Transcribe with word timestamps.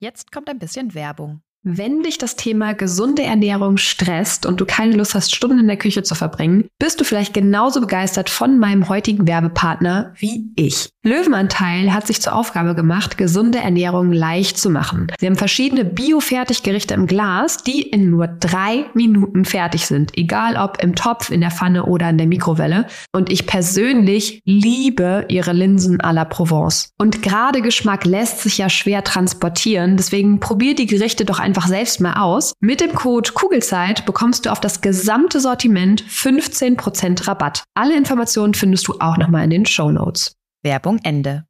Jetzt 0.00 0.30
kommt 0.30 0.48
ein 0.48 0.60
bisschen 0.60 0.94
Werbung. 0.94 1.42
Wenn 1.64 2.04
dich 2.04 2.18
das 2.18 2.36
Thema 2.36 2.72
gesunde 2.72 3.24
Ernährung 3.24 3.78
stresst 3.78 4.46
und 4.46 4.60
du 4.60 4.64
keine 4.64 4.94
Lust 4.94 5.16
hast, 5.16 5.34
Stunden 5.34 5.58
in 5.58 5.66
der 5.66 5.76
Küche 5.76 6.04
zu 6.04 6.14
verbringen, 6.14 6.68
bist 6.78 7.00
du 7.00 7.04
vielleicht 7.04 7.34
genauso 7.34 7.80
begeistert 7.80 8.30
von 8.30 8.60
meinem 8.60 8.88
heutigen 8.88 9.26
Werbepartner 9.26 10.14
wie 10.16 10.52
ich. 10.54 10.90
Löwenanteil 11.02 11.92
hat 11.92 12.06
sich 12.06 12.20
zur 12.20 12.34
Aufgabe 12.36 12.76
gemacht, 12.76 13.18
gesunde 13.18 13.58
Ernährung 13.58 14.12
leicht 14.12 14.56
zu 14.56 14.70
machen. 14.70 15.08
Sie 15.18 15.26
haben 15.26 15.34
verschiedene 15.34 15.84
Bio-Fertiggerichte 15.84 16.94
im 16.94 17.06
Glas, 17.06 17.64
die 17.64 17.82
in 17.82 18.08
nur 18.08 18.28
drei 18.28 18.86
Minuten 18.94 19.44
fertig 19.44 19.86
sind, 19.86 20.16
egal 20.16 20.56
ob 20.56 20.80
im 20.80 20.94
Topf, 20.94 21.30
in 21.30 21.40
der 21.40 21.50
Pfanne 21.50 21.86
oder 21.86 22.08
in 22.10 22.18
der 22.18 22.26
Mikrowelle. 22.28 22.86
Und 23.12 23.32
ich 23.32 23.46
persönlich 23.46 24.42
liebe 24.44 25.24
ihre 25.28 25.52
Linsen 25.52 26.00
à 26.00 26.12
la 26.12 26.24
Provence. 26.24 26.92
Und 26.98 27.22
gerade 27.22 27.62
Geschmack 27.62 28.04
lässt 28.04 28.40
sich 28.40 28.58
ja 28.58 28.68
schwer 28.68 29.02
transportieren, 29.02 29.96
deswegen 29.96 30.38
probier 30.38 30.76
die 30.76 30.86
Gerichte 30.86 31.24
doch 31.24 31.40
selbst 31.54 32.00
mal 32.00 32.14
aus. 32.14 32.52
Mit 32.60 32.80
dem 32.80 32.94
Code 32.94 33.32
Kugelzeit 33.32 34.06
bekommst 34.06 34.46
du 34.46 34.52
auf 34.52 34.60
das 34.60 34.80
gesamte 34.80 35.40
Sortiment 35.40 36.02
15% 36.04 37.26
Rabatt. 37.26 37.64
Alle 37.74 37.96
Informationen 37.96 38.54
findest 38.54 38.88
du 38.88 38.94
auch 39.00 39.16
nochmal 39.16 39.44
in 39.44 39.50
den 39.50 39.66
Show 39.66 39.90
Notes. 39.90 40.36
Werbung 40.62 40.98
Ende. 41.02 41.44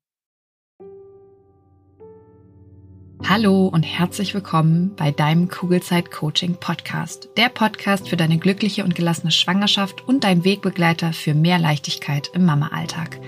Hallo 3.26 3.66
und 3.66 3.82
herzlich 3.82 4.32
willkommen 4.32 4.94
bei 4.96 5.10
deinem 5.10 5.48
Kugelzeit 5.48 6.10
Coaching 6.10 6.54
Podcast. 6.54 7.28
Der 7.36 7.48
Podcast 7.48 8.08
für 8.08 8.16
deine 8.16 8.38
glückliche 8.38 8.84
und 8.84 8.94
gelassene 8.94 9.32
Schwangerschaft 9.32 10.06
und 10.06 10.24
dein 10.24 10.44
Wegbegleiter 10.44 11.12
für 11.12 11.34
mehr 11.34 11.58
Leichtigkeit 11.58 12.30
im 12.32 12.44
Mama-Alltag. 12.46 13.20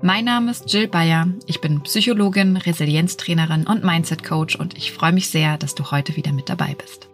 Mein 0.00 0.26
Name 0.26 0.52
ist 0.52 0.72
Jill 0.72 0.86
Bayer. 0.86 1.26
Ich 1.46 1.60
bin 1.60 1.82
Psychologin, 1.82 2.56
Resilienztrainerin 2.56 3.66
und 3.66 3.82
Mindset 3.82 4.22
Coach 4.22 4.54
und 4.54 4.78
ich 4.78 4.92
freue 4.92 5.10
mich 5.10 5.28
sehr, 5.28 5.58
dass 5.58 5.74
du 5.74 5.90
heute 5.90 6.14
wieder 6.14 6.30
mit 6.32 6.48
dabei 6.48 6.76
bist. 6.78 7.08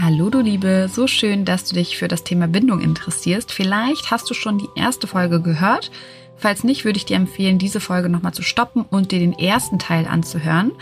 Hallo 0.00 0.30
du 0.30 0.40
Liebe, 0.40 0.88
so 0.90 1.06
schön, 1.06 1.44
dass 1.44 1.66
du 1.66 1.74
dich 1.74 1.98
für 1.98 2.08
das 2.08 2.24
Thema 2.24 2.48
Bindung 2.48 2.80
interessierst. 2.80 3.52
Vielleicht 3.52 4.10
hast 4.10 4.30
du 4.30 4.34
schon 4.34 4.56
die 4.56 4.70
erste 4.74 5.06
Folge 5.06 5.42
gehört. 5.42 5.90
Falls 6.36 6.64
nicht, 6.64 6.86
würde 6.86 6.96
ich 6.96 7.04
dir 7.04 7.16
empfehlen, 7.16 7.58
diese 7.58 7.80
Folge 7.80 8.08
nochmal 8.08 8.32
zu 8.32 8.42
stoppen 8.42 8.80
und 8.88 9.12
dir 9.12 9.18
den 9.18 9.38
ersten 9.38 9.78
Teil 9.78 10.06
anzuhören. 10.06 10.72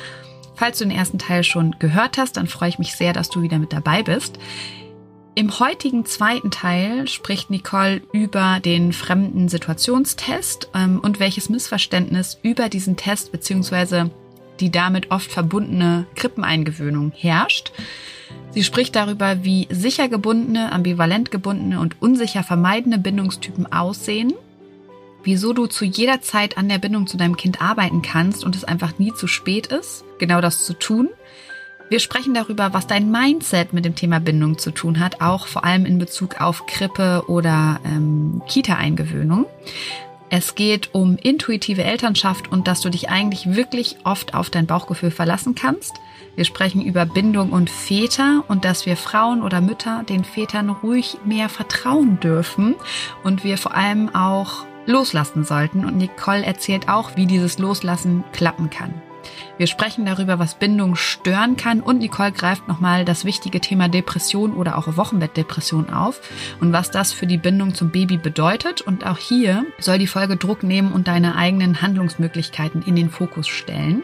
Falls 0.54 0.78
du 0.78 0.84
den 0.84 0.96
ersten 0.96 1.18
Teil 1.18 1.42
schon 1.42 1.74
gehört 1.80 2.18
hast, 2.18 2.36
dann 2.36 2.46
freue 2.46 2.68
ich 2.68 2.78
mich 2.78 2.94
sehr, 2.94 3.12
dass 3.12 3.30
du 3.30 3.42
wieder 3.42 3.58
mit 3.58 3.72
dabei 3.72 4.04
bist. 4.04 4.38
Im 5.39 5.61
heutigen 5.61 6.05
zweiten 6.05 6.50
Teil 6.50 7.06
spricht 7.06 7.48
Nicole 7.48 8.03
über 8.12 8.58
den 8.58 8.92
fremden 8.92 9.48
Situationstest 9.48 10.69
ähm, 10.75 10.98
und 10.98 11.20
welches 11.20 11.48
Missverständnis 11.48 12.41
über 12.42 12.69
diesen 12.69 12.97
Test 12.97 13.31
bzw. 13.31 14.06
die 14.59 14.72
damit 14.72 15.12
oft 15.12 15.31
verbundene 15.31 16.09
Krippeneingewöhnung 16.16 17.12
herrscht. 17.14 17.70
Sie 18.50 18.64
spricht 18.64 18.97
darüber, 18.97 19.44
wie 19.44 19.69
sicher 19.70 20.09
gebundene, 20.09 20.72
ambivalent 20.72 21.31
gebundene 21.31 21.78
und 21.78 22.03
unsicher 22.03 22.42
vermeidende 22.42 22.98
Bindungstypen 22.98 23.72
aussehen, 23.72 24.34
wieso 25.22 25.53
du 25.53 25.66
zu 25.66 25.84
jeder 25.84 26.20
Zeit 26.20 26.59
an 26.59 26.69
der 26.69 26.78
Bindung 26.78 27.06
zu 27.06 27.16
deinem 27.16 27.36
Kind 27.36 27.62
arbeiten 27.62 28.03
kannst 28.03 28.42
und 28.42 28.56
es 28.56 28.64
einfach 28.64 28.98
nie 28.98 29.14
zu 29.14 29.28
spät 29.28 29.69
ist, 29.69 30.03
genau 30.19 30.41
das 30.41 30.66
zu 30.66 30.72
tun 30.72 31.11
wir 31.91 32.00
sprechen 32.00 32.34
darüber, 32.34 32.75
was 32.75 32.86
dein 32.86 33.11
Mindset 33.11 33.72
mit 33.72 33.84
dem 33.84 33.94
Thema 33.94 34.20
Bindung 34.20 34.58
zu 34.58 34.70
tun 34.70 35.00
hat, 35.00 35.20
auch 35.20 35.47
vor 35.47 35.64
allem 35.64 35.86
in 35.86 35.98
Bezug 35.98 36.41
auf 36.41 36.67
Krippe 36.67 37.25
oder 37.28 37.81
ähm, 37.84 38.42
Kita-Eingewöhnung. 38.47 39.47
Es 40.31 40.55
geht 40.55 40.91
um 40.92 41.16
intuitive 41.16 41.84
Elternschaft 41.84 42.53
und 42.53 42.69
dass 42.69 42.83
du 42.83 42.91
dich 42.91 43.09
eigentlich 43.09 43.55
wirklich 43.55 43.97
oft 44.05 44.34
auf 44.34 44.50
dein 44.50 44.66
Bauchgefühl 44.66 45.11
verlassen 45.11 45.55
kannst. 45.55 45.94
Wir 46.36 46.44
sprechen 46.44 46.83
über 46.83 47.06
Bindung 47.06 47.50
und 47.50 47.70
Väter 47.70 48.44
und 48.48 48.66
dass 48.66 48.84
wir 48.84 48.97
Frauen 48.97 49.42
oder 49.42 49.62
Mütter 49.62 50.05
den 50.09 50.25
Vätern 50.25 50.69
ruhig 50.69 51.16
mehr 51.25 51.48
vertrauen 51.48 52.20
dürfen 52.20 52.75
und 53.25 53.42
wir 53.42 53.56
vor 53.56 53.75
allem 53.75 54.15
auch 54.15 54.66
loslassen 54.84 55.44
sollten. 55.44 55.87
Und 55.87 55.97
Nicole 55.97 56.44
erzählt 56.44 56.88
auch, 56.88 57.16
wie 57.16 57.27
dieses 57.27 57.59
Loslassen 57.59 58.22
klappen 58.32 58.69
kann. 58.69 58.94
Wir 59.56 59.66
sprechen 59.66 60.06
darüber, 60.06 60.39
was 60.39 60.55
Bindung 60.55 60.94
stören 60.94 61.56
kann 61.56 61.81
und 61.81 61.99
Nicole 61.99 62.33
greift 62.33 62.69
nochmal 62.69 63.05
das 63.05 63.25
wichtige 63.25 63.61
Thema 63.61 63.89
Depression 63.89 64.55
oder 64.55 64.78
auch 64.78 64.97
Wochenbettdepression 64.97 65.91
auf 65.91 66.21
und 66.61 66.72
was 66.72 66.91
das 66.91 67.12
für 67.12 67.27
die 67.27 67.39
Bindung 67.39 67.75
zum 67.75 67.91
Baby 67.91 68.16
bedeutet. 68.16 68.81
Und 68.81 69.06
auch 69.06 69.19
hier 69.19 69.65
soll 69.78 69.99
die 69.99 70.06
Folge 70.06 70.37
Druck 70.37 70.62
nehmen 70.62 70.93
und 70.93 71.09
deine 71.09 71.37
eigenen 71.37 71.83
Handlungsmöglichkeiten 71.83 72.83
in 72.83 72.97
den 72.97 73.11
Fokus 73.11 73.49
stellen. 73.49 74.03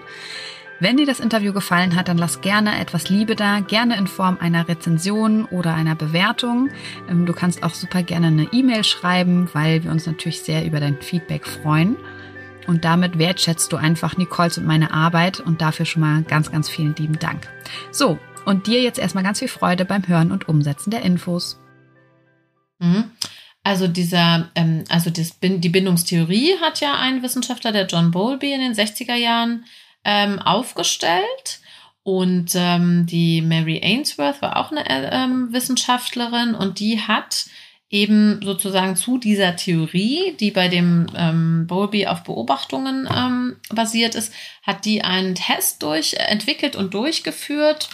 Wenn 0.81 0.97
dir 0.97 1.07
das 1.07 1.21
Interview 1.21 1.53
gefallen 1.53 1.95
hat, 1.95 2.09
dann 2.09 2.19
lass 2.19 2.41
gerne 2.41 2.79
etwas 2.81 3.09
Liebe 3.09 3.37
da, 3.37 3.61
gerne 3.61 3.97
in 3.97 4.09
Form 4.09 4.39
einer 4.41 4.69
Rezension 4.69 5.45
oder 5.45 5.73
einer 5.75 5.95
Bewertung. 5.95 6.71
Ähm, 7.09 7.27
du 7.27 7.33
kannst 7.33 7.62
auch 7.62 7.75
super 7.75 8.03
gerne 8.03 8.27
eine 8.27 8.49
E-Mail 8.53 8.83
schreiben, 8.83 9.49
weil 9.53 9.85
wir 9.85 9.91
uns 9.91 10.06
natürlich 10.06 10.41
sehr 10.41 10.67
über 10.67 10.81
dein 10.81 11.01
Feedback 11.01 11.47
freuen. 11.47 11.97
Und 12.66 12.84
damit 12.84 13.19
wertschätzt 13.19 13.72
du 13.72 13.76
einfach 13.76 14.16
Nicoles 14.16 14.58
und 14.58 14.66
meine 14.66 14.92
Arbeit 14.92 15.41
und 15.41 15.60
dafür 15.60 15.86
schon 15.86 16.02
mal 16.02 16.22
ganz, 16.22 16.50
ganz 16.50 16.69
vielen 16.69 16.94
lieben 16.97 17.19
Dank. 17.19 17.48
So, 17.91 18.19
und 18.44 18.66
dir 18.66 18.82
jetzt 18.82 18.98
erstmal 18.98 19.25
ganz 19.25 19.38
viel 19.38 19.48
Freude 19.48 19.84
beim 19.84 20.06
Hören 20.06 20.32
und 20.32 20.48
Umsetzen 20.48 20.91
der 20.91 21.02
Infos. 21.02 21.58
Mhm. 22.78 23.10
Also 23.62 23.88
dieser, 23.88 24.50
ähm, 24.54 24.84
also 24.91 25.10
das, 25.10 25.38
die 25.41 25.69
Bindungstheorie 25.69 26.58
hat 26.60 26.80
ja 26.80 26.98
ein 26.98 27.22
Wissenschaftler, 27.22 27.72
der 27.72 27.86
John 27.86 28.10
Bowlby, 28.10 28.52
in 28.52 28.60
den 28.60 28.75
60er 28.75 29.14
Jahren 29.14 29.64
ähm, 30.04 30.38
aufgestellt. 30.38 31.60
Und 32.02 32.52
ähm, 32.54 33.06
die 33.06 33.41
Mary 33.41 33.81
Ainsworth 33.82 34.42
war 34.42 34.58
auch 34.58 34.70
eine 34.70 34.86
äh, 34.88 35.08
ähm, 35.10 35.52
Wissenschaftlerin 35.52 36.54
und 36.54 36.78
die 36.78 37.00
hat 37.00 37.46
eben 37.94 38.41
sozusagen 38.43 38.97
zu 38.97 39.19
dieser 39.19 39.55
Theorie, 39.55 40.34
die 40.41 40.50
bei 40.50 40.66
dem 40.66 41.06
ähm, 41.16 41.69
Bowlby 41.69 42.09
auf 42.09 42.25
Beobachtungen 42.25 43.09
ähm, 43.15 43.56
basiert 43.71 44.16
ist, 44.16 44.34
hat 44.65 44.84
die 44.84 45.03
einen 45.03 45.37
Test 45.37 45.81
durch 45.84 46.15
entwickelt 46.15 46.75
und 46.75 46.93
durchgeführt, 46.93 47.91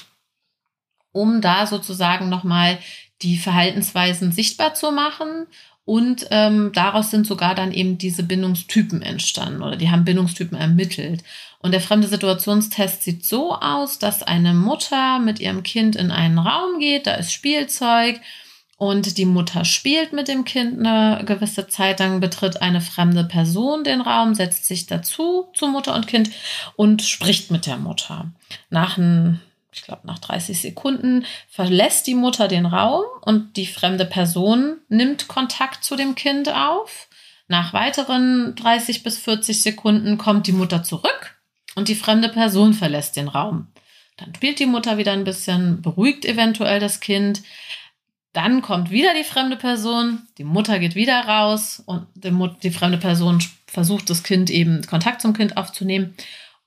um 1.13 1.43
da 1.43 1.67
sozusagen 1.67 2.31
nochmal 2.31 2.79
die 3.21 3.37
Verhaltensweisen 3.37 4.33
sichtbar 4.33 4.73
zu 4.73 4.91
machen. 4.91 5.47
Und 5.85 6.29
ähm, 6.31 6.71
daraus 6.73 7.11
sind 7.11 7.27
sogar 7.27 7.55
dann 7.55 7.71
eben 7.73 7.99
diese 7.99 8.23
Bindungstypen 8.23 9.03
entstanden 9.03 9.63
oder 9.63 9.77
die 9.77 9.91
haben 9.91 10.07
Bindungstypen 10.07 10.57
ermittelt. 10.57 11.25
Und 11.59 11.73
der 11.73 11.81
fremde 11.83 12.09
Situationstest 12.09 13.03
sieht 13.03 13.27
so 13.27 13.55
aus, 13.55 13.99
dass 13.99 14.23
eine 14.23 14.55
Mutter 14.55 15.19
mit 15.19 15.41
ihrem 15.41 15.63
Kind 15.63 15.95
in 15.95 16.11
einen 16.11 16.39
Raum 16.39 16.79
geht, 16.79 17.07
da 17.07 17.15
ist 17.17 17.35
Spielzeug, 17.35 18.19
und 18.81 19.19
die 19.19 19.27
Mutter 19.27 19.67
spielt 19.67 20.15
mit 20.15 20.27
dem 20.27 20.47
Kind 20.47 20.79
eine 20.79 21.23
gewisse 21.27 21.69
Zeit, 21.69 22.01
dann 22.01 22.19
betritt 22.19 22.63
eine 22.63 22.81
fremde 22.81 23.25
Person 23.25 23.85
den 23.85 24.01
Raum, 24.01 24.35
setzt 24.35 24.65
sich 24.65 24.87
dazu 24.87 25.49
zu 25.53 25.67
Mutter 25.67 25.95
und 25.95 26.07
Kind 26.07 26.31
und 26.77 27.03
spricht 27.03 27.51
mit 27.51 27.67
der 27.67 27.77
Mutter. 27.77 28.33
Nach 28.71 28.97
ein, 28.97 29.39
ich 29.71 29.83
glaube, 29.83 30.07
nach 30.07 30.19
30 30.19 30.59
Sekunden 30.59 31.27
verlässt 31.51 32.07
die 32.07 32.15
Mutter 32.15 32.49
den 32.49 32.65
Raum 32.65 33.05
und 33.21 33.59
die 33.59 33.67
fremde 33.67 34.07
Person 34.07 34.79
nimmt 34.89 35.29
Kontakt 35.29 35.85
zu 35.85 35.95
dem 35.95 36.15
Kind 36.15 36.49
auf. 36.49 37.09
Nach 37.49 37.75
weiteren 37.75 38.55
30 38.55 39.03
bis 39.03 39.19
40 39.19 39.61
Sekunden 39.61 40.17
kommt 40.17 40.47
die 40.47 40.53
Mutter 40.53 40.83
zurück 40.83 41.39
und 41.75 41.89
die 41.89 41.95
fremde 41.95 42.31
Person 42.31 42.73
verlässt 42.73 43.17
den 43.17 43.29
Raum. 43.29 43.67
Dann 44.17 44.35
spielt 44.35 44.59
die 44.59 44.67
Mutter 44.67 44.97
wieder 44.99 45.13
ein 45.13 45.25
bisschen, 45.25 45.83
beruhigt 45.83 46.25
eventuell 46.25 46.81
das 46.81 47.01
Kind. 47.01 47.43
Dann 48.33 48.63
kommt 48.63 48.91
wieder 48.91 49.13
die 49.15 49.25
fremde 49.25 49.57
Person, 49.57 50.23
die 50.39 50.45
Mutter 50.45 50.79
geht 50.79 50.95
wieder 50.95 51.21
raus 51.27 51.83
und 51.85 52.07
die, 52.15 52.71
fremde 52.71 52.99
Person 52.99 53.43
versucht 53.67 54.09
das 54.09 54.23
Kind 54.23 54.51
eben 54.51 54.87
Kontakt 54.87 55.21
zum 55.21 55.33
Kind 55.33 55.57
aufzunehmen. 55.57 56.15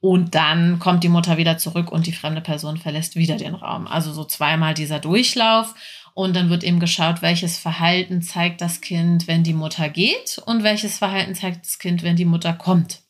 Und 0.01 0.35
dann 0.35 0.79
kommt 0.79 1.05
die 1.05 1.09
Mutter 1.09 1.37
wieder 1.37 1.57
zurück 1.57 1.89
und 1.89 2.05
die 2.05 2.11
fremde 2.11 2.41
Person 2.41 2.75
verlässt 2.75 3.15
wieder 3.15 3.37
den 3.37 3.55
Raum. 3.55 3.87
Also 3.87 4.11
so 4.11 4.25
zweimal 4.25 4.73
dieser 4.73 4.99
Durchlauf. 4.99 5.73
Und 6.13 6.35
dann 6.35 6.49
wird 6.49 6.65
eben 6.65 6.81
geschaut, 6.81 7.21
welches 7.21 7.57
Verhalten 7.57 8.21
zeigt 8.21 8.59
das 8.59 8.81
Kind, 8.81 9.27
wenn 9.27 9.43
die 9.43 9.53
Mutter 9.53 9.87
geht 9.87 10.41
und 10.45 10.61
welches 10.61 10.97
Verhalten 10.97 11.35
zeigt 11.35 11.65
das 11.65 11.79
Kind, 11.79 12.03
wenn 12.03 12.17
die 12.17 12.25
Mutter 12.25 12.51
kommt. 12.51 13.02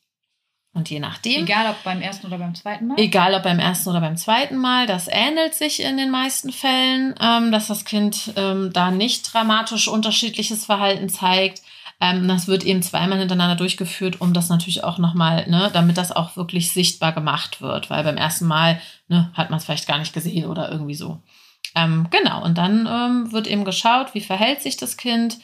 Und 0.76 0.90
je 0.90 1.00
nachdem. 1.00 1.44
Egal 1.44 1.70
ob 1.70 1.84
beim 1.84 2.02
ersten 2.02 2.26
oder 2.28 2.40
beim 2.40 2.56
zweiten 2.56 2.88
Mal? 2.88 3.00
Egal 3.00 3.36
ob 3.36 3.44
beim 3.44 3.60
ersten 3.60 3.90
oder 3.90 4.02
beim 4.02 4.18
zweiten 4.18 4.58
Mal. 4.58 4.88
Das 4.88 5.08
ähnelt 5.08 5.54
sich 5.54 5.84
in 5.84 5.98
den 5.98 6.10
meisten 6.10 6.52
Fällen, 6.52 7.14
ähm, 7.22 7.52
dass 7.52 7.68
das 7.68 7.86
Kind 7.86 8.34
ähm, 8.36 8.72
da 8.74 8.90
nicht 8.90 9.32
dramatisch 9.32 9.88
unterschiedliches 9.88 10.66
Verhalten 10.66 11.10
zeigt. 11.10 11.62
Ähm, 12.02 12.28
das 12.28 12.48
wird 12.48 12.64
eben 12.64 12.82
zweimal 12.82 13.20
hintereinander 13.20 13.56
durchgeführt, 13.56 14.20
um 14.20 14.34
das 14.34 14.50
natürlich 14.50 14.84
auch 14.84 14.98
nochmal, 14.98 15.48
ne, 15.48 15.70
damit 15.72 15.98
das 15.98 16.12
auch 16.12 16.36
wirklich 16.36 16.72
sichtbar 16.72 17.12
gemacht 17.12 17.62
wird. 17.62 17.92
Weil 17.92 18.04
beim 18.04 18.18
ersten 18.18 18.48
Mal 18.48 18.82
ne, 19.08 19.30
hat 19.36 19.52
man 19.52 19.58
es 19.58 19.66
vielleicht 19.66 19.88
gar 19.88 20.00
nicht 20.00 20.14
gesehen 20.14 20.46
oder 20.46 20.72
irgendwie 20.72 20.96
so. 20.96 21.22
Ähm, 21.76 22.08
genau, 22.10 22.44
und 22.44 22.58
dann 22.58 22.88
ähm, 22.88 23.32
wird 23.32 23.46
eben 23.46 23.64
geschaut, 23.64 24.16
wie 24.16 24.22
verhält 24.22 24.62
sich 24.62 24.76
das 24.78 24.98
Kind 24.98 25.38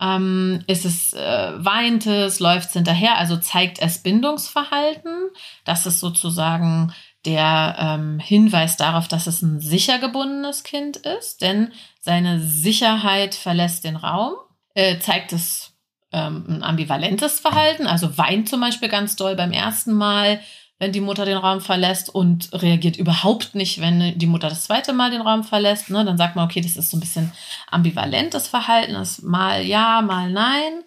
ähm, 0.00 0.62
ist 0.66 0.84
es, 0.84 1.12
äh, 1.12 1.52
weint 1.56 2.06
es, 2.06 2.40
läuft 2.40 2.68
es 2.68 2.72
hinterher, 2.74 3.18
also 3.18 3.36
zeigt 3.36 3.80
es 3.80 4.02
Bindungsverhalten. 4.02 5.30
Das 5.64 5.86
ist 5.86 6.00
sozusagen 6.00 6.92
der 7.24 7.76
ähm, 7.78 8.18
Hinweis 8.18 8.76
darauf, 8.76 9.08
dass 9.08 9.26
es 9.26 9.42
ein 9.42 9.60
sicher 9.60 9.98
gebundenes 9.98 10.62
Kind 10.62 10.98
ist, 10.98 11.40
denn 11.40 11.72
seine 12.00 12.40
Sicherheit 12.40 13.34
verlässt 13.34 13.84
den 13.84 13.96
Raum, 13.96 14.34
äh, 14.74 14.98
zeigt 14.98 15.32
es 15.32 15.72
ähm, 16.12 16.44
ein 16.48 16.62
ambivalentes 16.62 17.40
Verhalten, 17.40 17.86
also 17.86 18.18
weint 18.18 18.48
zum 18.48 18.60
Beispiel 18.60 18.88
ganz 18.88 19.16
doll 19.16 19.36
beim 19.36 19.52
ersten 19.52 19.92
Mal, 19.92 20.40
wenn 20.78 20.92
die 20.92 21.00
Mutter 21.00 21.24
den 21.24 21.36
Raum 21.36 21.60
verlässt 21.60 22.12
und 22.12 22.50
reagiert 22.52 22.96
überhaupt 22.96 23.54
nicht, 23.54 23.80
wenn 23.80 24.18
die 24.18 24.26
Mutter 24.26 24.48
das 24.48 24.64
zweite 24.64 24.92
Mal 24.92 25.10
den 25.10 25.20
Raum 25.20 25.44
verlässt. 25.44 25.90
Ne? 25.90 26.04
Dann 26.04 26.18
sagt 26.18 26.36
man, 26.36 26.44
okay, 26.44 26.60
das 26.60 26.76
ist 26.76 26.90
so 26.90 26.96
ein 26.96 27.00
bisschen 27.00 27.32
ambivalentes 27.70 28.48
Verhalten, 28.48 28.94
das 28.94 29.22
mal 29.22 29.62
ja, 29.62 30.02
mal 30.02 30.30
nein. 30.30 30.82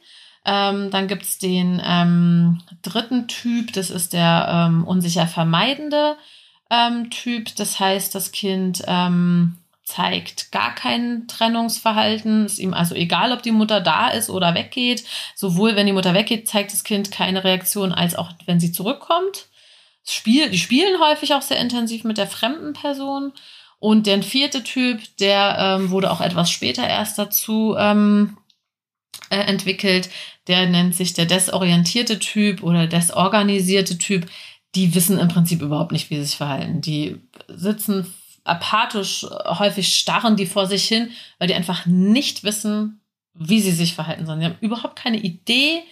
Ähm, 0.45 0.91
dann 0.91 1.07
gibt's 1.07 1.39
den 1.39 1.81
ähm, 1.83 2.61
dritten 2.81 3.27
Typ, 3.27 3.73
das 3.73 3.89
ist 3.89 4.13
der 4.13 4.67
ähm, 4.69 4.85
unsicher 4.85 5.27
vermeidende 5.27 6.15
ähm, 6.69 7.09
Typ. 7.09 7.55
Das 7.55 7.79
heißt, 7.79 8.15
das 8.15 8.31
Kind 8.31 8.83
ähm, 8.87 9.57
zeigt 9.83 10.51
gar 10.51 10.75
kein 10.75 11.27
Trennungsverhalten. 11.27 12.45
Ist 12.45 12.59
ihm 12.59 12.73
also 12.73 12.93
egal, 12.93 13.31
ob 13.31 13.41
die 13.41 13.51
Mutter 13.51 13.81
da 13.81 14.09
ist 14.09 14.29
oder 14.29 14.53
weggeht. 14.53 15.05
Sowohl 15.35 15.75
wenn 15.75 15.87
die 15.87 15.93
Mutter 15.93 16.13
weggeht, 16.13 16.47
zeigt 16.47 16.73
das 16.73 16.83
Kind 16.83 17.11
keine 17.11 17.43
Reaktion, 17.43 17.93
als 17.93 18.15
auch 18.15 18.31
wenn 18.45 18.59
sie 18.59 18.71
zurückkommt. 18.71 19.47
Spiel, 20.09 20.49
die 20.49 20.57
spielen 20.57 21.01
häufig 21.01 21.33
auch 21.33 21.41
sehr 21.41 21.59
intensiv 21.59 22.03
mit 22.03 22.17
der 22.17 22.27
fremden 22.27 22.73
Person. 22.73 23.33
Und 23.79 24.07
der 24.07 24.23
vierte 24.23 24.63
Typ, 24.63 25.01
der 25.19 25.57
ähm, 25.59 25.89
wurde 25.91 26.11
auch 26.11 26.21
etwas 26.21 26.49
später 26.49 26.87
erst 26.87 27.17
dazu 27.17 27.75
ähm, 27.77 28.37
äh, 29.29 29.37
entwickelt. 29.37 30.09
Der 30.47 30.67
nennt 30.67 30.95
sich 30.95 31.13
der 31.13 31.25
desorientierte 31.25 32.19
Typ 32.19 32.63
oder 32.63 32.87
desorganisierte 32.87 33.97
Typ. 33.97 34.27
Die 34.75 34.95
wissen 34.95 35.19
im 35.19 35.27
Prinzip 35.27 35.61
überhaupt 35.61 35.91
nicht, 35.91 36.09
wie 36.09 36.15
sie 36.15 36.23
sich 36.23 36.37
verhalten. 36.37 36.81
Die 36.81 37.21
sitzen 37.47 38.11
apathisch, 38.45 39.25
häufig 39.45 39.93
starren 39.95 40.37
die 40.37 40.45
vor 40.45 40.67
sich 40.67 40.87
hin, 40.87 41.11
weil 41.37 41.47
die 41.47 41.53
einfach 41.53 41.85
nicht 41.85 42.43
wissen, 42.43 43.01
wie 43.33 43.61
sie 43.61 43.71
sich 43.71 43.93
verhalten 43.93 44.25
sollen. 44.25 44.39
Sie 44.39 44.45
haben 44.45 44.57
überhaupt 44.61 44.95
keine 44.95 45.17
Idee, 45.17 45.83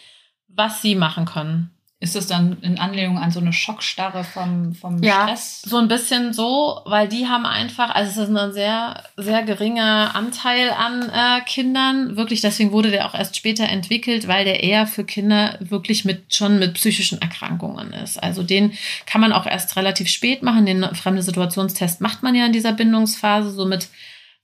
was 0.47 0.81
sie 0.81 0.95
machen 0.95 1.25
können. 1.25 1.74
Ist 2.01 2.13
das 2.13 2.27
dann 2.27 2.59
in 2.61 2.77
Anlehnung 2.77 3.17
an 3.17 3.31
so 3.31 3.39
eine 3.39 3.53
Schockstarre 3.53 4.25
vom, 4.25 4.75
vom 4.75 5.01
ja, 5.01 5.23
Stress? 5.23 5.61
so 5.61 5.77
ein 5.77 5.87
bisschen 5.87 6.33
so, 6.33 6.81
weil 6.85 7.07
die 7.07 7.27
haben 7.27 7.45
einfach, 7.45 7.89
also 7.95 8.11
es 8.11 8.29
ist 8.29 8.35
ein 8.35 8.51
sehr, 8.51 9.01
sehr 9.15 9.43
geringer 9.43 10.13
Anteil 10.13 10.71
an 10.71 11.09
äh, 11.09 11.41
Kindern. 11.45 12.17
Wirklich, 12.17 12.41
deswegen 12.41 12.73
wurde 12.73 12.91
der 12.91 13.05
auch 13.05 13.13
erst 13.13 13.37
später 13.37 13.69
entwickelt, 13.69 14.27
weil 14.27 14.43
der 14.43 14.61
eher 14.61 14.87
für 14.87 15.05
Kinder 15.05 15.57
wirklich 15.61 16.03
mit 16.03 16.35
schon 16.35 16.59
mit 16.59 16.73
psychischen 16.73 17.21
Erkrankungen 17.21 17.93
ist. 17.93 18.21
Also 18.21 18.43
den 18.43 18.73
kann 19.05 19.21
man 19.21 19.31
auch 19.31 19.45
erst 19.45 19.77
relativ 19.77 20.09
spät 20.09 20.43
machen. 20.43 20.65
Den 20.65 20.83
fremde 20.95 21.21
Situationstest 21.21 22.01
macht 22.01 22.23
man 22.23 22.35
ja 22.35 22.45
in 22.45 22.53
dieser 22.53 22.73
Bindungsphase, 22.73 23.51
so 23.51 23.65
mit 23.65 23.87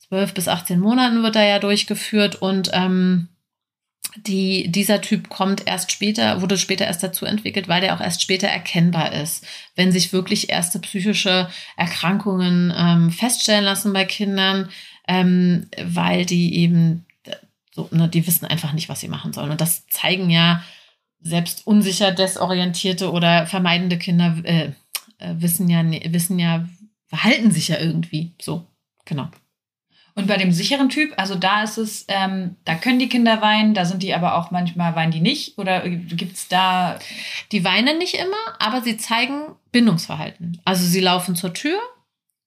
12 0.08 0.34
bis 0.34 0.48
18 0.48 0.80
Monaten 0.80 1.22
wird 1.22 1.36
er 1.36 1.48
ja 1.48 1.60
durchgeführt 1.60 2.36
und 2.42 2.70
ähm, 2.74 3.28
die, 4.18 4.72
dieser 4.72 5.02
Typ 5.02 5.30
kommt 5.30 5.68
erst 5.68 5.92
später, 5.92 6.42
wurde 6.42 6.58
später 6.58 6.86
erst 6.86 7.04
dazu 7.04 7.26
entwickelt, 7.26 7.68
weil 7.68 7.82
der 7.82 7.96
auch 7.96 8.02
erst 8.02 8.22
später 8.22 8.48
erkennbar 8.48 9.14
ist. 9.14 9.46
Wenn 9.76 9.92
sich 9.92 10.14
wirklich 10.14 10.50
erste 10.50 10.80
psychische 10.80 11.50
Erkrankungen 11.78 12.74
ähm, 12.76 13.12
feststellen 13.12 13.64
lassen 13.64 13.94
bei 13.94 14.06
Kindern, 14.06 14.70
ähm, 15.08 15.68
weil 15.82 16.26
die 16.26 16.56
eben 16.56 17.06
so, 17.74 17.88
ne, 17.92 18.10
die 18.10 18.26
wissen 18.28 18.46
einfach 18.46 18.74
nicht, 18.74 18.90
was 18.90 19.00
sie 19.00 19.08
machen 19.08 19.34
sollen. 19.34 19.52
Und 19.52 19.62
das 19.62 19.88
zeigen 19.88 20.30
ja 20.30 20.64
selbst 21.22 21.66
unsicher 21.66 22.12
desorientierte 22.12 23.12
oder 23.12 23.46
vermeidende 23.48 23.98
Kinder 23.98 24.38
äh, 24.44 24.72
äh, 25.20 25.36
wissen 25.38 25.70
ja, 25.70 25.84
wissen 26.12 26.40
ja, 26.40 26.68
verhalten 27.08 27.52
sich 27.52 27.70
ja 27.70 27.80
irgendwie. 27.80 28.34
So, 28.42 28.66
genau. 29.06 29.30
Und 30.14 30.28
bei 30.28 30.38
dem 30.38 30.52
sicheren 30.52 30.90
Typ, 30.90 31.14
also 31.18 31.36
da 31.36 31.64
ist 31.64 31.78
es, 31.78 32.06
ähm, 32.10 32.58
da 32.66 32.76
können 32.76 33.00
die 33.00 33.08
Kinder 33.08 33.42
weinen, 33.42 33.74
da 33.74 33.86
sind 33.86 34.04
die 34.04 34.14
aber 34.14 34.36
auch 34.36 34.52
manchmal 34.52 34.96
weinen 34.96 35.12
die 35.12 35.22
nicht 35.22 35.58
oder 35.58 35.88
gibt's 35.88 36.48
da? 36.50 37.00
Die 37.52 37.64
weinen 37.64 37.98
nicht 37.98 38.16
immer, 38.16 38.60
aber 38.60 38.82
sie 38.82 38.98
zeigen 38.98 39.56
Bindungsverhalten. 39.72 40.62
Also 40.66 40.86
sie 40.86 41.00
laufen 41.00 41.36
zur 41.36 41.54
Tür, 41.54 41.80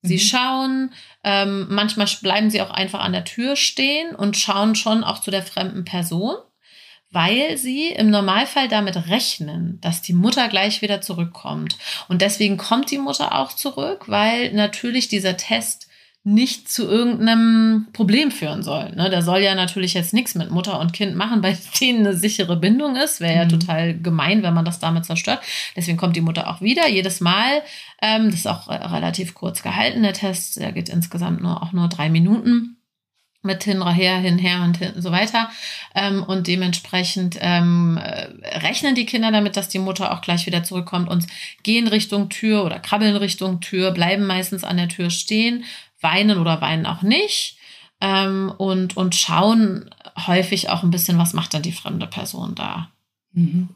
sie 0.02 0.16
mhm. 0.16 0.20
schauen, 0.20 0.92
ähm, 1.24 1.66
manchmal 1.70 2.06
bleiben 2.20 2.50
sie 2.50 2.60
auch 2.60 2.70
einfach 2.70 3.00
an 3.00 3.12
der 3.12 3.24
Tür 3.24 3.56
stehen 3.56 4.14
und 4.14 4.36
schauen 4.36 4.74
schon 4.74 5.02
auch 5.02 5.20
zu 5.20 5.30
der 5.30 5.42
fremden 5.42 5.86
Person, 5.86 6.36
weil 7.10 7.56
sie 7.56 7.88
im 7.88 8.10
Normalfall 8.10 8.68
damit 8.68 9.08
rechnen, 9.08 9.80
dass 9.80 10.02
die 10.02 10.12
Mutter 10.12 10.48
gleich 10.48 10.82
wieder 10.82 11.00
zurückkommt. 11.00 11.78
Und 12.08 12.20
deswegen 12.20 12.58
kommt 12.58 12.90
die 12.90 12.98
Mutter 12.98 13.38
auch 13.38 13.52
zurück, 13.52 14.04
weil 14.06 14.52
natürlich 14.52 15.08
dieser 15.08 15.38
Test 15.38 15.88
nicht 16.26 16.70
zu 16.70 16.88
irgendeinem 16.88 17.88
Problem 17.92 18.30
führen 18.30 18.62
soll. 18.62 18.90
Ne? 18.96 19.10
Der 19.10 19.20
soll 19.20 19.40
ja 19.40 19.54
natürlich 19.54 19.92
jetzt 19.92 20.14
nichts 20.14 20.34
mit 20.34 20.50
Mutter 20.50 20.80
und 20.80 20.94
Kind 20.94 21.14
machen, 21.16 21.40
bei 21.42 21.56
denen 21.80 22.06
eine 22.06 22.16
sichere 22.16 22.56
Bindung 22.56 22.96
ist. 22.96 23.20
Wäre 23.20 23.36
ja 23.36 23.44
mhm. 23.44 23.50
total 23.50 23.98
gemein, 23.98 24.42
wenn 24.42 24.54
man 24.54 24.64
das 24.64 24.80
damit 24.80 25.04
zerstört. 25.04 25.40
Deswegen 25.76 25.98
kommt 25.98 26.16
die 26.16 26.22
Mutter 26.22 26.48
auch 26.48 26.62
wieder, 26.62 26.88
jedes 26.88 27.20
Mal. 27.20 27.62
Ähm, 28.00 28.30
das 28.30 28.40
ist 28.40 28.48
auch 28.48 28.68
relativ 28.68 29.34
kurz 29.34 29.62
gehalten, 29.62 30.02
der 30.02 30.14
Test. 30.14 30.58
Der 30.58 30.72
geht 30.72 30.88
insgesamt 30.88 31.42
nur 31.42 31.62
auch 31.62 31.72
nur 31.72 31.88
drei 31.88 32.08
Minuten 32.08 32.78
mit 33.44 33.62
hin, 33.62 33.86
her, 33.86 34.16
hin, 34.16 34.38
her 34.38 34.62
und 34.62 34.78
hin, 34.78 34.94
so 34.96 35.12
weiter. 35.12 35.50
Ähm, 35.94 36.22
und 36.22 36.46
dementsprechend 36.46 37.36
ähm, 37.40 38.00
rechnen 38.42 38.94
die 38.94 39.04
Kinder 39.04 39.30
damit, 39.30 39.58
dass 39.58 39.68
die 39.68 39.78
Mutter 39.78 40.12
auch 40.14 40.22
gleich 40.22 40.46
wieder 40.46 40.64
zurückkommt 40.64 41.10
und 41.10 41.26
gehen 41.62 41.86
Richtung 41.86 42.30
Tür 42.30 42.64
oder 42.64 42.78
krabbeln 42.78 43.16
Richtung 43.16 43.60
Tür, 43.60 43.90
bleiben 43.90 44.26
meistens 44.26 44.64
an 44.64 44.78
der 44.78 44.88
Tür 44.88 45.10
stehen, 45.10 45.64
weinen 46.04 46.38
oder 46.38 46.60
weinen 46.60 46.86
auch 46.86 47.02
nicht 47.02 47.58
ähm, 48.00 48.52
und, 48.56 48.96
und 48.96 49.16
schauen 49.16 49.90
häufig 50.26 50.68
auch 50.68 50.84
ein 50.84 50.90
bisschen, 50.90 51.18
was 51.18 51.32
macht 51.32 51.52
denn 51.52 51.62
die 51.62 51.72
fremde 51.72 52.06
Person 52.06 52.54
da. 52.54 52.90
Mhm. 53.32 53.70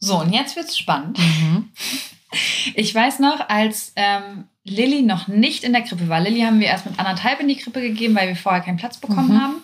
So, 0.00 0.20
und 0.20 0.32
jetzt 0.32 0.56
wird's 0.56 0.76
spannend. 0.76 1.18
Mhm. 1.18 1.70
Ich 2.74 2.92
weiß 2.92 3.20
noch, 3.20 3.48
als 3.48 3.92
ähm, 3.94 4.48
Lilly 4.64 5.02
noch 5.02 5.28
nicht 5.28 5.62
in 5.62 5.72
der 5.72 5.82
Krippe 5.82 6.08
war. 6.08 6.18
Lilly 6.18 6.40
haben 6.40 6.58
wir 6.58 6.66
erst 6.66 6.84
mit 6.84 6.98
anderthalb 6.98 7.38
in 7.38 7.46
die 7.46 7.54
Krippe 7.54 7.80
gegeben, 7.80 8.16
weil 8.16 8.26
wir 8.26 8.34
vorher 8.34 8.60
keinen 8.60 8.76
Platz 8.76 8.98
bekommen 8.98 9.28
mhm. 9.28 9.40
haben. 9.40 9.62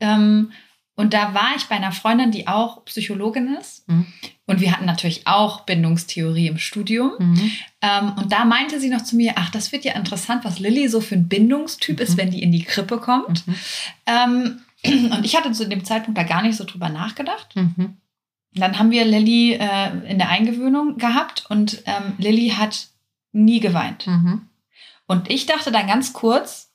Ähm, 0.00 0.52
und 0.96 1.14
da 1.14 1.32
war 1.32 1.54
ich 1.56 1.64
bei 1.64 1.76
einer 1.76 1.92
Freundin, 1.92 2.30
die 2.30 2.46
auch 2.46 2.84
Psychologin 2.84 3.56
ist. 3.56 3.88
Mhm. 3.88 4.06
Und 4.46 4.60
wir 4.60 4.72
hatten 4.72 4.84
natürlich 4.84 5.26
auch 5.26 5.60
Bindungstheorie 5.60 6.48
im 6.48 6.58
Studium. 6.58 7.12
Mhm. 7.18 7.50
Ähm, 7.80 8.12
und 8.16 8.30
da 8.30 8.44
meinte 8.44 8.78
sie 8.78 8.90
noch 8.90 9.02
zu 9.02 9.16
mir, 9.16 9.34
ach, 9.36 9.48
das 9.50 9.72
wird 9.72 9.84
ja 9.84 9.94
interessant, 9.94 10.44
was 10.44 10.58
Lilly 10.58 10.88
so 10.88 11.00
für 11.00 11.14
ein 11.14 11.28
Bindungstyp 11.28 11.96
mhm. 11.96 12.02
ist, 12.02 12.16
wenn 12.18 12.30
die 12.30 12.42
in 12.42 12.52
die 12.52 12.64
Krippe 12.64 12.98
kommt. 12.98 13.46
Mhm. 13.46 13.54
Ähm, 14.06 14.60
und 15.12 15.24
ich 15.24 15.36
hatte 15.36 15.52
zu 15.52 15.66
dem 15.66 15.84
Zeitpunkt 15.84 16.18
da 16.18 16.24
gar 16.24 16.42
nicht 16.42 16.56
so 16.56 16.64
drüber 16.64 16.90
nachgedacht. 16.90 17.56
Mhm. 17.56 17.96
Dann 18.52 18.78
haben 18.78 18.90
wir 18.90 19.04
Lilly 19.04 19.54
äh, 19.54 20.10
in 20.10 20.18
der 20.18 20.28
Eingewöhnung 20.28 20.98
gehabt 20.98 21.46
und 21.48 21.82
ähm, 21.86 22.14
Lilly 22.18 22.50
hat 22.50 22.88
nie 23.32 23.60
geweint. 23.60 24.06
Mhm. 24.06 24.42
Und 25.06 25.30
ich 25.30 25.46
dachte 25.46 25.72
dann 25.72 25.86
ganz 25.86 26.12
kurz, 26.12 26.70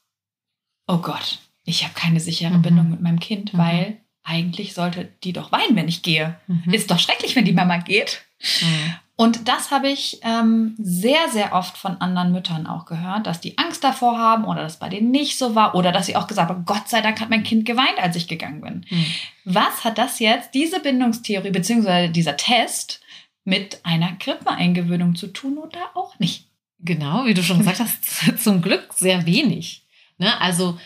oh 0.88 0.98
Gott, 0.98 1.40
ich 1.64 1.84
habe 1.84 1.94
keine 1.94 2.20
sichere 2.20 2.58
Bindung 2.58 2.90
mit 2.90 3.02
meinem 3.02 3.20
Kind, 3.20 3.56
weil 3.58 3.98
eigentlich 4.30 4.74
sollte 4.74 5.10
die 5.24 5.34
doch 5.34 5.52
weinen, 5.52 5.76
wenn 5.76 5.88
ich 5.88 6.04
gehe. 6.04 6.40
Mhm. 6.48 6.74
Ist 6.74 6.92
doch 6.92 7.00
schrecklich, 7.00 7.36
wenn 7.36 7.46
die 7.46 7.54
Mama 7.54 7.78
geht. 7.78 8.22
Mhm. 8.62 8.96
Und 9.16 9.50
das 9.50 9.72
habe 9.72 9.90
ich 9.90 10.22
ähm, 10.24 10.76
sehr, 10.78 11.28
sehr 11.30 11.54
oft 11.54 11.78
von 11.78 12.00
anderen 12.00 12.32
Müttern 12.32 12.68
auch 12.68 12.86
gehört, 12.86 13.28
dass 13.28 13.42
die 13.42 13.58
Angst 13.58 13.84
davor 13.84 14.18
haben 14.18 14.46
oder 14.46 14.62
dass 14.62 14.80
bei 14.80 14.88
denen 14.88 15.12
nicht 15.12 15.38
so 15.38 15.56
war 15.56 15.76
oder 15.76 15.92
dass 15.92 16.06
sie 16.06 16.16
auch 16.16 16.28
gesagt 16.28 16.50
haben, 16.50 16.64
Gott 16.64 16.88
sei 16.88 17.02
Dank 17.02 17.20
hat 17.20 17.30
mein 17.30 17.44
Kind 17.44 17.66
geweint, 17.66 17.98
als 17.98 18.16
ich 18.16 18.30
gegangen 18.30 18.62
bin. 18.62 18.86
Mhm. 18.90 19.06
Was 19.44 19.84
hat 19.84 19.98
das 19.98 20.20
jetzt, 20.20 20.54
diese 20.54 20.80
Bindungstheorie 20.80 21.52
beziehungsweise 21.52 22.14
dieser 22.14 22.38
Test 22.38 23.02
mit 23.44 23.82
einer 23.84 24.14
Grippeeingewöhnung 24.14 25.16
zu 25.16 25.28
tun 25.28 25.58
oder 25.58 25.80
auch 25.96 26.18
nicht? 26.20 26.48
Genau, 26.80 27.26
wie 27.26 27.34
du 27.34 27.44
schon 27.44 27.58
gesagt 27.58 27.80
hast, 27.80 28.38
zum 28.42 28.62
Glück 28.62 28.94
sehr 28.94 29.26
wenig. 29.26 29.86
Ne? 30.18 30.40
Also 30.40 30.80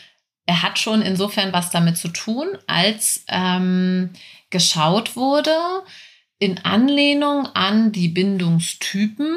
er 0.45 0.61
hat 0.61 0.79
schon 0.79 1.01
insofern 1.01 1.53
was 1.53 1.69
damit 1.69 1.97
zu 1.97 2.09
tun, 2.09 2.47
als 2.67 3.23
ähm, 3.29 4.09
geschaut 4.49 5.15
wurde 5.15 5.55
in 6.39 6.59
Anlehnung 6.65 7.47
an 7.53 7.91
die 7.91 8.09
Bindungstypen, 8.09 9.33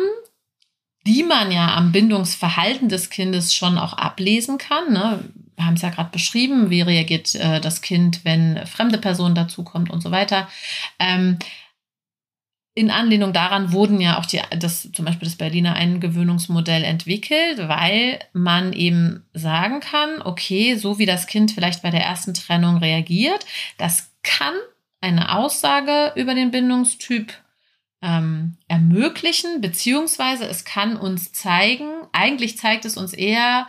die 1.06 1.22
man 1.22 1.52
ja 1.52 1.74
am 1.74 1.92
Bindungsverhalten 1.92 2.88
des 2.88 3.10
Kindes 3.10 3.54
schon 3.54 3.78
auch 3.78 3.92
ablesen 3.92 4.58
kann. 4.58 4.92
Ne? 4.92 5.24
Wir 5.54 5.66
haben 5.66 5.74
es 5.74 5.82
ja 5.82 5.90
gerade 5.90 6.10
beschrieben, 6.10 6.68
wie 6.70 6.80
reagiert 6.82 7.34
äh, 7.36 7.60
das 7.60 7.80
Kind, 7.80 8.24
wenn 8.24 8.66
fremde 8.66 8.98
Personen 8.98 9.36
dazukommt 9.36 9.90
und 9.90 10.02
so 10.02 10.10
weiter. 10.10 10.48
Ähm, 10.98 11.38
in 12.76 12.90
Anlehnung 12.90 13.32
daran 13.32 13.72
wurden 13.72 14.02
ja 14.02 14.18
auch 14.18 14.26
die, 14.26 14.38
das, 14.58 14.92
zum 14.92 15.06
Beispiel 15.06 15.26
das 15.26 15.36
Berliner 15.36 15.74
Eingewöhnungsmodell 15.74 16.84
entwickelt, 16.84 17.56
weil 17.56 18.18
man 18.34 18.74
eben 18.74 19.24
sagen 19.32 19.80
kann, 19.80 20.20
okay, 20.22 20.74
so 20.74 20.98
wie 20.98 21.06
das 21.06 21.26
Kind 21.26 21.52
vielleicht 21.52 21.82
bei 21.82 21.90
der 21.90 22.02
ersten 22.02 22.34
Trennung 22.34 22.76
reagiert, 22.76 23.46
das 23.78 24.12
kann 24.22 24.52
eine 25.00 25.34
Aussage 25.34 26.12
über 26.16 26.34
den 26.34 26.50
Bindungstyp 26.50 27.32
ähm, 28.02 28.58
ermöglichen, 28.68 29.62
beziehungsweise 29.62 30.44
es 30.46 30.66
kann 30.66 30.98
uns 30.98 31.32
zeigen, 31.32 31.88
eigentlich 32.12 32.58
zeigt 32.58 32.84
es 32.84 32.98
uns 32.98 33.14
eher, 33.14 33.68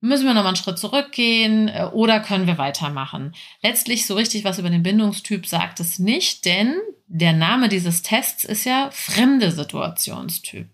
müssen 0.00 0.26
wir 0.26 0.34
nochmal 0.34 0.48
einen 0.48 0.56
Schritt 0.56 0.78
zurückgehen 0.78 1.68
äh, 1.68 1.88
oder 1.92 2.20
können 2.20 2.46
wir 2.46 2.58
weitermachen? 2.58 3.34
Letztlich 3.62 4.06
so 4.06 4.14
richtig 4.14 4.44
was 4.44 4.58
über 4.58 4.70
den 4.70 4.82
Bindungstyp 4.82 5.46
sagt 5.46 5.80
es 5.80 5.98
nicht, 5.98 6.44
denn 6.44 6.74
der 7.06 7.32
Name 7.32 7.68
dieses 7.68 8.02
Tests 8.02 8.44
ist 8.44 8.64
ja 8.64 8.90
fremde 8.92 9.50
Situationstyp 9.50 10.68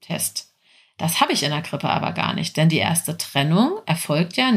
Test. 0.00 0.54
Das 0.96 1.20
habe 1.20 1.32
ich 1.32 1.42
in 1.42 1.50
der 1.50 1.62
Krippe 1.62 1.88
aber 1.88 2.12
gar 2.12 2.34
nicht, 2.34 2.56
denn 2.56 2.68
die 2.68 2.78
erste 2.78 3.16
Trennung 3.16 3.78
erfolgt 3.86 4.36
ja 4.36 4.52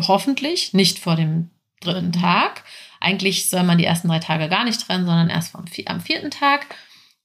hoffentlich 0.00 0.72
nicht 0.72 0.98
vor 0.98 1.16
dem 1.16 1.50
dritten 1.80 2.12
Tag. 2.12 2.64
Eigentlich 3.00 3.50
soll 3.50 3.64
man 3.64 3.78
die 3.78 3.84
ersten 3.84 4.08
drei 4.08 4.20
Tage 4.20 4.48
gar 4.48 4.64
nicht 4.64 4.80
trennen, 4.80 5.04
sondern 5.04 5.28
erst 5.28 5.52
vom, 5.52 5.64
am 5.86 6.00
vierten 6.00 6.30
Tag. 6.30 6.74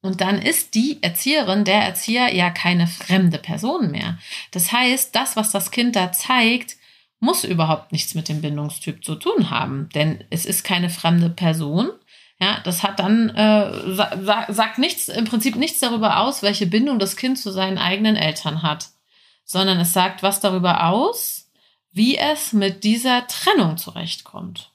Und 0.02 0.22
dann 0.22 0.42
ist 0.42 0.76
die 0.76 1.02
Erzieherin, 1.02 1.64
der 1.64 1.82
Erzieher 1.82 2.34
ja 2.34 2.50
keine 2.50 2.88
fremde 2.88 3.40
Person 3.40 3.92
mehr. 3.92 4.18
Das 4.52 4.72
heißt, 4.72 5.16
das, 5.16 5.36
was 5.36 5.52
das 5.52 5.72
Kind 5.72 5.96
da 5.96 6.12
zeigt, 6.12 6.78
muss 7.20 7.44
überhaupt 7.44 7.92
nichts 7.92 8.14
mit 8.14 8.30
dem 8.30 8.42
Bindungstyp 8.42 9.04
zu 9.04 9.16
tun 9.16 9.50
haben, 9.50 9.90
denn 9.96 10.24
es 10.30 10.46
ist 10.46 10.64
keine 10.64 10.90
fremde 10.90 11.30
Person. 11.30 11.90
Ja, 12.40 12.60
das 12.64 12.84
hat 12.84 13.00
dann 13.00 13.30
äh, 13.30 13.96
sa 13.96 14.46
sagt 14.50 14.78
nichts 14.78 15.08
im 15.08 15.26
Prinzip 15.26 15.56
nichts 15.56 15.80
darüber 15.80 16.20
aus, 16.20 16.44
welche 16.44 16.68
Bindung 16.68 17.00
das 17.00 17.16
Kind 17.16 17.40
zu 17.40 17.52
seinen 17.52 17.80
eigenen 17.80 18.16
Eltern 18.16 18.62
hat, 18.62 18.90
sondern 19.44 19.80
es 19.80 19.94
sagt 19.94 20.22
was 20.22 20.40
darüber 20.40 20.86
aus, 20.86 21.50
wie 21.92 22.16
es 22.16 22.54
mit 22.54 22.84
dieser 22.84 23.26
Trennung 23.26 23.78
zurechtkommt 23.78 24.72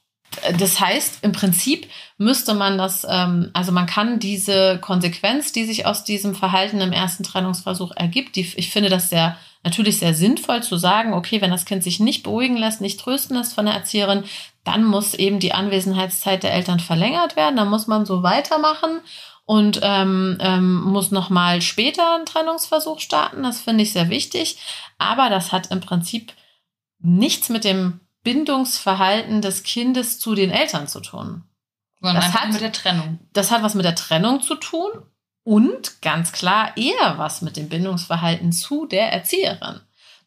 das 0.57 0.79
heißt, 0.79 1.19
im 1.23 1.31
Prinzip 1.31 1.87
müsste 2.17 2.53
man 2.53 2.77
das, 2.77 3.05
ähm, 3.09 3.49
also 3.53 3.71
man 3.71 3.85
kann 3.85 4.19
diese 4.19 4.79
Konsequenz, 4.79 5.51
die 5.51 5.65
sich 5.65 5.85
aus 5.85 6.03
diesem 6.03 6.35
Verhalten 6.35 6.81
im 6.81 6.91
ersten 6.91 7.23
Trennungsversuch 7.23 7.91
ergibt, 7.95 8.35
die, 8.35 8.51
ich 8.55 8.69
finde 8.69 8.89
das 8.89 9.09
sehr, 9.09 9.37
natürlich 9.63 9.99
sehr 9.99 10.13
sinnvoll 10.13 10.63
zu 10.63 10.77
sagen, 10.77 11.13
okay, 11.13 11.41
wenn 11.41 11.51
das 11.51 11.65
Kind 11.65 11.83
sich 11.83 11.99
nicht 11.99 12.23
beruhigen 12.23 12.57
lässt, 12.57 12.81
nicht 12.81 12.99
trösten 12.99 13.37
lässt 13.37 13.53
von 13.53 13.65
der 13.65 13.75
Erzieherin, 13.75 14.23
dann 14.63 14.83
muss 14.83 15.13
eben 15.13 15.39
die 15.39 15.53
Anwesenheitszeit 15.53 16.43
der 16.43 16.53
Eltern 16.53 16.79
verlängert 16.79 17.35
werden, 17.35 17.57
dann 17.57 17.69
muss 17.69 17.87
man 17.87 18.05
so 18.05 18.23
weitermachen 18.23 19.01
und 19.45 19.79
ähm, 19.83 20.37
ähm, 20.39 20.81
muss 20.83 21.11
nochmal 21.11 21.61
später 21.61 22.15
einen 22.15 22.25
Trennungsversuch 22.25 22.99
starten. 22.99 23.43
Das 23.43 23.61
finde 23.61 23.83
ich 23.83 23.91
sehr 23.91 24.09
wichtig. 24.09 24.57
Aber 24.97 25.29
das 25.29 25.51
hat 25.51 25.69
im 25.71 25.81
Prinzip 25.81 26.33
nichts 26.99 27.49
mit 27.49 27.65
dem 27.65 27.99
Bindungsverhalten 28.23 29.41
des 29.41 29.63
Kindes 29.63 30.19
zu 30.19 30.35
den 30.35 30.51
Eltern 30.51 30.87
zu 30.87 31.01
tun. 31.01 31.43
Sondern 31.99 32.23
das 32.23 32.33
hat 32.33 32.51
mit 32.51 32.61
der 32.61 32.71
Trennung. 32.71 33.19
Das 33.33 33.51
hat 33.51 33.63
was 33.63 33.75
mit 33.75 33.85
der 33.85 33.95
Trennung 33.95 34.41
zu 34.41 34.55
tun 34.55 34.89
und 35.43 36.01
ganz 36.01 36.31
klar 36.31 36.75
eher 36.77 37.17
was 37.17 37.41
mit 37.41 37.57
dem 37.57 37.69
Bindungsverhalten 37.69 38.51
zu 38.51 38.85
der 38.85 39.11
Erzieherin. 39.11 39.81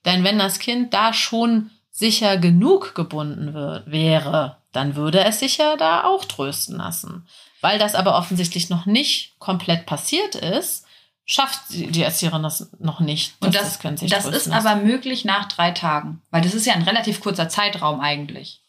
Denn 0.05 0.25
wenn 0.25 0.39
das 0.39 0.59
Kind 0.59 0.95
da 0.95 1.13
schon 1.13 1.71
sicher 1.91 2.37
genug 2.37 2.95
gebunden 2.95 3.55
wird, 3.55 3.91
wäre, 3.91 4.59
dann 4.73 4.95
würde 4.97 5.25
es 5.25 5.41
sich 5.41 5.57
ja 5.59 5.77
da 5.77 6.05
auch 6.05 6.25
trösten 6.25 6.77
lassen. 6.77 7.27
Weil 7.63 7.79
das 7.79 7.95
aber 7.95 8.17
offensichtlich 8.17 8.69
noch 8.69 8.87
nicht 8.87 9.39
komplett 9.39 9.87
passiert 9.87 10.35
ist, 10.35 10.86
schafft 11.27 11.61
die 11.71 12.03
Erzieherin 12.03 12.45
das 12.45 12.71
noch 12.79 13.01
nicht. 13.01 13.35
Und 13.41 13.55
das, 13.55 13.79
das, 13.79 14.09
das 14.09 14.27
ist 14.27 14.51
aber 14.51 14.77
möglich 14.77 15.25
nach 15.25 15.47
drei 15.49 15.73
Tagen, 15.73 16.23
weil 16.31 16.41
das 16.41 16.55
ist 16.55 16.65
ja 16.67 16.73
ein 16.73 16.83
relativ 16.83 17.21
kurzer 17.21 17.49
Zeitraum 17.49 18.01
eigentlich. 18.01 18.63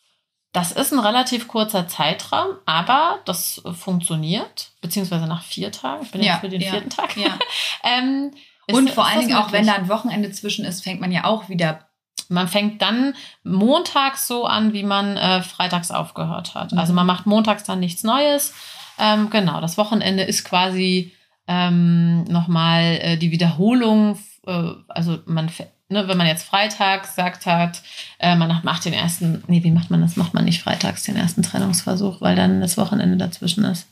Das 0.53 0.71
ist 0.71 0.91
ein 0.91 0.99
relativ 0.99 1.47
kurzer 1.47 1.87
Zeitraum, 1.87 2.55
aber 2.65 3.19
das 3.25 3.61
funktioniert, 3.77 4.71
beziehungsweise 4.81 5.27
nach 5.27 5.43
vier 5.43 5.71
Tagen. 5.71 6.03
Ich 6.03 6.11
bin 6.11 6.23
ja, 6.23 6.33
jetzt 6.33 6.41
für 6.41 6.49
den 6.49 6.61
ja, 6.61 6.71
vierten 6.71 6.89
Tag. 6.89 7.15
Ja. 7.15 7.37
ähm, 7.83 8.31
Und 8.71 8.89
vor 8.89 9.05
allen 9.05 9.19
Dingen 9.19 9.35
auch, 9.35 9.51
wenn 9.51 9.67
da 9.67 9.73
ein 9.73 9.87
Wochenende 9.87 10.31
zwischen 10.31 10.65
ist, 10.65 10.83
fängt 10.83 10.99
man 10.99 11.11
ja 11.11 11.25
auch 11.25 11.49
wieder. 11.49 11.87
Man 12.29 12.47
fängt 12.47 12.81
dann 12.81 13.13
montags 13.43 14.25
so 14.27 14.45
an, 14.45 14.73
wie 14.73 14.83
man 14.83 15.15
äh, 15.15 15.43
freitags 15.43 15.91
aufgehört 15.91 16.55
hat. 16.55 16.71
Mhm. 16.71 16.79
Also 16.79 16.91
man 16.91 17.05
macht 17.05 17.27
montags 17.27 17.63
dann 17.63 17.79
nichts 17.79 18.03
Neues. 18.03 18.53
Ähm, 18.97 19.29
genau, 19.29 19.61
das 19.61 19.77
Wochenende 19.77 20.23
ist 20.23 20.43
quasi 20.43 21.13
ähm, 21.47 22.23
nochmal 22.25 22.99
äh, 23.01 23.17
die 23.17 23.31
Wiederholung, 23.31 24.19
äh, 24.45 24.71
also 24.89 25.19
man, 25.25 25.49
ne, 25.89 26.07
wenn 26.07 26.17
man 26.17 26.27
jetzt 26.27 26.43
freitags 26.43 27.15
sagt 27.15 27.45
hat, 27.45 27.81
äh, 28.19 28.35
man 28.35 28.61
macht 28.63 28.85
den 28.85 28.93
ersten, 28.93 29.43
nee, 29.47 29.63
wie 29.63 29.71
macht 29.71 29.89
man 29.89 30.01
das? 30.01 30.15
Macht 30.15 30.33
man 30.33 30.45
nicht 30.45 30.61
freitags 30.61 31.03
den 31.03 31.15
ersten 31.15 31.43
Trennungsversuch, 31.43 32.21
weil 32.21 32.35
dann 32.35 32.61
das 32.61 32.77
Wochenende 32.77 33.17
dazwischen 33.17 33.63
ist. 33.65 33.87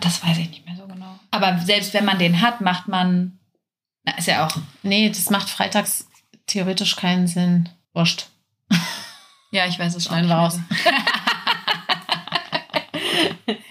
Das 0.00 0.24
weiß 0.24 0.38
ich 0.38 0.50
nicht 0.50 0.66
mehr 0.66 0.76
so 0.76 0.86
genau. 0.86 1.18
Aber 1.30 1.58
selbst 1.58 1.92
wenn 1.92 2.04
man 2.04 2.18
den 2.18 2.40
hat, 2.40 2.60
macht 2.60 2.88
man, 2.88 3.38
na, 4.04 4.16
ist 4.16 4.28
ja 4.28 4.46
auch. 4.46 4.56
Nee, 4.82 5.08
das 5.08 5.30
macht 5.30 5.50
freitags 5.50 6.08
theoretisch 6.46 6.96
keinen 6.96 7.26
Sinn. 7.26 7.68
Wurscht. 7.92 8.28
Ja, 9.52 9.64
ich 9.64 9.78
weiß 9.78 9.94
es 9.94 10.04
schon. 10.04 10.30
raus. 10.30 10.58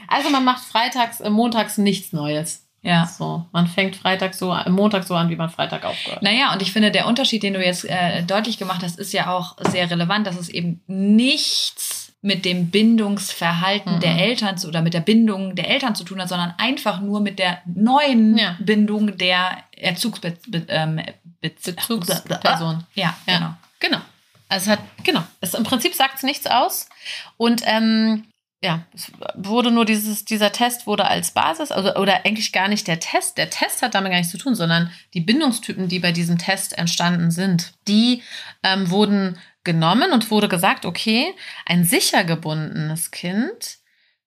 also 0.08 0.30
man 0.30 0.44
macht 0.44 0.64
freitags, 0.64 1.20
äh, 1.20 1.30
montags 1.30 1.78
nichts 1.78 2.14
Neues. 2.14 2.65
Ja. 2.86 3.08
So, 3.08 3.46
man 3.52 3.68
fängt 3.68 3.96
Freitag 3.96 4.36
so, 4.36 4.56
Montag 4.68 5.06
so 5.06 5.16
an, 5.16 5.30
wie 5.30 5.36
man 5.36 5.50
Freitag 5.50 5.84
aufgehört. 5.84 6.22
Naja, 6.22 6.54
und 6.54 6.62
ich 6.62 6.72
finde, 6.72 6.92
der 6.92 7.08
Unterschied, 7.08 7.42
den 7.42 7.54
du 7.54 7.64
jetzt 7.64 7.84
äh, 7.86 8.22
deutlich 8.24 8.60
gemacht 8.60 8.84
hast, 8.84 9.00
ist 9.00 9.12
ja 9.12 9.34
auch 9.34 9.56
sehr 9.72 9.90
relevant, 9.90 10.28
dass 10.28 10.38
es 10.38 10.50
eben 10.50 10.82
nichts 10.88 12.14
mit 12.22 12.46
dem 12.46 12.70
Bindungsverhalten 12.70 13.96
mhm. 13.96 14.00
der 14.02 14.18
Eltern 14.20 14.58
zu, 14.58 14.68
oder 14.68 14.82
mit 14.82 14.94
der 14.94 15.00
Bindung 15.00 15.56
der 15.56 15.70
Eltern 15.70 15.96
zu 15.96 16.04
tun 16.04 16.22
hat, 16.22 16.30
sondern 16.30 16.54
einfach 16.58 17.00
nur 17.02 17.22
mit 17.22 17.40
der 17.40 17.60
neuen 17.66 18.38
ja. 18.38 18.56
Bindung 18.60 19.18
der 19.18 19.58
Erzugsbezugsperson. 19.76 20.66
Ähm, 20.70 21.02
Bezugsperson. 21.42 22.84
Ja, 22.94 23.16
ja, 23.28 23.38
genau. 23.38 23.54
Genau. 23.80 23.98
Also 24.48 24.72
es 24.72 24.78
hat, 24.78 24.80
genau. 25.04 25.24
Es, 25.42 25.54
Im 25.54 25.64
Prinzip 25.64 25.94
sagt 25.94 26.18
es 26.18 26.24
nichts 26.24 26.48
aus. 26.48 26.88
Und 27.38 27.62
ähm, 27.66 28.26
ja, 28.66 28.84
es 28.96 29.12
wurde 29.36 29.70
nur 29.70 29.86
dieses, 29.86 30.26
dieser 30.26 30.52
Test 30.52 30.88
wurde 30.88 31.06
als 31.06 31.32
Basis, 31.32 31.72
also, 31.72 31.94
oder 31.96 32.26
eigentlich 32.26 32.52
gar 32.52 32.68
nicht 32.68 32.88
der 32.88 33.00
Test. 33.00 33.38
Der 33.38 33.52
Test 33.52 33.84
hat 33.84 33.94
damit 33.94 34.12
gar 34.12 34.18
nichts 34.18 34.32
zu 34.32 34.40
tun, 34.40 34.56
sondern 34.56 34.92
die 35.14 35.22
Bindungstypen, 35.22 35.88
die 35.88 36.00
bei 36.00 36.12
diesem 36.12 36.40
Test 36.40 36.76
entstanden 36.76 37.30
sind, 37.30 37.74
die 37.88 38.24
ähm, 38.64 38.90
wurden 38.90 39.38
genommen 39.64 40.12
und 40.12 40.32
wurde 40.32 40.50
gesagt, 40.50 40.86
okay, 40.86 41.34
ein 41.68 41.84
sicher 41.84 42.24
gebundenes 42.24 43.12
Kind 43.12 43.78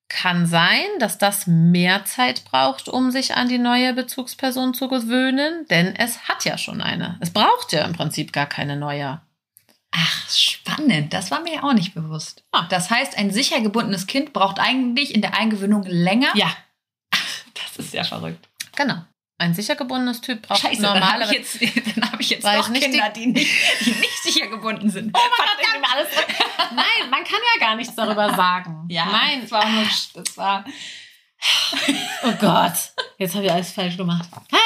kann 0.09 0.47
sein, 0.47 0.87
dass 1.00 1.18
das 1.18 1.49
mehr 1.49 2.04
Zeit 2.04 2.45
braucht, 2.45 2.88
um 2.88 3.11
sich 3.11 3.35
an 3.35 3.49
die 3.49 3.59
neue 3.59 3.92
Bezugsperson 3.92 4.73
zu 4.73 4.88
gewöhnen, 4.88 5.66
denn 5.68 5.95
es 5.97 6.28
hat 6.28 6.45
ja 6.45 6.57
schon 6.57 6.80
eine. 6.80 7.18
Es 7.21 7.30
braucht 7.30 7.73
ja 7.73 7.85
im 7.85 7.92
Prinzip 7.92 8.33
gar 8.33 8.47
keine 8.47 8.76
neue. 8.76 9.21
Ach, 9.90 10.30
spannend. 10.30 11.12
Das 11.12 11.30
war 11.30 11.40
mir 11.40 11.54
ja 11.57 11.62
auch 11.62 11.73
nicht 11.73 11.95
bewusst. 11.95 12.45
Ah. 12.52 12.66
Das 12.68 12.90
heißt, 12.90 13.16
ein 13.16 13.33
sicher 13.33 13.61
gebundenes 13.61 14.07
Kind 14.07 14.33
braucht 14.33 14.59
eigentlich 14.59 15.14
in 15.14 15.23
der 15.23 15.35
Eingewöhnung 15.35 15.85
länger? 15.85 16.30
Ja. 16.35 16.50
Das 17.54 17.87
ist 17.87 17.95
ja 17.95 18.04
verrückt. 18.04 18.49
Genau. 18.76 19.04
Ein 19.40 19.54
sicher 19.54 19.76
gebundenes 19.76 20.21
Typ 20.21 20.42
braucht 20.42 20.61
Scheiße, 20.61 20.83
normalerweise. 20.83 21.61
Dann 21.95 22.11
habe 22.11 22.21
ich 22.21 22.30
jetzt, 22.30 22.45
hab 22.47 22.52
ich 22.52 22.71
jetzt 22.71 22.73
doch 22.73 22.73
Kinder, 22.73 23.09
die, 23.11 23.26
nicht, 23.26 23.50
die 23.85 23.90
nicht 23.90 24.23
sicher 24.23 24.49
gebunden 24.49 24.90
sind. 24.90 25.12
Oh 25.16 25.21
mein 25.38 25.47
Gott, 25.47 25.83
ich 25.83 25.90
alles 25.90 26.09
Nein, 26.73 27.11
man 27.11 27.23
kann 27.23 27.38
ja 27.54 27.66
gar 27.66 27.76
nichts 27.76 27.95
darüber 27.95 28.35
sagen. 28.35 28.87
Ja, 28.88 29.07
Nein, 29.07 29.42
das 29.42 29.50
war 29.52 29.68
nur, 29.68 29.85
das 30.14 30.37
war. 30.37 30.64
Oh 32.25 32.33
Gott, 32.40 32.75
jetzt 33.18 33.35
habe 33.37 33.45
ich 33.45 33.52
alles 33.52 33.71
falsch 33.71 33.97
gemacht. 33.97 34.28
Ha! 34.52 34.59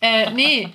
Äh, 0.00 0.30
nee. 0.30 0.72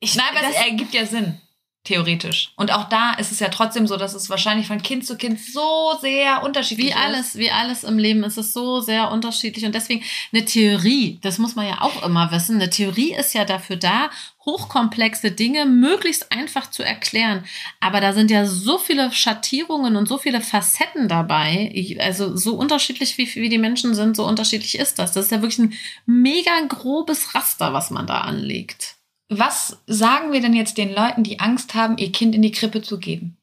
Ich, 0.00 0.14
Nein, 0.14 0.26
aber 0.30 0.40
das 0.40 0.54
ergibt 0.54 0.94
ja 0.94 1.04
Sinn. 1.04 1.40
Theoretisch. 1.86 2.50
Und 2.56 2.72
auch 2.72 2.88
da 2.88 3.12
ist 3.12 3.30
es 3.30 3.38
ja 3.38 3.48
trotzdem 3.48 3.86
so, 3.86 3.96
dass 3.96 4.12
es 4.12 4.28
wahrscheinlich 4.28 4.66
von 4.66 4.82
Kind 4.82 5.06
zu 5.06 5.16
Kind 5.16 5.38
so 5.38 5.96
sehr 6.00 6.42
unterschiedlich 6.42 6.88
wie 6.88 6.90
ist. 6.90 6.96
Wie 6.96 7.00
alles, 7.00 7.38
wie 7.38 7.50
alles 7.52 7.84
im 7.84 7.96
Leben 7.96 8.24
ist 8.24 8.36
es 8.36 8.52
so 8.52 8.80
sehr 8.80 9.12
unterschiedlich. 9.12 9.64
Und 9.64 9.72
deswegen 9.72 10.02
eine 10.32 10.44
Theorie, 10.44 11.20
das 11.22 11.38
muss 11.38 11.54
man 11.54 11.68
ja 11.68 11.82
auch 11.82 12.02
immer 12.02 12.32
wissen. 12.32 12.56
Eine 12.56 12.70
Theorie 12.70 13.14
ist 13.14 13.34
ja 13.34 13.44
dafür 13.44 13.76
da, 13.76 14.10
hochkomplexe 14.44 15.30
Dinge 15.30 15.64
möglichst 15.64 16.32
einfach 16.32 16.70
zu 16.70 16.82
erklären. 16.82 17.44
Aber 17.78 18.00
da 18.00 18.12
sind 18.12 18.32
ja 18.32 18.46
so 18.46 18.78
viele 18.78 19.12
Schattierungen 19.12 19.94
und 19.94 20.08
so 20.08 20.18
viele 20.18 20.40
Facetten 20.40 21.06
dabei. 21.06 21.72
Also 22.00 22.36
so 22.36 22.56
unterschiedlich 22.56 23.16
wie, 23.16 23.32
wie 23.36 23.48
die 23.48 23.58
Menschen 23.58 23.94
sind, 23.94 24.16
so 24.16 24.26
unterschiedlich 24.26 24.76
ist 24.76 24.98
das. 24.98 25.12
Das 25.12 25.26
ist 25.26 25.30
ja 25.30 25.40
wirklich 25.40 25.60
ein 25.60 25.74
mega 26.04 26.50
grobes 26.66 27.32
Raster, 27.36 27.72
was 27.72 27.90
man 27.90 28.08
da 28.08 28.22
anlegt. 28.22 28.95
Was 29.28 29.82
sagen 29.86 30.32
wir 30.32 30.40
denn 30.40 30.54
jetzt 30.54 30.78
den 30.78 30.94
Leuten, 30.94 31.24
die 31.24 31.40
Angst 31.40 31.74
haben, 31.74 31.98
ihr 31.98 32.12
Kind 32.12 32.34
in 32.34 32.42
die 32.42 32.52
Krippe 32.52 32.82
zu 32.82 32.98
geben? 32.98 33.36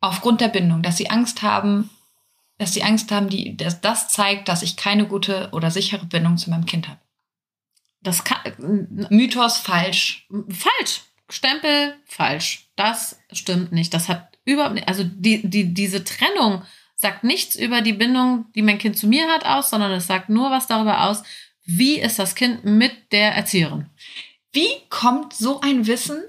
Aufgrund 0.00 0.40
der 0.40 0.48
Bindung, 0.48 0.82
dass 0.82 0.96
sie 0.96 1.10
Angst 1.10 1.42
haben, 1.42 1.90
dass 2.58 2.74
sie 2.74 2.82
Angst 2.82 3.12
haben, 3.12 3.28
die, 3.28 3.56
dass 3.56 3.80
das 3.80 4.08
zeigt, 4.08 4.48
dass 4.48 4.62
ich 4.62 4.76
keine 4.76 5.06
gute 5.06 5.48
oder 5.52 5.70
sichere 5.70 6.06
Bindung 6.06 6.36
zu 6.36 6.50
meinem 6.50 6.66
Kind 6.66 6.88
habe. 6.88 7.00
Das 8.02 8.24
kann, 8.24 8.86
Mythos 9.10 9.58
falsch. 9.58 10.26
Falsch. 10.48 11.02
Stempel 11.28 11.94
falsch. 12.06 12.68
Das 12.76 13.20
stimmt 13.32 13.72
nicht. 13.72 13.94
Das 13.94 14.08
hat 14.08 14.38
überhaupt 14.44 14.86
also 14.88 15.04
die, 15.04 15.48
die, 15.48 15.72
diese 15.72 16.02
Trennung 16.02 16.62
sagt 16.96 17.24
nichts 17.24 17.56
über 17.56 17.80
die 17.80 17.92
Bindung, 17.92 18.46
die 18.54 18.62
mein 18.62 18.78
Kind 18.78 18.98
zu 18.98 19.06
mir 19.06 19.28
hat, 19.28 19.46
aus, 19.46 19.70
sondern 19.70 19.92
es 19.92 20.06
sagt 20.06 20.28
nur 20.28 20.50
was 20.50 20.66
darüber 20.66 21.06
aus, 21.06 21.22
wie 21.64 21.98
ist 21.98 22.18
das 22.18 22.34
Kind 22.34 22.64
mit 22.64 23.12
der 23.12 23.32
Erzieherin? 23.32 23.86
Wie 24.52 24.68
kommt 24.88 25.32
so 25.32 25.60
ein 25.60 25.86
Wissen, 25.86 26.22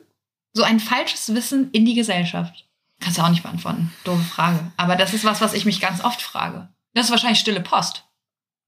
so 0.54 0.64
ein 0.64 0.80
falsches 0.80 1.34
Wissen 1.34 1.72
in 1.72 1.86
die 1.86 1.96
Gesellschaft? 1.96 2.68
Kannst 3.00 3.18
du 3.18 3.24
auch 3.24 3.30
nicht 3.30 3.44
beantworten. 3.44 3.92
Doofe 4.04 4.24
Frage. 4.24 4.72
Aber 4.78 4.96
das 4.96 5.14
ist 5.14 5.26
was, 5.26 5.42
was 5.42 5.54
ich 5.54 5.66
mich 5.66 5.82
ganz 5.82 6.04
oft 6.04 6.22
frage. 6.22 6.70
Das 6.94 7.06
ist 7.06 7.12
wahrscheinlich 7.12 7.40
stille 7.40 7.62
Post. 7.62 8.06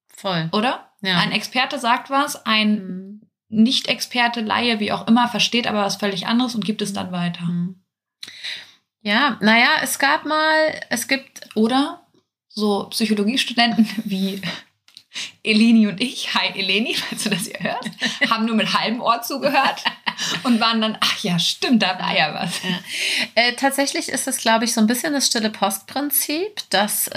Voll. 0.07 0.49
Oder? 0.51 0.91
Ja. 1.01 1.17
Ein 1.19 1.31
Experte 1.31 1.77
sagt 1.77 2.09
was, 2.09 2.45
ein 2.45 3.03
Mhm. 3.53 3.63
Nicht-Experte, 3.63 4.41
Laie, 4.41 4.79
wie 4.79 4.91
auch 4.91 5.07
immer, 5.07 5.27
versteht 5.27 5.67
aber 5.67 5.83
was 5.83 5.97
völlig 5.97 6.25
anderes 6.25 6.55
und 6.55 6.65
gibt 6.65 6.81
es 6.81 6.93
dann 6.93 7.11
weiter. 7.11 7.43
Mhm. 7.43 7.83
Ja, 9.01 9.37
naja, 9.41 9.69
es 9.81 9.99
gab 9.99 10.25
mal, 10.25 10.81
es 10.89 11.07
gibt, 11.07 11.55
Oder 11.55 12.07
so 12.47 12.85
Psychologiestudenten 12.89 13.87
wie 14.05 14.41
Eleni 15.43 15.87
und 15.87 16.01
ich, 16.01 16.33
hi 16.33 16.59
Eleni, 16.59 16.95
falls 17.09 17.23
du 17.23 17.29
das 17.29 17.45
hier 17.45 17.59
hörst, 17.59 17.89
haben 18.29 18.45
nur 18.45 18.55
mit 18.55 18.73
halbem 18.73 19.01
Ohr 19.01 19.21
zugehört 19.21 19.83
und 20.43 20.59
waren 20.59 20.81
dann, 20.81 20.97
ach 20.99 21.23
ja, 21.23 21.39
stimmt, 21.39 21.83
da 21.83 21.99
war 21.99 22.15
ja 22.15 22.33
was. 22.33 22.61
äh, 23.35 23.53
tatsächlich 23.53 24.09
ist 24.09 24.27
es, 24.27 24.37
glaube 24.37 24.65
ich, 24.65 24.73
so 24.73 24.81
ein 24.81 24.87
bisschen 24.87 25.13
das 25.13 25.27
stille 25.27 25.49
Postprinzip, 25.49 26.61
dass, 26.69 27.09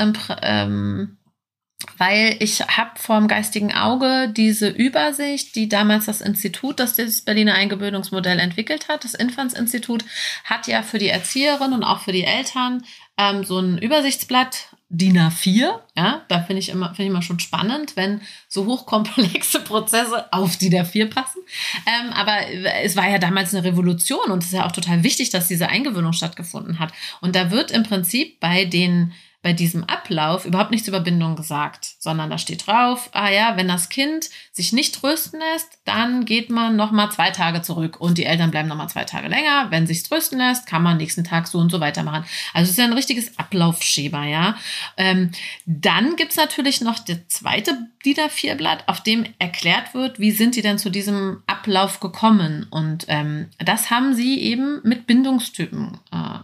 ähm, 0.43 1.17
weil 1.99 2.37
ich 2.41 2.61
habe 2.63 2.99
vorm 2.99 3.29
geistigen 3.29 3.75
Auge 3.75 4.33
diese 4.35 4.69
Übersicht, 4.69 5.55
die 5.55 5.69
damals 5.69 6.07
das 6.07 6.21
Institut, 6.21 6.81
das 6.81 6.95
das 6.95 7.23
Berliner 7.23 7.55
Eingewöhnungsmodell 7.55 8.39
entwickelt 8.39 8.89
hat, 8.89 9.05
das 9.05 9.15
Infanz-Institut, 9.15 10.05
hat 10.45 10.67
ja 10.67 10.83
für 10.83 10.99
die 10.99 11.09
Erzieherin 11.09 11.73
und 11.73 11.85
auch 11.85 12.01
für 12.01 12.13
die 12.13 12.25
Eltern 12.25 12.85
ähm, 13.19 13.45
so 13.45 13.59
ein 13.59 13.79
Übersichtsblatt 13.79 14.76
DIN 14.89 15.19
A4. 15.19 15.81
Ja, 15.97 16.25
da 16.29 16.43
finde 16.43 16.61
ich 16.61 16.69
immer, 16.69 16.89
finde 16.89 17.05
ich 17.05 17.09
immer 17.09 17.23
schon 17.23 17.41
spannend, 17.41 17.97
wenn 17.97 18.21
so 18.49 18.67
hochkomplexe 18.67 19.61
Prozesse 19.61 20.33
auf 20.33 20.57
DIN 20.57 20.75
A4 20.75 21.07
passen. 21.07 21.41
Ähm, 21.87 22.13
aber 22.13 22.39
es 22.83 22.97
war 22.97 23.09
ja 23.09 23.19
damals 23.19 23.55
eine 23.55 23.65
Revolution 23.65 24.31
und 24.31 24.43
es 24.43 24.47
ist 24.47 24.55
ja 24.55 24.67
auch 24.67 24.73
total 24.73 25.03
wichtig, 25.03 25.31
dass 25.31 25.49
diese 25.49 25.69
Eingewöhnung 25.69 26.13
stattgefunden 26.13 26.79
hat. 26.79 26.93
Und 27.21 27.35
da 27.35 27.51
wird 27.51 27.71
im 27.71 27.83
Prinzip 27.83 28.39
bei 28.39 28.65
den 28.65 29.13
bei 29.43 29.53
diesem 29.53 29.85
Ablauf 29.85 30.45
überhaupt 30.45 30.71
nichts 30.71 30.89
über 30.89 31.01
Bindung 31.01 31.37
gesagt, 31.37 31.95
sondern 31.99 32.31
da 32.31 32.39
steht 32.39 32.67
drauf, 32.67 33.11
ah 33.13 33.31
ja, 33.31 33.57
wenn 33.57 33.69
das 33.69 33.89
Kind 33.89 34.29
sich 34.51 34.73
nicht 34.73 34.97
trösten 34.97 35.39
lässt, 35.39 35.79
dann 35.85 36.25
geht 36.25 36.51
man 36.51 36.77
noch 36.77 36.91
mal 36.91 37.11
zwei 37.11 37.31
Tage 37.31 37.63
zurück 37.63 38.01
und 38.01 38.19
die 38.19 38.25
Eltern 38.25 38.51
bleiben 38.51 38.69
noch 38.69 38.77
mal 38.77 38.89
zwei 38.89 39.05
Tage 39.05 39.29
länger. 39.29 39.67
Wenn 39.71 39.87
sich's 39.87 40.03
trösten 40.03 40.39
lässt, 40.39 40.67
kann 40.67 40.83
man 40.83 40.97
nächsten 40.97 41.25
Tag 41.25 41.47
so 41.47 41.59
und 41.59 41.71
so 41.71 41.81
weitermachen. 41.81 42.25
Also 42.55 42.65
es 42.65 42.71
ist 42.71 42.79
ja 42.79 42.85
ein 42.85 42.93
richtiges 42.93 43.39
Ablaufschema, 43.39 44.27
ja. 44.27 44.57
Ähm, 44.97 45.31
dann 45.65 46.17
gibt's 46.17 46.37
natürlich 46.37 46.81
noch 46.81 46.99
das 46.99 47.19
zweite 47.29 47.87
DIN 48.05 48.17
A4-Blatt, 48.17 48.85
auf 48.89 49.01
dem 49.03 49.27
erklärt 49.39 49.95
wird, 49.95 50.19
wie 50.19 50.31
sind 50.31 50.57
die 50.57 50.63
denn 50.63 50.79
zu 50.79 50.91
diesem 50.91 51.43
Ablauf 51.47 52.01
gekommen. 52.01 52.67
Und 52.71 53.05
ähm, 53.09 53.51
das 53.59 53.91
haben 53.91 54.15
sie 54.15 54.41
eben 54.41 54.81
mit 54.85 55.07
Bindungstypen 55.07 55.99
äh, 56.13 56.39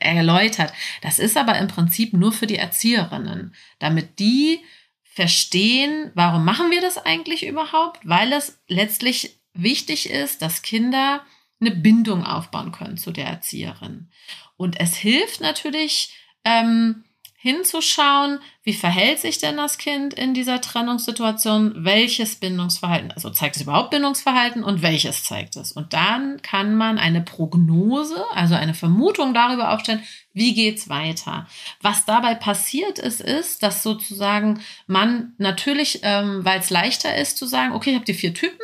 erläutert. 0.00 0.72
Das 1.02 1.18
ist 1.18 1.36
aber 1.36 1.58
im 1.58 1.68
Prinzip 1.68 2.12
nur 2.12 2.32
für 2.32 2.46
die 2.46 2.56
Erzieherinnen, 2.56 3.54
damit 3.78 4.18
die 4.18 4.60
verstehen, 5.02 6.10
warum 6.14 6.44
machen 6.44 6.70
wir 6.70 6.80
das 6.80 6.98
eigentlich 6.98 7.46
überhaupt? 7.46 8.00
Weil 8.04 8.32
es 8.32 8.60
letztlich 8.68 9.38
wichtig 9.52 10.08
ist, 10.10 10.42
dass 10.42 10.62
Kinder 10.62 11.24
eine 11.60 11.72
Bindung 11.72 12.24
aufbauen 12.24 12.72
können 12.72 12.96
zu 12.96 13.10
der 13.10 13.26
Erzieherin. 13.26 14.08
Und 14.56 14.80
es 14.80 14.96
hilft 14.96 15.40
natürlich, 15.40 16.14
ähm, 16.44 17.04
hinzuschauen, 17.42 18.38
wie 18.64 18.74
verhält 18.74 19.18
sich 19.18 19.38
denn 19.38 19.56
das 19.56 19.78
Kind 19.78 20.12
in 20.12 20.34
dieser 20.34 20.60
Trennungssituation, 20.60 21.72
welches 21.86 22.36
Bindungsverhalten, 22.36 23.12
also 23.12 23.30
zeigt 23.30 23.56
es 23.56 23.62
überhaupt 23.62 23.88
Bindungsverhalten 23.88 24.62
und 24.62 24.82
welches 24.82 25.24
zeigt 25.24 25.56
es. 25.56 25.72
Und 25.72 25.94
dann 25.94 26.42
kann 26.42 26.74
man 26.74 26.98
eine 26.98 27.22
Prognose, 27.22 28.22
also 28.34 28.56
eine 28.56 28.74
Vermutung 28.74 29.32
darüber 29.32 29.72
aufstellen, 29.72 30.02
wie 30.34 30.52
geht's 30.52 30.90
weiter. 30.90 31.46
Was 31.80 32.04
dabei 32.04 32.34
passiert 32.34 32.98
ist, 32.98 33.22
ist, 33.22 33.62
dass 33.62 33.82
sozusagen 33.82 34.60
man 34.86 35.32
natürlich, 35.38 36.00
ähm, 36.02 36.44
weil 36.44 36.60
es 36.60 36.68
leichter 36.68 37.16
ist 37.16 37.38
zu 37.38 37.46
sagen, 37.46 37.72
okay, 37.72 37.90
ich 37.90 37.96
habe 37.96 38.04
die 38.04 38.12
vier 38.12 38.34
Typen, 38.34 38.58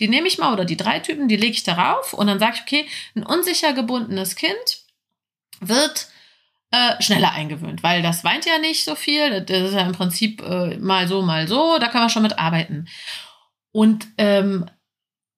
die 0.00 0.08
nehme 0.08 0.26
ich 0.26 0.38
mal 0.38 0.54
oder 0.54 0.64
die 0.64 0.78
drei 0.78 1.00
Typen, 1.00 1.28
die 1.28 1.36
lege 1.36 1.52
ich 1.52 1.64
darauf 1.64 2.14
und 2.14 2.28
dann 2.28 2.38
sage 2.38 2.54
ich, 2.56 2.62
okay, 2.62 2.86
ein 3.14 3.24
unsicher 3.24 3.74
gebundenes 3.74 4.36
Kind 4.36 4.86
wird 5.60 6.08
äh, 6.72 7.00
schneller 7.00 7.32
eingewöhnt, 7.32 7.82
weil 7.82 8.02
das 8.02 8.24
weint 8.24 8.46
ja 8.46 8.58
nicht 8.58 8.84
so 8.84 8.94
viel. 8.94 9.42
Das 9.42 9.70
ist 9.70 9.74
ja 9.74 9.82
im 9.82 9.92
Prinzip 9.92 10.42
äh, 10.42 10.78
mal 10.78 11.06
so, 11.06 11.22
mal 11.22 11.46
so. 11.46 11.78
Da 11.78 11.88
kann 11.88 12.00
man 12.00 12.10
schon 12.10 12.22
mit 12.22 12.38
arbeiten. 12.38 12.88
Und 13.70 14.06
ähm, 14.18 14.66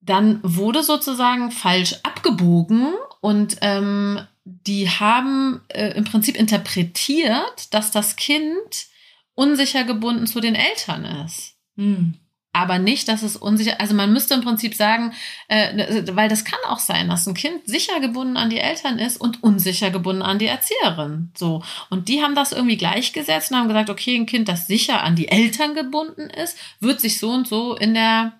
dann 0.01 0.39
wurde 0.43 0.83
sozusagen 0.83 1.51
falsch 1.51 1.95
abgebogen 2.03 2.93
und 3.21 3.57
ähm, 3.61 4.21
die 4.43 4.89
haben 4.89 5.61
äh, 5.69 5.89
im 5.95 6.03
Prinzip 6.03 6.35
interpretiert, 6.35 7.73
dass 7.73 7.91
das 7.91 8.15
Kind 8.15 8.87
unsicher 9.33 9.83
gebunden 9.83 10.27
zu 10.27 10.39
den 10.39 10.55
Eltern 10.55 11.05
ist 11.25 11.55
Hm. 11.77 12.15
Aber 12.55 12.79
nicht, 12.79 13.09
dass 13.09 13.21
es 13.21 13.35
unsicher, 13.35 13.81
also 13.81 13.93
man 13.93 14.13
müsste 14.13 14.33
im 14.33 14.41
Prinzip 14.41 14.75
sagen, 14.75 15.11
äh, 15.49 16.03
weil 16.13 16.29
das 16.29 16.45
kann 16.45 16.59
auch 16.69 16.79
sein, 16.79 17.09
dass 17.09 17.27
ein 17.27 17.33
Kind 17.33 17.67
sicher 17.67 17.99
gebunden 17.99 18.37
an 18.37 18.49
die 18.49 18.59
Eltern 18.59 18.97
ist 18.97 19.17
und 19.19 19.43
unsicher 19.43 19.91
gebunden 19.91 20.21
an 20.21 20.39
die 20.39 20.47
Erzieherin. 20.47 21.31
So. 21.37 21.61
Und 21.89 22.07
die 22.07 22.23
haben 22.23 22.33
das 22.33 22.53
irgendwie 22.53 22.77
gleichgesetzt 22.77 23.51
und 23.51 23.57
haben 23.57 23.67
gesagt, 23.67 23.89
okay, 23.89 24.15
ein 24.15 24.25
Kind, 24.25 24.47
das 24.47 24.67
sicher 24.67 25.03
an 25.03 25.17
die 25.17 25.27
Eltern 25.27 25.75
gebunden 25.75 26.29
ist, 26.29 26.57
wird 26.79 27.01
sich 27.01 27.19
so 27.19 27.31
und 27.31 27.45
so 27.45 27.75
in 27.75 27.93
der 27.93 28.31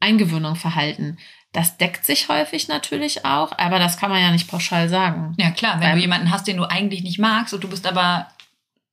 Eingewöhnung 0.00 0.54
verhalten. 0.56 1.16
Das 1.52 1.78
deckt 1.78 2.04
sich 2.04 2.28
häufig 2.28 2.68
natürlich 2.68 3.24
auch, 3.24 3.52
aber 3.56 3.78
das 3.78 3.96
kann 3.96 4.10
man 4.10 4.20
ja 4.20 4.30
nicht 4.32 4.48
pauschal 4.48 4.90
sagen. 4.90 5.34
Ja, 5.38 5.50
klar, 5.50 5.74
wenn 5.80 5.88
Beim- 5.88 5.94
du 5.96 6.02
jemanden 6.02 6.30
hast, 6.30 6.46
den 6.46 6.58
du 6.58 6.64
eigentlich 6.64 7.02
nicht 7.02 7.18
magst 7.18 7.54
und 7.54 7.64
du 7.64 7.68
bist 7.68 7.86
aber, 7.86 8.28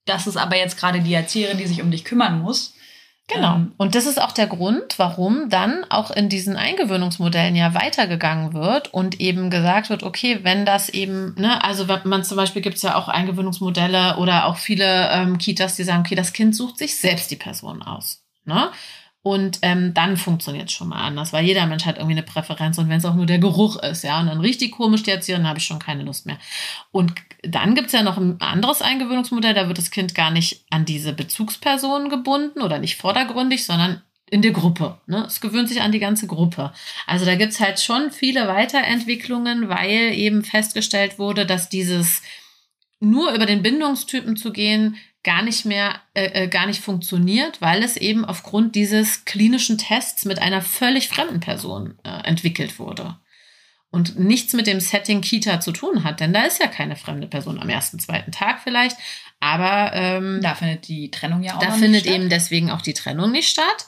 das 0.05 0.25
ist 0.27 0.37
aber 0.37 0.55
jetzt 0.55 0.77
gerade 0.77 1.01
die 1.01 1.13
Erzieherin, 1.13 1.57
die 1.57 1.67
sich 1.67 1.81
um 1.81 1.91
dich 1.91 2.05
kümmern 2.05 2.39
muss. 2.41 2.75
Genau. 3.27 3.55
Ähm, 3.55 3.73
und 3.77 3.95
das 3.95 4.05
ist 4.05 4.21
auch 4.21 4.31
der 4.31 4.47
Grund, 4.47 4.97
warum 4.97 5.49
dann 5.49 5.85
auch 5.89 6.11
in 6.11 6.29
diesen 6.29 6.57
Eingewöhnungsmodellen 6.57 7.55
ja 7.55 7.73
weitergegangen 7.73 8.53
wird 8.53 8.93
und 8.93 9.19
eben 9.21 9.49
gesagt 9.49 9.89
wird, 9.89 10.03
okay, 10.03 10.39
wenn 10.43 10.65
das 10.65 10.89
eben, 10.89 11.33
ne, 11.35 11.63
also 11.63 11.87
wenn 11.87 12.01
man 12.03 12.23
zum 12.23 12.37
Beispiel 12.37 12.61
gibt 12.61 12.77
es 12.77 12.81
ja 12.81 12.95
auch 12.95 13.07
Eingewöhnungsmodelle 13.07 14.17
oder 14.17 14.45
auch 14.45 14.57
viele 14.57 15.09
ähm, 15.11 15.37
Kitas, 15.37 15.75
die 15.75 15.83
sagen, 15.83 16.01
okay, 16.01 16.15
das 16.15 16.33
Kind 16.33 16.55
sucht 16.55 16.77
sich 16.77 16.97
selbst 16.97 17.31
die 17.31 17.37
Person 17.37 17.81
aus. 17.81 18.23
Ne? 18.45 18.69
Und 19.23 19.59
ähm, 19.61 19.93
dann 19.93 20.17
funktioniert 20.17 20.67
es 20.67 20.73
schon 20.73 20.89
mal 20.89 21.01
anders, 21.01 21.31
weil 21.31 21.45
jeder 21.45 21.65
Mensch 21.65 21.85
hat 21.85 21.95
irgendwie 21.95 22.15
eine 22.15 22.23
Präferenz 22.23 22.77
und 22.77 22.89
wenn 22.89 22.97
es 22.97 23.05
auch 23.05 23.15
nur 23.15 23.25
der 23.25 23.39
Geruch 23.39 23.77
ist, 23.77 24.03
ja, 24.03 24.19
und 24.19 24.27
dann 24.27 24.41
richtig 24.41 24.73
komisch 24.73 25.03
die 25.03 25.11
Erzieherin, 25.11 25.43
dann 25.43 25.49
habe 25.49 25.59
ich 25.59 25.65
schon 25.65 25.79
keine 25.79 26.03
Lust 26.03 26.25
mehr. 26.25 26.37
Und 26.91 27.13
dann 27.41 27.73
gibt's 27.73 27.93
ja 27.93 28.03
noch 28.03 28.17
ein 28.17 28.41
anderes 28.41 28.81
Eingewöhnungsmodell, 28.81 29.53
da 29.53 29.69
wird 29.69 29.77
das 29.77 29.91
Kind 29.91 30.13
gar 30.13 30.29
nicht 30.29 30.65
an 30.69 30.83
diese 30.83 31.13
Bezugsperson 31.13 32.09
gebunden 32.09 32.61
oder 32.61 32.79
nicht 32.79 32.97
vordergründig, 32.97 33.65
sondern 33.65 34.01
in 34.29 34.41
der 34.41 34.51
Gruppe. 34.51 34.97
Ne? 35.07 35.23
Es 35.25 35.39
gewöhnt 35.39 35.69
sich 35.69 35.81
an 35.81 35.93
die 35.93 35.99
ganze 35.99 36.27
Gruppe. 36.27 36.73
Also 37.07 37.23
da 37.23 37.35
gibt's 37.35 37.61
halt 37.61 37.79
schon 37.79 38.11
viele 38.11 38.49
Weiterentwicklungen, 38.49 39.69
weil 39.69 40.11
eben 40.15 40.43
festgestellt 40.43 41.17
wurde, 41.17 41.45
dass 41.45 41.69
dieses 41.69 42.23
nur 42.99 43.31
über 43.31 43.45
den 43.45 43.61
Bindungstypen 43.61 44.35
zu 44.35 44.51
gehen, 44.51 44.97
gar 45.23 45.41
nicht 45.41 45.65
mehr, 45.65 46.01
äh, 46.13 46.43
äh, 46.43 46.47
gar 46.47 46.65
nicht 46.65 46.81
funktioniert, 46.81 47.61
weil 47.61 47.81
es 47.81 47.97
eben 47.97 48.25
aufgrund 48.25 48.75
dieses 48.75 49.25
klinischen 49.25 49.77
Tests 49.77 50.25
mit 50.25 50.39
einer 50.39 50.61
völlig 50.61 51.07
fremden 51.07 51.39
Person 51.39 51.97
äh, 52.03 52.09
entwickelt 52.27 52.77
wurde. 52.77 53.17
Und 53.89 54.17
nichts 54.19 54.53
mit 54.53 54.65
dem 54.65 54.79
Setting 54.79 55.21
Kita 55.21 55.59
zu 55.59 55.71
tun 55.71 56.03
hat, 56.03 56.19
denn 56.19 56.33
da 56.33 56.43
ist 56.43 56.59
ja 56.59 56.67
keine 56.67 56.95
fremde 56.95 57.27
Person 57.27 57.59
am 57.59 57.69
ersten, 57.69 57.99
zweiten 57.99 58.31
Tag 58.31 58.61
vielleicht, 58.63 58.97
aber 59.39 59.91
ähm, 59.93 60.39
Da 60.41 60.55
findet 60.55 60.87
die 60.87 61.11
Trennung 61.11 61.43
ja 61.43 61.55
auch 61.55 61.59
da 61.59 61.67
noch 61.67 61.73
findet 61.73 61.91
nicht 61.91 62.05
statt. 62.05 62.15
eben 62.15 62.29
deswegen 62.29 62.71
auch 62.71 62.81
die 62.81 62.93
Trennung 62.93 63.31
nicht 63.31 63.49
statt. 63.49 63.85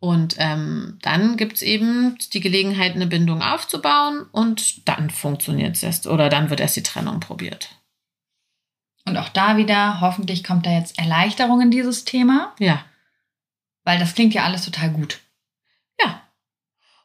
Und 0.00 0.36
ähm, 0.38 0.98
dann 1.02 1.36
gibt's 1.36 1.62
eben 1.62 2.18
die 2.32 2.40
Gelegenheit, 2.40 2.94
eine 2.94 3.06
Bindung 3.06 3.42
aufzubauen 3.42 4.26
und 4.32 4.86
dann 4.88 5.08
funktioniert 5.08 5.76
es 5.76 5.82
erst 5.82 6.06
oder 6.06 6.28
dann 6.28 6.50
wird 6.50 6.60
erst 6.60 6.76
die 6.76 6.82
Trennung 6.82 7.20
probiert. 7.20 7.70
Und 9.06 9.16
auch 9.18 9.28
da 9.28 9.56
wieder, 9.56 10.00
hoffentlich 10.00 10.42
kommt 10.44 10.66
da 10.66 10.70
jetzt 10.70 10.98
Erleichterung 10.98 11.60
in 11.60 11.70
dieses 11.70 12.04
Thema, 12.04 12.54
Ja. 12.58 12.84
weil 13.84 13.98
das 13.98 14.14
klingt 14.14 14.32
ja 14.34 14.44
alles 14.44 14.64
total 14.64 14.90
gut. 14.90 15.20
Ja. 16.00 16.22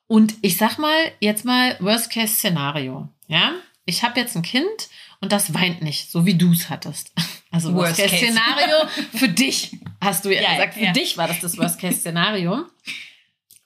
Und 0.08 0.36
ich 0.42 0.58
sag 0.58 0.78
mal, 0.78 0.96
jetzt 1.20 1.44
mal 1.46 1.76
Worst-Case-Szenario. 1.80 3.10
Ja. 3.28 3.52
Ich 3.86 4.04
habe 4.04 4.20
jetzt 4.20 4.36
ein 4.36 4.44
Kind 4.44 4.90
und 5.20 5.32
das 5.32 5.54
weint 5.54 5.82
nicht, 5.82 6.10
so 6.12 6.26
wie 6.26 6.36
du 6.36 6.52
es 6.52 6.70
hattest. 6.70 7.12
Also 7.52 7.74
Worst 7.74 7.98
case. 7.98 8.12
Worst-Case-Szenario 8.12 8.88
für 9.12 9.28
dich, 9.28 9.80
hast 10.00 10.24
du 10.24 10.30
ja, 10.30 10.40
Ja, 10.40 10.52
gesagt. 10.52 10.76
Für 10.76 10.84
ja. 10.84 10.92
dich 10.92 11.18
war 11.18 11.28
das 11.28 11.40
das 11.40 11.58
Worst-Case-Szenario. 11.58 12.64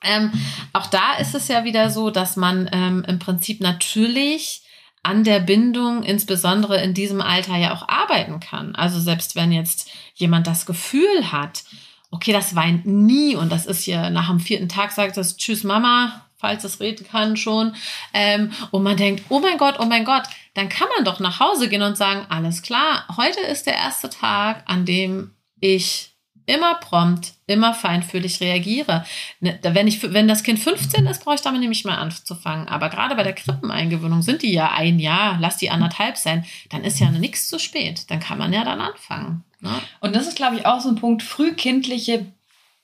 Ähm, 0.02 0.32
auch 0.72 0.86
da 0.86 1.16
ist 1.16 1.34
es 1.34 1.48
ja 1.48 1.64
wieder 1.64 1.90
so, 1.90 2.08
dass 2.08 2.36
man 2.36 2.66
ähm, 2.72 3.04
im 3.06 3.18
Prinzip 3.18 3.60
natürlich 3.60 4.62
an 5.04 5.22
der 5.22 5.38
Bindung, 5.38 6.02
insbesondere 6.02 6.82
in 6.82 6.94
diesem 6.94 7.20
Alter, 7.20 7.56
ja 7.56 7.74
auch 7.74 7.88
arbeiten 7.88 8.40
kann. 8.40 8.74
Also 8.74 8.98
selbst 8.98 9.36
wenn 9.36 9.52
jetzt 9.52 9.90
jemand 10.14 10.46
das 10.46 10.66
Gefühl 10.66 11.30
hat, 11.30 11.64
okay, 12.10 12.32
das 12.32 12.56
weint 12.56 12.86
nie 12.86 13.36
und 13.36 13.52
das 13.52 13.66
ist 13.66 13.84
hier 13.84 14.10
nach 14.10 14.28
dem 14.28 14.40
vierten 14.40 14.68
Tag 14.68 14.92
sagt 14.92 15.16
es 15.16 15.36
Tschüss 15.36 15.62
Mama, 15.62 16.24
falls 16.36 16.64
es 16.64 16.80
reden 16.80 17.06
kann 17.06 17.36
schon. 17.36 17.74
Ähm, 18.12 18.52
und 18.70 18.82
man 18.82 18.96
denkt, 18.96 19.24
oh 19.28 19.40
mein 19.40 19.58
Gott, 19.58 19.76
oh 19.78 19.86
mein 19.86 20.04
Gott, 20.04 20.24
dann 20.54 20.68
kann 20.68 20.88
man 20.96 21.04
doch 21.04 21.20
nach 21.20 21.38
Hause 21.38 21.68
gehen 21.68 21.82
und 21.82 21.96
sagen, 21.96 22.26
alles 22.28 22.62
klar, 22.62 23.04
heute 23.16 23.40
ist 23.40 23.66
der 23.66 23.74
erste 23.74 24.08
Tag, 24.08 24.62
an 24.66 24.84
dem 24.86 25.34
ich 25.60 26.14
immer 26.46 26.76
prompt, 26.76 27.33
immer 27.46 27.74
feinfühlig 27.74 28.40
reagiere. 28.40 29.04
Ne, 29.40 29.58
wenn, 29.62 29.86
ich, 29.86 30.02
wenn 30.12 30.28
das 30.28 30.42
Kind 30.42 30.58
15 30.58 31.06
ist, 31.06 31.24
brauche 31.24 31.34
ich 31.34 31.42
damit 31.42 31.60
nämlich 31.60 31.84
mal 31.84 31.96
anzufangen. 31.96 32.68
Aber 32.68 32.88
gerade 32.88 33.14
bei 33.14 33.22
der 33.22 33.34
Krippeneingewöhnung 33.34 34.22
sind 34.22 34.42
die 34.42 34.52
ja 34.52 34.72
ein 34.72 34.98
Jahr, 34.98 35.38
lass 35.40 35.58
die 35.58 35.70
anderthalb 35.70 36.16
sein, 36.16 36.44
dann 36.70 36.84
ist 36.84 37.00
ja 37.00 37.10
nichts 37.10 37.48
zu 37.48 37.58
spät. 37.58 38.10
Dann 38.10 38.20
kann 38.20 38.38
man 38.38 38.52
ja 38.52 38.64
dann 38.64 38.80
anfangen. 38.80 39.44
Ne? 39.60 39.70
Und 40.00 40.16
das 40.16 40.26
ist, 40.26 40.36
glaube 40.36 40.56
ich, 40.56 40.66
auch 40.66 40.80
so 40.80 40.88
ein 40.88 40.96
Punkt, 40.96 41.22
frühkindliche 41.22 42.26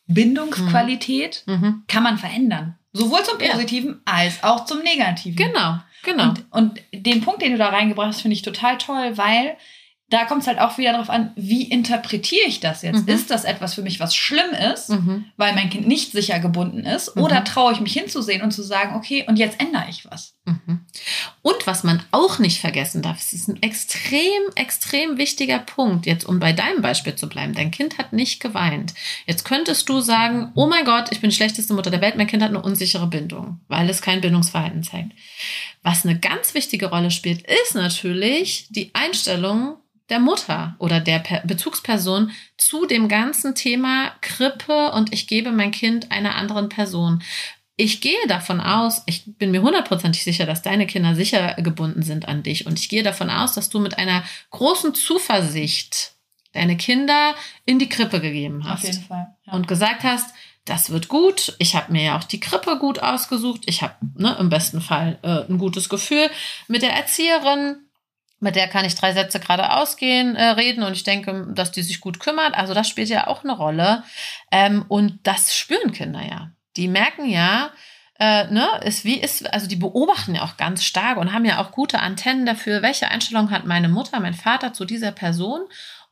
Bindungsqualität 0.06 1.44
mhm. 1.46 1.54
mhm. 1.54 1.82
kann 1.86 2.02
man 2.02 2.18
verändern. 2.18 2.76
Sowohl 2.92 3.22
zum 3.22 3.38
Positiven 3.38 4.00
ja. 4.06 4.14
als 4.14 4.42
auch 4.42 4.64
zum 4.64 4.80
Negativen. 4.80 5.36
Genau, 5.36 5.78
genau. 6.02 6.30
Und, 6.30 6.44
und 6.50 6.80
den 6.92 7.20
Punkt, 7.20 7.40
den 7.40 7.52
du 7.52 7.58
da 7.58 7.68
reingebracht 7.68 8.08
hast, 8.08 8.22
finde 8.22 8.34
ich 8.34 8.42
total 8.42 8.78
toll, 8.78 9.16
weil 9.16 9.56
da 10.10 10.24
kommt 10.24 10.42
es 10.42 10.48
halt 10.48 10.58
auch 10.58 10.76
wieder 10.76 10.92
darauf 10.92 11.08
an, 11.08 11.32
wie 11.36 11.62
interpretiere 11.62 12.46
ich 12.46 12.58
das 12.58 12.82
jetzt? 12.82 13.06
Mhm. 13.06 13.14
Ist 13.14 13.30
das 13.30 13.44
etwas 13.44 13.74
für 13.74 13.82
mich, 13.82 14.00
was 14.00 14.14
schlimm 14.14 14.50
ist, 14.72 14.90
mhm. 14.90 15.26
weil 15.36 15.54
mein 15.54 15.70
Kind 15.70 15.86
nicht 15.86 16.10
sicher 16.10 16.40
gebunden 16.40 16.84
ist? 16.84 17.14
Mhm. 17.14 17.22
Oder 17.22 17.44
traue 17.44 17.72
ich 17.72 17.80
mich 17.80 17.92
hinzusehen 17.92 18.42
und 18.42 18.50
zu 18.50 18.62
sagen, 18.62 18.96
okay, 18.96 19.24
und 19.28 19.38
jetzt 19.38 19.60
ändere 19.60 19.86
ich 19.88 20.04
was? 20.10 20.34
Mhm. 20.44 20.80
Und 21.42 21.66
was 21.66 21.84
man 21.84 22.02
auch 22.10 22.40
nicht 22.40 22.60
vergessen 22.60 23.02
darf, 23.02 23.18
es 23.18 23.32
ist 23.32 23.48
ein 23.48 23.62
extrem, 23.62 24.42
extrem 24.56 25.16
wichtiger 25.16 25.60
Punkt, 25.60 26.06
jetzt 26.06 26.24
um 26.24 26.40
bei 26.40 26.52
deinem 26.52 26.82
Beispiel 26.82 27.14
zu 27.14 27.28
bleiben. 27.28 27.54
Dein 27.54 27.70
Kind 27.70 27.96
hat 27.96 28.12
nicht 28.12 28.40
geweint. 28.40 28.94
Jetzt 29.26 29.44
könntest 29.44 29.88
du 29.88 30.00
sagen, 30.00 30.50
oh 30.56 30.66
mein 30.66 30.84
Gott, 30.84 31.12
ich 31.12 31.20
bin 31.20 31.30
die 31.30 31.36
schlechteste 31.36 31.72
Mutter 31.72 31.90
der 31.90 32.00
Welt, 32.00 32.16
mein 32.16 32.26
Kind 32.26 32.42
hat 32.42 32.50
eine 32.50 32.62
unsichere 32.62 33.06
Bindung, 33.06 33.60
weil 33.68 33.88
es 33.88 34.02
kein 34.02 34.20
Bindungsverhalten 34.20 34.82
zeigt. 34.82 35.12
Was 35.82 36.04
eine 36.04 36.18
ganz 36.18 36.54
wichtige 36.54 36.86
Rolle 36.86 37.12
spielt, 37.12 37.42
ist 37.42 37.74
natürlich 37.74 38.66
die 38.70 38.90
Einstellung, 38.92 39.76
der 40.10 40.20
Mutter 40.20 40.74
oder 40.78 41.00
der 41.00 41.22
Bezugsperson 41.44 42.32
zu 42.56 42.86
dem 42.86 43.08
ganzen 43.08 43.54
Thema 43.54 44.12
Krippe 44.20 44.92
und 44.92 45.12
ich 45.12 45.26
gebe 45.26 45.52
mein 45.52 45.70
Kind 45.70 46.10
einer 46.10 46.34
anderen 46.34 46.68
Person. 46.68 47.22
Ich 47.76 48.02
gehe 48.02 48.26
davon 48.28 48.60
aus, 48.60 49.02
ich 49.06 49.22
bin 49.38 49.52
mir 49.52 49.62
hundertprozentig 49.62 50.22
sicher, 50.22 50.44
dass 50.44 50.60
deine 50.60 50.86
Kinder 50.86 51.14
sicher 51.14 51.54
gebunden 51.54 52.02
sind 52.02 52.28
an 52.28 52.42
dich 52.42 52.66
und 52.66 52.78
ich 52.78 52.90
gehe 52.90 53.02
davon 53.02 53.30
aus, 53.30 53.54
dass 53.54 53.70
du 53.70 53.78
mit 53.78 53.96
einer 53.96 54.22
großen 54.50 54.94
Zuversicht 54.94 56.12
deine 56.52 56.76
Kinder 56.76 57.34
in 57.64 57.78
die 57.78 57.88
Krippe 57.88 58.20
gegeben 58.20 58.64
hast. 58.64 58.84
Auf 58.84 58.92
jeden 58.92 59.04
Fall. 59.04 59.34
Ja. 59.46 59.52
Und 59.54 59.68
gesagt 59.68 60.02
hast, 60.02 60.34
das 60.64 60.90
wird 60.90 61.08
gut. 61.08 61.54
Ich 61.58 61.74
habe 61.74 61.92
mir 61.92 62.02
ja 62.02 62.18
auch 62.18 62.24
die 62.24 62.40
Krippe 62.40 62.78
gut 62.78 62.98
ausgesucht. 62.98 63.62
Ich 63.66 63.82
habe 63.82 63.94
ne, 64.16 64.36
im 64.38 64.50
besten 64.50 64.80
Fall 64.80 65.18
äh, 65.22 65.50
ein 65.50 65.58
gutes 65.58 65.88
Gefühl 65.88 66.28
mit 66.68 66.82
der 66.82 66.92
Erzieherin 66.92 67.76
mit 68.40 68.56
der 68.56 68.68
kann 68.68 68.84
ich 68.84 68.94
drei 68.94 69.12
Sätze 69.12 69.38
gerade 69.38 69.72
ausgehen, 69.74 70.34
äh, 70.34 70.44
reden 70.50 70.82
und 70.82 70.92
ich 70.92 71.04
denke, 71.04 71.46
dass 71.54 71.70
die 71.70 71.82
sich 71.82 72.00
gut 72.00 72.20
kümmert. 72.20 72.54
Also 72.54 72.74
das 72.74 72.88
spielt 72.88 73.08
ja 73.08 73.26
auch 73.26 73.44
eine 73.44 73.52
Rolle. 73.52 74.02
Ähm, 74.50 74.84
und 74.88 75.20
das 75.22 75.54
spüren 75.54 75.92
Kinder 75.92 76.22
ja. 76.22 76.50
Die 76.76 76.88
merken 76.88 77.28
ja, 77.28 77.70
äh, 78.18 78.46
ne, 78.50 78.66
ist 78.84 79.04
wie 79.04 79.18
ist, 79.18 79.52
also 79.52 79.66
die 79.66 79.76
beobachten 79.76 80.34
ja 80.34 80.42
auch 80.42 80.56
ganz 80.56 80.84
stark 80.84 81.18
und 81.18 81.32
haben 81.32 81.44
ja 81.44 81.60
auch 81.60 81.72
gute 81.72 82.00
Antennen 82.00 82.46
dafür, 82.46 82.82
welche 82.82 83.08
Einstellung 83.08 83.50
hat 83.50 83.64
meine 83.64 83.88
Mutter, 83.88 84.20
mein 84.20 84.34
Vater 84.34 84.72
zu 84.72 84.84
dieser 84.84 85.12
Person 85.12 85.62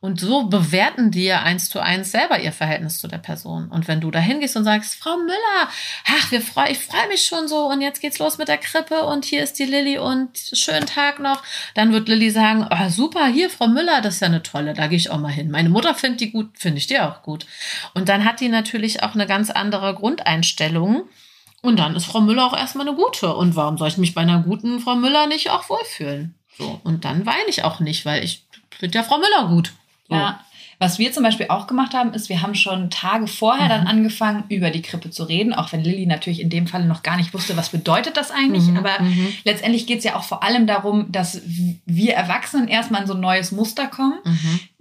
und 0.01 0.21
so 0.21 0.45
bewerten 0.45 1.11
die 1.11 1.25
ja 1.25 1.41
eins 1.41 1.69
zu 1.69 1.81
eins 1.81 2.11
selber 2.11 2.39
ihr 2.39 2.53
Verhältnis 2.53 3.01
zu 3.01 3.09
der 3.09 3.17
Person. 3.17 3.67
Und 3.69 3.89
wenn 3.89 3.99
du 3.99 4.09
da 4.11 4.19
hingehst 4.19 4.55
und 4.55 4.63
sagst, 4.63 4.95
Frau 4.95 5.17
Müller, 5.17 5.69
ach, 6.05 6.31
wir 6.31 6.41
freu, 6.41 6.67
ich 6.69 6.79
freue 6.79 7.09
mich 7.09 7.25
schon 7.25 7.49
so 7.49 7.67
und 7.67 7.81
jetzt 7.81 7.99
geht's 7.99 8.17
los 8.17 8.37
mit 8.37 8.47
der 8.47 8.59
Krippe 8.59 9.03
und 9.03 9.25
hier 9.25 9.43
ist 9.43 9.59
die 9.59 9.65
Lilly 9.65 9.97
und 9.97 10.37
schönen 10.53 10.85
Tag 10.85 11.19
noch, 11.19 11.43
dann 11.73 11.91
wird 11.91 12.07
Lilly 12.07 12.29
sagen, 12.29 12.65
oh, 12.71 12.89
super, 12.89 13.27
hier, 13.27 13.49
Frau 13.49 13.67
Müller, 13.67 13.99
das 13.99 14.15
ist 14.15 14.19
ja 14.21 14.27
eine 14.27 14.41
tolle, 14.41 14.73
da 14.73 14.87
gehe 14.87 14.97
ich 14.97 15.09
auch 15.09 15.19
mal 15.19 15.33
hin. 15.33 15.51
Meine 15.51 15.67
Mutter 15.67 15.93
findet 15.93 16.21
die 16.21 16.31
gut, 16.31 16.51
finde 16.57 16.77
ich 16.77 16.87
die 16.87 16.99
auch 16.99 17.21
gut. 17.21 17.45
Und 17.93 18.07
dann 18.07 18.23
hat 18.23 18.39
die 18.39 18.47
natürlich 18.47 19.03
auch 19.03 19.15
eine 19.15 19.27
ganz 19.27 19.49
andere 19.49 19.95
Grundeinstellung. 19.95 21.09
Und 21.61 21.77
dann 21.77 21.97
ist 21.97 22.05
Frau 22.05 22.21
Müller 22.21 22.45
auch 22.45 22.57
erstmal 22.57 22.87
eine 22.87 22.95
gute. 22.95 23.35
Und 23.35 23.57
warum 23.57 23.77
soll 23.77 23.89
ich 23.89 23.97
mich 23.97 24.13
bei 24.13 24.21
einer 24.21 24.39
guten 24.39 24.79
Frau 24.79 24.95
Müller 24.95 25.27
nicht 25.27 25.49
auch 25.49 25.69
wohlfühlen? 25.69 26.35
So. 26.57 26.79
Und 26.85 27.03
dann 27.03 27.25
weine 27.25 27.49
ich 27.49 27.65
auch 27.65 27.81
nicht, 27.81 28.05
weil 28.05 28.23
ich 28.23 28.45
finde 28.69 28.97
ja 28.97 29.03
Frau 29.03 29.17
Müller 29.17 29.49
gut. 29.49 29.73
Ja. 30.17 30.39
Was 30.81 30.97
wir 30.97 31.11
zum 31.11 31.23
Beispiel 31.23 31.47
auch 31.49 31.67
gemacht 31.67 31.93
haben, 31.93 32.13
ist, 32.13 32.29
wir 32.29 32.41
haben 32.41 32.55
schon 32.55 32.89
Tage 32.89 33.27
vorher 33.27 33.65
mhm. 33.65 33.69
dann 33.69 33.87
angefangen, 33.87 34.45
über 34.47 34.69
die 34.69 34.81
Krippe 34.81 35.11
zu 35.11 35.25
reden, 35.25 35.53
auch 35.53 35.73
wenn 35.73 35.83
Lilly 35.83 36.05
natürlich 36.05 36.39
in 36.39 36.49
dem 36.49 36.67
Fall 36.67 36.85
noch 36.85 37.03
gar 37.03 37.17
nicht 37.17 37.33
wusste, 37.33 37.57
was 37.57 37.69
bedeutet 37.69 38.15
das 38.15 38.31
eigentlich. 38.31 38.63
Mhm. 38.67 38.77
Aber 38.77 39.01
mhm. 39.01 39.27
letztendlich 39.43 39.87
geht 39.87 39.97
es 39.97 40.05
ja 40.05 40.15
auch 40.15 40.23
vor 40.23 40.41
allem 40.41 40.67
darum, 40.67 41.11
dass 41.11 41.41
wir 41.85 42.13
Erwachsenen 42.13 42.69
erstmal 42.69 43.01
in 43.01 43.07
so 43.07 43.13
ein 43.13 43.19
neues 43.19 43.51
Muster 43.51 43.87
kommen. 43.87 44.19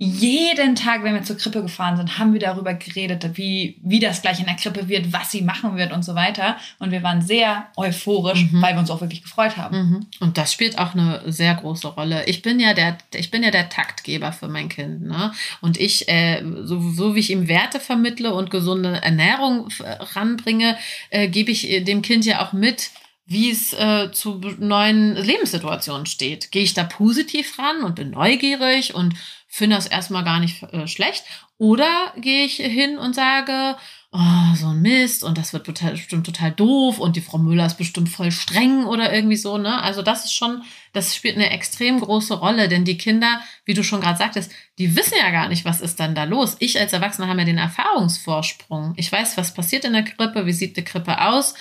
Jeden 0.01 0.77
Tag, 0.77 1.03
wenn 1.03 1.15
wir 1.15 1.25
zur 1.25 1.37
Krippe 1.37 1.61
gefahren 1.61 1.97
sind, 1.97 2.19
haben 2.19 2.33
wir 2.33 2.41
darüber 2.41 2.73
geredet, 2.73 3.37
wie, 3.37 3.79
wie 3.83 3.99
das 3.99 4.23
gleich 4.23 4.39
in 4.39 4.47
der 4.47 4.55
Krippe 4.55 4.89
wird, 4.89 5.13
was 5.13 5.33
sie 5.33 5.43
machen 5.43 5.77
wird 5.77 5.93
und 5.93 6.05
so 6.05 6.15
weiter. 6.15 6.57
Und 6.79 6.93
wir 6.93 7.03
waren 7.03 7.21
sehr 7.21 7.67
euphorisch, 7.77 8.45
mhm. 8.53 8.63
weil 8.63 8.75
wir 8.75 8.81
uns 8.81 8.91
auch 8.91 9.01
wirklich 9.01 9.23
gefreut 9.23 9.57
haben. 9.57 9.77
Mhm. 9.77 10.07
Und 10.21 10.39
das 10.39 10.53
spielt 10.53 10.79
auch 10.79 10.95
eine 10.95 11.23
sehr 11.27 11.55
große 11.57 11.89
Rolle. 11.89 12.25
Ich 12.27 12.43
bin 12.43 12.61
ja 12.61 12.75
der, 12.75 12.97
ich 13.13 13.33
bin 13.33 13.43
ja 13.43 13.51
der 13.51 13.69
Taktgeber 13.69 14.31
für 14.31 14.47
mein 14.47 14.69
Kind. 14.69 15.03
Ne? 15.03 15.33
Und 15.61 15.77
ich 15.81 15.89
ich, 15.89 16.09
äh, 16.09 16.43
so, 16.63 16.81
so 16.91 17.15
wie 17.15 17.21
ich 17.21 17.31
ihm 17.31 17.49
Werte 17.49 17.81
vermittle 17.81 18.35
und 18.35 18.51
gesunde 18.51 19.03
Ernährung 19.03 19.69
äh, 19.81 19.97
ranbringe, 20.15 20.77
äh, 21.11 21.29
gebe 21.29 21.51
ich 21.51 21.71
äh, 21.71 21.81
dem 21.81 22.03
Kind 22.03 22.25
ja 22.27 22.45
auch 22.45 22.53
mit, 22.53 22.91
wie 23.27 23.51
es 23.51 23.73
äh, 23.73 24.11
zu 24.13 24.41
neuen 24.59 25.17
Lebenssituationen 25.17 26.07
steht. 26.07 26.51
Gehe 26.51 26.63
ich 26.63 26.75
da 26.75 26.85
positiv 26.85 27.59
ran 27.59 27.83
und 27.83 27.95
bin 27.95 28.11
neugierig 28.11 28.95
und 28.95 29.15
finde 29.49 29.77
das 29.77 29.87
erstmal 29.87 30.25
gar 30.25 30.39
nicht 30.39 30.63
äh, 30.63 30.87
schlecht? 30.87 31.25
Oder 31.57 32.13
gehe 32.17 32.45
ich 32.45 32.57
hin 32.57 32.99
und 32.99 33.15
sage, 33.15 33.77
oh, 34.11 34.55
so 34.55 34.69
ein 34.69 34.81
Mist 34.81 35.23
und 35.23 35.37
das 35.37 35.53
wird 35.53 35.67
total, 35.67 35.93
bestimmt 35.93 36.25
total 36.25 36.51
doof 36.51 36.99
und 36.99 37.17
die 37.17 37.21
Frau 37.21 37.37
Müller 37.37 37.67
ist 37.67 37.77
bestimmt 37.77 38.09
voll 38.09 38.33
streng 38.33 38.87
oder 38.87 39.13
irgendwie 39.13 39.37
so, 39.37 39.59
ne? 39.59 39.83
Also 39.83 40.01
das 40.01 40.25
ist 40.25 40.33
schon, 40.33 40.63
das 40.95 41.15
spielt 41.15 41.37
eine 41.37 41.51
extrem 41.51 42.01
große 42.01 42.35
Rolle, 42.35 42.69
denn 42.69 42.87
die 42.87 42.97
Kinder, 42.97 43.43
wie 43.67 43.75
du 43.75 43.85
schon 43.85 44.01
gerade 44.01 44.17
sagtest, 44.17 44.51
die 44.79 44.97
wissen 44.97 45.19
ja 45.19 45.31
gar 45.31 45.49
nicht, 45.49 45.67
was 45.67 45.83
ist 45.83 46.01
dann 46.01 46.15
da 46.15 46.25
los. 46.25 46.57
Ich 46.59 46.81
als 46.81 46.95
Erwachsener 46.95 47.29
habe 47.29 47.41
ja 47.41 47.45
den 47.45 47.59
Erfahrungsvorsprung. 47.59 48.95
Ich 48.97 49.13
weiß, 49.13 49.37
was 49.37 49.53
passiert 49.53 49.85
in 49.85 49.93
der 49.93 50.05
Krippe, 50.05 50.47
wie 50.47 50.53
sieht 50.53 50.79
die 50.79 50.85
Krippe 50.85 51.21
aus 51.27 51.53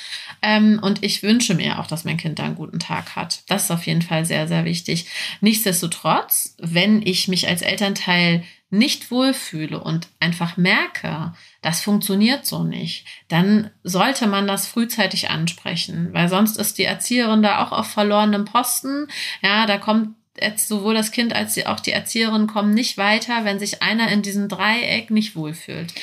ähm, 0.42 0.80
und 0.82 1.04
ich 1.04 1.24
wünsche 1.24 1.54
mir 1.54 1.80
auch, 1.80 1.88
dass 1.88 2.06
mein 2.06 2.18
Kind 2.18 2.40
da 2.40 2.44
einen 2.46 2.56
guten 2.56 2.80
Tag 2.80 3.18
hat. 3.18 3.44
Das 3.48 3.66
ist 3.66 3.72
auf 3.72 3.86
jeden 3.86 4.02
Fall 4.02 4.24
sehr, 4.26 4.48
sehr 4.48 4.64
wichtig. 4.64 5.08
Nichtsdestotrotz, 5.42 6.56
wenn 6.60 7.02
ich 7.02 7.28
mich 7.28 7.50
als 7.50 7.62
Elternteil 7.62 8.46
nicht 8.70 9.12
wohlfühle 9.12 9.80
und 9.82 10.08
einfach 10.20 10.58
merke, 10.58 11.34
das 11.62 11.82
funktioniert 11.82 12.46
so 12.46 12.64
nicht, 12.64 13.06
dann 13.28 13.72
sollte 13.84 14.28
man 14.28 14.48
das 14.48 14.68
frühzeitig 14.68 15.30
ansprechen, 15.30 16.10
weil 16.14 16.30
sonst 16.30 16.58
ist 16.58 16.78
die 16.78 16.84
Erzieherin 16.84 17.42
da 17.42 17.64
auch 17.64 17.72
auf 17.72 17.88
verlorenem 17.88 18.46
Posten. 18.46 19.08
Ja, 19.42 19.66
da 19.66 19.78
kommt 19.78 20.16
jetzt 20.40 20.68
sowohl 20.68 20.94
das 20.94 21.12
Kind 21.12 21.34
als 21.34 21.64
auch 21.66 21.80
die 21.80 21.92
Erzieherin 21.92 22.48
kommen 22.48 22.74
nicht 22.74 22.98
weiter, 22.98 23.44
wenn 23.44 23.60
sich 23.60 23.82
einer 23.82 24.10
in 24.10 24.22
diesem 24.22 24.48
Dreieck 24.48 25.10
nicht 25.10 25.36
wohlfühlt. 25.36 25.94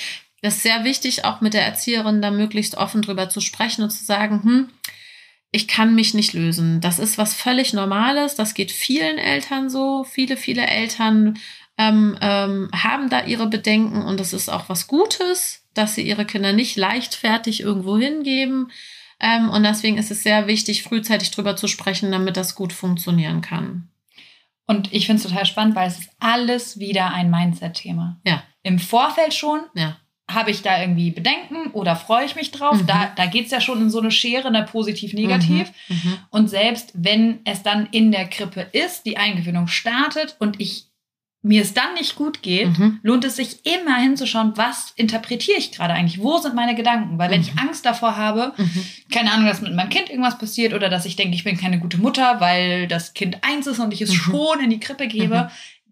Das 0.42 0.56
ist 0.56 0.62
sehr 0.62 0.84
wichtig, 0.84 1.24
auch 1.24 1.40
mit 1.40 1.54
der 1.54 1.64
Erzieherin 1.64 2.20
da 2.20 2.30
möglichst 2.30 2.76
offen 2.76 3.00
drüber 3.00 3.28
zu 3.28 3.40
sprechen 3.40 3.82
und 3.82 3.90
zu 3.90 4.04
sagen, 4.04 4.42
hm, 4.42 4.68
ich 5.54 5.68
kann 5.68 5.94
mich 5.94 6.14
nicht 6.14 6.32
lösen. 6.32 6.80
Das 6.80 6.98
ist 6.98 7.16
was 7.16 7.32
völlig 7.32 7.72
Normales. 7.72 8.34
Das 8.34 8.54
geht 8.54 8.72
vielen 8.72 9.18
Eltern 9.18 9.70
so. 9.70 10.02
Viele, 10.02 10.36
viele 10.36 10.66
Eltern 10.66 11.38
ähm, 11.78 12.16
ähm, 12.20 12.70
haben 12.72 13.08
da 13.10 13.24
ihre 13.24 13.48
Bedenken 13.48 14.02
und 14.02 14.20
es 14.20 14.32
ist 14.32 14.48
auch 14.48 14.68
was 14.68 14.86
Gutes, 14.86 15.66
dass 15.74 15.94
sie 15.94 16.02
ihre 16.02 16.24
Kinder 16.24 16.52
nicht 16.52 16.76
leichtfertig 16.76 17.60
irgendwo 17.60 17.98
hingeben. 17.98 18.70
Ähm, 19.20 19.48
und 19.50 19.62
deswegen 19.64 19.98
ist 19.98 20.10
es 20.10 20.22
sehr 20.22 20.46
wichtig, 20.46 20.82
frühzeitig 20.82 21.30
drüber 21.30 21.56
zu 21.56 21.66
sprechen, 21.66 22.12
damit 22.12 22.36
das 22.36 22.54
gut 22.54 22.72
funktionieren 22.72 23.40
kann. 23.40 23.88
Und 24.66 24.92
ich 24.92 25.06
finde 25.06 25.22
es 25.22 25.28
total 25.28 25.46
spannend, 25.46 25.74
weil 25.74 25.88
es 25.88 25.98
ist 25.98 26.10
alles 26.20 26.78
wieder 26.78 27.12
ein 27.12 27.30
Mindset-Thema. 27.30 28.20
Ja. 28.24 28.42
Im 28.62 28.78
Vorfeld 28.78 29.34
schon. 29.34 29.60
Ja. 29.74 29.98
Habe 30.30 30.50
ich 30.50 30.62
da 30.62 30.80
irgendwie 30.80 31.10
Bedenken 31.10 31.70
oder 31.72 31.96
freue 31.96 32.24
ich 32.24 32.34
mich 32.34 32.50
drauf? 32.50 32.80
Mhm. 32.80 32.86
Da, 32.86 33.12
da 33.14 33.26
geht 33.26 33.44
es 33.44 33.50
ja 33.50 33.60
schon 33.60 33.82
in 33.82 33.90
so 33.90 34.00
eine 34.00 34.10
Schere, 34.10 34.48
eine 34.48 34.62
positiv-negativ. 34.62 35.70
Mhm. 35.88 35.96
Mhm. 35.96 36.18
Und 36.30 36.48
selbst 36.48 36.92
wenn 36.94 37.40
es 37.44 37.62
dann 37.62 37.88
in 37.90 38.10
der 38.10 38.26
Krippe 38.28 38.62
ist, 38.72 39.04
die 39.04 39.18
Eingewöhnung 39.18 39.66
startet 39.66 40.36
und 40.38 40.60
ich 40.60 40.86
mir 41.44 41.60
es 41.60 41.74
dann 41.74 41.92
nicht 41.94 42.16
gut 42.16 42.40
geht, 42.40 42.78
mhm. 42.78 43.00
lohnt 43.02 43.24
es 43.24 43.36
sich 43.36 43.66
immer 43.66 43.96
hinzuschauen, 43.96 44.56
was 44.56 44.92
interpretiere 44.96 45.58
ich 45.58 45.72
gerade 45.72 45.92
eigentlich? 45.92 46.18
Wo 46.18 46.38
sind 46.38 46.54
meine 46.54 46.74
Gedanken? 46.74 47.18
Weil 47.18 47.30
wenn 47.30 47.42
mhm. 47.42 47.46
ich 47.46 47.58
Angst 47.60 47.84
davor 47.84 48.16
habe, 48.16 48.54
mhm. 48.56 48.86
keine 49.12 49.30
Ahnung, 49.30 49.46
dass 49.46 49.60
mit 49.60 49.74
meinem 49.74 49.90
Kind 49.90 50.08
irgendwas 50.08 50.38
passiert 50.38 50.72
oder 50.72 50.88
dass 50.88 51.04
ich 51.04 51.16
denke, 51.16 51.34
ich 51.34 51.44
bin 51.44 51.58
keine 51.58 51.78
gute 51.78 51.98
Mutter, 51.98 52.40
weil 52.40 52.88
das 52.88 53.12
Kind 53.12 53.38
eins 53.42 53.66
ist 53.66 53.78
und 53.78 53.92
ich 53.92 54.00
es 54.00 54.10
mhm. 54.10 54.14
schon 54.14 54.60
in 54.64 54.70
die 54.70 54.80
Krippe 54.80 55.06
gebe, 55.06 55.44
mhm. 55.44 55.48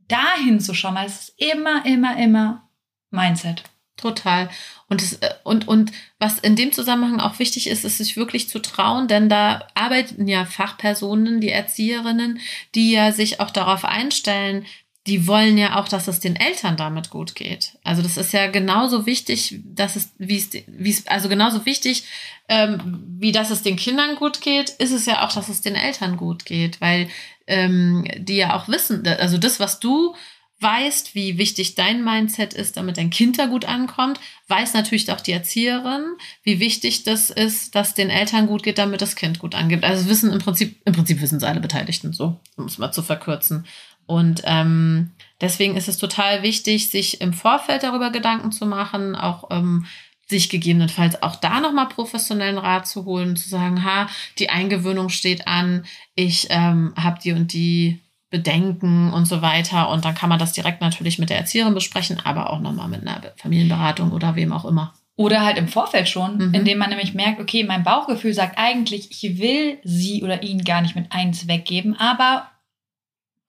da 0.08 0.24
hinzuschauen, 0.42 0.94
weil 0.94 1.06
es 1.06 1.28
ist 1.28 1.34
immer, 1.36 1.84
immer, 1.84 2.16
immer 2.16 2.68
Mindset. 3.10 3.62
Total. 3.98 4.48
Und, 4.88 5.02
es, 5.02 5.14
äh, 5.14 5.34
und, 5.44 5.68
und 5.68 5.92
was 6.18 6.38
in 6.38 6.56
dem 6.56 6.72
Zusammenhang 6.72 7.20
auch 7.20 7.38
wichtig 7.38 7.68
ist, 7.68 7.84
ist 7.84 7.98
sich 7.98 8.16
wirklich 8.16 8.48
zu 8.48 8.58
trauen, 8.58 9.06
denn 9.06 9.28
da 9.28 9.66
arbeiten 9.74 10.26
ja 10.26 10.44
Fachpersonen, 10.44 11.40
die 11.40 11.50
Erzieherinnen, 11.50 12.40
die 12.74 12.92
ja 12.92 13.12
sich 13.12 13.40
auch 13.40 13.50
darauf 13.50 13.84
einstellen, 13.84 14.64
die 15.06 15.26
wollen 15.26 15.58
ja 15.58 15.80
auch, 15.80 15.88
dass 15.88 16.06
es 16.06 16.20
den 16.20 16.36
Eltern 16.36 16.76
damit 16.76 17.10
gut 17.10 17.34
geht. 17.34 17.76
Also 17.82 18.02
das 18.02 18.16
ist 18.16 18.32
ja 18.32 18.46
genauso 18.46 19.04
wichtig, 19.04 19.60
dass 19.64 19.96
es, 19.96 20.12
wie 20.18 20.36
es, 20.36 20.50
wie 20.68 20.90
es, 20.90 21.06
also 21.08 21.28
genauso 21.28 21.66
wichtig, 21.66 22.04
ähm, 22.48 23.02
wie 23.18 23.32
dass 23.32 23.50
es 23.50 23.62
den 23.62 23.76
Kindern 23.76 24.14
gut 24.16 24.40
geht, 24.40 24.70
ist 24.70 24.92
es 24.92 25.06
ja 25.06 25.26
auch, 25.26 25.32
dass 25.32 25.48
es 25.48 25.60
den 25.60 25.74
Eltern 25.74 26.16
gut 26.16 26.44
geht, 26.44 26.80
weil 26.80 27.08
ähm, 27.48 28.06
die 28.16 28.36
ja 28.36 28.54
auch 28.54 28.68
wissen, 28.68 29.06
also 29.06 29.38
das, 29.38 29.58
was 29.58 29.80
du 29.80 30.14
weißt, 30.62 31.14
wie 31.14 31.38
wichtig 31.38 31.74
dein 31.74 32.04
Mindset 32.04 32.54
ist, 32.54 32.76
damit 32.76 32.96
dein 32.96 33.10
Kind 33.10 33.38
da 33.38 33.46
gut 33.46 33.64
ankommt, 33.64 34.20
weiß 34.46 34.74
natürlich 34.74 35.10
auch 35.10 35.20
die 35.20 35.32
Erzieherin, 35.32 36.04
wie 36.44 36.60
wichtig 36.60 37.02
das 37.02 37.30
ist, 37.30 37.74
dass 37.74 37.94
den 37.94 38.10
Eltern 38.10 38.46
gut 38.46 38.62
geht, 38.62 38.78
damit 38.78 39.02
das 39.02 39.16
Kind 39.16 39.40
gut 39.40 39.54
angibt. 39.54 39.82
Also 39.82 40.08
wissen 40.08 40.32
im 40.32 40.38
Prinzip, 40.38 40.80
im 40.84 40.92
Prinzip 40.92 41.20
wissen 41.20 41.38
es 41.38 41.44
alle 41.44 41.60
Beteiligten 41.60 42.12
so, 42.12 42.40
um 42.56 42.66
es 42.66 42.78
mal 42.78 42.92
zu 42.92 43.02
verkürzen. 43.02 43.66
Und 44.06 44.42
ähm, 44.44 45.12
deswegen 45.40 45.76
ist 45.76 45.88
es 45.88 45.98
total 45.98 46.42
wichtig, 46.42 46.90
sich 46.90 47.20
im 47.20 47.32
Vorfeld 47.32 47.82
darüber 47.82 48.10
Gedanken 48.10 48.52
zu 48.52 48.66
machen, 48.66 49.14
auch 49.14 49.48
ähm, 49.50 49.86
sich 50.28 50.48
gegebenenfalls 50.48 51.22
auch 51.22 51.36
da 51.36 51.60
nochmal 51.60 51.88
professionellen 51.88 52.58
Rat 52.58 52.86
zu 52.86 53.04
holen, 53.04 53.36
zu 53.36 53.48
sagen, 53.48 53.84
ha, 53.84 54.08
die 54.38 54.50
Eingewöhnung 54.50 55.08
steht 55.08 55.46
an, 55.46 55.84
ich 56.14 56.46
ähm, 56.50 56.94
habe 56.96 57.20
die 57.22 57.32
und 57.32 57.52
die 57.52 58.00
Bedenken 58.30 59.12
und 59.12 59.26
so 59.26 59.42
weiter. 59.42 59.90
Und 59.90 60.04
dann 60.04 60.14
kann 60.14 60.30
man 60.30 60.38
das 60.38 60.54
direkt 60.54 60.80
natürlich 60.80 61.18
mit 61.18 61.30
der 61.30 61.36
Erzieherin 61.36 61.74
besprechen, 61.74 62.18
aber 62.24 62.50
auch 62.50 62.60
nochmal 62.60 62.88
mit 62.88 63.02
einer 63.02 63.20
Familienberatung 63.36 64.10
oder 64.10 64.34
wem 64.34 64.52
auch 64.52 64.64
immer. 64.64 64.94
Oder 65.14 65.42
halt 65.42 65.58
im 65.58 65.68
Vorfeld 65.68 66.08
schon, 66.08 66.38
mhm. 66.38 66.54
indem 66.54 66.78
man 66.78 66.88
nämlich 66.88 67.12
merkt, 67.12 67.38
okay, 67.38 67.62
mein 67.62 67.84
Bauchgefühl 67.84 68.32
sagt 68.32 68.58
eigentlich, 68.58 69.10
ich 69.10 69.38
will 69.38 69.78
sie 69.84 70.22
oder 70.24 70.42
ihn 70.42 70.64
gar 70.64 70.80
nicht 70.80 70.96
mit 70.96 71.12
eins 71.12 71.46
weggeben, 71.46 71.94
aber 71.96 72.48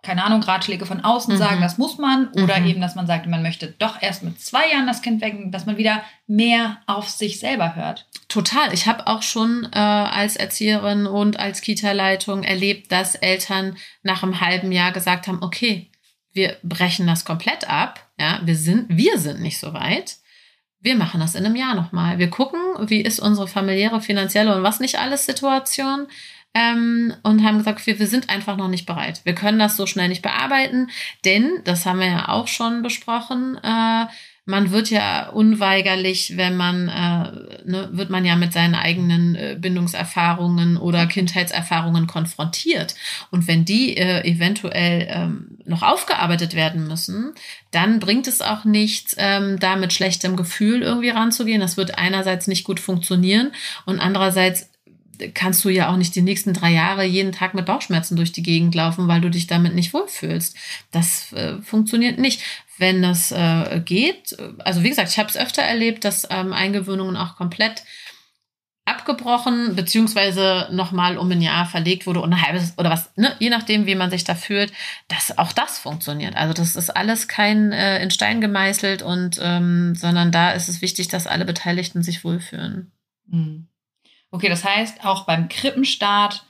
keine 0.04 0.26
Ahnung, 0.26 0.44
Ratschläge 0.44 0.86
von 0.86 1.02
außen 1.02 1.34
mhm. 1.34 1.38
sagen, 1.38 1.62
das 1.62 1.78
muss 1.78 1.98
man. 1.98 2.28
Oder 2.34 2.60
mhm. 2.60 2.68
eben, 2.68 2.82
dass 2.82 2.96
man 2.96 3.08
sagt, 3.08 3.26
man 3.26 3.42
möchte 3.42 3.68
doch 3.80 4.02
erst 4.02 4.22
mit 4.22 4.40
zwei 4.40 4.70
Jahren 4.70 4.86
das 4.86 5.02
Kind 5.02 5.22
wecken, 5.22 5.52
dass 5.52 5.66
man 5.66 5.78
wieder 5.78 6.04
mehr 6.28 6.78
auf 6.86 7.10
sich 7.10 7.40
selber 7.40 7.76
hört. 7.76 8.06
Total. 8.28 8.74
Ich 8.74 8.86
habe 8.86 9.08
auch 9.08 9.22
schon 9.22 9.68
äh, 9.72 9.80
als 9.80 10.36
Erzieherin 10.36 11.08
und 11.08 11.40
als 11.40 11.62
Kita-Leitung 11.62 12.44
erlebt, 12.44 12.92
dass 12.92 13.16
Eltern 13.16 13.78
nach 14.04 14.24
einem 14.24 14.42
halben 14.42 14.74
Jahr 14.74 14.92
gesagt 14.92 15.28
haben, 15.28 15.42
okay, 15.42 15.90
wir 16.34 16.58
brechen 16.64 17.08
das 17.08 17.24
komplett 17.24 17.70
ab. 17.70 18.06
Ja, 18.20 18.42
wir 18.44 18.58
sind, 18.58 18.88
wir 18.90 19.18
sind 19.18 19.40
nicht 19.40 19.60
so 19.60 19.74
weit. 19.74 20.18
Wir 20.82 20.96
machen 20.96 21.22
das 21.22 21.36
in 21.36 21.46
einem 21.46 21.56
Jahr 21.56 21.76
nochmal. 21.76 22.18
Wir 22.18 22.30
gucken, 22.30 22.60
wie 22.90 23.00
ist 23.00 23.22
unsere 23.22 23.48
familiäre, 23.48 24.02
finanzielle 24.02 24.54
und 24.54 24.64
was 24.64 24.82
nicht 24.82 25.00
alles 25.00 25.26
Situation 25.26 26.08
ähm, 26.54 27.14
und 27.24 27.44
haben 27.44 27.58
gesagt, 27.58 27.86
wir, 27.86 28.00
wir 28.00 28.08
sind 28.08 28.30
einfach 28.30 28.58
noch 28.58 28.68
nicht 28.68 28.86
bereit. 28.86 29.22
Wir 29.24 29.36
können 29.36 29.60
das 29.60 29.78
so 29.78 29.86
schnell 29.86 30.10
nicht 30.10 30.22
bearbeiten, 30.22 30.90
denn, 31.26 31.52
das 31.64 31.86
haben 31.86 32.00
wir 32.00 32.08
ja 32.08 32.30
auch 32.30 32.48
schon 32.48 32.84
besprochen, 32.84 33.58
äh, 33.64 34.06
man 34.46 34.72
wird 34.72 34.90
ja 34.90 35.30
unweigerlich, 35.30 36.36
wenn 36.36 36.58
man, 36.58 36.90
äh, 36.90 37.70
ne, 37.70 37.90
wird 37.94 38.10
man 38.10 38.26
ja 38.26 38.36
mit 38.36 38.52
seinen 38.52 38.76
eigenen 38.76 39.36
äh, 39.36 39.56
Bindungserfahrungen 39.58 40.76
oder 40.76 41.06
Kindheitserfahrungen 41.08 42.08
konfrontiert. 42.08 42.96
Und 43.32 43.48
wenn 43.48 43.64
die 43.64 43.96
äh, 43.96 44.22
eventuell 44.30 45.08
ähm, 45.10 45.58
noch 45.66 45.82
aufgearbeitet 45.82 46.56
werden 46.56 46.88
müssen, 46.88 47.34
dann 47.72 48.00
bringt 48.00 48.28
es 48.28 48.42
auch 48.42 48.66
nichts, 48.66 49.16
ähm, 49.18 49.60
da 49.60 49.78
mit 49.78 49.94
schlechtem 49.94 50.36
Gefühl 50.36 50.82
irgendwie 50.82 51.10
ranzugehen. 51.10 51.62
Das 51.62 51.78
wird 51.78 51.98
einerseits 51.98 52.48
nicht 52.48 52.66
gut 52.66 52.82
funktionieren 52.82 53.54
und 53.86 54.02
andererseits 54.02 54.70
kannst 55.34 55.64
du 55.66 55.70
ja 55.70 55.90
auch 55.90 55.98
nicht 55.98 56.16
die 56.16 56.22
nächsten 56.22 56.54
drei 56.54 56.72
Jahre 56.72 57.04
jeden 57.04 57.32
Tag 57.32 57.54
mit 57.54 57.66
Bauchschmerzen 57.66 58.16
durch 58.16 58.32
die 58.32 58.44
Gegend 58.44 58.76
laufen, 58.76 59.08
weil 59.08 59.22
du 59.22 59.30
dich 59.30 59.48
damit 59.48 59.76
nicht 59.76 59.94
wohlfühlst. 59.94 60.56
Das 60.92 61.32
äh, 61.34 61.62
funktioniert 61.62 62.20
nicht. 62.20 62.42
Wenn 62.78 63.02
das 63.02 63.32
äh, 63.32 63.82
geht, 63.86 64.36
also 64.60 64.84
wie 64.84 64.90
gesagt, 64.90 65.10
ich 65.10 65.20
habe 65.20 65.30
es 65.30 65.38
öfter 65.38 65.62
erlebt, 65.62 66.06
dass 66.06 66.28
ähm, 66.30 66.54
Eingewöhnungen 66.54 67.16
auch 67.16 67.36
komplett 67.36 67.84
abgebrochen, 68.86 69.76
beziehungsweise 69.76 70.68
nochmal 70.72 71.18
um 71.18 71.32
ein 71.32 71.42
Jahr 71.42 71.66
verlegt 71.66 72.06
wurde 72.06 72.20
und 72.20 72.34
ein 72.34 72.42
halbes 72.42 72.74
oder 72.78 72.90
was, 72.90 73.16
ne, 73.16 73.34
je 73.40 73.50
nachdem, 73.50 73.86
wie 73.86 73.96
man 73.96 74.10
sich 74.10 74.26
da 74.26 74.36
fühlt, 74.36 74.74
dass 75.08 75.38
auch 75.38 75.54
das 75.54 75.80
funktioniert. 75.80 76.36
Also 76.36 76.54
das 76.54 76.76
ist 76.76 76.90
alles 76.90 77.30
kein 77.30 77.72
äh, 77.72 78.04
in 78.04 78.12
Stein 78.12 78.42
gemeißelt 78.42 79.02
und 79.02 79.40
ähm, 79.42 79.96
sondern 79.96 80.32
da 80.32 80.52
ist 80.52 80.68
es 80.68 80.82
wichtig, 80.82 81.08
dass 81.08 81.28
alle 81.28 81.46
Beteiligten 81.46 82.04
sich 82.04 82.26
wohlfühlen. 82.26 82.92
Mhm. 83.28 83.68
Okay, 84.34 84.50
das 84.50 84.64
heißt, 84.66 85.06
auch 85.06 85.26
beim 85.26 85.48
Krippenstart 85.48 86.44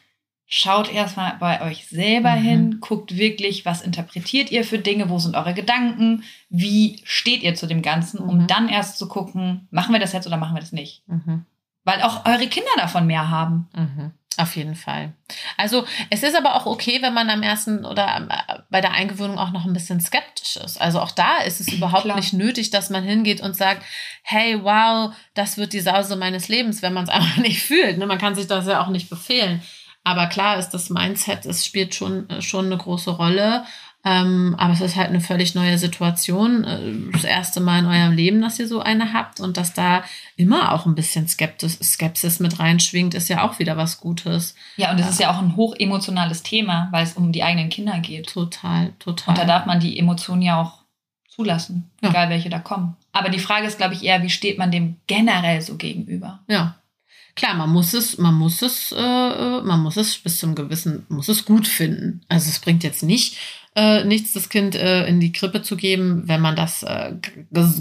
schaut 0.46 0.90
erstmal 0.90 1.36
bei 1.38 1.62
euch 1.62 1.86
selber 1.88 2.38
mhm. 2.38 2.42
hin, 2.42 2.78
guckt 2.80 3.18
wirklich, 3.18 3.66
was 3.66 3.82
interpretiert 3.82 4.52
ihr 4.52 4.64
für 4.64 4.80
Dinge, 4.80 5.10
wo 5.10 5.20
sind 5.20 5.36
eure 5.36 5.54
Gedanken, 5.54 6.24
wie 6.48 7.02
steht 7.04 7.44
ihr 7.44 7.56
zu 7.56 7.68
dem 7.68 7.82
Ganzen, 7.82 8.20
um 8.20 8.44
mhm. 8.44 8.48
dann 8.48 8.70
erst 8.70 8.98
zu 8.98 9.10
gucken, 9.10 9.68
machen 9.70 9.92
wir 9.92 10.00
das 10.00 10.14
jetzt 10.14 10.26
oder 10.26 10.38
machen 10.38 10.56
wir 10.56 10.62
das 10.62 10.72
nicht. 10.72 11.04
Mhm. 11.10 11.46
Weil 11.84 12.02
auch 12.04 12.26
eure 12.26 12.48
Kinder 12.48 12.72
davon 12.78 13.06
mehr 13.06 13.30
haben. 13.30 13.68
Auf 14.38 14.56
jeden 14.56 14.76
Fall. 14.76 15.14
Also 15.58 15.86
es 16.10 16.24
ist 16.24 16.36
aber 16.36 16.56
auch 16.56 16.66
okay, 16.66 17.02
wenn 17.02 17.14
man 17.14 17.30
am 17.30 17.44
ersten 17.44 17.86
oder 17.86 18.28
äh, 18.30 18.60
bei 18.70 18.82
der 18.82 18.92
Eingewöhnung 18.92 19.38
auch 19.38 19.52
noch 19.52 19.66
ein 19.66 19.74
bisschen 19.74 20.00
skeptisch 20.00 20.58
ist. 20.58 20.82
Also 20.82 21.00
auch 21.00 21.12
da 21.12 21.38
ist 21.40 21.60
es 21.60 21.68
überhaupt 21.74 22.04
Klar. 22.04 22.16
nicht 22.16 22.34
nötig, 22.34 22.72
dass 22.72 22.90
man 22.90 23.04
hingeht 23.04 23.42
und 23.42 23.56
sagt, 23.56 23.84
hey, 24.24 24.64
wow, 24.64 25.14
das 25.34 25.58
wird 25.58 25.74
die 25.74 25.82
Sause 25.82 26.16
meines 26.16 26.48
Lebens, 26.48 26.82
wenn 26.82 26.94
man 26.94 27.04
es 27.04 27.10
einfach 27.12 27.38
nicht 27.38 27.62
fühlt. 27.62 27.98
Ne, 27.98 28.06
man 28.06 28.18
kann 28.18 28.36
sich 28.36 28.48
das 28.48 28.68
ja 28.68 28.84
auch 28.84 28.90
nicht 28.90 29.10
befehlen. 29.10 29.62
Aber 30.04 30.28
klar 30.28 30.58
ist 30.58 30.72
das 30.72 30.90
Mindset, 30.90 31.46
es 31.46 31.66
spielt 31.66 31.96
schon, 31.96 32.30
äh, 32.30 32.42
schon 32.42 32.66
eine 32.66 32.78
große 32.78 33.12
Rolle. 33.12 33.66
Ähm, 34.06 34.56
aber 34.58 34.74
es 34.74 34.82
ist 34.82 34.98
halt 34.98 35.10
eine 35.10 35.22
völlig 35.22 35.56
neue 35.56 35.78
Situation. 35.78 36.66
Äh, 36.66 37.12
das 37.14 37.24
erste 37.24 37.62
Mal 37.62 37.80
in 37.80 37.86
eurem 37.86 38.12
Leben, 38.12 38.42
dass 38.42 38.60
ihr 38.60 38.68
so 38.68 38.82
eine 38.82 39.14
habt 39.14 39.40
und 39.40 39.56
dass 39.56 39.74
da 39.74 40.04
immer 40.36 40.74
auch 40.74 40.86
ein 40.86 40.96
bisschen 40.96 41.28
Skeptis, 41.28 41.80
Skepsis 41.80 42.40
mit 42.40 42.60
reinschwingt, 42.60 43.14
ist 43.14 43.30
ja 43.30 43.48
auch 43.48 43.60
wieder 43.60 43.78
was 43.78 44.02
Gutes. 44.02 44.56
Ja, 44.76 44.92
und 44.92 45.00
es 45.00 45.10
ist 45.10 45.20
ja 45.22 45.32
auch 45.32 45.42
ein 45.42 45.56
hochemotionales 45.56 46.44
Thema, 46.44 46.90
weil 46.92 47.04
es 47.04 47.14
um 47.14 47.32
die 47.32 47.44
eigenen 47.44 47.70
Kinder 47.70 48.00
geht. 48.00 48.28
Total, 48.28 48.92
total. 49.00 49.30
Und 49.30 49.38
da 49.38 49.46
darf 49.46 49.66
man 49.66 49.80
die 49.80 49.98
Emotionen 49.98 50.42
ja 50.42 50.62
auch 50.62 50.84
zulassen, 51.30 51.90
ja. 52.02 52.10
egal 52.10 52.30
welche 52.30 52.50
da 52.50 52.60
kommen. 52.60 52.98
Aber 53.14 53.30
die 53.30 53.40
Frage 53.40 53.68
ist, 53.68 53.78
glaube 53.78 53.94
ich, 53.94 54.04
eher, 54.04 54.22
wie 54.22 54.30
steht 54.30 54.58
man 54.58 54.70
dem 54.70 54.98
generell 55.08 55.62
so 55.62 55.78
gegenüber? 55.78 56.42
Ja. 56.48 56.76
Klar, 57.36 57.56
man 57.56 57.72
muss 57.72 57.94
es, 57.94 58.18
man 58.18 58.36
muss 58.36 58.62
es, 58.62 58.92
äh, 58.92 59.00
äh 59.00 59.62
man 59.62 59.82
muss 59.82 59.98
es 59.98 60.18
bis 60.18 60.38
zum 60.38 60.54
gewissen, 60.54 61.06
muss 61.10 61.30
es 61.30 61.46
gut 61.46 61.68
finden. 61.68 62.22
Also 62.30 62.50
es 62.50 62.60
bringt 62.60 62.84
jetzt 62.84 63.02
nicht, 63.02 63.38
äh, 63.76 64.04
nichts, 64.04 64.34
das 64.34 64.50
Kind 64.50 64.76
äh, 64.76 65.08
in 65.08 65.20
die 65.20 65.32
Krippe 65.32 65.64
zu 65.64 65.76
geben, 65.76 66.28
wenn 66.28 66.42
man 66.42 66.56
das 66.56 66.84
äh, 66.84 67.14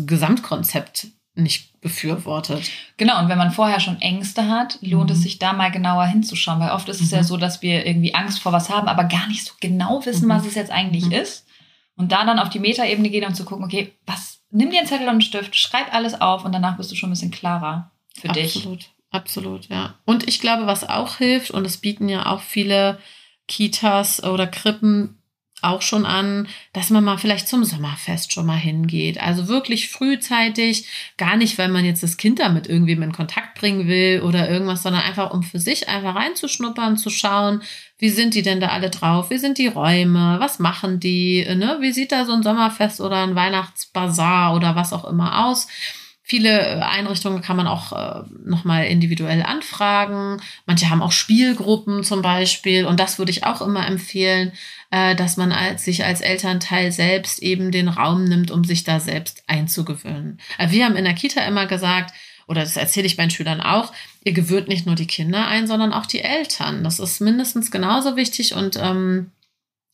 Gesamtkonzept 0.06 1.08
nicht 1.34 1.80
befürwortet. 1.80 2.70
Genau, 2.96 3.20
und 3.20 3.28
wenn 3.28 3.38
man 3.38 3.50
vorher 3.50 3.80
schon 3.80 4.00
Ängste 4.00 4.48
hat, 4.48 4.78
lohnt 4.82 5.10
mhm. 5.10 5.16
es 5.16 5.22
sich 5.22 5.38
da 5.38 5.52
mal 5.52 5.70
genauer 5.70 6.06
hinzuschauen, 6.06 6.60
weil 6.60 6.70
oft 6.70 6.88
ist 6.88 7.00
es 7.00 7.10
mhm. 7.10 7.18
ja 7.18 7.24
so, 7.24 7.36
dass 7.36 7.62
wir 7.62 7.86
irgendwie 7.86 8.14
Angst 8.14 8.40
vor 8.40 8.52
was 8.52 8.70
haben, 8.70 8.88
aber 8.88 9.04
gar 9.04 9.26
nicht 9.28 9.44
so 9.44 9.52
genau 9.60 10.04
wissen, 10.04 10.26
mhm. 10.26 10.30
was 10.30 10.46
es 10.46 10.54
jetzt 10.54 10.70
eigentlich 10.70 11.06
mhm. 11.06 11.12
ist. 11.12 11.46
Und 11.96 12.12
da 12.12 12.24
dann 12.24 12.38
auf 12.38 12.50
die 12.50 12.58
Metaebene 12.58 13.10
gehen 13.10 13.24
und 13.24 13.34
zu 13.34 13.44
gucken, 13.44 13.64
okay, 13.64 13.92
was, 14.06 14.40
nimm 14.50 14.70
dir 14.70 14.78
einen 14.78 14.88
Zettel 14.88 15.06
und 15.06 15.12
einen 15.12 15.20
Stift, 15.20 15.56
schreib 15.56 15.92
alles 15.92 16.20
auf 16.20 16.44
und 16.44 16.52
danach 16.52 16.76
bist 16.76 16.90
du 16.90 16.94
schon 16.94 17.10
ein 17.10 17.12
bisschen 17.12 17.30
klarer 17.30 17.90
für 18.18 18.30
Absolut. 18.30 18.80
dich. 18.80 18.90
Absolut, 19.12 19.68
ja. 19.68 19.98
Und 20.06 20.26
ich 20.26 20.40
glaube, 20.40 20.66
was 20.66 20.88
auch 20.88 21.16
hilft, 21.18 21.50
und 21.50 21.66
es 21.66 21.76
bieten 21.76 22.08
ja 22.08 22.26
auch 22.26 22.40
viele 22.40 22.98
Kitas 23.46 24.24
oder 24.24 24.46
Krippen 24.46 25.22
auch 25.60 25.82
schon 25.82 26.04
an, 26.04 26.48
dass 26.72 26.90
man 26.90 27.04
mal 27.04 27.18
vielleicht 27.18 27.46
zum 27.46 27.64
Sommerfest 27.64 28.32
schon 28.32 28.46
mal 28.46 28.56
hingeht. 28.56 29.20
Also 29.20 29.46
wirklich 29.46 29.90
frühzeitig, 29.90 30.86
gar 31.16 31.36
nicht, 31.36 31.56
weil 31.56 31.68
man 31.68 31.84
jetzt 31.84 32.02
das 32.02 32.16
Kind 32.16 32.40
damit 32.40 32.66
irgendwie 32.66 32.92
in 32.92 33.12
Kontakt 33.12 33.60
bringen 33.60 33.86
will 33.86 34.22
oder 34.22 34.50
irgendwas, 34.50 34.82
sondern 34.82 35.02
einfach 35.02 35.30
um 35.30 35.44
für 35.44 35.60
sich 35.60 35.88
einfach 35.88 36.16
reinzuschnuppern, 36.16 36.96
zu 36.96 37.10
schauen, 37.10 37.62
wie 37.98 38.10
sind 38.10 38.34
die 38.34 38.42
denn 38.42 38.60
da 38.60 38.68
alle 38.68 38.90
drauf? 38.90 39.30
Wie 39.30 39.38
sind 39.38 39.58
die 39.58 39.68
Räume? 39.68 40.36
Was 40.40 40.58
machen 40.58 40.98
die? 40.98 41.46
Ne? 41.54 41.78
Wie 41.80 41.92
sieht 41.92 42.10
da 42.10 42.24
so 42.24 42.32
ein 42.32 42.42
Sommerfest 42.42 43.00
oder 43.00 43.22
ein 43.22 43.36
Weihnachtsbazar 43.36 44.56
oder 44.56 44.74
was 44.74 44.92
auch 44.92 45.04
immer 45.04 45.46
aus? 45.46 45.68
Viele 46.32 46.82
Einrichtungen 46.86 47.42
kann 47.42 47.58
man 47.58 47.66
auch 47.66 47.92
äh, 47.92 48.22
nochmal 48.42 48.86
individuell 48.86 49.42
anfragen. 49.42 50.40
Manche 50.64 50.88
haben 50.88 51.02
auch 51.02 51.12
Spielgruppen 51.12 52.04
zum 52.04 52.22
Beispiel. 52.22 52.86
Und 52.86 52.98
das 53.00 53.18
würde 53.18 53.30
ich 53.30 53.44
auch 53.44 53.60
immer 53.60 53.86
empfehlen, 53.86 54.52
äh, 54.90 55.14
dass 55.14 55.36
man 55.36 55.52
als, 55.52 55.84
sich 55.84 56.06
als 56.06 56.22
Elternteil 56.22 56.90
selbst 56.90 57.42
eben 57.42 57.70
den 57.70 57.88
Raum 57.88 58.24
nimmt, 58.24 58.50
um 58.50 58.64
sich 58.64 58.82
da 58.82 58.98
selbst 58.98 59.44
einzugewöhnen. 59.46 60.40
Äh, 60.56 60.70
wir 60.70 60.86
haben 60.86 60.96
in 60.96 61.04
der 61.04 61.12
Kita 61.12 61.42
immer 61.42 61.66
gesagt, 61.66 62.14
oder 62.48 62.62
das 62.62 62.78
erzähle 62.78 63.04
ich 63.04 63.18
meinen 63.18 63.28
Schülern 63.28 63.60
auch, 63.60 63.92
ihr 64.24 64.32
gewöhnt 64.32 64.68
nicht 64.68 64.86
nur 64.86 64.94
die 64.94 65.06
Kinder 65.06 65.46
ein, 65.48 65.66
sondern 65.66 65.92
auch 65.92 66.06
die 66.06 66.22
Eltern. 66.22 66.82
Das 66.82 66.98
ist 66.98 67.20
mindestens 67.20 67.70
genauso 67.70 68.16
wichtig 68.16 68.54
und 68.54 68.78
ähm, 68.80 69.32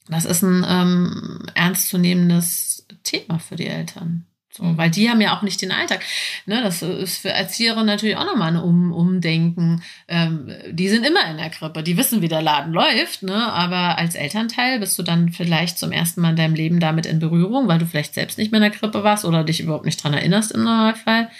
das 0.08 0.24
ist 0.24 0.42
ein 0.42 0.64
ähm, 0.68 1.46
ernstzunehmendes 1.56 2.86
Thema 3.02 3.40
für 3.40 3.56
die 3.56 3.66
Eltern. 3.66 4.24
So, 4.50 4.76
weil 4.78 4.90
die 4.90 5.10
haben 5.10 5.20
ja 5.20 5.36
auch 5.36 5.42
nicht 5.42 5.60
den 5.60 5.72
Alltag. 5.72 6.02
Ne, 6.46 6.62
das 6.62 6.82
ist 6.82 7.18
für 7.18 7.30
Erzieherinnen 7.30 7.86
natürlich 7.86 8.16
auch 8.16 8.24
nochmal 8.24 8.52
ein 8.52 8.56
um 8.56 8.92
Umdenken. 8.92 9.82
Ähm, 10.08 10.50
die 10.70 10.88
sind 10.88 11.04
immer 11.04 11.30
in 11.30 11.36
der 11.36 11.50
Krippe, 11.50 11.82
die 11.82 11.98
wissen, 11.98 12.22
wie 12.22 12.28
der 12.28 12.40
Laden 12.40 12.72
läuft, 12.72 13.22
ne? 13.22 13.52
aber 13.52 13.98
als 13.98 14.14
Elternteil 14.14 14.80
bist 14.80 14.98
du 14.98 15.02
dann 15.02 15.30
vielleicht 15.30 15.78
zum 15.78 15.92
ersten 15.92 16.22
Mal 16.22 16.30
in 16.30 16.36
deinem 16.36 16.54
Leben 16.54 16.80
damit 16.80 17.04
in 17.04 17.18
Berührung, 17.18 17.68
weil 17.68 17.78
du 17.78 17.86
vielleicht 17.86 18.14
selbst 18.14 18.38
nicht 18.38 18.50
mehr 18.50 18.58
in 18.58 18.70
der 18.70 18.78
Krippe 18.78 19.04
warst 19.04 19.26
oder 19.26 19.44
dich 19.44 19.60
überhaupt 19.60 19.84
nicht 19.84 20.02
dran 20.02 20.14
erinnerst 20.14 20.52
im 20.52 20.64
Normalfall. 20.64 21.30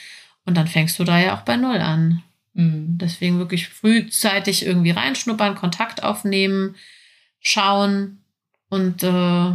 Und 0.45 0.57
dann 0.57 0.67
fängst 0.67 0.99
du 0.99 1.05
da 1.05 1.19
ja 1.19 1.35
auch 1.35 1.43
bei 1.43 1.57
Null 1.57 1.79
an. 1.79 2.23
Mhm. 2.53 2.99
Deswegen 2.99 3.39
wirklich 3.39 3.69
frühzeitig 3.69 4.67
irgendwie 4.67 4.91
reinschnuppern, 4.91 5.55
Kontakt 5.55 6.03
aufnehmen, 6.03 6.77
schauen 7.41 8.19
und 8.69 9.03
äh, 9.03 9.53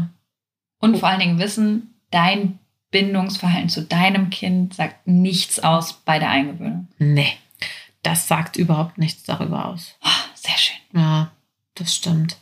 und 0.80 0.98
vor 0.98 1.08
allen 1.08 1.20
Dingen 1.20 1.39
wissen, 1.39 1.94
dein 2.12 2.60
Bindungsverhalten 2.94 3.70
zu 3.70 3.82
deinem 3.82 4.30
Kind 4.30 4.76
sagt 4.76 5.08
nichts 5.08 5.60
aus 5.60 5.94
bei 6.06 6.20
der 6.20 6.30
Eingewöhnung. 6.30 6.88
Nee, 7.00 7.34
das 8.04 8.28
sagt 8.28 8.56
überhaupt 8.56 9.00
nichts 9.00 9.24
darüber 9.24 9.66
aus. 9.66 9.96
Oh, 10.06 10.30
sehr 10.36 10.58
schön. 10.58 10.78
Ja, 10.94 11.32
das 11.74 11.94
stimmt. 11.96 12.38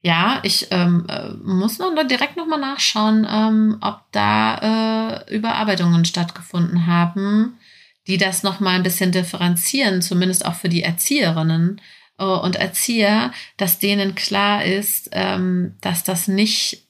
Ja, 0.00 0.40
ich 0.44 0.68
ähm, 0.70 1.06
äh, 1.08 1.30
muss 1.44 1.78
noch 1.78 1.92
direkt 2.06 2.36
nochmal 2.36 2.60
nachschauen, 2.60 3.26
ähm, 3.28 3.78
ob 3.80 4.00
da 4.12 5.18
äh, 5.26 5.34
Überarbeitungen 5.34 6.04
stattgefunden 6.04 6.86
haben, 6.86 7.58
die 8.06 8.18
das 8.18 8.42
nochmal 8.42 8.76
ein 8.76 8.82
bisschen 8.82 9.12
differenzieren, 9.12 10.02
zumindest 10.02 10.46
auch 10.46 10.54
für 10.54 10.68
die 10.68 10.82
Erzieherinnen 10.82 11.80
äh, 12.18 12.24
und 12.24 12.56
Erzieher, 12.56 13.32
dass 13.56 13.80
denen 13.80 14.14
klar 14.14 14.64
ist, 14.64 15.08
ähm, 15.12 15.76
dass 15.80 16.04
das 16.04 16.28
nicht 16.28 16.84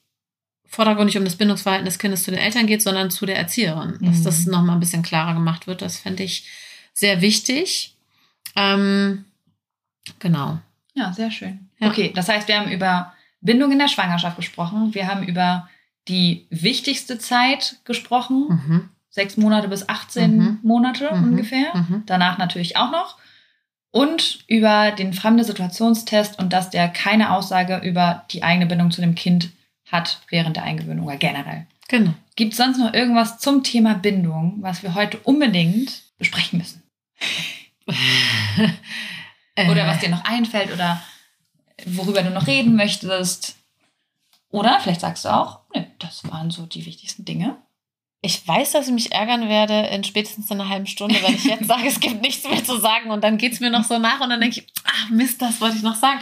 vordergründig 0.73 1.17
um 1.17 1.23
das 1.23 1.35
Bindungsverhalten 1.35 1.85
des 1.85 1.99
Kindes 1.99 2.23
zu 2.23 2.31
den 2.31 2.39
Eltern 2.39 2.65
geht, 2.65 2.81
sondern 2.81 3.11
zu 3.11 3.27
der 3.27 3.37
Erzieherin. 3.37 3.99
Dass 4.01 4.19
mhm. 4.19 4.23
das 4.23 4.45
nochmal 4.47 4.75
ein 4.75 4.79
bisschen 4.79 5.03
klarer 5.03 5.35
gemacht 5.35 5.67
wird, 5.67 5.83
das 5.83 5.97
fände 5.97 6.23
ich 6.23 6.49
sehr 6.93 7.21
wichtig. 7.21 7.95
Ähm, 8.55 9.25
genau. 10.17 10.57
Ja, 10.95 11.13
sehr 11.13 11.29
schön. 11.29 11.69
Ja. 11.79 11.89
Okay, 11.89 12.11
das 12.15 12.27
heißt, 12.27 12.47
wir 12.47 12.59
haben 12.59 12.71
über 12.71 13.13
Bindung 13.39 13.71
in 13.71 13.77
der 13.77 13.87
Schwangerschaft 13.87 14.35
gesprochen. 14.35 14.95
Wir 14.95 15.07
haben 15.07 15.23
über 15.23 15.69
die 16.07 16.47
wichtigste 16.49 17.19
Zeit 17.19 17.77
gesprochen. 17.85 18.47
Mhm. 18.49 18.89
Sechs 19.11 19.37
Monate 19.37 19.67
bis 19.67 19.87
18 19.87 20.37
mhm. 20.37 20.59
Monate 20.63 21.13
mhm. 21.13 21.23
ungefähr. 21.23 21.75
Mhm. 21.75 22.03
Danach 22.07 22.39
natürlich 22.39 22.77
auch 22.77 22.89
noch. 22.89 23.19
Und 23.91 24.39
über 24.47 24.89
den 24.89 25.13
fremde 25.13 25.43
Situationstest 25.43 26.39
und 26.39 26.51
dass 26.51 26.71
der 26.71 26.87
keine 26.87 27.31
Aussage 27.31 27.77
über 27.83 28.25
die 28.31 28.41
eigene 28.41 28.65
Bindung 28.65 28.89
zu 28.89 29.01
dem 29.01 29.13
Kind 29.13 29.51
hat 29.93 30.19
während 30.29 30.57
der 30.57 30.63
Eingewöhnung 30.63 31.05
oder 31.05 31.17
generell. 31.17 31.67
Genau. 31.87 32.13
Gibt 32.35 32.53
es 32.53 32.57
sonst 32.57 32.79
noch 32.79 32.93
irgendwas 32.93 33.37
zum 33.37 33.63
Thema 33.63 33.93
Bindung, 33.93 34.57
was 34.59 34.83
wir 34.83 34.95
heute 34.95 35.19
unbedingt 35.19 36.01
besprechen 36.17 36.57
müssen? 36.59 36.83
oder 39.69 39.87
was 39.87 39.99
dir 39.99 40.09
noch 40.09 40.25
einfällt 40.25 40.73
oder 40.73 41.01
worüber 41.85 42.23
du 42.23 42.31
noch 42.31 42.47
reden 42.47 42.75
möchtest? 42.75 43.55
Oder 44.49 44.79
vielleicht 44.79 45.01
sagst 45.01 45.25
du 45.25 45.29
auch, 45.29 45.59
nö, 45.75 45.83
das 45.99 46.23
waren 46.31 46.49
so 46.49 46.65
die 46.65 46.85
wichtigsten 46.85 47.25
Dinge. 47.25 47.57
Ich 48.21 48.47
weiß, 48.47 48.71
dass 48.71 48.87
ich 48.87 48.93
mich 48.93 49.11
ärgern 49.11 49.49
werde 49.49 49.87
in 49.87 50.03
spätestens 50.03 50.49
einer 50.49 50.69
halben 50.69 50.87
Stunde, 50.87 51.21
wenn 51.21 51.35
ich 51.35 51.43
jetzt 51.43 51.67
sage, 51.67 51.87
es 51.87 51.99
gibt 51.99 52.21
nichts 52.21 52.47
mehr 52.49 52.63
zu 52.63 52.79
sagen 52.79 53.11
und 53.11 53.23
dann 53.23 53.37
geht 53.37 53.53
es 53.53 53.59
mir 53.59 53.69
noch 53.69 53.83
so 53.83 53.99
nach 53.99 54.21
und 54.21 54.29
dann 54.29 54.39
denke 54.39 54.61
ich, 54.61 54.67
ach 54.85 55.09
Mist, 55.09 55.41
das 55.41 55.59
wollte 55.61 55.77
ich 55.77 55.83
noch 55.83 55.95
sagen. 55.95 56.19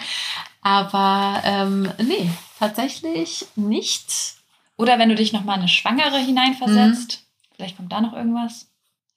Aber 0.62 1.42
ähm, 1.44 1.92
nee, 1.98 2.30
tatsächlich 2.60 3.46
nicht. 3.56 4.36
Oder 4.78 5.00
wenn 5.00 5.10
du 5.10 5.16
dich 5.16 5.34
nochmal 5.34 5.58
eine 5.58 5.68
Schwangere 5.68 6.20
hineinversetzt, 6.20 7.22
mhm. 7.22 7.56
vielleicht 7.56 7.78
kommt 7.78 7.92
da 7.92 8.02
noch 8.02 8.14
irgendwas. 8.14 8.68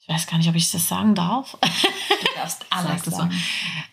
Ich 0.00 0.08
weiß 0.08 0.26
gar 0.26 0.36
nicht, 0.36 0.48
ob 0.48 0.54
ich 0.54 0.70
das 0.70 0.88
sagen 0.88 1.14
darf. 1.14 1.56
Du 1.60 2.28
darfst 2.36 2.66
alles 2.70 3.04
sagen. 3.04 3.30
So. 3.30 3.38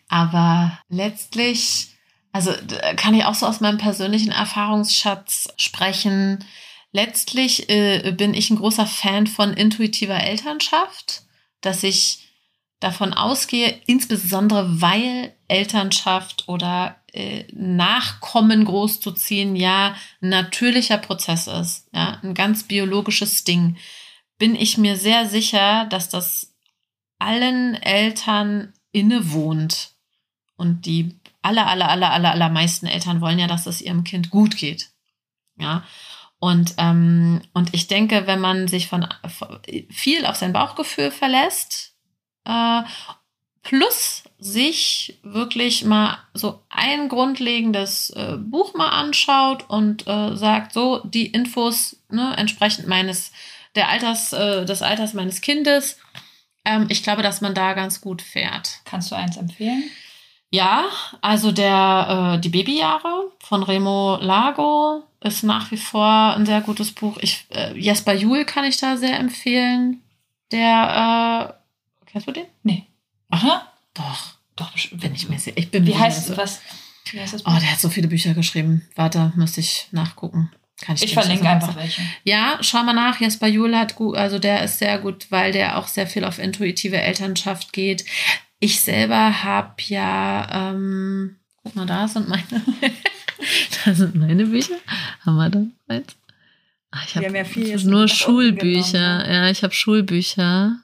Aber 0.09 0.77
letztlich, 0.89 1.87
also 2.33 2.53
kann 2.97 3.13
ich 3.13 3.23
auch 3.23 3.35
so 3.35 3.45
aus 3.45 3.61
meinem 3.61 3.77
persönlichen 3.77 4.31
Erfahrungsschatz 4.31 5.49
sprechen. 5.55 6.43
Letztlich 6.91 7.69
äh, 7.69 8.11
bin 8.11 8.33
ich 8.33 8.49
ein 8.49 8.57
großer 8.57 8.85
Fan 8.85 9.25
von 9.27 9.53
intuitiver 9.53 10.21
Elternschaft, 10.21 11.23
dass 11.61 11.83
ich 11.83 12.27
davon 12.81 13.13
ausgehe, 13.13 13.79
insbesondere 13.85 14.81
weil 14.81 15.33
Elternschaft 15.47 16.49
oder 16.49 17.00
Nachkommen 17.51 18.65
großzuziehen 18.65 19.55
ja 19.55 19.95
ein 20.21 20.29
natürlicher 20.29 20.97
Prozess 20.97 21.47
ist, 21.47 21.87
ja, 21.93 22.19
ein 22.23 22.33
ganz 22.33 22.63
biologisches 22.63 23.43
Ding, 23.43 23.77
bin 24.37 24.55
ich 24.55 24.77
mir 24.77 24.95
sehr 24.95 25.27
sicher, 25.27 25.85
dass 25.85 26.09
das 26.09 26.55
allen 27.19 27.75
Eltern 27.75 28.73
innewohnt. 28.91 29.91
Und 30.55 30.85
die 30.85 31.19
aller, 31.41 31.67
aller, 31.67 31.89
aller, 31.89 32.11
aller, 32.11 32.31
allermeisten 32.31 32.87
Eltern 32.87 33.21
wollen 33.21 33.39
ja, 33.39 33.47
dass 33.47 33.65
es 33.65 33.81
ihrem 33.81 34.03
Kind 34.03 34.29
gut 34.29 34.57
geht. 34.57 34.91
Ja. 35.57 35.83
Und, 36.39 36.73
ähm, 36.77 37.41
und 37.53 37.73
ich 37.73 37.87
denke, 37.87 38.25
wenn 38.25 38.39
man 38.39 38.67
sich 38.67 38.87
von 38.87 39.07
viel 39.91 40.25
auf 40.25 40.35
sein 40.37 40.53
Bauchgefühl 40.53 41.11
verlässt, 41.11 41.95
äh, 42.45 42.81
plus 43.61 44.20
sich 44.41 45.19
wirklich 45.21 45.85
mal 45.85 46.17
so 46.33 46.61
ein 46.69 47.09
grundlegendes 47.09 48.09
äh, 48.09 48.37
Buch 48.37 48.73
mal 48.73 48.89
anschaut 48.89 49.69
und 49.69 50.07
äh, 50.07 50.35
sagt, 50.35 50.73
so 50.73 50.99
die 51.03 51.27
Infos 51.27 51.97
ne, 52.09 52.35
entsprechend 52.35 52.87
meines 52.87 53.31
der 53.75 53.89
Alters 53.89 54.33
äh, 54.33 54.65
des 54.65 54.81
Alters 54.81 55.13
meines 55.13 55.41
Kindes. 55.41 55.99
Ähm, 56.65 56.87
ich 56.89 57.03
glaube, 57.03 57.21
dass 57.21 57.41
man 57.41 57.53
da 57.53 57.73
ganz 57.73 58.01
gut 58.01 58.23
fährt. 58.23 58.79
Kannst 58.83 59.11
du 59.11 59.15
eins 59.15 59.37
empfehlen? 59.37 59.83
Ja, 60.49 60.85
also 61.21 61.51
der 61.51 62.35
äh, 62.35 62.41
die 62.41 62.49
Babyjahre 62.49 63.31
von 63.39 63.61
Remo 63.61 64.17
Lago 64.19 65.03
ist 65.21 65.43
nach 65.43 65.71
wie 65.71 65.77
vor 65.77 66.35
ein 66.35 66.47
sehr 66.47 66.61
gutes 66.61 66.91
Buch. 66.91 67.17
Ich 67.21 67.45
äh, 67.51 67.77
Jesper 67.77 68.13
Juhl 68.13 68.43
kann 68.43 68.65
ich 68.65 68.77
da 68.77 68.97
sehr 68.97 69.19
empfehlen. 69.19 70.01
Der 70.51 71.53
äh, 71.55 71.61
Kennst 72.11 72.27
du 72.27 72.31
den? 72.31 72.47
Nee. 72.63 72.87
Aha. 73.29 73.71
Doch. 73.93 74.35
Doch, 74.55 74.71
bin 74.91 75.15
ich 75.15 75.29
mir 75.29 75.39
sehr. 75.39 75.57
Ich 75.57 75.71
bin 75.71 75.85
wie, 75.85 75.95
heißt, 75.95 76.27
so. 76.27 76.37
was, 76.37 76.61
wie 77.11 77.19
heißt 77.19 77.33
das? 77.33 77.43
Buch? 77.43 77.53
Oh, 77.55 77.59
der 77.59 77.71
hat 77.71 77.79
so 77.79 77.89
viele 77.89 78.07
Bücher 78.07 78.33
geschrieben. 78.33 78.87
Warte, 78.95 79.31
müsste 79.35 79.61
ich 79.61 79.87
nachgucken. 79.91 80.51
Kann 80.81 80.95
ich 80.95 81.03
ich 81.03 81.13
verlinke 81.13 81.47
einfach 81.47 81.75
welche. 81.75 82.01
Ja, 82.23 82.57
schau 82.61 82.83
mal 82.83 82.93
nach. 82.93 83.19
Jesper 83.19 83.47
Juhl 83.47 83.77
hat 83.77 83.95
gut, 83.95 84.17
also 84.17 84.39
der 84.39 84.63
ist 84.63 84.79
sehr 84.79 84.97
gut, 84.97 85.27
weil 85.29 85.51
der 85.51 85.77
auch 85.77 85.87
sehr 85.87 86.07
viel 86.07 86.23
auf 86.23 86.39
intuitive 86.39 86.99
Elternschaft 86.99 87.71
geht. 87.71 88.05
Ich 88.59 88.81
selber 88.81 89.43
habe 89.43 89.75
ja, 89.87 90.71
ähm, 90.71 91.37
guck 91.63 91.75
mal, 91.75 91.85
da 91.85 92.07
sind 92.07 92.27
meine, 92.27 92.43
da 93.85 93.93
sind 93.93 94.15
meine 94.15 94.45
Bücher. 94.45 94.75
Haben 95.25 95.35
wir 95.37 95.49
da 95.49 95.63
eins? 95.87 96.15
Ach, 96.91 97.07
ich 97.07 97.15
habe 97.15 97.27
hab 97.27 97.35
ja 97.35 97.45
viel 97.45 97.83
nur 97.85 98.07
Schulbücher. 98.07 99.19
Ne? 99.19 99.33
Ja, 99.33 99.49
ich 99.49 99.63
habe 99.63 99.73
Schulbücher. 99.73 100.77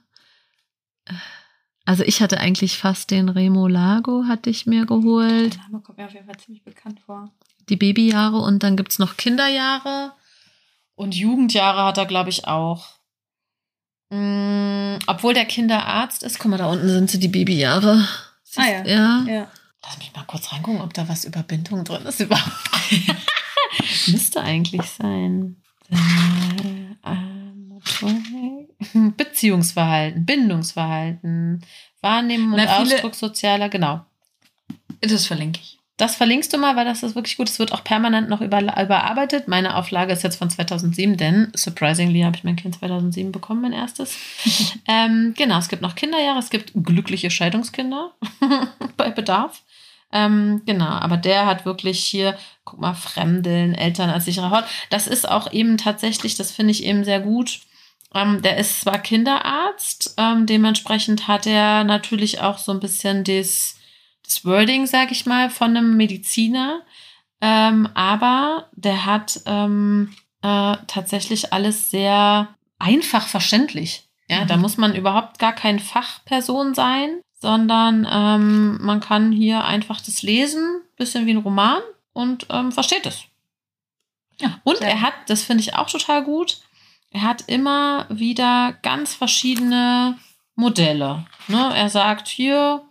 Also 1.88 2.04
ich 2.04 2.21
hatte 2.21 2.41
eigentlich 2.41 2.78
fast 2.78 3.12
den 3.12 3.30
Remo 3.30 3.69
Lago, 3.69 4.26
hatte 4.28 4.50
ich 4.50 4.65
mir 4.65 4.86
geholt. 4.86 5.54
Der 5.54 5.62
Name 5.63 5.80
kommt 5.80 5.97
mir 5.97 6.06
auf 6.06 6.13
jeden 6.13 6.26
Fall 6.26 6.36
ziemlich 6.36 6.62
bekannt 6.62 7.00
vor. 7.00 7.32
Die 7.69 7.78
Babyjahre 7.78 8.39
und 8.39 8.62
dann 8.62 8.76
gibt 8.76 8.91
es 8.91 9.00
noch 9.00 9.15
Kinderjahre 9.15 10.12
und 10.95 11.15
Jugendjahre 11.15 11.86
hat 11.86 11.97
er, 11.97 12.06
glaube 12.06 12.30
ich, 12.30 12.45
auch. 12.45 12.88
Mhm, 14.10 15.00
obwohl 15.08 15.34
der 15.34 15.45
Kinderarzt 15.45 16.23
ist, 16.23 16.39
guck 16.39 16.52
mal, 16.52 16.58
da 16.58 16.69
unten 16.69 16.89
sind 16.89 17.10
sie 17.10 17.19
die 17.19 17.30
Babyjahre. 17.30 18.06
Siehst, 18.43 18.60
ah 18.60 18.69
ja. 18.69 18.86
ja. 18.86 19.26
ja. 19.26 19.52
Lass 19.82 19.97
mich 19.97 20.13
mal 20.13 20.26
kurz 20.28 20.52
reingucken, 20.52 20.82
ob 20.82 20.93
da 20.93 21.08
was 21.08 21.23
über 21.23 21.41
Bindung 21.41 21.86
drin 21.86 22.06
ist 22.06 22.19
überhaupt. 22.19 22.69
Müsste 24.08 24.41
eigentlich 24.41 24.82
sein. 24.82 25.63
Beziehungsverhalten, 29.17 30.26
Bindungsverhalten, 30.26 31.63
Wahrnehmen 32.02 32.54
und 32.54 32.58
Na, 32.63 32.77
Ausdruck 32.77 33.15
sozialer, 33.15 33.69
genau. 33.69 34.06
Das 35.02 35.25
verlinke 35.25 35.60
ich. 35.62 35.77
Das 35.98 36.15
verlinkst 36.15 36.54
du 36.54 36.60
mal, 36.60 36.75
weil 36.75 36.85
das 36.85 37.02
ist 37.02 37.15
wirklich 37.15 37.38
gut. 37.38 37.50
Es 37.50 37.58
wird 37.58 37.73
auch 37.73 37.83
permanent 37.83 38.29
noch 38.29 38.42
über, 38.42 38.62
überarbeitet. 38.62 39.48
Meine 39.48 39.75
Auflage 39.75 40.13
ist 40.13 40.21
jetzt 40.21 40.35
von 40.38 40.48
2007, 40.48 41.17
denn 41.17 41.52
surprisingly 41.56 42.21
habe 42.21 42.38
ich 42.38 42.44
mein 42.44 42.56
Kind 42.56 42.75
2007 42.75 43.31
bekommen, 43.31 43.62
mein 43.62 43.73
erstes. 43.73 44.15
ähm, 44.88 45.33
genau, 45.35 45.58
es 45.58 45.69
gibt 45.69 45.81
noch 45.81 45.96
Kinderjahre, 45.96 46.38
es 46.38 46.52
gibt 46.52 46.71
glückliche 46.75 47.31
Scheidungskinder 47.31 48.12
bei 48.98 49.10
Bedarf. 49.10 49.63
Ähm, 50.12 50.62
genau, 50.65 50.85
aber 50.87 51.17
der 51.17 51.45
hat 51.45 51.65
wirklich 51.65 52.03
hier, 52.03 52.37
guck 52.63 52.79
mal, 52.79 52.93
Fremdeln, 52.93 53.75
Eltern 53.75 54.10
als 54.10 54.25
sicherer 54.25 54.51
Hort. 54.51 54.65
Das 54.89 55.08
ist 55.08 55.27
auch 55.27 55.51
eben 55.51 55.77
tatsächlich, 55.77 56.35
das 56.35 56.51
finde 56.51 56.71
ich 56.71 56.83
eben 56.83 57.03
sehr 57.03 57.19
gut, 57.19 57.60
ähm, 58.13 58.41
der 58.41 58.58
ist 58.58 58.81
zwar 58.81 58.99
Kinderarzt, 58.99 60.15
ähm, 60.17 60.45
dementsprechend 60.45 61.27
hat 61.27 61.45
er 61.45 61.83
natürlich 61.83 62.39
auch 62.39 62.58
so 62.58 62.71
ein 62.71 62.79
bisschen 62.79 63.23
das, 63.25 63.75
das 64.25 64.45
Wording, 64.45 64.87
sag 64.87 65.12
ich 65.12 65.25
mal, 65.25 65.49
von 65.49 65.75
einem 65.75 65.97
Mediziner. 65.97 66.83
Ähm, 67.41 67.87
aber 67.93 68.69
der 68.73 69.05
hat 69.05 69.41
ähm, 69.45 70.13
äh, 70.41 70.77
tatsächlich 70.87 71.51
alles 71.53 71.91
sehr 71.91 72.55
einfach 72.79 73.27
verständlich. 73.27 74.08
Ja, 74.29 74.43
Mhm. 74.43 74.47
da 74.47 74.58
muss 74.58 74.77
man 74.77 74.95
überhaupt 74.95 75.37
gar 75.39 75.53
kein 75.53 75.79
Fachperson 75.79 76.73
sein, 76.73 77.21
sondern 77.40 78.08
ähm, 78.10 78.79
man 78.81 79.00
kann 79.00 79.31
hier 79.31 79.63
einfach 79.63 80.02
das 80.02 80.21
lesen, 80.21 80.81
bisschen 80.96 81.25
wie 81.25 81.31
ein 81.31 81.38
Roman 81.38 81.81
und 82.13 82.48
ähm, 82.50 82.71
versteht 82.71 83.06
es. 83.06 83.23
Ja, 84.40 84.60
Und 84.63 84.81
er 84.81 85.02
hat, 85.02 85.13
das 85.27 85.44
finde 85.44 85.62
ich 85.62 85.75
auch 85.75 85.90
total 85.90 86.23
gut, 86.23 86.60
er 87.12 87.21
hat 87.21 87.44
immer 87.48 88.06
wieder 88.10 88.73
ganz 88.81 89.13
verschiedene 89.15 90.17
Modelle. 90.56 91.25
Ne? 91.48 91.71
Er 91.75 91.90
sagt 91.90 92.27
hier, 92.27 92.83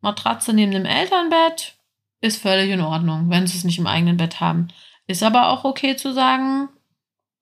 Matratze 0.00 0.52
neben 0.52 0.72
dem 0.72 0.86
Elternbett 0.86 1.74
ist 2.20 2.40
völlig 2.40 2.70
in 2.70 2.80
Ordnung, 2.80 3.28
wenn 3.30 3.46
sie 3.46 3.58
es 3.58 3.64
nicht 3.64 3.78
im 3.78 3.86
eigenen 3.86 4.16
Bett 4.16 4.40
haben. 4.40 4.68
Ist 5.06 5.22
aber 5.22 5.48
auch 5.48 5.64
okay 5.64 5.96
zu 5.96 6.12
sagen, 6.12 6.68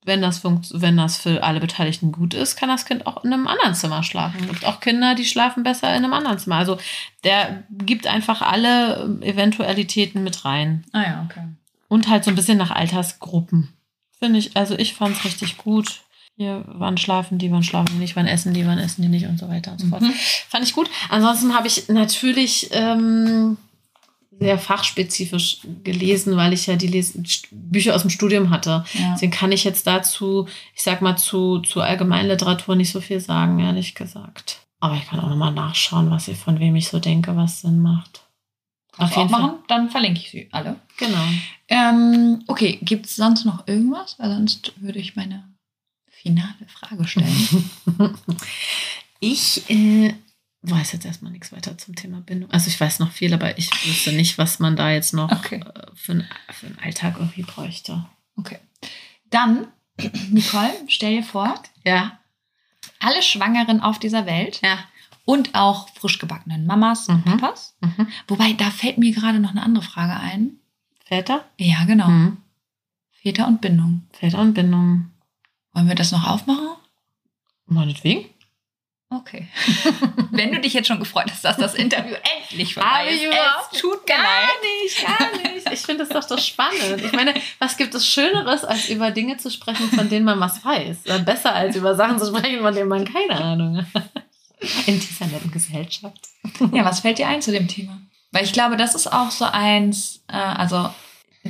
wenn 0.04 0.20
das, 0.20 0.38
funkt, 0.38 0.68
wenn 0.72 0.96
das 0.96 1.16
für 1.16 1.42
alle 1.44 1.60
Beteiligten 1.60 2.10
gut 2.10 2.34
ist, 2.34 2.56
kann 2.56 2.68
das 2.68 2.84
Kind 2.84 3.06
auch 3.06 3.24
in 3.24 3.32
einem 3.32 3.46
anderen 3.46 3.74
Zimmer 3.74 4.02
schlafen. 4.02 4.40
Es 4.42 4.48
gibt 4.48 4.64
auch 4.64 4.80
Kinder, 4.80 5.14
die 5.14 5.24
schlafen 5.24 5.62
besser 5.62 5.88
in 5.90 6.04
einem 6.04 6.12
anderen 6.12 6.38
Zimmer. 6.38 6.56
Also 6.56 6.78
der 7.22 7.62
gibt 7.70 8.06
einfach 8.06 8.42
alle 8.42 9.02
ähm, 9.02 9.22
Eventualitäten 9.22 10.24
mit 10.24 10.44
rein. 10.44 10.84
Ah 10.92 11.02
ja, 11.02 11.26
okay. 11.28 11.46
Und 11.88 12.08
halt 12.08 12.24
so 12.24 12.30
ein 12.30 12.36
bisschen 12.36 12.58
nach 12.58 12.72
Altersgruppen. 12.72 13.68
Finde 14.18 14.38
ich, 14.38 14.56
also 14.56 14.76
ich 14.76 14.94
fand 14.94 15.16
es 15.16 15.24
richtig 15.24 15.56
gut. 15.56 16.02
Hier, 16.36 16.64
wann 16.66 16.96
schlafen 16.96 17.38
die, 17.38 17.52
wann 17.52 17.62
schlafen 17.62 17.92
die 17.92 17.98
nicht, 17.98 18.16
wann 18.16 18.26
essen 18.26 18.54
die, 18.54 18.66
wann 18.66 18.78
essen 18.78 19.02
die 19.02 19.08
nicht 19.08 19.26
und 19.26 19.38
so 19.38 19.48
weiter 19.48 19.72
und 19.72 19.80
so 19.80 19.86
fort. 19.86 20.02
Mhm. 20.02 20.14
Fand 20.48 20.64
ich 20.64 20.72
gut. 20.72 20.90
Ansonsten 21.10 21.54
habe 21.54 21.68
ich 21.68 21.88
natürlich 21.88 22.70
ähm, 22.72 23.58
sehr 24.38 24.58
fachspezifisch 24.58 25.58
gelesen, 25.84 26.36
weil 26.36 26.52
ich 26.52 26.66
ja 26.66 26.76
die 26.76 26.88
Les 26.88 27.18
Bücher 27.50 27.94
aus 27.94 28.02
dem 28.02 28.10
Studium 28.10 28.50
hatte. 28.50 28.84
Ja. 28.94 29.12
Deswegen 29.12 29.32
kann 29.32 29.52
ich 29.52 29.64
jetzt 29.64 29.86
dazu, 29.86 30.48
ich 30.74 30.82
sag 30.82 31.02
mal, 31.02 31.16
zu, 31.16 31.60
zu 31.60 31.80
Allgemeinliteratur 31.80 32.74
nicht 32.74 32.90
so 32.90 33.00
viel 33.00 33.20
sagen, 33.20 33.58
ehrlich 33.60 33.94
gesagt. 33.94 34.60
Aber 34.80 34.96
ich 34.96 35.06
kann 35.06 35.20
auch 35.20 35.28
nochmal 35.28 35.52
nachschauen, 35.52 36.10
was 36.10 36.28
ich, 36.28 36.38
von 36.38 36.58
wem 36.58 36.74
ich 36.74 36.88
so 36.88 36.98
denke, 36.98 37.36
was 37.36 37.60
Sinn 37.60 37.80
macht. 37.80 38.24
Kannst 38.92 39.16
du 39.16 39.20
auch 39.20 39.30
machen? 39.30 39.52
Dann 39.68 39.90
verlinke 39.90 40.20
ich 40.20 40.30
sie 40.30 40.48
alle. 40.50 40.76
Genau. 40.98 41.24
Ähm, 41.68 42.42
okay, 42.46 42.78
gibt 42.82 43.06
es 43.06 43.16
sonst 43.16 43.44
noch 43.44 43.66
irgendwas? 43.66 44.18
Weil 44.18 44.30
sonst 44.30 44.72
würde 44.76 44.98
ich 44.98 45.16
meine 45.16 45.44
finale 46.10 46.66
Frage 46.66 47.06
stellen. 47.06 47.70
Ich 49.24 49.70
äh, 49.70 50.14
weiß 50.62 50.92
jetzt 50.92 51.04
erstmal 51.06 51.32
nichts 51.32 51.50
weiter 51.52 51.76
zum 51.76 51.94
Thema 51.96 52.20
Bindung. 52.20 52.50
Also 52.50 52.68
ich 52.68 52.80
weiß 52.80 52.98
noch 53.00 53.10
viel, 53.10 53.34
aber 53.34 53.58
ich 53.58 53.70
wüsste 53.86 54.12
nicht, 54.12 54.38
was 54.38 54.58
man 54.60 54.76
da 54.76 54.90
jetzt 54.92 55.12
noch 55.12 55.30
Okay. 55.32 55.56
äh, 55.60 55.86
für, 55.94 56.12
einen- 56.12 56.28
für 56.50 56.66
einen 56.66 56.78
Alltag 56.78 57.16
irgendwie 57.18 57.42
bräuchte. 57.42 58.06
Okay. 58.36 58.58
Dann, 59.30 59.66
Nicole, 60.30 60.72
stell 60.88 61.16
dir 61.16 61.24
vor, 61.24 61.60
Ja, 61.84 62.18
alle 63.00 63.22
Schwangeren 63.22 63.80
auf 63.80 63.98
dieser 63.98 64.26
Welt 64.26 64.60
ja. 64.62 64.78
und 65.24 65.54
auch 65.56 65.88
frisch 65.90 66.18
gebackenen 66.18 66.64
Mamas 66.66 67.08
und 67.08 67.26
Mhm. 67.26 67.30
Papas. 67.38 67.76
Mhm. 67.80 68.06
Wobei, 68.28 68.52
da 68.52 68.70
fällt 68.70 68.98
mir 68.98 69.12
gerade 69.12 69.40
noch 69.40 69.50
eine 69.50 69.62
andere 69.62 69.84
Frage 69.84 70.14
ein. 70.14 70.58
Väter? 71.04 71.44
Ja, 71.58 71.84
genau. 71.84 72.08
Mhm. 72.08 72.36
Väter 73.10 73.46
und 73.48 73.60
Bindung. 73.60 74.06
Väter 74.12 74.38
und 74.38 74.54
Bindung. 74.54 75.10
Wollen 75.72 75.88
wir 75.88 75.94
das 75.96 76.12
noch 76.12 76.26
aufmachen? 76.28 76.68
Meinetwegen. 77.66 78.26
Okay. 79.14 79.46
Wenn 80.30 80.52
du 80.52 80.60
dich 80.60 80.72
jetzt 80.72 80.88
schon 80.88 80.98
gefreut 80.98 81.26
hast, 81.30 81.44
dass 81.44 81.56
das 81.56 81.74
Interview 81.74 82.14
endlich 82.40 82.74
vorbei 82.74 83.08
ist. 83.10 83.22
es 83.72 83.80
tut 83.80 84.06
Gar 84.06 84.18
nicht, 84.62 85.06
gar 85.06 85.52
nicht. 85.52 85.70
Ich 85.72 85.80
finde 85.80 86.04
das 86.06 86.08
doch 86.08 86.26
so 86.26 86.42
spannend. 86.42 87.02
Ich 87.04 87.12
meine, 87.12 87.34
was 87.58 87.76
gibt 87.76 87.94
es 87.94 88.06
Schöneres, 88.06 88.64
als 88.64 88.88
über 88.88 89.10
Dinge 89.10 89.36
zu 89.36 89.50
sprechen, 89.50 89.88
von 89.90 90.08
denen 90.08 90.24
man 90.24 90.40
was 90.40 90.64
weiß? 90.64 90.98
Besser, 91.24 91.54
als 91.54 91.76
über 91.76 91.94
Sachen 91.94 92.18
zu 92.18 92.26
sprechen, 92.26 92.60
von 92.62 92.74
denen 92.74 92.88
man 92.88 93.04
keine 93.04 93.36
Ahnung 93.38 93.86
hat. 93.94 94.02
In 94.86 94.98
dieser 95.00 95.26
netten 95.26 95.50
Gesellschaft. 95.50 96.16
Ja, 96.72 96.84
was 96.84 97.00
fällt 97.00 97.18
dir 97.18 97.28
ein 97.28 97.42
zu 97.42 97.50
dem 97.52 97.68
Thema? 97.68 97.98
Weil 98.30 98.44
ich 98.44 98.52
glaube, 98.52 98.76
das 98.76 98.94
ist 98.94 99.12
auch 99.12 99.30
so 99.30 99.44
eins, 99.44 100.22
äh, 100.28 100.36
also 100.36 100.88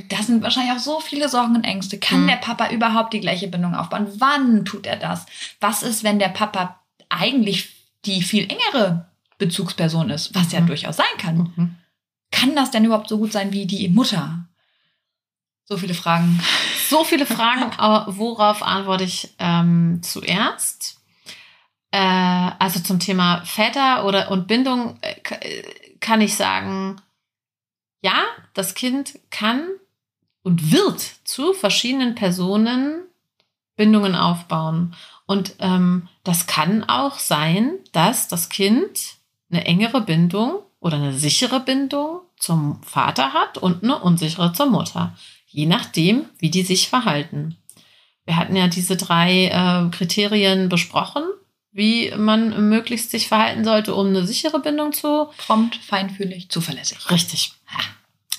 da 0.09 0.17
sind 0.23 0.41
wahrscheinlich 0.41 0.73
auch 0.73 0.79
so 0.79 0.99
viele 0.99 1.29
Sorgen 1.29 1.55
und 1.55 1.63
Ängste. 1.63 1.99
Kann 1.99 2.23
Mhm. 2.23 2.27
der 2.27 2.35
Papa 2.37 2.69
überhaupt 2.71 3.13
die 3.13 3.19
gleiche 3.19 3.47
Bindung 3.47 3.75
aufbauen? 3.75 4.07
Wann 4.17 4.65
tut 4.65 4.85
er 4.87 4.95
das? 4.97 5.25
Was 5.61 5.83
ist, 5.83 6.03
wenn 6.03 6.17
der 6.19 6.29
Papa 6.29 6.79
eigentlich 7.13 7.69
die 8.05 8.21
viel 8.21 8.47
engere 8.49 9.09
Bezugsperson 9.37 10.09
ist, 10.09 10.35
was 10.35 10.51
ja 10.51 10.61
Mhm. 10.61 10.67
durchaus 10.67 10.97
sein 10.97 11.17
kann? 11.17 11.53
Mhm. 11.55 11.75
Kann 12.31 12.55
das 12.55 12.71
denn 12.71 12.85
überhaupt 12.85 13.09
so 13.09 13.17
gut 13.17 13.31
sein 13.31 13.51
wie 13.53 13.65
die 13.65 13.87
Mutter? 13.89 14.47
So 15.65 15.77
viele 15.77 15.93
Fragen. 15.93 16.39
So 16.89 17.03
viele 17.03 17.25
Fragen, 17.25 17.71
aber 17.77 18.17
worauf 18.17 18.61
antworte 18.61 19.05
ich 19.05 19.33
ähm, 19.39 20.01
zuerst? 20.03 21.01
Äh, 21.89 21.97
also 22.59 22.81
zum 22.81 22.99
Thema 22.99 23.43
Väter 23.45 24.05
oder 24.05 24.29
und 24.29 24.47
Bindung 24.47 24.99
äh, 25.01 25.15
äh, 25.29 25.63
kann 25.99 26.21
ich 26.21 26.35
sagen, 26.35 26.97
ja, 28.03 28.25
das 28.53 28.75
Kind 28.75 29.17
kann 29.31 29.69
und 30.43 30.71
wird 30.71 30.99
zu 31.23 31.53
verschiedenen 31.53 32.13
Personen 32.13 33.05
Bindungen 33.75 34.13
aufbauen. 34.13 34.93
Und 35.25 35.55
ähm, 35.59 36.09
das 36.23 36.47
kann 36.47 36.83
auch 36.83 37.19
sein, 37.19 37.73
dass 37.91 38.27
das 38.27 38.49
Kind 38.49 39.15
eine 39.51 39.65
engere 39.65 40.01
Bindung 40.01 40.59
oder 40.79 40.97
eine 40.97 41.13
sichere 41.13 41.59
Bindung 41.59 42.21
zum 42.37 42.81
Vater 42.83 43.33
hat 43.33 43.57
und 43.57 43.83
eine 43.83 43.99
unsichere 43.99 44.53
zur 44.53 44.67
Mutter 44.67 45.15
je 45.53 45.67
nachdem, 45.67 46.25
wie 46.39 46.49
die 46.49 46.63
sich 46.63 46.89
verhalten. 46.89 47.55
Wir 48.25 48.35
hatten 48.35 48.55
ja 48.55 48.67
diese 48.67 48.97
drei 48.97 49.47
äh, 49.47 49.89
Kriterien 49.95 50.67
besprochen, 50.67 51.23
wie 51.71 52.11
man 52.17 52.69
möglichst 52.69 53.11
sich 53.11 53.27
verhalten 53.27 53.63
sollte, 53.63 53.93
um 53.93 54.07
eine 54.07 54.25
sichere 54.25 54.59
Bindung 54.59 54.93
zu. 54.93 55.29
Prompt, 55.37 55.75
feinfühlig, 55.75 56.49
zuverlässig. 56.49 57.09
Richtig. 57.09 57.53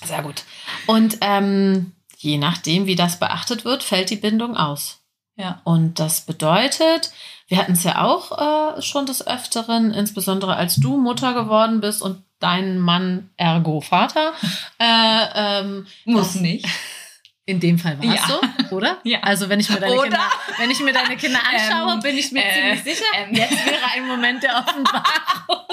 Sehr 0.03 0.21
gut. 0.21 0.43
Und 0.87 1.17
ähm, 1.21 1.93
je 2.17 2.37
nachdem, 2.37 2.85
wie 2.85 2.95
das 2.95 3.19
beachtet 3.19 3.65
wird, 3.65 3.81
fällt 3.81 4.09
die 4.09 4.17
Bindung 4.17 4.57
aus. 4.57 5.01
Ja. 5.35 5.61
Und 5.63 5.99
das 5.99 6.21
bedeutet, 6.21 7.11
wir 7.47 7.57
hatten 7.57 7.73
es 7.73 7.83
ja 7.83 8.01
auch 8.03 8.77
äh, 8.77 8.81
schon 8.81 9.05
des 9.05 9.25
Öfteren, 9.27 9.93
insbesondere 9.93 10.55
als 10.55 10.75
du 10.77 10.97
Mutter 10.97 11.33
geworden 11.33 11.81
bist 11.81 12.01
und 12.01 12.23
dein 12.39 12.79
Mann 12.79 13.29
ergo 13.37 13.81
Vater. 13.81 14.33
Äh, 14.79 15.25
ähm, 15.35 15.87
Muss 16.05 16.35
nicht. 16.35 16.65
in 17.45 17.59
dem 17.59 17.77
Fall 17.79 17.97
war 18.01 18.13
es 18.13 18.21
Ja. 18.27 18.39
so, 18.69 18.75
oder? 18.75 18.97
Ja. 19.03 19.19
Also 19.21 19.47
wenn 19.49 19.59
ich 19.59 19.69
mir 19.69 19.79
deine 19.79 19.93
Oder? 19.93 20.03
Kinder, 20.03 20.29
wenn 20.57 20.71
ich 20.71 20.79
mir 20.81 20.93
deine 20.93 21.15
Kinder 21.17 21.39
anschaue, 21.47 21.93
Ähm, 21.93 21.99
bin 22.01 22.17
ich 22.17 22.31
mir 22.31 22.43
äh, 22.43 22.53
ziemlich 22.53 22.83
sicher, 22.83 23.05
ähm. 23.15 23.33
jetzt 23.35 23.65
wäre 23.65 23.85
ein 23.95 24.07
Moment 24.07 24.41
der 24.43 24.57
Offenbarung. 24.57 25.65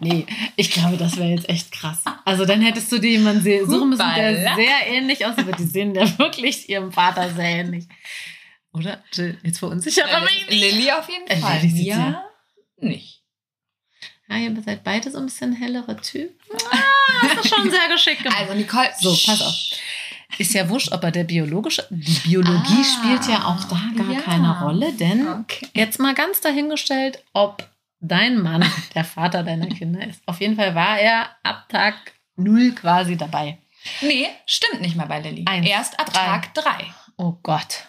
Nee, 0.00 0.26
ich 0.56 0.70
glaube, 0.70 0.96
das 0.96 1.16
wäre 1.16 1.28
jetzt 1.30 1.48
echt 1.48 1.72
krass. 1.72 2.02
Also 2.24 2.44
dann 2.44 2.60
hättest 2.62 2.90
du 2.92 2.98
dir 2.98 3.10
jemanden 3.12 3.42
se- 3.42 3.66
suchen 3.66 3.90
müssen, 3.90 4.14
der 4.16 4.54
sehr 4.56 4.86
ähnlich 4.88 5.24
aussieht, 5.26 5.40
aber 5.46 5.52
die 5.56 5.64
sehen 5.64 5.94
ja 5.94 6.18
wirklich 6.18 6.68
ihrem 6.68 6.92
Vater 6.92 7.30
sehr 7.34 7.44
ähnlich. 7.60 7.86
Oder? 8.72 9.02
Jill, 9.12 9.38
Jetzt 9.42 9.58
verunsichere 9.58 10.20
mich 10.22 10.48
nicht. 10.48 10.60
Lilly 10.60 10.90
auf 10.92 11.08
jeden 11.08 11.26
Äh, 11.28 11.36
Fall. 11.38 11.60
Lilly 11.62 11.82
ja, 11.84 12.24
nicht. 12.78 13.22
Ja, 14.28 14.36
ihr 14.38 14.62
seid 14.62 14.82
beide 14.84 15.10
so 15.10 15.18
ein 15.18 15.26
bisschen 15.26 15.52
hellere 15.54 15.96
Typen. 16.00 16.34
Ah, 16.70 16.78
hast 17.22 17.44
du 17.44 17.48
schon 17.56 17.70
sehr 17.70 17.88
geschickt 17.88 18.22
gemacht. 18.24 18.40
Also 18.40 18.54
Nicole, 18.54 18.90
So, 19.00 19.10
pass 19.24 19.40
auf. 19.40 19.54
Ist 20.38 20.52
ja 20.52 20.68
wurscht, 20.68 20.92
aber 20.92 21.10
der 21.12 21.24
biologische, 21.24 21.86
die 21.88 22.28
Biologie 22.28 22.82
Ah, 22.82 22.84
spielt 22.84 23.28
ja 23.28 23.44
auch 23.46 23.64
da 23.64 23.80
gar 23.96 24.12
ja. 24.12 24.20
keine 24.20 24.60
Rolle, 24.60 24.92
denn 24.92 25.26
Okay. 25.28 25.66
jetzt 25.72 25.98
mal 26.00 26.12
ganz 26.14 26.40
dahingestellt, 26.40 27.22
ob 27.32 27.66
dein 28.00 28.40
Mann 28.40 28.64
der 28.94 29.04
Vater 29.04 29.42
deiner 29.42 29.66
Kinder 29.66 30.06
ist. 30.06 30.20
Auf 30.26 30.40
jeden 30.40 30.56
Fall 30.56 30.74
war 30.74 30.98
er 30.98 31.30
ab 31.42 31.68
Tag 31.68 31.94
null 32.36 32.72
quasi 32.72 33.16
dabei. 33.16 33.58
Nee, 34.00 34.28
stimmt 34.46 34.80
nicht 34.80 34.96
mehr 34.96 35.06
bei 35.06 35.20
Lilly. 35.20 35.44
Eins, 35.46 35.66
Erst 35.66 35.98
ab 36.00 36.12
drei. 36.12 36.24
Tag 36.24 36.54
drei. 36.54 36.84
Oh 37.16 37.34
Gott, 37.42 37.86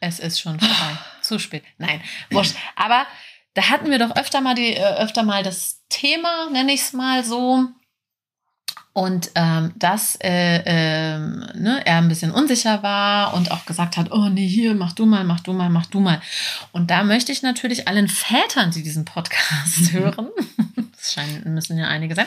es 0.00 0.18
ist 0.18 0.40
schon 0.40 0.60
vorbei. 0.60 0.98
Zu 1.22 1.38
spät. 1.38 1.64
Nein, 1.78 2.02
wurscht. 2.30 2.54
Aber 2.76 3.06
da 3.54 3.70
hatten 3.70 3.90
wir 3.90 3.98
doch 3.98 4.14
öfter 4.16 4.40
mal, 4.40 4.54
die, 4.54 4.74
äh, 4.74 4.96
öfter 4.98 5.22
mal 5.22 5.42
das 5.42 5.84
Thema, 5.88 6.48
nenne 6.50 6.72
ich 6.72 6.82
es 6.82 6.92
mal 6.92 7.24
so. 7.24 7.64
Und 8.98 9.30
ähm, 9.36 9.72
dass 9.76 10.16
äh, 10.24 10.60
ähm, 10.66 11.46
ne, 11.54 11.80
er 11.86 11.98
ein 11.98 12.08
bisschen 12.08 12.32
unsicher 12.32 12.82
war 12.82 13.32
und 13.34 13.52
auch 13.52 13.64
gesagt 13.64 13.96
hat, 13.96 14.10
oh 14.10 14.28
nee, 14.28 14.48
hier, 14.48 14.74
mach 14.74 14.92
du 14.92 15.06
mal, 15.06 15.22
mach 15.22 15.38
du 15.38 15.52
mal, 15.52 15.70
mach 15.70 15.86
du 15.86 16.00
mal. 16.00 16.20
Und 16.72 16.90
da 16.90 17.04
möchte 17.04 17.30
ich 17.30 17.42
natürlich 17.42 17.86
allen 17.86 18.08
Vätern, 18.08 18.72
die 18.72 18.82
diesen 18.82 19.04
Podcast 19.04 19.92
hören, 19.92 20.26
das 20.96 21.12
scheinen, 21.12 21.54
müssen 21.54 21.78
ja 21.78 21.86
einige 21.86 22.16
sein, 22.16 22.26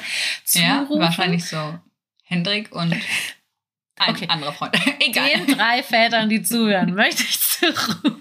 Ja, 0.54 0.84
zurufen, 0.86 1.02
wahrscheinlich 1.02 1.44
so. 1.44 1.78
Hendrik 2.24 2.72
und 2.74 2.94
ein 2.94 3.02
Okay. 4.16 4.28
anderer 4.30 4.54
Freund. 4.54 4.74
Egal. 5.02 5.30
den 5.46 5.58
drei 5.58 5.84
Vätern, 5.84 6.30
die 6.30 6.42
zuhören, 6.42 6.94
möchte 6.96 7.24
ich 7.24 7.38
zurufen. 7.38 8.16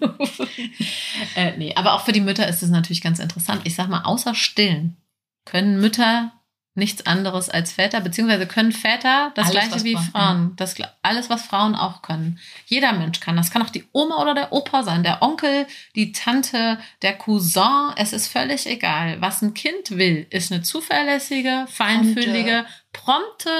äh, 1.36 1.56
nee, 1.56 1.72
aber 1.76 1.92
auch 1.92 2.04
für 2.04 2.12
die 2.12 2.20
Mütter 2.20 2.48
ist 2.48 2.64
es 2.64 2.70
natürlich 2.70 3.00
ganz 3.00 3.20
interessant. 3.20 3.60
Ich 3.62 3.76
sag 3.76 3.88
mal, 3.88 4.02
außer 4.02 4.34
Stillen 4.34 4.96
können 5.44 5.80
Mütter 5.80 6.32
nichts 6.74 7.04
anderes 7.06 7.50
als 7.50 7.72
Väter, 7.72 8.00
beziehungsweise 8.00 8.46
können 8.46 8.70
Väter 8.72 9.32
das 9.34 9.48
Alles, 9.50 9.68
gleiche 9.68 9.84
wie 9.84 9.94
Frauen- 9.94 10.10
Frauen. 10.12 10.52
Das, 10.56 10.76
gl- 10.76 10.88
alles, 11.02 11.28
was 11.28 11.42
Frauen 11.42 11.74
auch 11.74 12.00
können. 12.00 12.38
Jeder 12.66 12.92
Mensch 12.92 13.18
kann. 13.20 13.36
Das 13.36 13.50
kann 13.50 13.62
auch 13.62 13.70
die 13.70 13.84
Oma 13.92 14.22
oder 14.22 14.34
der 14.34 14.52
Opa 14.52 14.82
sein, 14.84 15.02
der 15.02 15.20
Onkel, 15.20 15.66
die 15.96 16.12
Tante, 16.12 16.78
der 17.02 17.14
Cousin. 17.18 17.92
Es 17.96 18.12
ist 18.12 18.28
völlig 18.28 18.66
egal. 18.66 19.20
Was 19.20 19.42
ein 19.42 19.52
Kind 19.52 19.90
will, 19.90 20.26
ist 20.30 20.52
eine 20.52 20.62
zuverlässige, 20.62 21.66
feinfühlige, 21.68 22.64
prompte 22.92 23.50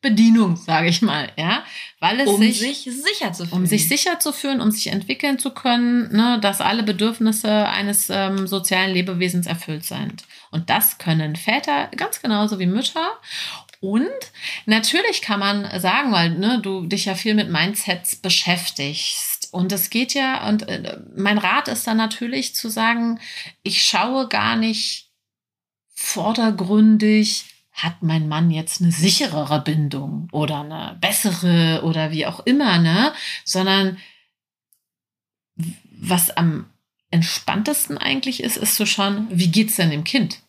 Bedienung, 0.00 0.56
sage 0.56 0.88
ich 0.88 1.00
mal, 1.00 1.30
ja, 1.38 1.64
weil 1.98 2.20
es 2.20 2.28
Um 2.28 2.38
sich, 2.38 2.58
sich, 2.58 2.82
sicher 2.82 3.32
zu 3.32 3.46
fühlen. 3.46 3.52
um 3.62 3.66
sich 3.66 3.88
sicher 3.88 4.20
zu 4.20 4.32
fühlen, 4.34 4.60
um 4.60 4.70
sich 4.70 4.88
entwickeln 4.88 5.38
zu 5.38 5.50
können, 5.50 6.14
ne, 6.14 6.38
dass 6.40 6.60
alle 6.60 6.82
Bedürfnisse 6.82 7.66
eines 7.68 8.10
ähm, 8.10 8.46
sozialen 8.46 8.92
Lebewesens 8.92 9.46
erfüllt 9.46 9.84
sind. 9.84 10.24
Und 10.54 10.70
das 10.70 10.98
können 10.98 11.34
Väter 11.34 11.88
ganz 11.96 12.22
genauso 12.22 12.60
wie 12.60 12.66
Mütter. 12.66 13.18
Und 13.80 14.08
natürlich 14.66 15.20
kann 15.20 15.40
man 15.40 15.80
sagen, 15.80 16.12
weil 16.12 16.30
ne, 16.30 16.60
du 16.62 16.86
dich 16.86 17.06
ja 17.06 17.16
viel 17.16 17.34
mit 17.34 17.50
Mindsets 17.50 18.14
beschäftigst. 18.14 19.52
Und 19.52 19.72
es 19.72 19.90
geht 19.90 20.14
ja, 20.14 20.48
und 20.48 20.68
äh, 20.68 21.00
mein 21.16 21.38
Rat 21.38 21.66
ist 21.66 21.88
dann 21.88 21.96
natürlich 21.96 22.54
zu 22.54 22.68
sagen, 22.68 23.18
ich 23.64 23.84
schaue 23.84 24.28
gar 24.28 24.54
nicht 24.54 25.10
vordergründig, 25.92 27.46
hat 27.72 28.00
mein 28.04 28.28
Mann 28.28 28.52
jetzt 28.52 28.80
eine 28.80 28.92
sicherere 28.92 29.60
Bindung 29.60 30.28
oder 30.30 30.60
eine 30.60 30.96
bessere 31.00 31.82
oder 31.82 32.12
wie 32.12 32.26
auch 32.26 32.46
immer, 32.46 32.78
ne? 32.78 33.12
Sondern 33.44 33.98
was 35.90 36.30
am 36.30 36.70
entspanntesten 37.10 37.98
eigentlich 37.98 38.40
ist, 38.40 38.56
ist 38.56 38.76
zu 38.76 38.86
schauen, 38.86 39.26
wie 39.30 39.48
geht's 39.48 39.76
denn 39.76 39.90
dem 39.90 40.04
Kind? 40.04 40.43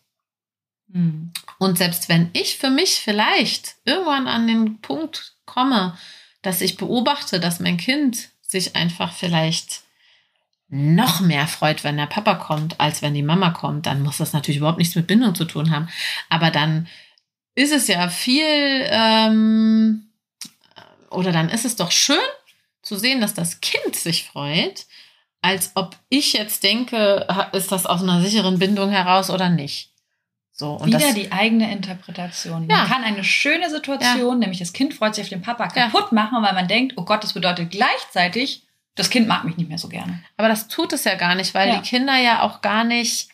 Hm. 0.92 1.32
Und 1.58 1.78
selbst 1.78 2.08
wenn 2.08 2.30
ich 2.32 2.58
für 2.58 2.70
mich 2.70 3.00
vielleicht 3.00 3.76
irgendwann 3.84 4.28
an 4.28 4.46
den 4.46 4.80
Punkt 4.80 5.34
komme, 5.44 5.96
dass 6.42 6.60
ich 6.60 6.76
beobachte, 6.76 7.40
dass 7.40 7.60
mein 7.60 7.76
Kind 7.76 8.28
sich 8.42 8.76
einfach 8.76 9.12
vielleicht 9.12 9.82
noch 10.68 11.20
mehr 11.20 11.46
freut, 11.46 11.84
wenn 11.84 11.96
der 11.96 12.06
Papa 12.06 12.34
kommt, 12.34 12.80
als 12.80 13.02
wenn 13.02 13.14
die 13.14 13.22
Mama 13.22 13.50
kommt, 13.50 13.86
dann 13.86 14.02
muss 14.02 14.18
das 14.18 14.32
natürlich 14.32 14.58
überhaupt 14.58 14.78
nichts 14.78 14.96
mit 14.96 15.06
Bindung 15.06 15.34
zu 15.34 15.44
tun 15.44 15.70
haben. 15.70 15.88
Aber 16.28 16.50
dann 16.50 16.88
ist 17.54 17.72
es 17.72 17.86
ja 17.86 18.08
viel, 18.08 18.44
ähm, 18.44 20.08
oder 21.10 21.32
dann 21.32 21.48
ist 21.48 21.64
es 21.64 21.76
doch 21.76 21.92
schön 21.92 22.18
zu 22.82 22.96
sehen, 22.96 23.20
dass 23.20 23.34
das 23.34 23.60
Kind 23.60 23.94
sich 23.94 24.24
freut, 24.24 24.86
als 25.40 25.72
ob 25.74 25.96
ich 26.08 26.32
jetzt 26.32 26.64
denke, 26.64 27.26
ist 27.52 27.70
das 27.70 27.86
aus 27.86 28.02
einer 28.02 28.20
sicheren 28.20 28.58
Bindung 28.58 28.90
heraus 28.90 29.30
oder 29.30 29.48
nicht. 29.48 29.92
So, 30.58 30.72
und 30.72 30.86
Wieder 30.86 30.98
das, 31.00 31.14
die 31.14 31.30
eigene 31.32 31.70
Interpretation. 31.70 32.66
Ja. 32.70 32.78
Man 32.78 32.88
kann 32.88 33.04
eine 33.04 33.24
schöne 33.24 33.68
Situation, 33.68 34.38
nämlich 34.38 34.58
das 34.58 34.72
Kind 34.72 34.94
freut 34.94 35.14
sich 35.14 35.24
auf 35.24 35.28
den 35.28 35.42
Papa, 35.42 35.64
Ja. 35.74 35.88
kaputt 35.90 36.12
machen, 36.12 36.42
weil 36.42 36.54
man 36.54 36.66
denkt, 36.66 36.94
oh 36.96 37.04
Gott, 37.04 37.22
das 37.22 37.34
bedeutet 37.34 37.70
gleichzeitig, 37.70 38.62
das 38.94 39.10
Kind 39.10 39.28
mag 39.28 39.44
mich 39.44 39.58
nicht 39.58 39.68
mehr 39.68 39.76
so 39.76 39.88
gerne. 39.88 40.22
Aber 40.38 40.48
das 40.48 40.68
tut 40.68 40.94
es 40.94 41.04
ja 41.04 41.14
gar 41.16 41.34
nicht, 41.34 41.52
weil 41.52 41.68
Ja. 41.68 41.76
die 41.76 41.86
Kinder 41.86 42.16
ja 42.16 42.40
auch 42.40 42.62
gar 42.62 42.84
nicht, 42.84 43.28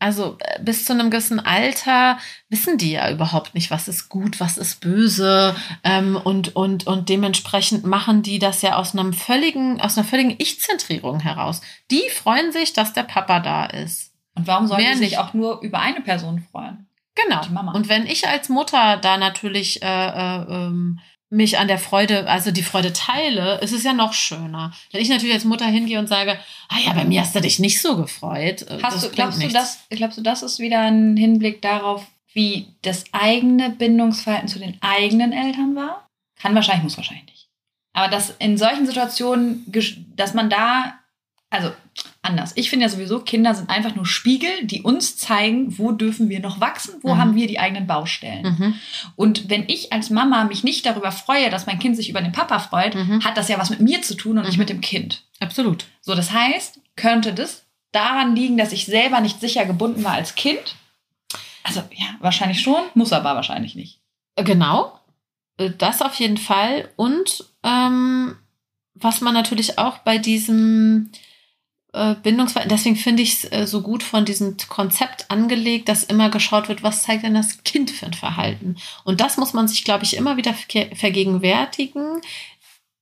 also 0.00 0.36
äh, 0.40 0.60
bis 0.60 0.84
zu 0.84 0.92
einem 0.94 1.10
gewissen 1.10 1.38
Alter 1.38 2.18
wissen 2.48 2.76
die 2.76 2.90
ja 2.90 3.08
überhaupt 3.12 3.54
nicht, 3.54 3.70
was 3.70 3.86
ist 3.86 4.08
gut, 4.08 4.40
was 4.40 4.58
ist 4.58 4.80
böse. 4.80 5.54
Ähm, 5.84 6.16
und, 6.16 6.56
und, 6.56 6.88
und 6.88 7.08
dementsprechend 7.08 7.84
machen 7.86 8.24
die 8.24 8.40
das 8.40 8.62
ja 8.62 8.74
aus 8.74 8.94
einem 8.96 9.12
völligen, 9.12 9.80
aus 9.80 9.96
einer 9.96 10.04
völligen 10.08 10.34
Ich-Zentrierung 10.38 11.20
heraus. 11.20 11.60
Die 11.92 12.02
freuen 12.12 12.50
sich, 12.50 12.72
dass 12.72 12.92
der 12.92 13.04
Papa 13.04 13.38
da 13.38 13.66
ist. 13.66 14.01
Und 14.34 14.46
warum 14.46 14.66
sollen 14.66 14.84
die 14.92 14.98
sich 14.98 15.18
auch 15.18 15.34
nur 15.34 15.60
über 15.60 15.78
eine 15.80 16.00
Person 16.00 16.44
freuen? 16.50 16.86
Genau. 17.14 17.42
Und 17.74 17.88
wenn 17.88 18.06
ich 18.06 18.26
als 18.26 18.48
Mutter 18.48 18.96
da 18.96 19.18
natürlich 19.18 19.82
äh, 19.82 19.86
äh, 19.86 20.44
ähm, 20.48 21.00
mich 21.28 21.58
an 21.58 21.68
der 21.68 21.78
Freude, 21.78 22.28
also 22.28 22.50
die 22.50 22.62
Freude 22.62 22.92
teile, 22.92 23.58
ist 23.60 23.72
es 23.72 23.84
ja 23.84 23.92
noch 23.92 24.12
schöner. 24.12 24.72
Wenn 24.92 25.00
ich 25.00 25.08
natürlich 25.08 25.34
als 25.34 25.44
Mutter 25.44 25.66
hingehe 25.66 25.98
und 25.98 26.06
sage, 26.06 26.38
ah 26.68 26.78
ja, 26.84 26.92
bei 26.92 27.04
mir 27.04 27.20
hast 27.22 27.34
du 27.34 27.40
dich 27.40 27.58
nicht 27.58 27.80
so 27.80 27.96
gefreut. 27.96 28.62
äh, 28.62 28.78
Hast 28.82 29.02
du, 29.02 29.10
glaubst 29.10 29.38
du, 29.38 29.46
nichts. 29.46 29.54
das, 29.54 29.78
glaubst 29.90 30.18
du, 30.18 30.22
das 30.22 30.42
ist 30.42 30.58
wieder 30.58 30.80
ein 30.80 31.16
Hinblick 31.16 31.62
darauf, 31.62 32.06
wie 32.34 32.74
das 32.82 33.04
eigene 33.12 33.70
Bindungsverhalten 33.70 34.48
zu 34.48 34.58
den 34.58 34.76
eigenen 34.82 35.32
Eltern 35.32 35.74
war? 35.76 36.06
Kann 36.40 36.54
wahrscheinlich, 36.54 36.84
muss 36.84 36.96
wahrscheinlich 36.96 37.26
nicht. 37.26 37.48
Aber 37.94 38.08
dass 38.08 38.30
in 38.38 38.56
solchen 38.56 38.86
Situationen, 38.86 39.70
dass 40.16 40.34
man 40.34 40.48
da, 40.48 40.98
also 41.50 41.72
anders. 42.22 42.52
Ich 42.54 42.70
finde 42.70 42.84
ja 42.84 42.88
sowieso, 42.88 43.20
Kinder 43.20 43.54
sind 43.54 43.68
einfach 43.68 43.94
nur 43.96 44.06
Spiegel, 44.06 44.50
die 44.64 44.82
uns 44.82 45.16
zeigen, 45.16 45.76
wo 45.78 45.90
dürfen 45.92 46.28
wir 46.28 46.38
noch 46.40 46.60
wachsen, 46.60 46.94
wo 47.02 47.14
Mhm. 47.14 47.18
haben 47.18 47.34
wir 47.34 47.46
die 47.48 47.58
eigenen 47.58 47.86
Baustellen. 47.88 48.44
Mhm. 48.58 48.74
Und 49.16 49.50
wenn 49.50 49.68
ich 49.68 49.92
als 49.92 50.08
Mama 50.10 50.44
mich 50.44 50.62
nicht 50.62 50.86
darüber 50.86 51.10
freue, 51.12 51.50
dass 51.50 51.66
mein 51.66 51.78
Kind 51.80 51.96
sich 51.96 52.08
über 52.08 52.20
den 52.20 52.30
Papa 52.32 52.60
freut, 52.60 52.94
Mhm. 52.94 53.24
hat 53.24 53.36
das 53.36 53.48
ja 53.48 53.58
was 53.58 53.70
mit 53.70 53.80
mir 53.80 54.02
zu 54.02 54.14
tun 54.14 54.38
und 54.38 54.44
nicht 54.44 54.54
Mhm. 54.54 54.60
mit 54.60 54.68
dem 54.68 54.80
Kind. 54.80 55.24
Absolut. 55.40 55.86
So, 56.00 56.14
das 56.14 56.30
heißt, 56.32 56.80
könnte 56.96 57.34
das 57.34 57.64
daran 57.90 58.36
liegen, 58.36 58.56
dass 58.56 58.72
ich 58.72 58.86
selber 58.86 59.20
nicht 59.20 59.40
sicher 59.40 59.64
gebunden 59.66 60.04
war 60.04 60.12
als 60.12 60.34
Kind? 60.36 60.76
Also, 61.64 61.80
ja, 61.92 62.06
wahrscheinlich 62.20 62.60
schon, 62.60 62.82
muss 62.94 63.12
aber 63.12 63.34
wahrscheinlich 63.34 63.74
nicht. 63.74 63.98
Äh, 64.36 64.44
Genau. 64.44 64.98
Äh, 65.58 65.70
Das 65.76 66.00
auf 66.02 66.14
jeden 66.16 66.38
Fall. 66.38 66.88
Und 66.96 67.44
ähm, 67.64 68.36
was 68.94 69.20
man 69.20 69.34
natürlich 69.34 69.78
auch 69.78 69.98
bei 69.98 70.18
diesem 70.18 71.10
äh, 71.92 72.14
Bindungsverhalten, 72.14 72.74
deswegen 72.74 72.96
finde 72.96 73.22
ich 73.22 73.34
es 73.34 73.52
äh, 73.52 73.66
so 73.66 73.82
gut 73.82 74.02
von 74.02 74.24
diesem 74.24 74.56
Konzept 74.68 75.30
angelegt, 75.30 75.88
dass 75.88 76.04
immer 76.04 76.30
geschaut 76.30 76.68
wird, 76.68 76.82
was 76.82 77.02
zeigt 77.02 77.24
denn 77.24 77.34
das 77.34 77.62
Kind 77.64 77.90
für 77.90 78.06
ein 78.06 78.14
Verhalten. 78.14 78.76
Und 79.04 79.20
das 79.20 79.36
muss 79.36 79.52
man 79.52 79.68
sich, 79.68 79.84
glaube 79.84 80.04
ich, 80.04 80.16
immer 80.16 80.36
wieder 80.36 80.52
verge- 80.52 80.94
vergegenwärtigen. 80.94 82.20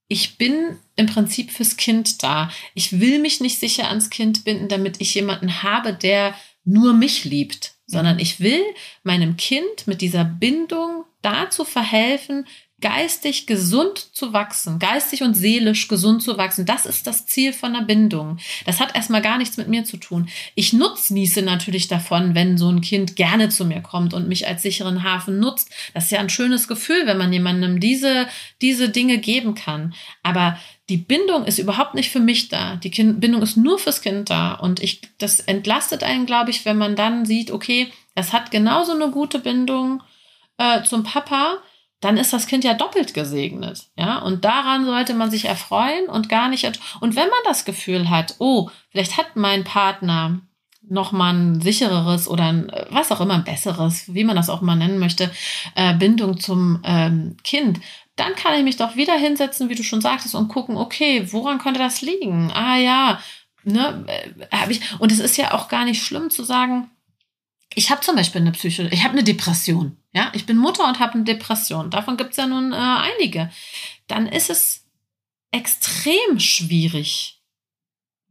Ich 0.09 0.39
bin 0.39 0.77
im 0.97 1.07
Prinzip 1.07 1.53
fürs 1.53 1.77
Kind 1.77 2.23
da. 2.23 2.51
Ich 2.75 2.99
will 2.99 3.21
mich 3.21 3.41
nicht 3.41 3.61
sicher 3.61 3.89
ans 3.89 4.11
Kind 4.11 4.45
binden, 4.45 4.69
damit 4.69 5.01
ich 5.01 5.15
jemanden 5.15 5.63
habe, 5.63 5.93
der 5.93 6.35
nur 6.65 6.93
mich 6.93 7.25
liebt, 7.25 7.75
sondern 7.87 8.19
ich 8.19 8.41
will 8.41 8.63
meinem 9.03 9.37
Kind 9.37 9.87
mit 9.87 10.01
dieser 10.01 10.25
Bindung 10.25 11.05
dazu 11.23 11.65
verhelfen, 11.65 12.47
geistig 12.81 13.47
gesund 13.47 13.99
zu 14.15 14.33
wachsen, 14.33 14.79
geistig 14.79 15.23
und 15.23 15.35
seelisch 15.35 15.89
gesund 15.89 16.23
zu 16.23 16.39
wachsen. 16.39 16.67
Das 16.67 16.87
ist 16.87 17.07
das 17.07 17.27
Ziel 17.27 17.53
von 17.53 17.73
der 17.73 17.83
Bindung. 17.83 18.39
Das 18.67 18.81
hat 18.81 18.95
erstmal 18.95 19.23
gar 19.23 19.39
nichts 19.39 19.57
mit 19.57 19.69
mir 19.69 19.85
zu 19.85 19.97
tun. 19.97 20.29
Ich 20.55 20.73
nutznieße 20.73 21.43
natürlich 21.43 21.89
davon, 21.89 22.35
wenn 22.35 22.59
so 22.59 22.69
ein 22.71 22.81
Kind 22.81 23.17
gerne 23.17 23.49
zu 23.49 23.65
mir 23.65 23.81
kommt 23.81 24.15
und 24.15 24.29
mich 24.29 24.47
als 24.47 24.63
sicheren 24.63 25.03
Hafen 25.03 25.39
nutzt. 25.39 25.71
Das 25.95 26.05
ist 26.05 26.11
ja 26.11 26.21
ein 26.21 26.31
schönes 26.31 26.69
Gefühl, 26.69 27.07
wenn 27.07 27.19
man 27.19 27.33
jemandem 27.33 27.81
diese, 27.81 28.27
diese 28.61 28.89
Dinge 28.89 29.19
geben 29.19 29.55
kann. 29.55 29.95
Aber 30.23 30.59
die 30.89 30.97
Bindung 30.97 31.45
ist 31.45 31.59
überhaupt 31.59 31.95
nicht 31.95 32.11
für 32.11 32.21
mich 32.21 32.49
da. 32.49 32.77
Die 32.77 32.91
kind 32.91 33.21
Bindung 33.21 33.43
ist 33.43 33.57
nur 33.57 33.79
fürs 33.79 34.03
Kind 34.03 34.29
da. 34.29 34.55
Und 34.55 34.83
ich, 34.83 35.01
das 35.19 35.41
entlastet 35.41 36.03
einen, 36.03 36.27
glaube 36.27 36.51
ich, 36.51 36.65
wenn 36.65 36.79
man 36.79 36.97
dann 36.97 37.25
sieht, 37.25 37.51
okay, 37.51 37.93
es 38.15 38.33
hat 38.33 38.51
genauso 38.51 38.93
eine 38.93 39.11
gute 39.11 39.39
Bindung 39.39 40.03
äh, 40.59 40.83
zum 40.83 41.05
Papa, 41.05 41.59
dann 42.01 42.17
ist 42.17 42.33
das 42.33 42.47
Kind 42.47 42.65
ja 42.65 42.75
doppelt 42.75 43.15
gesegnet. 43.15 43.89
Ja, 43.97 44.19
und 44.19 44.45
daran 44.45 44.85
sollte 44.87 45.15
man 45.15 45.31
sich 45.31 45.45
erfreuen 45.45 46.07
und 46.09 46.29
gar 46.29 46.49
nicht. 46.49 46.67
Und 47.01 47.15
wenn 47.15 47.29
man 47.29 47.39
das 47.45 47.65
Gefühl 47.65 48.09
hat, 48.11 48.37
oh, 48.39 48.71
vielleicht 48.91 49.17
hat 49.19 49.37
mein 49.37 49.65
Partner 49.65 50.41
noch 50.89 51.13
mal 51.13 51.35
ein 51.35 51.61
sichereres 51.61 52.27
oder 52.27 52.45
ein, 52.45 52.69
äh, 52.71 52.87
was 52.91 53.13
auch 53.13 53.21
immer 53.21 53.35
ein 53.35 53.45
besseres, 53.45 54.13
wie 54.13 54.25
man 54.25 54.37
das 54.37 54.51
auch 54.51 54.61
mal 54.61 54.77
nennen 54.77 54.99
möchte, 54.99 55.31
äh, 55.75 55.95
Bindung 55.95 56.41
zum 56.41 56.81
ähm, 56.85 57.37
Kind, 57.45 57.81
dann 58.17 58.35
kann 58.35 58.55
ich 58.55 58.65
mich 58.65 58.77
doch 58.77 58.97
wieder 58.97 59.15
hinsetzen, 59.15 59.69
wie 59.69 59.75
du 59.75 59.83
schon 59.83 60.01
sagtest, 60.01 60.35
und 60.35 60.49
gucken, 60.49 60.77
okay, 60.77 61.27
woran 61.31 61.59
könnte 61.59 61.79
das 61.79 62.03
liegen? 62.03 62.51
Ah 62.53 62.77
ja, 62.77 63.21
ne, 63.63 64.05
äh, 64.09 64.57
hab 64.57 64.71
ich. 64.71 64.81
Und 64.99 65.13
es 65.13 65.21
ist 65.21 65.37
ja 65.37 65.55
auch 65.55 65.69
gar 65.69 65.85
nicht 65.85 66.03
schlimm 66.03 66.31
zu 66.31 66.45
sagen, 66.45 66.91
ich 67.75 67.91
habe 67.91 68.01
zum 68.01 68.17
Beispiel 68.17 68.41
eine 68.41 68.53
Psycho, 68.53 68.83
ich 68.91 69.05
habe 69.05 69.13
eine 69.13 69.25
Depression. 69.25 69.97
Ja, 70.13 70.33
ich 70.35 70.47
bin 70.47 70.57
Mutter 70.57 70.87
und 70.89 70.99
habe 70.99 71.15
eine 71.15 71.25
Depression. 71.25 71.91
Davon 71.91 72.17
gibt 72.17 72.33
es 72.33 72.37
ja 72.37 72.47
nun 72.47 72.73
äh, 72.73 72.77
einige. 72.77 73.51
Dann 74.09 74.27
ist 74.27 74.51
es 74.51 74.87
extrem 75.53 76.41
schwierig, 76.41 77.41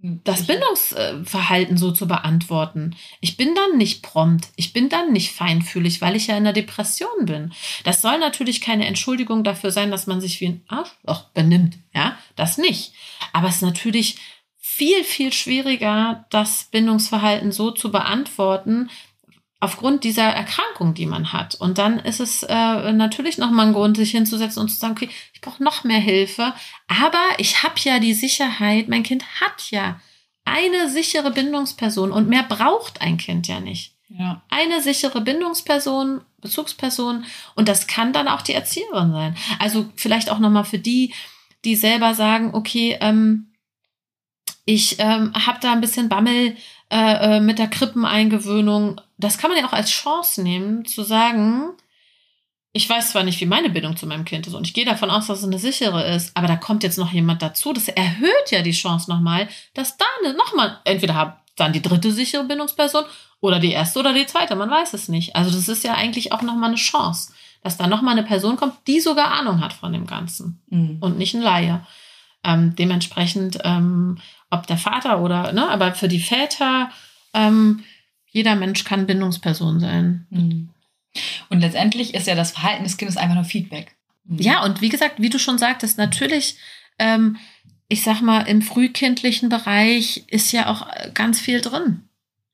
das. 0.01 0.47
Bindungsverhalten 0.47 1.77
so 1.77 1.91
zu 1.91 2.07
beantworten. 2.07 2.95
Ich 3.19 3.35
bin 3.35 3.53
dann 3.53 3.77
nicht 3.77 4.01
prompt, 4.01 4.47
ich 4.55 4.71
bin 4.71 4.87
dann 4.87 5.11
nicht 5.11 5.33
feinfühlig, 5.33 5.99
weil 5.99 6.15
ich 6.15 6.27
ja 6.27 6.37
in 6.37 6.43
einer 6.43 6.53
Depression 6.53 7.25
bin. 7.25 7.51
Das 7.83 8.01
soll 8.01 8.17
natürlich 8.17 8.61
keine 8.61 8.87
Entschuldigung 8.87 9.43
dafür 9.43 9.71
sein, 9.71 9.91
dass 9.91 10.07
man 10.07 10.21
sich 10.21 10.39
wie 10.39 10.47
ein 10.47 10.63
Arschloch 10.69 11.25
benimmt. 11.33 11.77
Ja, 11.93 12.17
das 12.37 12.57
nicht. 12.57 12.93
Aber 13.33 13.49
es 13.49 13.55
ist 13.55 13.61
natürlich 13.61 14.17
viel, 14.55 15.03
viel 15.03 15.33
schwieriger, 15.33 16.25
das 16.29 16.69
Bindungsverhalten 16.71 17.51
so 17.51 17.71
zu 17.71 17.91
beantworten, 17.91 18.89
aufgrund 19.59 20.03
dieser 20.03 20.23
Erkrankung, 20.23 20.93
die 20.93 21.05
man 21.05 21.33
hat. 21.33 21.55
Und 21.55 21.77
dann 21.77 21.99
ist 21.99 22.19
es 22.19 22.43
äh, 22.43 22.91
natürlich 22.93 23.37
nochmal 23.37 23.67
ein 23.67 23.73
Grund, 23.73 23.97
sich 23.97 24.11
hinzusetzen 24.11 24.61
und 24.61 24.69
zu 24.69 24.77
sagen, 24.77 24.93
okay, 24.93 25.09
ich 25.33 25.41
brauche 25.41 25.63
noch 25.63 25.83
mehr 25.83 25.99
Hilfe, 25.99 26.53
aber 26.87 27.23
ich 27.37 27.63
habe 27.63 27.75
ja 27.79 27.99
die 27.99 28.13
Sicherheit, 28.13 28.87
mein 28.87 29.03
Kind 29.03 29.23
hat 29.41 29.69
ja 29.71 29.99
eine 30.45 30.89
sichere 30.89 31.31
Bindungsperson 31.31 32.11
und 32.11 32.29
mehr 32.29 32.43
braucht 32.43 33.01
ein 33.01 33.17
Kind 33.17 33.47
ja 33.47 33.59
nicht. 33.59 33.95
Ja. 34.07 34.41
Eine 34.49 34.81
sichere 34.81 35.21
Bindungsperson 35.21 36.21
Bezugsperson 36.41 37.25
und 37.55 37.67
das 37.67 37.87
kann 37.87 38.13
dann 38.13 38.27
auch 38.27 38.41
die 38.41 38.53
Erzieherin 38.53 39.11
sein. 39.11 39.35
Also 39.59 39.89
vielleicht 39.95 40.29
auch 40.29 40.39
nochmal 40.39 40.65
für 40.65 40.79
die, 40.79 41.13
die 41.65 41.75
selber 41.75 42.15
sagen, 42.15 42.53
okay, 42.53 42.97
ähm, 43.01 43.53
ich 44.65 44.97
ähm, 44.99 45.33
habe 45.33 45.59
da 45.61 45.71
ein 45.71 45.81
bisschen 45.81 46.09
Bammel 46.09 46.55
äh, 46.91 47.37
äh, 47.37 47.39
mit 47.39 47.59
der 47.59 47.67
Krippeneingewöhnung. 47.67 48.99
Das 49.17 49.37
kann 49.37 49.51
man 49.51 49.59
ja 49.59 49.67
auch 49.67 49.73
als 49.73 49.89
Chance 49.89 50.41
nehmen, 50.41 50.85
zu 50.85 51.03
sagen, 51.03 51.71
ich 52.71 52.87
weiß 52.87 53.11
zwar 53.11 53.23
nicht, 53.23 53.41
wie 53.41 53.45
meine 53.45 53.69
Bindung 53.69 53.97
zu 53.97 54.05
meinem 54.05 54.25
Kind 54.25 54.45
ist 54.47 54.53
und 54.53 54.65
ich 54.65 54.73
gehe 54.73 54.85
davon 54.85 55.09
aus, 55.09 55.27
dass 55.27 55.39
es 55.39 55.45
eine 55.45 55.59
sichere 55.59 56.07
ist, 56.15 56.35
aber 56.37 56.47
da 56.47 56.55
kommt 56.55 56.83
jetzt 56.83 56.97
noch 56.97 57.11
jemand 57.11 57.41
dazu. 57.41 57.73
Das 57.73 57.87
erhöht 57.87 58.51
ja 58.51 58.61
die 58.61 58.71
Chance 58.71 59.09
nochmal, 59.09 59.49
dass 59.73 59.97
da 59.97 60.05
nochmal, 60.37 60.79
entweder 60.85 61.15
habt 61.15 61.49
dann 61.59 61.73
die 61.73 61.81
dritte 61.81 62.11
sichere 62.11 62.43
Bindungsperson 62.43 63.05
oder 63.41 63.59
die 63.59 63.71
erste 63.71 63.99
oder 63.99 64.13
die 64.13 64.25
zweite, 64.25 64.55
man 64.55 64.69
weiß 64.69 64.93
es 64.93 65.09
nicht. 65.09 65.35
Also 65.35 65.51
das 65.51 65.67
ist 65.67 65.83
ja 65.83 65.95
eigentlich 65.95 66.31
auch 66.31 66.41
nochmal 66.41 66.69
eine 66.69 66.75
Chance, 66.75 67.33
dass 67.63 67.77
da 67.77 67.87
nochmal 67.87 68.17
eine 68.17 68.27
Person 68.27 68.55
kommt, 68.55 68.75
die 68.87 68.99
sogar 68.99 69.31
Ahnung 69.31 69.61
hat 69.61 69.73
von 69.73 69.91
dem 69.91 70.05
Ganzen 70.05 70.61
mhm. 70.67 70.97
und 71.01 71.17
nicht 71.17 71.33
ein 71.33 71.41
Laie. 71.41 71.85
Ähm, 72.43 72.75
dementsprechend, 72.75 73.59
ähm, 73.63 74.19
ob 74.49 74.67
der 74.67 74.77
Vater 74.77 75.21
oder, 75.21 75.51
ne, 75.51 75.67
aber 75.69 75.93
für 75.93 76.07
die 76.07 76.19
Väter, 76.19 76.91
ähm, 77.33 77.83
jeder 78.27 78.55
Mensch 78.55 78.83
kann 78.83 79.07
Bindungsperson 79.07 79.79
sein. 79.79 80.27
Mhm. 80.29 80.69
Und 81.49 81.59
letztendlich 81.59 82.13
ist 82.13 82.27
ja 82.27 82.35
das 82.35 82.51
Verhalten 82.51 82.83
des 82.83 82.97
Kindes 82.97 83.17
einfach 83.17 83.35
nur 83.35 83.43
Feedback. 83.43 83.95
Mhm. 84.25 84.39
Ja, 84.39 84.63
und 84.63 84.81
wie 84.81 84.89
gesagt, 84.89 85.19
wie 85.19 85.29
du 85.29 85.39
schon 85.39 85.57
sagtest, 85.57 85.97
natürlich, 85.97 86.57
ähm, 86.99 87.37
ich 87.87 88.03
sag 88.03 88.21
mal, 88.21 88.41
im 88.41 88.61
frühkindlichen 88.61 89.49
Bereich 89.49 90.23
ist 90.27 90.51
ja 90.51 90.67
auch 90.67 90.87
ganz 91.13 91.39
viel 91.39 91.61
drin. 91.61 92.07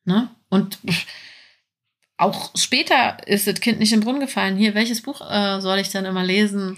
Ne? 0.06 0.30
Und 0.50 0.80
auch 2.18 2.52
später 2.56 3.18
ist 3.28 3.48
das 3.48 3.60
Kind 3.60 3.80
nicht 3.80 3.92
im 3.92 4.00
Brunnen 4.00 4.22
gefallen. 4.22 4.56
Hier, 4.56 4.74
welches 4.74 5.02
Buch 5.02 5.22
äh, 5.30 5.60
soll 5.60 5.80
ich 5.80 5.90
denn 5.90 6.06
immer 6.06 6.24
lesen? 6.24 6.78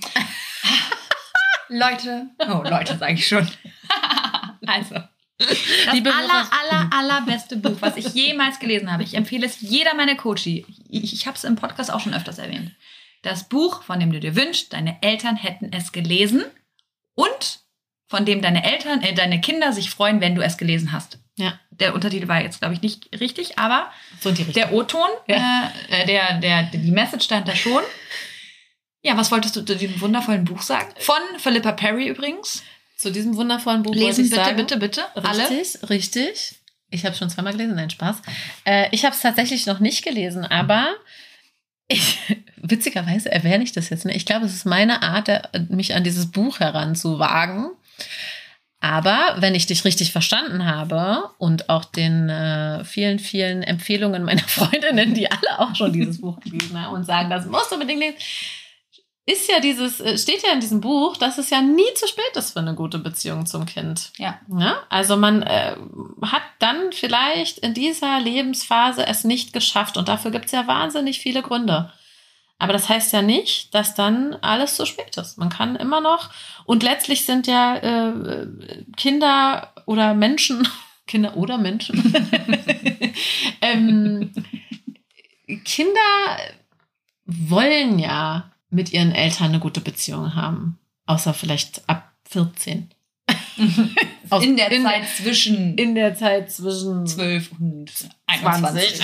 Leute, 1.70 2.28
oh 2.40 2.64
Leute, 2.64 2.98
sage 2.98 3.14
ich 3.14 3.28
schon. 3.28 3.48
also, 4.68 4.96
das 5.38 5.94
Liebe 5.94 6.14
aller, 6.14 6.48
aller, 6.52 6.90
allerbeste 6.92 7.58
Buch, 7.58 7.78
was 7.80 7.96
ich 7.98 8.08
jemals 8.14 8.60
gelesen 8.60 8.92
habe. 8.92 9.04
Ich 9.04 9.14
empfehle 9.14 9.46
es 9.46 9.62
jeder 9.62 9.94
meiner 9.94 10.16
Coachie. 10.16 10.66
Ich, 10.90 11.14
ich 11.14 11.28
habe 11.28 11.38
es 11.38 11.44
im 11.44 11.56
Podcast 11.56 11.92
auch 11.92 12.00
schon 12.00 12.14
öfters 12.14 12.40
erwähnt. 12.40 12.72
Das 13.22 13.48
Buch, 13.48 13.84
von 13.84 14.00
dem 14.00 14.12
du 14.12 14.20
dir 14.20 14.36
wünschst, 14.36 14.74
deine 14.74 15.02
Eltern 15.02 15.36
hätten 15.36 15.72
es 15.72 15.92
gelesen 15.92 16.44
und 17.14 17.60
von 18.08 18.26
dem 18.26 18.42
deine 18.42 18.64
Eltern, 18.64 19.02
äh, 19.02 19.14
deine 19.14 19.42
Kinder 19.42 19.74
sich 19.74 19.90
freuen, 19.90 20.22
wenn 20.22 20.36
du 20.36 20.42
es 20.42 20.58
gelesen 20.58 20.92
hast. 20.92 21.20
Ja. 21.38 21.60
Der 21.70 21.94
Untertitel 21.94 22.28
war 22.28 22.42
jetzt, 22.42 22.60
glaube 22.60 22.74
ich, 22.74 22.82
nicht 22.82 23.10
richtig, 23.20 23.60
aber 23.60 23.92
so 24.20 24.32
der 24.32 24.74
O-Ton, 24.74 25.10
ja. 25.28 25.72
äh, 25.90 26.06
der, 26.06 26.40
der, 26.40 26.64
die 26.64 26.92
Message 26.92 27.26
stand 27.26 27.48
da 27.48 27.56
schon. 27.56 27.84
Ja, 29.04 29.16
was 29.18 29.32
wolltest 29.32 29.56
du 29.56 29.62
zu 29.62 29.76
diesem 29.76 30.02
wundervollen 30.02 30.46
Buch 30.46 30.62
sagen? 30.62 30.92
Von 30.98 31.20
Philippa 31.38 31.74
Perry 31.74 32.08
übrigens. 32.08 32.64
Zu 32.98 33.12
diesem 33.12 33.36
wundervollen 33.36 33.84
Buch 33.84 33.94
Lesen 33.94 34.26
ich 34.26 34.32
bitte, 34.32 34.44
sagen, 34.44 34.58
bitte, 34.58 34.78
bitte, 34.78 35.04
Alle. 35.16 35.50
Richtig, 35.50 35.90
richtig. 35.90 36.56
Ich 36.90 37.06
habe 37.06 37.16
schon 37.16 37.30
zweimal 37.30 37.54
gelesen, 37.54 37.76
nein, 37.76 37.92
Spaß. 37.92 38.18
Äh, 38.66 38.88
ich 38.92 39.06
habe 39.06 39.14
es 39.14 39.22
tatsächlich 39.22 39.68
noch 39.68 39.80
nicht 39.80 40.04
gelesen, 40.04 40.46
aber 40.46 40.88
ich, 41.88 42.18
witzigerweise 42.58 43.32
erwähne 43.32 43.64
ich 43.64 43.72
das 43.72 43.90
jetzt. 43.90 44.06
Ne? 44.06 44.16
Ich 44.16 44.26
glaube, 44.26 44.48
es 44.48 44.54
ist 44.54 44.66
meine 44.66 45.04
Art, 45.04 45.30
mich 45.70 45.94
an 45.94 46.04
dieses 46.04 46.32
Buch 46.32 46.60
heranzuwagen. 46.60 47.70
Aber 48.80 49.36
wenn 49.40 49.56
ich 49.56 49.66
dich 49.66 49.86
richtig 49.86 50.12
verstanden 50.12 50.66
habe 50.66 51.24
und 51.40 51.70
auch 51.70 51.86
den 51.86 52.30
äh, 52.30 52.84
vielen, 52.84 53.20
vielen 53.20 53.64
Empfehlungen 53.64 54.24
meiner 54.24 54.44
Freundinnen, 54.48 55.14
die 55.14 55.30
alle 55.30 55.60
auch 55.60 55.76
schon 55.76 55.94
dieses 55.94 56.22
Buch 56.22 56.40
gelesen 56.40 56.82
haben 56.82 56.96
und 56.96 57.04
sagen, 57.04 57.30
das 57.30 57.46
musst 57.46 57.72
du 57.72 57.76
unbedingt 57.76 58.00
lesen, 58.00 58.18
ist 59.28 59.50
ja 59.52 59.60
dieses, 59.60 60.00
äh, 60.00 60.18
steht 60.18 60.42
ja 60.42 60.54
in 60.54 60.62
diesem 60.62 60.80
Buch, 60.80 61.18
dass 61.18 61.38
es 61.38 61.50
ja 61.50 61.62
nie 61.62 61.94
zu 61.96 62.08
spät 62.08 62.36
ist 62.36 62.54
für 62.54 62.60
eine 62.60 62.76
gute 62.76 62.98
Beziehung 62.98 63.46
zum 63.46 63.66
Kind. 63.66 64.12
Ja. 64.18 64.40
ja? 64.58 64.78
Also 64.90 65.18
man 65.18 65.44
äh, 65.44 65.76
hat 66.22 66.44
dann 66.60 66.94
vielleicht 66.94 67.60
in 67.60 67.74
dieser 67.74 68.22
Lebensphase 68.22 69.06
es 69.06 69.26
nicht 69.26 69.52
geschafft 69.52 69.98
und 69.98 70.08
dafür 70.08 70.32
gibt 70.32 70.46
es 70.46 70.54
ja 70.54 70.66
wahnsinnig 70.66 71.20
viele 71.20 71.42
Gründe. 71.42 71.92
Aber 72.58 72.72
das 72.72 72.88
heißt 72.88 73.12
ja 73.12 73.22
nicht, 73.22 73.76
dass 73.76 73.96
dann 73.96 74.34
alles 74.36 74.76
zu 74.78 74.86
spät 74.86 75.18
ist. 75.18 75.38
Man 75.38 75.50
kann 75.50 75.76
immer 75.76 76.00
noch, 76.00 76.32
und 76.66 76.82
letztlich 76.82 77.26
sind 77.26 77.48
ja 77.48 77.76
äh, 77.76 78.48
Kinder 78.96 79.74
oder 79.86 80.14
Menschen, 80.14 80.66
Kinder 81.06 81.36
oder 81.36 81.58
Menschen, 81.58 82.14
ähm, 83.62 84.32
Kinder 85.66 86.38
wollen 87.26 88.00
ja 88.00 88.52
mit 88.70 88.94
ihren 88.94 89.14
Eltern 89.14 89.48
eine 89.48 89.60
gute 89.60 89.82
Beziehung 89.82 90.36
haben. 90.36 90.80
Außer 91.06 91.34
vielleicht 91.34 91.88
ab 91.88 92.12
14. 92.30 92.90
Aus, 94.30 94.44
in 94.44 94.56
der 94.56 94.72
in 94.72 94.84
Zeit 94.84 95.08
zwischen 95.08 95.78
in 95.78 95.96
der 95.96 96.16
Zeit 96.16 96.52
zwischen 96.52 97.08
12 97.08 97.52
und 97.60 97.92
21. 98.28 99.02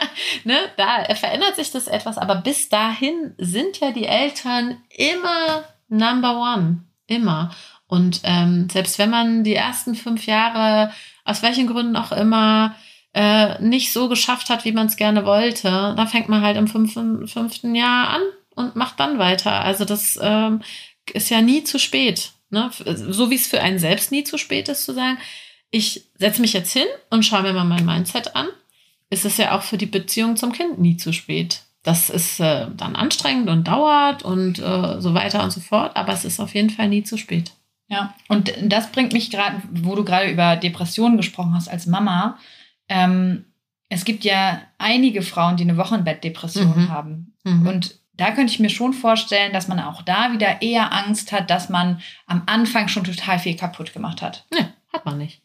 ne, 0.44 0.56
da 0.76 1.04
verändert 1.14 1.56
sich 1.56 1.70
das 1.70 1.86
etwas, 1.86 2.18
aber 2.18 2.36
bis 2.36 2.68
dahin 2.68 3.34
sind 3.38 3.80
ja 3.80 3.92
die 3.92 4.06
Eltern 4.06 4.78
immer 4.90 5.64
Number 5.88 6.36
One, 6.36 6.84
immer. 7.06 7.54
Und 7.86 8.20
ähm, 8.24 8.68
selbst 8.70 8.98
wenn 8.98 9.10
man 9.10 9.44
die 9.44 9.54
ersten 9.54 9.94
fünf 9.94 10.26
Jahre 10.26 10.92
aus 11.24 11.42
welchen 11.42 11.66
Gründen 11.66 11.96
auch 11.96 12.12
immer 12.12 12.74
äh, 13.14 13.60
nicht 13.62 13.92
so 13.92 14.08
geschafft 14.08 14.48
hat, 14.48 14.64
wie 14.64 14.72
man 14.72 14.86
es 14.86 14.96
gerne 14.96 15.24
wollte, 15.26 15.94
dann 15.96 16.08
fängt 16.08 16.28
man 16.28 16.42
halt 16.42 16.56
im 16.56 16.66
fünften, 16.66 17.28
fünften 17.28 17.74
Jahr 17.74 18.08
an 18.08 18.22
und 18.54 18.76
macht 18.76 19.00
dann 19.00 19.18
weiter. 19.18 19.60
Also 19.60 19.84
das 19.84 20.18
ähm, 20.20 20.62
ist 21.12 21.30
ja 21.30 21.40
nie 21.40 21.64
zu 21.64 21.78
spät. 21.78 22.32
Ne? 22.50 22.70
So 22.72 23.30
wie 23.30 23.34
es 23.34 23.46
für 23.46 23.60
einen 23.60 23.78
selbst 23.78 24.12
nie 24.12 24.24
zu 24.24 24.38
spät 24.38 24.68
ist, 24.68 24.84
zu 24.84 24.94
sagen, 24.94 25.18
ich 25.70 26.06
setze 26.18 26.40
mich 26.40 26.52
jetzt 26.52 26.72
hin 26.72 26.86
und 27.10 27.24
schaue 27.24 27.42
mir 27.42 27.52
mal 27.52 27.64
mein 27.64 27.86
Mindset 27.86 28.36
an, 28.36 28.46
ist 29.10 29.24
es 29.24 29.38
ja 29.38 29.56
auch 29.56 29.62
für 29.62 29.78
die 29.78 29.86
Beziehung 29.86 30.36
zum 30.36 30.52
Kind 30.52 30.78
nie 30.78 30.96
zu 30.96 31.12
spät. 31.12 31.62
Das 31.82 32.10
ist 32.10 32.38
äh, 32.40 32.68
dann 32.76 32.94
anstrengend 32.94 33.48
und 33.48 33.66
dauert 33.66 34.22
und 34.22 34.58
äh, 34.58 35.00
so 35.00 35.14
weiter 35.14 35.42
und 35.42 35.50
so 35.50 35.60
fort, 35.60 35.96
aber 35.96 36.12
es 36.12 36.24
ist 36.24 36.40
auf 36.40 36.54
jeden 36.54 36.70
Fall 36.70 36.88
nie 36.88 37.02
zu 37.02 37.16
spät. 37.16 37.52
Ja, 37.88 38.14
und 38.28 38.52
das 38.62 38.92
bringt 38.92 39.12
mich 39.12 39.30
gerade, 39.30 39.60
wo 39.70 39.94
du 39.94 40.04
gerade 40.04 40.30
über 40.30 40.56
Depressionen 40.56 41.16
gesprochen 41.16 41.54
hast 41.54 41.68
als 41.68 41.86
Mama. 41.86 42.38
Ähm, 42.88 43.46
es 43.88 44.04
gibt 44.04 44.24
ja 44.24 44.62
einige 44.78 45.22
Frauen, 45.22 45.56
die 45.56 45.64
eine 45.64 45.76
Wochenbettdepression 45.76 46.84
mhm. 46.84 46.88
haben. 46.88 47.34
Mhm. 47.44 47.66
Und 47.66 47.98
da 48.14 48.32
könnte 48.32 48.52
ich 48.52 48.58
mir 48.58 48.70
schon 48.70 48.92
vorstellen, 48.92 49.52
dass 49.52 49.68
man 49.68 49.80
auch 49.80 50.02
da 50.02 50.32
wieder 50.32 50.62
eher 50.62 50.92
Angst 50.92 51.32
hat, 51.32 51.50
dass 51.50 51.68
man 51.68 52.00
am 52.26 52.42
Anfang 52.46 52.88
schon 52.88 53.04
total 53.04 53.38
viel 53.38 53.56
kaputt 53.56 53.92
gemacht 53.92 54.22
hat. 54.22 54.46
Nee, 54.52 54.66
hat 54.92 55.04
man 55.04 55.18
nicht. 55.18 55.42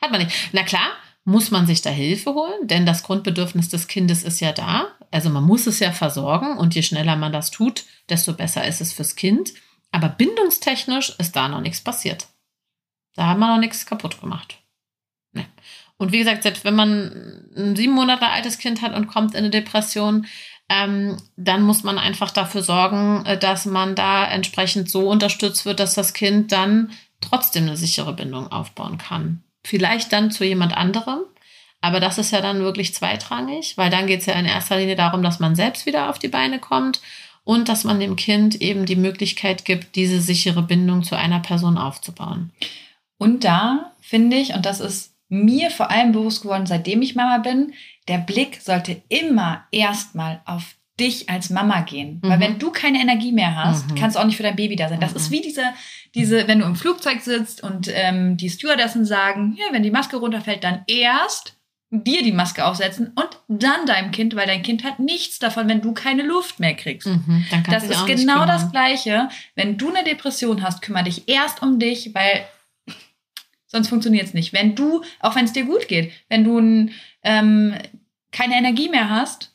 Hat 0.00 0.10
man 0.10 0.22
nicht. 0.22 0.50
Na 0.52 0.62
klar, 0.62 0.88
muss 1.24 1.50
man 1.50 1.66
sich 1.66 1.80
da 1.80 1.90
Hilfe 1.90 2.34
holen, 2.34 2.66
denn 2.66 2.84
das 2.84 3.02
Grundbedürfnis 3.02 3.70
des 3.70 3.88
Kindes 3.88 4.22
ist 4.22 4.40
ja 4.40 4.52
da. 4.52 4.88
Also 5.10 5.30
man 5.30 5.44
muss 5.44 5.66
es 5.66 5.80
ja 5.80 5.92
versorgen 5.92 6.58
und 6.58 6.74
je 6.74 6.82
schneller 6.82 7.16
man 7.16 7.32
das 7.32 7.50
tut, 7.50 7.84
desto 8.10 8.34
besser 8.34 8.66
ist 8.66 8.82
es 8.82 8.92
fürs 8.92 9.16
Kind. 9.16 9.54
Aber 9.90 10.08
bindungstechnisch 10.08 11.14
ist 11.18 11.36
da 11.36 11.48
noch 11.48 11.60
nichts 11.60 11.80
passiert. 11.80 12.26
Da 13.14 13.28
hat 13.28 13.38
man 13.38 13.48
noch 13.48 13.60
nichts 13.60 13.86
kaputt 13.86 14.20
gemacht. 14.20 14.58
Nee. 15.32 15.46
Und 15.96 16.12
wie 16.12 16.18
gesagt, 16.18 16.42
selbst 16.42 16.64
wenn 16.64 16.74
man 16.74 17.48
ein 17.56 17.76
sieben 17.76 17.92
Monate 17.92 18.26
altes 18.26 18.58
Kind 18.58 18.82
hat 18.82 18.94
und 18.94 19.06
kommt 19.06 19.32
in 19.32 19.38
eine 19.38 19.50
Depression, 19.50 20.26
ähm, 20.68 21.16
dann 21.36 21.62
muss 21.62 21.82
man 21.82 21.98
einfach 21.98 22.30
dafür 22.30 22.62
sorgen, 22.62 23.24
äh, 23.26 23.38
dass 23.38 23.66
man 23.66 23.94
da 23.94 24.24
entsprechend 24.26 24.90
so 24.90 25.08
unterstützt 25.08 25.66
wird, 25.66 25.80
dass 25.80 25.94
das 25.94 26.14
Kind 26.14 26.52
dann 26.52 26.90
trotzdem 27.20 27.64
eine 27.64 27.76
sichere 27.76 28.12
Bindung 28.12 28.50
aufbauen 28.50 28.98
kann. 28.98 29.42
Vielleicht 29.62 30.12
dann 30.12 30.30
zu 30.30 30.44
jemand 30.44 30.76
anderem, 30.76 31.20
aber 31.80 32.00
das 32.00 32.18
ist 32.18 32.30
ja 32.30 32.40
dann 32.40 32.60
wirklich 32.60 32.94
zweitrangig, 32.94 33.76
weil 33.76 33.90
dann 33.90 34.06
geht 34.06 34.20
es 34.20 34.26
ja 34.26 34.34
in 34.34 34.46
erster 34.46 34.78
Linie 34.78 34.96
darum, 34.96 35.22
dass 35.22 35.38
man 35.38 35.54
selbst 35.54 35.84
wieder 35.84 36.08
auf 36.08 36.18
die 36.18 36.28
Beine 36.28 36.58
kommt 36.58 37.00
und 37.44 37.68
dass 37.68 37.84
man 37.84 38.00
dem 38.00 38.16
Kind 38.16 38.60
eben 38.62 38.86
die 38.86 38.96
Möglichkeit 38.96 39.66
gibt, 39.66 39.96
diese 39.96 40.20
sichere 40.20 40.62
Bindung 40.62 41.02
zu 41.02 41.14
einer 41.14 41.40
Person 41.40 41.76
aufzubauen. 41.76 42.52
Und 43.18 43.44
da 43.44 43.92
finde 44.00 44.36
ich, 44.36 44.54
und 44.54 44.64
das 44.64 44.80
ist 44.80 45.14
mir 45.28 45.70
vor 45.70 45.90
allem 45.90 46.12
bewusst 46.12 46.42
geworden, 46.42 46.66
seitdem 46.66 47.02
ich 47.02 47.14
Mama 47.14 47.38
bin, 47.38 47.74
der 48.08 48.18
Blick 48.18 48.60
sollte 48.60 49.02
immer 49.08 49.66
erstmal 49.70 50.42
auf 50.44 50.74
dich 51.00 51.28
als 51.28 51.50
Mama 51.50 51.80
gehen. 51.80 52.20
Mhm. 52.22 52.28
Weil 52.28 52.40
wenn 52.40 52.58
du 52.58 52.70
keine 52.70 53.00
Energie 53.00 53.32
mehr 53.32 53.56
hast, 53.56 53.90
mhm. 53.90 53.94
kannst 53.96 54.16
du 54.16 54.20
auch 54.20 54.26
nicht 54.26 54.36
für 54.36 54.42
dein 54.42 54.56
Baby 54.56 54.76
da 54.76 54.88
sein. 54.88 55.00
Das 55.00 55.10
mhm. 55.10 55.16
ist 55.16 55.30
wie 55.30 55.40
diese, 55.40 55.64
diese, 56.14 56.46
wenn 56.46 56.60
du 56.60 56.66
im 56.66 56.76
Flugzeug 56.76 57.20
sitzt 57.20 57.62
und 57.62 57.90
ähm, 57.92 58.36
die 58.36 58.50
Stewardessen 58.50 59.04
sagen, 59.04 59.56
ja, 59.58 59.66
wenn 59.72 59.82
die 59.82 59.90
Maske 59.90 60.16
runterfällt, 60.16 60.62
dann 60.62 60.84
erst 60.86 61.56
dir 61.90 62.22
die 62.22 62.32
Maske 62.32 62.64
aufsetzen 62.64 63.12
und 63.14 63.28
dann 63.46 63.86
deinem 63.86 64.10
Kind, 64.10 64.34
weil 64.34 64.46
dein 64.46 64.62
Kind 64.62 64.82
hat 64.82 64.98
nichts 64.98 65.38
davon, 65.38 65.68
wenn 65.68 65.80
du 65.80 65.92
keine 65.92 66.22
Luft 66.22 66.58
mehr 66.58 66.74
kriegst. 66.74 67.06
Mhm, 67.06 67.44
das 67.70 67.84
ist 67.84 68.06
genau 68.06 68.46
das 68.46 68.72
Gleiche. 68.72 69.28
Wenn 69.54 69.78
du 69.78 69.90
eine 69.90 70.02
Depression 70.02 70.62
hast, 70.62 70.82
kümmere 70.82 71.04
dich 71.04 71.28
erst 71.28 71.62
um 71.62 71.78
dich, 71.78 72.12
weil 72.14 72.44
sonst 73.74 73.88
funktioniert 73.88 74.26
es 74.28 74.34
nicht. 74.34 74.52
Wenn 74.52 74.76
du, 74.76 75.02
auch 75.20 75.34
wenn 75.34 75.44
es 75.44 75.52
dir 75.52 75.64
gut 75.64 75.88
geht, 75.88 76.12
wenn 76.28 76.44
du 76.44 76.88
ähm, 77.24 77.74
keine 78.30 78.54
Energie 78.56 78.88
mehr 78.88 79.10
hast, 79.10 79.52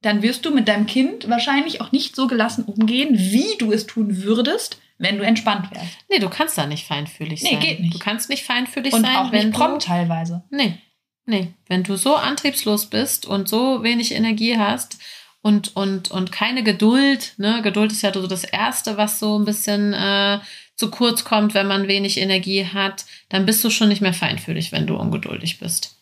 dann 0.00 0.22
wirst 0.22 0.46
du 0.46 0.54
mit 0.54 0.68
deinem 0.68 0.86
Kind 0.86 1.28
wahrscheinlich 1.28 1.80
auch 1.80 1.90
nicht 1.90 2.14
so 2.14 2.28
gelassen 2.28 2.64
umgehen, 2.64 3.18
wie 3.18 3.58
du 3.58 3.72
es 3.72 3.86
tun 3.86 4.22
würdest, 4.22 4.78
wenn 4.96 5.18
du 5.18 5.24
entspannt 5.24 5.72
wärst. 5.72 5.86
Nee, 6.08 6.20
du 6.20 6.28
kannst 6.28 6.56
da 6.56 6.66
nicht 6.66 6.86
feinfühlig 6.86 7.42
Nee, 7.42 7.50
sein. 7.54 7.60
geht 7.60 7.80
nicht. 7.80 7.94
Du 7.94 7.98
kannst 7.98 8.30
nicht 8.30 8.44
feinfühlig 8.44 8.92
Und 8.92 9.02
sein, 9.02 9.16
auch 9.16 9.32
wenn 9.32 9.48
nicht 9.48 9.58
prompt 9.58 9.82
du 9.82 9.86
teilweise. 9.88 10.44
Nee, 10.50 10.78
nee. 11.26 11.48
Wenn 11.66 11.82
du 11.82 11.96
so 11.96 12.14
antriebslos 12.14 12.86
bist 12.86 13.26
und 13.26 13.48
so 13.48 13.82
wenig 13.82 14.12
Energie 14.12 14.56
hast 14.56 14.98
und, 15.42 15.74
und, 15.74 16.12
und 16.12 16.30
keine 16.30 16.62
Geduld, 16.62 17.34
ne, 17.38 17.60
Geduld 17.62 17.90
ist 17.90 18.02
ja 18.02 18.12
so 18.12 18.28
das 18.28 18.44
Erste, 18.44 18.96
was 18.96 19.18
so 19.18 19.36
ein 19.36 19.44
bisschen 19.44 19.94
äh, 19.94 20.38
zu 20.78 20.90
kurz 20.90 21.24
kommt, 21.24 21.52
wenn 21.52 21.66
man 21.66 21.88
wenig 21.88 22.16
Energie 22.18 22.64
hat, 22.64 23.04
dann 23.28 23.44
bist 23.44 23.62
du 23.62 23.68
schon 23.68 23.88
nicht 23.88 24.00
mehr 24.00 24.14
feinfühlig, 24.14 24.72
wenn 24.72 24.86
du 24.86 24.96
ungeduldig 24.96 25.58
bist. 25.58 25.96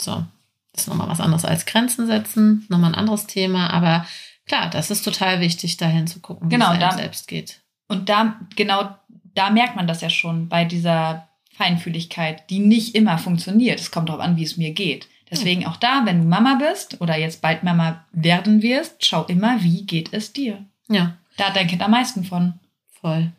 So. 0.00 0.24
Das 0.72 0.84
ist 0.84 0.88
nochmal 0.88 1.08
was 1.08 1.20
anderes 1.20 1.44
als 1.44 1.66
Grenzen 1.66 2.06
setzen, 2.06 2.64
nochmal 2.70 2.92
ein 2.92 2.98
anderes 2.98 3.26
Thema, 3.26 3.70
aber 3.70 4.06
klar, 4.46 4.70
das 4.70 4.90
ist 4.90 5.02
total 5.04 5.40
wichtig, 5.40 5.76
dahin 5.76 6.06
zu 6.06 6.20
gucken, 6.20 6.48
wie 6.48 6.54
Genau, 6.54 6.66
es 6.66 6.70
einem 6.70 6.80
da- 6.80 6.92
selbst 6.96 7.26
geht. 7.28 7.60
Und 7.88 8.08
da, 8.08 8.38
genau, 8.54 8.94
da 9.34 9.50
merkt 9.50 9.74
man 9.74 9.88
das 9.88 10.00
ja 10.00 10.08
schon 10.08 10.48
bei 10.48 10.64
dieser 10.64 11.28
Feinfühligkeit, 11.56 12.48
die 12.50 12.60
nicht 12.60 12.94
immer 12.94 13.18
funktioniert. 13.18 13.80
Es 13.80 13.90
kommt 13.90 14.08
darauf 14.08 14.22
an, 14.22 14.36
wie 14.36 14.44
es 14.44 14.56
mir 14.56 14.72
geht. 14.72 15.08
Deswegen 15.30 15.66
auch 15.66 15.76
da, 15.76 16.02
wenn 16.06 16.22
du 16.22 16.28
Mama 16.28 16.54
bist 16.54 17.00
oder 17.00 17.16
jetzt 17.16 17.42
bald 17.42 17.62
Mama 17.62 18.04
werden 18.12 18.62
wirst, 18.62 19.04
schau 19.04 19.24
immer, 19.26 19.62
wie 19.62 19.82
geht 19.86 20.12
es 20.12 20.32
dir. 20.32 20.64
Ja, 20.88 21.16
Da 21.36 21.46
hat 21.48 21.56
dein 21.56 21.66
Kind 21.68 21.82
am 21.82 21.90
meisten 21.92 22.24
von. 22.24 22.54
voll. 23.00 23.30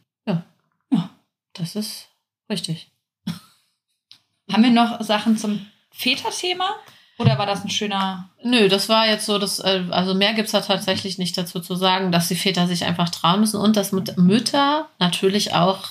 Das 1.53 1.75
ist 1.75 2.07
richtig. 2.49 2.91
Haben 4.51 4.63
wir 4.63 4.71
noch 4.71 5.01
Sachen 5.01 5.37
zum 5.37 5.65
Väterthema? 5.91 6.75
Oder 7.17 7.37
war 7.37 7.45
das 7.45 7.63
ein 7.63 7.69
schöner. 7.69 8.29
Nö, 8.43 8.67
das 8.67 8.89
war 8.89 9.07
jetzt 9.07 9.27
so, 9.27 9.37
dass, 9.37 9.59
äh, 9.59 9.83
also 9.91 10.15
mehr 10.15 10.33
gibt's 10.33 10.53
da 10.53 10.61
tatsächlich 10.61 11.19
nicht 11.19 11.37
dazu 11.37 11.59
zu 11.59 11.75
sagen, 11.75 12.11
dass 12.11 12.27
die 12.27 12.35
Väter 12.35 12.67
sich 12.67 12.85
einfach 12.85 13.09
trauen 13.09 13.41
müssen 13.41 13.59
und 13.59 13.75
dass 13.75 13.91
Mütter 13.91 14.89
natürlich 14.97 15.53
auch 15.53 15.89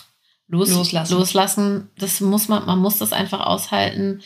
los, 0.48 0.70
Loslassen. 0.70 1.14
loslassen. 1.14 1.90
Das 1.98 2.20
muss 2.20 2.48
man, 2.48 2.66
man 2.66 2.80
muss 2.80 2.98
das 2.98 3.12
einfach 3.12 3.40
aushalten, 3.40 4.22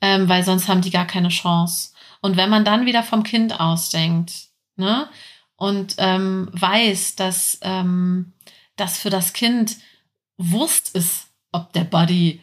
ähm, 0.00 0.28
weil 0.28 0.42
sonst 0.42 0.68
haben 0.68 0.82
die 0.82 0.90
gar 0.90 1.06
keine 1.06 1.28
Chance. 1.28 1.90
Und 2.20 2.36
wenn 2.36 2.50
man 2.50 2.64
dann 2.64 2.86
wieder 2.86 3.04
vom 3.04 3.22
Kind 3.22 3.60
ausdenkt, 3.60 4.32
ne, 4.74 5.08
und 5.56 5.96
ähm, 5.98 6.48
weiß, 6.52 7.16
dass 7.16 7.58
ähm, 7.62 8.32
das 8.76 8.98
für 8.98 9.10
das 9.10 9.32
Kind 9.32 9.76
Wurst 10.38 10.94
ist, 10.94 11.26
ob 11.52 11.72
der 11.72 11.84
Buddy 11.84 12.40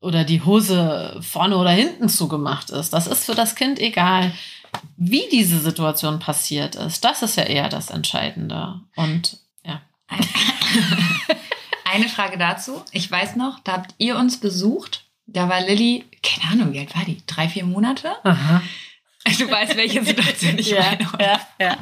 oder 0.00 0.24
die 0.24 0.42
Hose 0.42 1.18
vorne 1.22 1.56
oder 1.56 1.70
hinten 1.70 2.08
zugemacht 2.08 2.70
ist. 2.70 2.92
Das 2.92 3.06
ist 3.06 3.24
für 3.24 3.34
das 3.34 3.54
Kind 3.54 3.78
egal. 3.78 4.32
Wie 4.96 5.22
diese 5.32 5.58
Situation 5.58 6.18
passiert 6.18 6.74
ist, 6.74 7.04
das 7.04 7.22
ist 7.22 7.36
ja 7.36 7.44
eher 7.44 7.68
das 7.68 7.90
Entscheidende. 7.90 8.80
Und 8.94 9.38
ja. 9.64 9.80
Eine 11.84 12.08
Frage 12.08 12.36
dazu. 12.36 12.82
Ich 12.92 13.10
weiß 13.10 13.36
noch, 13.36 13.60
da 13.60 13.72
habt 13.72 13.94
ihr 13.98 14.16
uns 14.18 14.38
besucht. 14.38 15.04
Da 15.26 15.48
war 15.48 15.60
Lilly, 15.60 16.04
keine 16.22 16.52
Ahnung, 16.52 16.72
wie 16.72 16.80
alt 16.80 16.94
war 16.94 17.04
die? 17.04 17.22
Drei, 17.26 17.48
vier 17.48 17.64
Monate? 17.64 18.14
Du 19.38 19.50
weißt, 19.50 19.76
welche 19.76 20.04
Situation 20.04 20.58
ich 20.58 20.72
meine. 20.78 21.08
oder? 21.12 21.24
ja, 21.24 21.40
ja. 21.58 21.76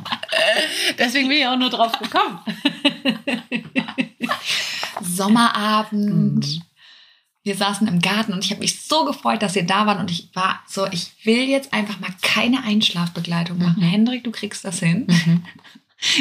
Deswegen 0.98 1.28
bin 1.28 1.38
ich 1.38 1.46
auch 1.46 1.56
nur 1.56 1.68
drauf 1.70 1.92
gekommen. 1.98 2.40
Sommerabend. 5.16 6.46
Mhm. 6.46 6.62
Wir 7.42 7.54
saßen 7.56 7.86
im 7.88 8.00
Garten 8.00 8.32
und 8.32 8.42
ich 8.44 8.50
habe 8.50 8.60
mich 8.60 8.82
so 8.82 9.04
gefreut, 9.04 9.42
dass 9.42 9.54
ihr 9.54 9.66
da 9.66 9.86
wart 9.86 10.00
und 10.00 10.10
ich 10.10 10.30
war 10.34 10.62
so, 10.66 10.86
ich 10.86 11.12
will 11.26 11.44
jetzt 11.48 11.74
einfach 11.74 12.00
mal 12.00 12.14
keine 12.22 12.62
Einschlafbegleitung 12.64 13.58
machen. 13.58 13.80
Mhm. 13.82 13.88
Hendrik, 13.88 14.24
du 14.24 14.30
kriegst 14.30 14.64
das 14.64 14.78
hin. 14.80 15.06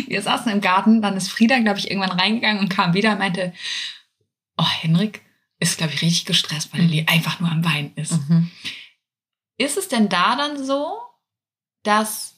Wir 0.08 0.22
saßen 0.22 0.52
im 0.52 0.62
Garten, 0.62 1.02
dann 1.02 1.18
ist 1.18 1.30
Frieda, 1.30 1.60
glaube 1.60 1.80
ich, 1.80 1.90
irgendwann 1.90 2.18
reingegangen 2.18 2.60
und 2.62 2.70
kam 2.70 2.94
wieder 2.94 3.14
und 3.14 3.20
meinte, 3.20 3.54
oh, 4.58 4.66
Hendrik 4.82 5.22
ist, 5.60 5.78
glaube 5.78 5.94
ich, 5.94 6.02
richtig 6.02 6.26
gestresst, 6.26 6.74
weil 6.74 6.82
Mhm. 6.82 6.88
Lilly 6.90 7.06
einfach 7.08 7.40
nur 7.40 7.50
am 7.52 7.64
Weinen 7.66 7.92
ist. 7.96 8.12
Mhm. 8.30 8.52
Ist 9.58 9.78
es 9.78 9.88
denn 9.88 10.10
da 10.10 10.36
dann 10.36 10.64
so, 10.64 10.94
dass, 11.84 12.36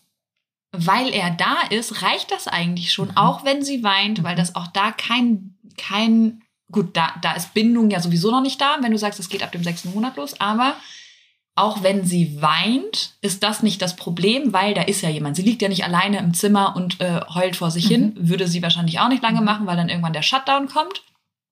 weil 0.72 1.10
er 1.14 1.32
da 1.32 1.62
ist, 1.70 2.01
reicht 2.03 2.32
das 2.32 2.47
eigentlich 2.47 2.93
schon, 2.93 3.10
Mhm. 3.10 3.18
auch 3.18 3.43
wenn 3.45 3.64
sie 3.64 3.84
weint, 3.84 4.24
weil 4.24 4.34
Mhm. 4.36 4.39
das 4.39 4.56
auch 4.56 4.68
da 4.68 4.91
kein, 4.91 5.56
kein, 5.78 6.41
gut, 6.72 6.95
da, 6.97 7.13
da 7.22 7.34
ist 7.34 7.53
Bindung 7.53 7.89
ja 7.89 7.99
sowieso 7.99 8.32
noch 8.32 8.41
nicht 8.41 8.59
da, 8.59 8.78
wenn 8.82 8.91
du 8.91 8.97
sagst, 8.97 9.20
es 9.20 9.30
geht 9.30 9.43
ab 9.43 9.51
dem 9.51 9.63
sechsten 9.63 9.93
Monat 9.93 10.18
los, 10.18 10.39
aber 10.39 10.76
auch 11.57 11.84
wenn 11.84 12.05
sie 12.05 12.41
weint, 12.41 13.13
ist 13.22 13.41
das 13.41 13.63
nicht 13.63 13.82
das 13.82 13.95
Problem, 13.95 14.51
weil 14.51 14.74
da 14.74 14.82
ist 14.82 15.01
ja 15.01 15.09
jemand. 15.09 15.38
Sie 15.38 15.41
liegt 15.41 15.61
ja 15.61 15.70
nicht 15.70 15.86
alleine 15.86 16.18
im 16.20 16.34
Zimmer 16.34 16.76
und 16.76 16.99
äh, 16.99 17.22
heult 17.34 17.55
vor 17.55 17.72
sich 17.72 17.88
hin. 17.88 18.13
Würde 18.18 18.47
sie 18.49 18.61
wahrscheinlich 18.61 18.99
auch 18.99 19.07
nicht 19.07 19.24
lange 19.24 19.39
Mhm. 19.39 19.45
machen, 19.45 19.66
weil 19.66 19.78
dann 19.78 19.88
irgendwann 19.88 20.11
der 20.11 20.22
Shutdown 20.22 20.68
kommt. 20.68 21.03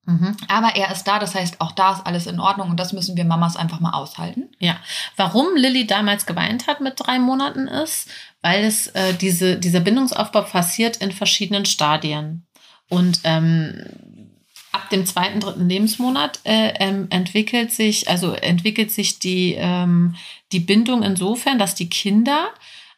Mhm. 0.06 0.36
Aber 0.50 0.76
er 0.76 0.92
ist 0.92 1.06
da, 1.06 1.20
das 1.20 1.34
heißt, 1.34 1.62
auch 1.62 1.72
da 1.72 1.94
ist 1.94 2.06
alles 2.06 2.28
in 2.28 2.42
Ordnung 2.42 2.70
und 2.70 2.78
das 2.78 2.92
müssen 2.92 3.16
wir 3.16 3.24
Mamas 3.24 3.56
einfach 3.56 3.80
mal 3.80 3.94
aushalten. 3.94 4.50
Warum 5.16 5.56
Lilly 5.56 5.88
damals 5.88 6.26
geweint 6.26 6.68
hat 6.68 6.82
mit 6.82 6.96
drei 6.98 7.20
Monaten 7.20 7.70
ist, 7.70 8.10
weil 8.42 8.66
es 8.66 8.88
äh, 8.88 9.14
diese, 9.14 9.58
dieser 9.58 9.80
Bindungsaufbau 9.80 10.42
passiert 10.42 10.98
in 10.98 11.14
verschiedenen 11.14 11.64
Stadien. 11.64 12.46
Und 12.90 13.22
ähm, 13.24 13.86
ab 14.74 14.90
dem 14.90 15.06
zweiten, 15.06 15.40
dritten 15.40 15.70
Lebensmonat 15.70 16.40
äh, 16.44 16.74
ähm, 16.80 17.08
entwickelt 17.12 17.72
sich, 17.72 18.10
also 18.10 18.34
entwickelt 18.34 18.92
sich 18.92 19.20
die, 19.20 19.56
ähm, 19.58 20.16
die 20.52 20.60
Bindung 20.60 21.04
insofern, 21.04 21.60
dass 21.60 21.76
die 21.76 21.90
Kinder 21.90 22.50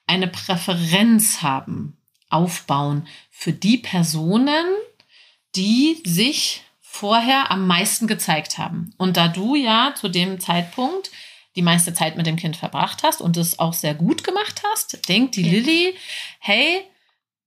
eine 0.08 0.28
Präferenz 0.28 1.42
haben, 1.42 1.98
aufbauen 2.30 3.08
für 3.30 3.52
die 3.52 3.78
Personen, 3.78 4.66
die 5.56 6.02
sich 6.06 6.64
vorher 6.82 7.52
am 7.52 7.68
meisten 7.68 8.08
gezeigt 8.08 8.58
haben. 8.58 8.94
Und 8.98 9.18
da 9.18 9.28
du 9.28 9.56
ja 9.56 9.94
zu 9.96 10.08
dem 10.08 10.40
Zeitpunkt 10.40 11.12
die 11.58 11.62
meiste 11.62 11.94
Zeit 11.94 12.16
mit 12.16 12.26
dem 12.26 12.38
Kind 12.38 12.56
verbracht 12.56 13.04
hast 13.04 13.22
und 13.22 13.36
es 13.38 13.60
auch 13.60 13.74
sehr 13.74 13.94
gut 13.94 14.24
gemacht 14.24 14.62
hast, 14.72 15.08
denkt 15.10 15.36
die 15.36 15.44
Ja. 15.44 15.52
Lilly, 15.52 15.96
hey, 16.40 16.84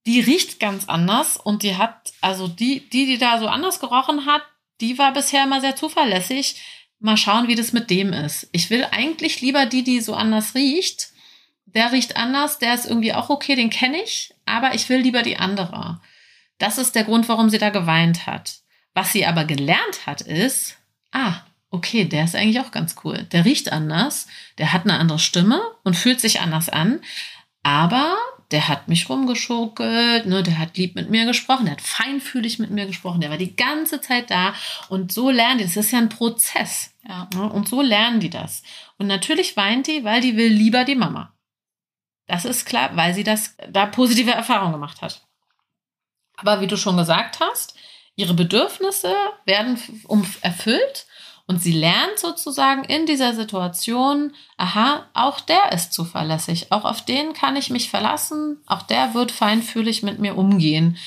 die 0.09 0.21
riecht 0.21 0.59
ganz 0.59 0.89
anders 0.89 1.37
und 1.37 1.63
die 1.63 1.77
hat, 1.77 2.15
also 2.23 2.49
die, 2.49 2.89
die, 2.89 3.05
die 3.05 3.19
da 3.19 3.39
so 3.39 3.47
anders 3.47 3.79
gerochen 3.79 4.25
hat, 4.25 4.41
die 4.81 4.97
war 4.97 5.13
bisher 5.13 5.45
immer 5.45 5.61
sehr 5.61 5.77
zuverlässig. 5.77 6.63
Mal 6.99 7.19
schauen, 7.19 7.47
wie 7.47 7.55
das 7.55 7.75
mit 7.75 7.91
dem 7.91 8.15
ist. 8.15 8.49
Ich 8.53 8.71
will 8.71 8.87
eigentlich 8.91 9.43
lieber 9.43 9.67
die, 9.67 9.85
die 9.85 10.01
so 10.01 10.15
anders 10.15 10.55
riecht. 10.55 11.11
Der 11.67 11.93
riecht 11.93 12.17
anders, 12.17 12.59
der 12.59 12.73
ist 12.73 12.87
irgendwie 12.87 13.13
auch 13.13 13.29
okay, 13.29 13.55
den 13.55 13.69
kenne 13.69 14.03
ich, 14.03 14.35
aber 14.47 14.75
ich 14.75 14.89
will 14.89 15.01
lieber 15.01 15.23
die 15.23 15.37
andere. 15.37 16.01
Das 16.57 16.79
ist 16.79 16.95
der 16.95 17.05
Grund, 17.05 17.29
warum 17.29 17.51
sie 17.51 17.59
da 17.59 17.69
geweint 17.69 18.27
hat. 18.27 18.61
Was 18.95 19.13
sie 19.13 19.27
aber 19.27 19.45
gelernt 19.45 20.07
hat, 20.07 20.23
ist, 20.23 20.79
ah, 21.13 21.43
okay, 21.69 22.07
der 22.07 22.25
ist 22.25 22.35
eigentlich 22.35 22.61
auch 22.61 22.71
ganz 22.71 22.97
cool. 23.05 23.25
Der 23.25 23.45
riecht 23.45 23.71
anders, 23.73 24.27
der 24.57 24.73
hat 24.73 24.85
eine 24.85 24.99
andere 24.99 25.19
Stimme 25.19 25.61
und 25.85 25.97
fühlt 25.97 26.19
sich 26.19 26.41
anders 26.41 26.71
an, 26.71 27.03
aber 27.63 28.17
der 28.51 28.69
hat 28.69 28.89
mich 28.89 29.09
rumgeschuckelt, 29.09 30.27
ne, 30.27 30.43
der 30.43 30.59
hat 30.59 30.77
lieb 30.77 30.95
mit 30.95 31.11
mir 31.11 31.27
gesprochen, 31.27 31.67
der 31.67 31.73
hat 31.73 31.83
feinfühlig 31.83 32.59
mit 32.59 32.71
mir 32.71 32.87
gesprochen, 32.87 33.21
der 33.21 33.31
war 33.31 33.37
die 33.37 33.57
ganze 33.57 34.01
Zeit 34.01 34.31
da 34.31 34.55
und 34.89 35.13
so 35.13 35.31
lernen 35.31 35.59
die, 35.59 35.65
das 35.65 35.77
ist 35.77 35.91
ja 35.91 35.99
ein 35.99 36.09
Prozess. 36.09 36.95
Ja. 37.07 37.29
Ne, 37.35 37.51
und 37.51 37.69
so 37.69 37.83
lernen 37.83 38.21
die 38.21 38.31
das. 38.31 38.63
Und 38.97 39.07
natürlich 39.07 39.57
weint 39.57 39.87
die, 39.87 40.05
weil 40.05 40.21
die 40.21 40.37
will 40.37 40.53
lieber 40.53 40.85
die 40.85 40.95
Mama. 40.95 41.35
Das 42.27 42.45
ist 42.45 42.67
klar, 42.67 42.91
weil 42.95 43.15
sie 43.15 43.25
das 43.25 43.57
da 43.71 43.87
positive 43.87 44.31
Erfahrungen 44.31 44.73
gemacht 44.73 45.03
hat. 45.03 45.27
Aber 46.37 46.61
wie 46.61 46.67
du 46.67 46.77
schon 46.77 46.97
gesagt 46.97 47.41
hast, 47.41 47.75
ihre 48.17 48.35
Bedürfnisse 48.35 49.15
werden 49.45 49.79
erfüllt 50.43 51.07
und 51.49 51.63
sie 51.63 51.73
lernt 51.73 52.19
sozusagen 52.19 52.85
in 52.85 53.07
dieser 53.07 53.35
Situation, 53.35 54.35
aha, 54.59 55.07
auch 55.15 55.41
der 55.41 55.73
ist 55.73 55.95
zuverlässig, 55.95 56.71
auch 56.71 56.85
auf 56.85 57.03
den 57.03 57.33
kann 57.33 57.57
ich 57.57 57.71
mich 57.71 57.89
verlassen, 57.89 58.59
auch 58.67 58.83
der 58.83 59.15
wird 59.15 59.33
feinfühlig 59.33 60.03
mit 60.03 60.19
mir 60.19 60.37
umgehen. 60.37 60.99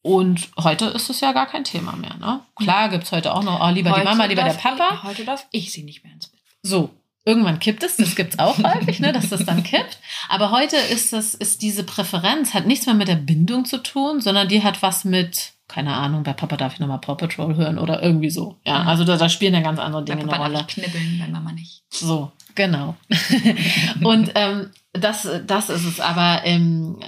Und 0.00 0.48
heute 0.56 0.86
ist 0.86 1.10
es 1.10 1.20
ja 1.20 1.32
gar 1.32 1.46
kein 1.46 1.64
Thema 1.64 1.94
mehr. 1.94 2.16
Ne? 2.16 2.40
Klar 2.56 2.88
gibt's 2.88 3.12
heute 3.12 3.34
auch 3.34 3.42
noch, 3.42 3.60
oh, 3.60 3.70
lieber 3.70 3.90
die 3.90 3.96
Heute 3.96 4.04
Mama, 4.04 4.24
lieber 4.24 4.44
der 4.44 4.54
Papa. 4.54 4.94
Ich, 4.94 5.02
heute 5.02 5.24
darf 5.24 5.46
ich 5.50 5.70
sie 5.72 5.82
nicht 5.82 6.04
mehr 6.04 6.14
ins 6.14 6.28
Bett. 6.28 6.40
So, 6.62 6.90
irgendwann 7.26 7.58
kippt 7.58 7.82
es, 7.82 7.96
das 7.96 8.16
gibt's 8.16 8.38
auch 8.38 8.56
häufig, 8.56 8.98
ne, 9.00 9.12
dass 9.12 9.28
das 9.28 9.44
dann 9.44 9.62
kippt. 9.62 9.98
Aber 10.30 10.52
heute 10.52 10.76
ist 10.76 11.12
das, 11.12 11.34
ist 11.34 11.60
diese 11.60 11.84
Präferenz, 11.84 12.54
hat 12.54 12.66
nichts 12.66 12.86
mehr 12.86 12.94
mit 12.94 13.08
der 13.08 13.16
Bindung 13.16 13.66
zu 13.66 13.82
tun, 13.82 14.22
sondern 14.22 14.48
die 14.48 14.62
hat 14.62 14.80
was 14.80 15.04
mit, 15.04 15.52
keine 15.68 15.94
Ahnung, 15.94 16.22
bei 16.22 16.32
Papa 16.32 16.56
darf 16.56 16.74
ich 16.74 16.80
nochmal 16.80 17.00
Paw 17.00 17.16
Patrol 17.16 17.56
hören 17.56 17.78
oder 17.78 18.02
irgendwie 18.02 18.30
so. 18.30 18.56
Ja, 18.64 18.82
Mhm. 18.82 18.88
also 18.88 19.04
da, 19.04 19.16
da 19.16 19.28
spielen 19.28 19.54
ja 19.54 19.60
ganz 19.60 19.78
andere 19.80 20.04
Dinge 20.04 20.20
eine 20.20 20.28
Papa 20.30 20.48
darf 20.48 20.52
Rolle. 20.52 20.64
ich 20.68 20.74
knibbeln, 20.74 21.18
bei 21.18 21.28
Mama 21.28 21.52
nicht. 21.52 21.82
So, 21.90 22.30
genau. 22.54 22.96
Und 24.04 24.30
ähm, 24.34 24.70
das, 24.92 25.28
das 25.46 25.70
ist 25.70 25.84
es. 25.84 26.00
Aber 26.00 26.42
ähm, 26.44 27.00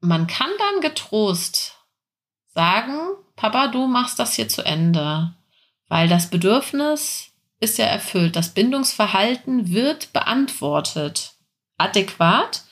man 0.00 0.26
kann 0.26 0.50
dann 0.58 0.80
getrost 0.82 1.76
sagen, 2.54 2.96
Papa, 3.36 3.68
du 3.68 3.86
machst 3.86 4.18
das 4.18 4.34
hier 4.34 4.48
zu 4.48 4.62
Ende, 4.64 5.34
weil 5.88 6.08
das 6.08 6.30
Bedürfnis 6.30 7.30
ist 7.60 7.78
ja 7.78 7.86
erfüllt. 7.86 8.36
Das 8.36 8.50
Bindungsverhalten 8.50 9.70
wird 9.70 10.12
beantwortet, 10.12 11.32
adäquat 11.78 12.62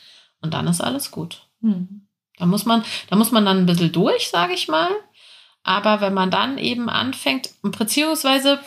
und 0.40 0.54
dann 0.54 0.66
ist 0.68 0.80
alles 0.80 1.10
gut. 1.10 1.48
Hm. 1.62 2.06
Da 2.42 2.46
muss 2.46 2.64
man, 2.64 2.82
da 3.08 3.14
muss 3.14 3.30
man 3.30 3.44
dann 3.44 3.58
ein 3.58 3.66
bisschen 3.66 3.92
durch, 3.92 4.28
sage 4.28 4.52
ich 4.52 4.66
mal. 4.66 4.88
Aber 5.62 6.00
wenn 6.00 6.12
man 6.12 6.28
dann 6.32 6.58
eben 6.58 6.90
anfängt, 6.90 7.50
beziehungsweise, 7.62 8.58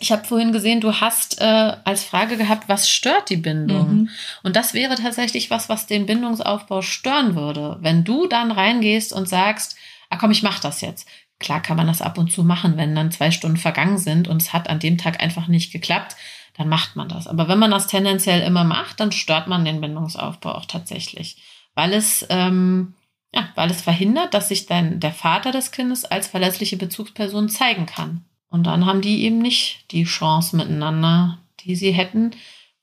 ich 0.00 0.10
habe 0.10 0.24
vorhin 0.24 0.50
gesehen, 0.50 0.80
du 0.80 0.92
hast 0.92 1.40
äh, 1.40 1.76
als 1.84 2.02
Frage 2.02 2.36
gehabt, 2.36 2.68
was 2.68 2.90
stört 2.90 3.30
die 3.30 3.36
Bindung? 3.36 3.94
Mhm. 3.94 4.08
Und 4.42 4.56
das 4.56 4.74
wäre 4.74 4.96
tatsächlich 4.96 5.50
was, 5.50 5.68
was 5.68 5.86
den 5.86 6.06
Bindungsaufbau 6.06 6.82
stören 6.82 7.36
würde. 7.36 7.78
Wenn 7.80 8.02
du 8.02 8.26
dann 8.26 8.50
reingehst 8.50 9.12
und 9.12 9.28
sagst, 9.28 9.76
ah 10.10 10.16
komm, 10.16 10.32
ich 10.32 10.42
mach 10.42 10.58
das 10.58 10.80
jetzt. 10.80 11.06
Klar 11.38 11.62
kann 11.62 11.76
man 11.76 11.86
das 11.86 12.02
ab 12.02 12.18
und 12.18 12.32
zu 12.32 12.42
machen, 12.42 12.76
wenn 12.76 12.96
dann 12.96 13.12
zwei 13.12 13.30
Stunden 13.30 13.56
vergangen 13.56 13.98
sind 13.98 14.26
und 14.26 14.42
es 14.42 14.52
hat 14.52 14.68
an 14.68 14.80
dem 14.80 14.98
Tag 14.98 15.22
einfach 15.22 15.46
nicht 15.46 15.70
geklappt, 15.70 16.16
dann 16.56 16.68
macht 16.68 16.96
man 16.96 17.08
das. 17.08 17.28
Aber 17.28 17.46
wenn 17.46 17.60
man 17.60 17.70
das 17.70 17.86
tendenziell 17.86 18.40
immer 18.40 18.64
macht, 18.64 18.98
dann 18.98 19.12
stört 19.12 19.46
man 19.46 19.64
den 19.64 19.80
Bindungsaufbau 19.80 20.56
auch 20.56 20.64
tatsächlich, 20.64 21.36
weil 21.76 21.92
es 21.92 22.26
ähm, 22.28 22.94
ja, 23.36 23.48
weil 23.54 23.70
es 23.70 23.82
verhindert, 23.82 24.32
dass 24.32 24.48
sich 24.48 24.66
dann 24.66 24.98
der 24.98 25.12
Vater 25.12 25.52
des 25.52 25.70
Kindes 25.70 26.04
als 26.04 26.26
verlässliche 26.26 26.78
Bezugsperson 26.78 27.50
zeigen 27.50 27.84
kann. 27.84 28.24
Und 28.48 28.66
dann 28.66 28.86
haben 28.86 29.02
die 29.02 29.24
eben 29.24 29.38
nicht 29.38 29.84
die 29.90 30.04
Chance 30.04 30.56
miteinander, 30.56 31.38
die 31.60 31.76
sie 31.76 31.92
hätten, 31.92 32.30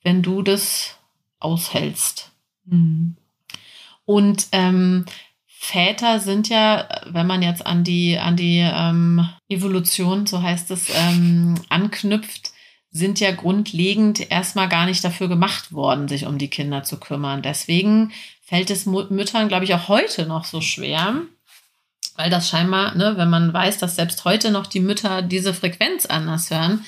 wenn 0.03 0.21
du 0.21 0.43
das 0.43 0.97
aushältst. 1.39 2.31
Mhm. 2.65 3.15
Und 4.05 4.47
ähm, 4.51 5.05
Väter 5.47 6.19
sind 6.19 6.49
ja, 6.49 6.87
wenn 7.07 7.25
man 7.25 7.41
jetzt 7.41 7.65
an 7.65 7.83
die, 7.83 8.19
an 8.19 8.35
die 8.35 8.59
ähm, 8.59 9.27
Evolution, 9.49 10.27
so 10.27 10.41
heißt 10.41 10.69
es, 10.71 10.91
ähm, 10.93 11.55
anknüpft, 11.69 12.51
sind 12.91 13.19
ja 13.19 13.31
grundlegend 13.31 14.29
erstmal 14.29 14.69
gar 14.69 14.85
nicht 14.85 15.03
dafür 15.03 15.29
gemacht 15.29 15.71
worden, 15.71 16.07
sich 16.07 16.27
um 16.27 16.37
die 16.37 16.49
Kinder 16.49 16.83
zu 16.83 16.99
kümmern. 16.99 17.41
Deswegen 17.41 18.11
fällt 18.53 18.69
es 18.69 18.85
Müttern, 18.85 19.47
glaube 19.47 19.65
ich, 19.65 19.73
auch 19.73 19.87
heute 19.87 20.27
noch 20.27 20.45
so 20.45 20.61
schwer, 20.61 21.21
weil 22.17 22.29
das 22.29 22.47
scheinbar, 22.47 22.95
ne, 22.95 23.13
wenn 23.17 23.29
man 23.29 23.51
weiß, 23.51 23.79
dass 23.79 23.95
selbst 23.95 24.25
heute 24.25 24.51
noch 24.51 24.67
die 24.67 24.79
Mütter 24.79 25.23
diese 25.23 25.55
Frequenz 25.55 26.05
anders 26.05 26.51
hören, 26.51 26.85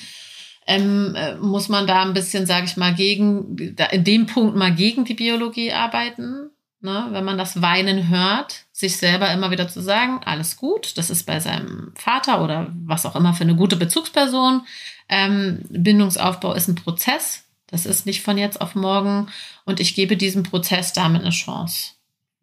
ähm, 0.68 1.16
äh, 1.16 1.34
muss 1.36 1.68
man 1.68 1.88
da 1.88 2.02
ein 2.02 2.14
bisschen, 2.14 2.46
sage 2.46 2.66
ich 2.66 2.76
mal, 2.76 2.94
gegen, 2.94 3.56
in 3.90 4.04
dem 4.04 4.26
Punkt 4.26 4.54
mal 4.54 4.74
gegen 4.74 5.04
die 5.04 5.14
Biologie 5.14 5.72
arbeiten 5.72 6.50
ne, 6.86 7.08
wenn 7.10 7.24
man 7.24 7.36
das 7.36 7.60
Weinen 7.60 8.08
hört, 8.08 8.64
sich 8.72 8.96
selber 8.96 9.30
immer 9.32 9.50
wieder 9.50 9.68
zu 9.68 9.82
sagen, 9.82 10.20
alles 10.24 10.56
gut, 10.56 10.96
das 10.96 11.10
ist 11.10 11.24
bei 11.24 11.40
seinem 11.40 11.92
Vater 11.94 12.42
oder 12.42 12.72
was 12.84 13.04
auch 13.04 13.16
immer 13.16 13.34
für 13.34 13.44
eine 13.44 13.56
gute 13.56 13.76
Bezugsperson. 13.76 14.62
Ähm, 15.08 15.60
Bindungsaufbau 15.68 16.54
ist 16.54 16.68
ein 16.68 16.74
Prozess, 16.74 17.44
das 17.66 17.86
ist 17.86 18.06
nicht 18.06 18.22
von 18.22 18.38
jetzt 18.38 18.60
auf 18.60 18.74
morgen 18.74 19.28
und 19.64 19.80
ich 19.80 19.94
gebe 19.94 20.16
diesem 20.16 20.42
Prozess 20.42 20.92
damit 20.92 21.22
eine 21.22 21.30
Chance. 21.30 21.92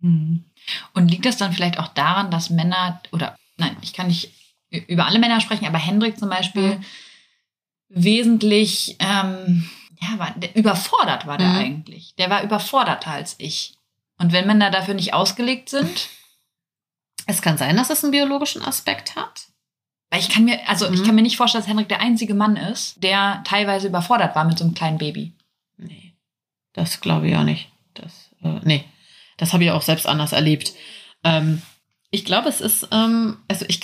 Hm. 0.01 0.43
Und 0.93 1.09
liegt 1.09 1.25
das 1.25 1.37
dann 1.37 1.53
vielleicht 1.53 1.79
auch 1.79 1.89
daran, 1.89 2.31
dass 2.31 2.49
Männer, 2.49 3.01
oder 3.11 3.37
nein, 3.57 3.75
ich 3.81 3.93
kann 3.93 4.07
nicht 4.07 4.33
über 4.69 5.05
alle 5.05 5.19
Männer 5.19 5.39
sprechen, 5.39 5.65
aber 5.65 5.77
Hendrik 5.77 6.17
zum 6.17 6.29
Beispiel 6.29 6.77
mhm. 6.77 6.85
wesentlich 7.89 8.95
ähm, 8.99 9.69
ja, 10.01 10.19
war, 10.19 10.35
überfordert 10.55 11.27
war 11.27 11.37
der 11.37 11.49
mhm. 11.49 11.57
eigentlich. 11.57 12.15
Der 12.15 12.29
war 12.29 12.43
überforderter 12.43 13.11
als 13.11 13.35
ich. 13.37 13.77
Und 14.17 14.31
wenn 14.31 14.47
Männer 14.47 14.71
dafür 14.71 14.93
nicht 14.93 15.13
ausgelegt 15.13 15.69
sind? 15.69 16.09
Es 17.25 17.41
kann 17.41 17.57
sein, 17.57 17.77
dass 17.77 17.89
es 17.89 18.03
einen 18.03 18.11
biologischen 18.11 18.63
Aspekt 18.63 19.15
hat. 19.15 19.47
Weil 20.13 20.19
ich 20.19 20.29
kann 20.29 20.45
mir, 20.45 20.59
also 20.69 20.87
mhm. 20.87 20.93
ich 20.93 21.03
kann 21.03 21.15
mir 21.15 21.23
nicht 21.23 21.37
vorstellen, 21.37 21.63
dass 21.63 21.69
Henrik 21.69 21.89
der 21.89 21.99
einzige 21.99 22.35
Mann 22.35 22.55
ist, 22.55 23.01
der 23.01 23.41
teilweise 23.45 23.87
überfordert 23.87 24.35
war 24.35 24.45
mit 24.45 24.59
so 24.59 24.63
einem 24.63 24.75
kleinen 24.75 24.99
Baby. 24.99 25.33
Nee, 25.77 26.13
das 26.73 27.01
glaube 27.01 27.27
ich 27.27 27.35
auch 27.35 27.43
nicht. 27.43 27.71
Das, 27.95 28.29
äh, 28.43 28.59
nee, 28.61 28.85
das 29.37 29.53
habe 29.53 29.63
ich 29.63 29.71
auch 29.71 29.81
selbst 29.81 30.05
anders 30.05 30.31
erlebt. 30.31 30.73
Ähm, 31.23 31.63
ich 32.11 32.25
glaube, 32.25 32.47
es 32.47 32.61
ist, 32.61 32.89
ähm, 32.91 33.37
also 33.47 33.65
ich, 33.67 33.79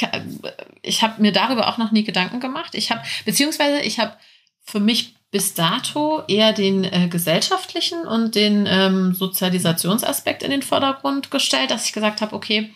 ich 0.83 1.01
habe 1.01 1.19
mir 1.19 1.31
darüber 1.31 1.67
auch 1.67 1.79
noch 1.79 1.91
nie 1.91 2.03
Gedanken 2.03 2.39
gemacht. 2.39 2.75
Ich 2.75 2.91
habe, 2.91 3.01
beziehungsweise 3.25 3.81
ich 3.81 3.99
habe 3.99 4.15
für 4.61 4.79
mich 4.79 5.15
bis 5.31 5.55
dato 5.55 6.21
eher 6.27 6.53
den 6.53 6.83
äh, 6.83 7.07
gesellschaftlichen 7.09 8.05
und 8.05 8.35
den 8.35 8.67
ähm, 8.69 9.15
Sozialisationsaspekt 9.15 10.43
in 10.43 10.51
den 10.51 10.61
Vordergrund 10.61 11.31
gestellt, 11.31 11.71
dass 11.71 11.87
ich 11.87 11.93
gesagt 11.93 12.21
habe, 12.21 12.35
okay, 12.35 12.71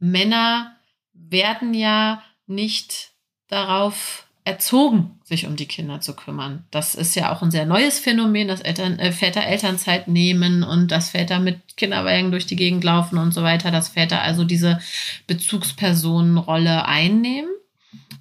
Männer 0.00 0.72
werden 1.12 1.72
ja 1.72 2.20
nicht 2.46 3.12
darauf 3.48 4.26
erzogen, 4.46 5.18
sich 5.24 5.46
um 5.46 5.56
die 5.56 5.66
Kinder 5.66 6.00
zu 6.00 6.14
kümmern. 6.14 6.64
Das 6.70 6.94
ist 6.94 7.16
ja 7.16 7.34
auch 7.34 7.42
ein 7.42 7.50
sehr 7.50 7.66
neues 7.66 7.98
Phänomen, 7.98 8.46
dass 8.46 8.60
Eltern, 8.60 8.98
äh, 9.00 9.10
Väter 9.10 9.44
Elternzeit 9.44 10.06
nehmen 10.06 10.62
und 10.62 10.92
dass 10.92 11.10
Väter 11.10 11.40
mit 11.40 11.76
Kinderwagen 11.76 12.30
durch 12.30 12.46
die 12.46 12.54
Gegend 12.54 12.84
laufen 12.84 13.18
und 13.18 13.32
so 13.32 13.42
weiter, 13.42 13.72
dass 13.72 13.88
Väter 13.88 14.22
also 14.22 14.44
diese 14.44 14.78
Bezugspersonenrolle 15.26 16.86
einnehmen. 16.86 17.50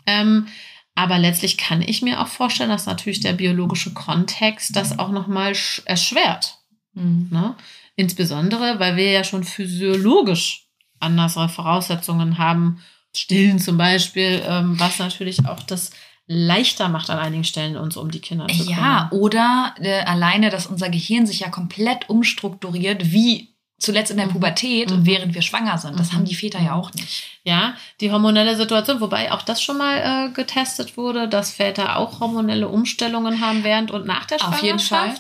Ähm, 0.08 0.48
aber 0.96 1.20
letztlich 1.20 1.58
kann 1.58 1.84
ich 1.84 2.02
mir 2.02 2.20
auch 2.20 2.28
vorstellen, 2.28 2.70
dass 2.72 2.88
natürlich 2.88 3.20
der 3.20 3.34
biologische 3.34 3.94
Kontext 3.94 4.76
das 4.76 4.98
auch 4.98 5.12
nochmal 5.12 5.54
erschwert. 5.86 6.58
Mhm. 6.94 7.28
Ne? 7.30 7.56
Insbesondere, 7.96 8.80
weil 8.80 8.96
wir 8.96 9.12
ja 9.12 9.24
schon 9.24 9.44
physiologisch 9.44 10.66
andere 11.00 11.50
Voraussetzungen 11.50 12.40
haben, 12.40 12.82
Stillen 13.18 13.60
zum 13.60 13.78
Beispiel, 13.78 14.44
ähm, 14.48 14.80
was 14.80 15.00
natürlich 15.00 15.46
auch 15.46 15.64
das 15.64 15.92
leichter 16.28 16.90
macht 16.90 17.10
an 17.10 17.20
einigen 17.20 17.44
Stellen, 17.44 17.78
uns 17.78 17.98
um 17.98 18.10
die 18.10 18.20
Kinder 18.20 18.48
zu 18.48 18.66
kümmern. 18.66 18.80
Ja, 18.80 19.10
oder 19.12 19.76
äh, 19.80 20.02
alleine, 20.04 20.50
dass 20.50 20.66
unser 20.66 20.90
Gehirn 20.90 21.28
sich 21.28 21.42
ja 21.42 21.50
komplett 21.50 22.10
umstrukturiert, 22.10 23.12
wie 23.12 23.56
zuletzt 23.78 24.12
in 24.12 24.18
der 24.18 24.28
mhm. 24.28 24.32
Pubertät, 24.32 24.90
mhm. 24.90 25.06
während 25.06 25.36
wir 25.36 25.42
schwanger 25.42 25.78
sind. 25.78 26.00
Das 26.00 26.12
mhm. 26.12 26.18
haben 26.18 26.26
die 26.26 26.36
Väter 26.36 26.60
ja 26.60 26.74
auch 26.74 26.94
nicht. 26.94 27.24
Ja, 27.44 27.76
die 28.02 28.12
hormonelle 28.12 28.56
Situation, 28.56 29.02
wobei 29.02 29.32
auch 29.32 29.44
das 29.44 29.62
schon 29.62 29.78
mal 29.78 30.30
äh, 30.30 30.34
getestet 30.34 30.98
wurde, 30.98 31.28
dass 31.28 31.52
Väter 31.52 31.98
auch 31.98 32.20
hormonelle 32.20 32.68
Umstellungen 32.68 33.42
haben 33.42 33.64
während 33.64 33.92
und 33.92 34.06
nach 34.06 34.26
der 34.26 34.40
Schwangerschaft. 34.40 34.62
Auf 34.62 34.66
jeden 34.66 34.80
Fall. 34.80 35.16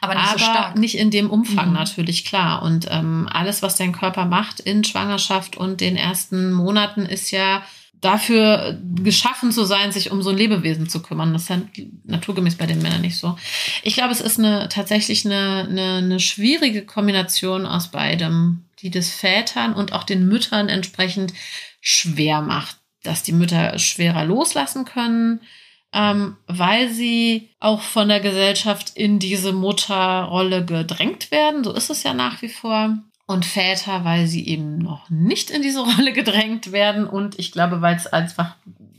Aber 0.00 0.14
nicht 0.14 0.28
aber 0.28 0.38
so 0.38 0.44
stark. 0.44 0.76
Nicht 0.76 0.96
in 0.96 1.10
dem 1.10 1.30
Umfang 1.30 1.68
mhm. 1.68 1.74
natürlich, 1.74 2.24
klar. 2.24 2.62
Und 2.62 2.86
ähm, 2.90 3.28
alles, 3.30 3.62
was 3.62 3.76
dein 3.76 3.92
Körper 3.92 4.24
macht 4.24 4.60
in 4.60 4.84
Schwangerschaft 4.84 5.56
und 5.56 5.80
den 5.80 5.96
ersten 5.96 6.52
Monaten, 6.52 7.06
ist 7.06 7.30
ja 7.30 7.62
dafür 8.00 8.78
geschaffen 9.02 9.52
zu 9.52 9.64
sein, 9.64 9.92
sich 9.92 10.10
um 10.10 10.22
so 10.22 10.30
ein 10.30 10.36
Lebewesen 10.36 10.88
zu 10.88 11.02
kümmern. 11.02 11.32
Das 11.32 11.42
ist 11.42 11.48
ja 11.50 11.60
naturgemäß 12.04 12.56
bei 12.56 12.66
den 12.66 12.80
Männern 12.80 13.02
nicht 13.02 13.18
so. 13.18 13.36
Ich 13.82 13.94
glaube, 13.94 14.12
es 14.12 14.22
ist 14.22 14.38
eine 14.38 14.68
tatsächlich 14.70 15.26
eine, 15.26 15.66
eine, 15.68 15.96
eine 15.96 16.20
schwierige 16.20 16.84
Kombination 16.86 17.66
aus 17.66 17.88
beidem, 17.88 18.64
die 18.80 18.90
des 18.90 19.12
Vätern 19.12 19.74
und 19.74 19.92
auch 19.92 20.04
den 20.04 20.26
Müttern 20.26 20.70
entsprechend 20.70 21.34
schwer 21.82 22.40
macht, 22.40 22.76
dass 23.02 23.22
die 23.22 23.32
Mütter 23.32 23.78
schwerer 23.78 24.24
loslassen 24.24 24.86
können, 24.86 25.40
ähm, 25.92 26.36
weil 26.46 26.90
sie 26.90 27.50
auch 27.58 27.80
von 27.80 28.08
der 28.08 28.20
Gesellschaft 28.20 28.92
in 28.96 29.18
diese 29.18 29.52
Mutterrolle 29.52 30.64
gedrängt 30.64 31.30
werden. 31.30 31.64
So 31.64 31.72
ist 31.72 31.90
es 31.90 32.02
ja 32.02 32.14
nach 32.14 32.42
wie 32.42 32.48
vor 32.48 32.98
und 33.26 33.44
Väter, 33.44 34.04
weil 34.04 34.26
sie 34.26 34.46
eben 34.46 34.78
noch 34.78 35.08
nicht 35.10 35.50
in 35.50 35.62
diese 35.62 35.80
Rolle 35.84 36.12
gedrängt 36.12 36.72
werden 36.72 37.06
und 37.06 37.38
ich 37.38 37.52
glaube, 37.52 37.80
weil 37.80 37.96
es 37.96 38.06
einfach 38.06 38.56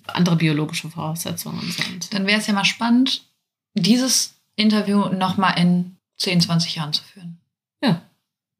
andere 0.08 0.36
biologische 0.36 0.89
Voraussetzungen 0.89 1.62
sind. 1.72 2.14
Dann 2.14 2.26
wäre 2.26 2.39
es 2.39 2.48
ja 2.48 2.54
mal 2.54 2.66
spannend, 2.66 3.26
dieses 3.74 4.36
Interview 4.56 5.10
nochmal 5.10 5.58
in 5.60 5.98
10, 6.18 6.42
20 6.42 6.76
Jahren 6.76 6.94
zu 6.94 7.04
führen. 7.04 7.39
Ja. 7.82 8.02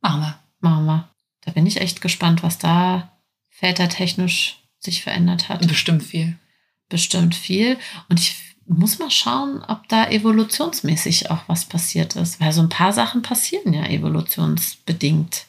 Machen 0.02 0.22
wir. 0.22 0.40
Machen 0.60 0.86
wir. 0.86 1.10
Da 1.42 1.52
bin 1.52 1.66
ich 1.66 1.82
echt 1.82 2.02
gespannt, 2.02 2.44
was 2.44 2.58
da 2.58 3.18
vätertechnisch 3.50 4.60
sich 4.80 5.04
verändert 5.04 5.50
hat. 5.50 5.68
Bestimmt 5.68 6.04
viel. 6.04 6.38
Bestimmt 6.92 7.34
viel. 7.34 7.78
Und 8.10 8.20
ich 8.20 8.36
muss 8.68 9.00
mal 9.00 9.10
schauen, 9.10 9.64
ob 9.68 9.88
da 9.90 10.08
evolutionsmäßig 10.10 11.32
auch 11.32 11.42
was 11.48 11.66
passiert 11.66 12.16
ist. 12.16 12.40
Weil 12.40 12.54
so 12.54 12.62
ein 12.62 12.70
paar 12.70 12.94
Sachen 12.94 13.24
passieren 13.24 13.74
ja 13.74 13.86
evolutionsbedingt 13.86 15.46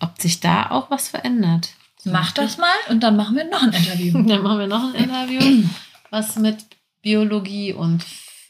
ob 0.00 0.20
sich 0.20 0.40
da 0.40 0.70
auch 0.70 0.90
was 0.90 1.08
verändert. 1.08 1.70
Mach 2.04 2.32
das 2.32 2.58
mal 2.58 2.76
und 2.88 3.02
dann 3.02 3.16
machen 3.16 3.36
wir 3.36 3.44
noch 3.44 3.62
ein 3.62 3.72
Interview. 3.72 4.22
dann 4.26 4.42
machen 4.42 4.58
wir 4.60 4.66
noch 4.66 4.82
ein 4.82 4.94
Interview, 4.94 5.68
was 6.10 6.36
mit 6.36 6.58
Biologie 7.02 7.72
und 7.72 8.04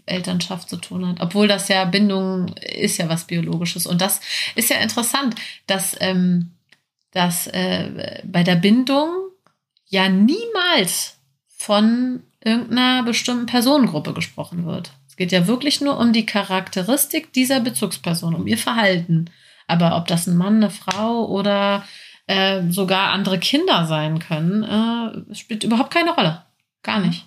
Elternschaft 0.07 0.69
zu 0.69 0.77
tun 0.77 1.07
hat. 1.07 1.21
Obwohl 1.21 1.49
das 1.49 1.69
ja 1.69 1.85
Bindung 1.85 2.49
ist 2.57 2.99
ja 2.99 3.09
was 3.09 3.27
Biologisches. 3.27 3.87
Und 3.87 4.01
das 4.01 4.21
ist 4.55 4.71
ja 4.71 4.77
interessant, 4.77 5.35
dass, 5.67 5.97
ähm, 6.01 6.53
dass 7.13 7.47
äh, 7.49 8.23
bei 8.25 8.43
der 8.43 8.57
Bindung 8.57 9.11
ja 9.87 10.09
niemals 10.09 11.19
von 11.57 12.23
irgendeiner 12.49 13.03
bestimmten 13.03 13.47
Personengruppe 13.47 14.13
gesprochen 14.13 14.67
wird. 14.67 14.93
Es 15.09 15.17
geht 15.17 15.33
ja 15.33 15.47
wirklich 15.47 15.81
nur 15.81 15.99
um 15.99 16.13
die 16.13 16.27
Charakteristik 16.27 17.33
dieser 17.33 17.61
Bezugsperson, 17.61 18.35
um 18.35 18.47
ihr 18.47 18.59
Verhalten. 18.59 19.31
Aber 19.67 19.97
ob 19.97 20.07
das 20.07 20.27
ein 20.27 20.37
Mann, 20.37 20.57
eine 20.57 20.71
Frau 20.71 21.27
oder 21.27 21.85
äh, 22.27 22.63
sogar 22.71 23.11
andere 23.11 23.39
Kinder 23.39 23.87
sein 23.87 24.19
können, 24.19 24.63
äh, 24.63 25.35
spielt 25.35 25.65
überhaupt 25.65 25.93
keine 25.93 26.13
Rolle. 26.15 26.43
Gar 26.83 27.01
nicht. 27.01 27.27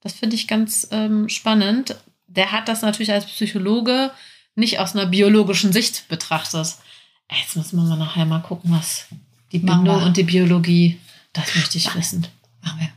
Das 0.00 0.14
finde 0.14 0.36
ich 0.36 0.46
ganz 0.46 0.88
ähm, 0.92 1.28
spannend. 1.28 1.96
Der 2.26 2.52
hat 2.52 2.68
das 2.68 2.82
natürlich 2.82 3.12
als 3.12 3.26
Psychologe 3.26 4.10
nicht 4.54 4.78
aus 4.78 4.94
einer 4.94 5.06
biologischen 5.06 5.72
Sicht 5.72 6.08
betrachtet. 6.08 6.76
Jetzt 7.30 7.56
müssen 7.56 7.76
wir 7.76 7.84
mal 7.84 7.98
nachher 7.98 8.24
mal 8.24 8.40
gucken, 8.40 8.70
was 8.72 9.06
die 9.52 9.58
Bindung 9.58 10.02
und 10.02 10.16
die 10.16 10.22
Biologie, 10.22 11.00
das 11.32 11.54
möchte 11.54 11.78
ich 11.78 11.94
wissen. 11.94 12.26
Machen 12.62 12.80
wir. 12.80 12.88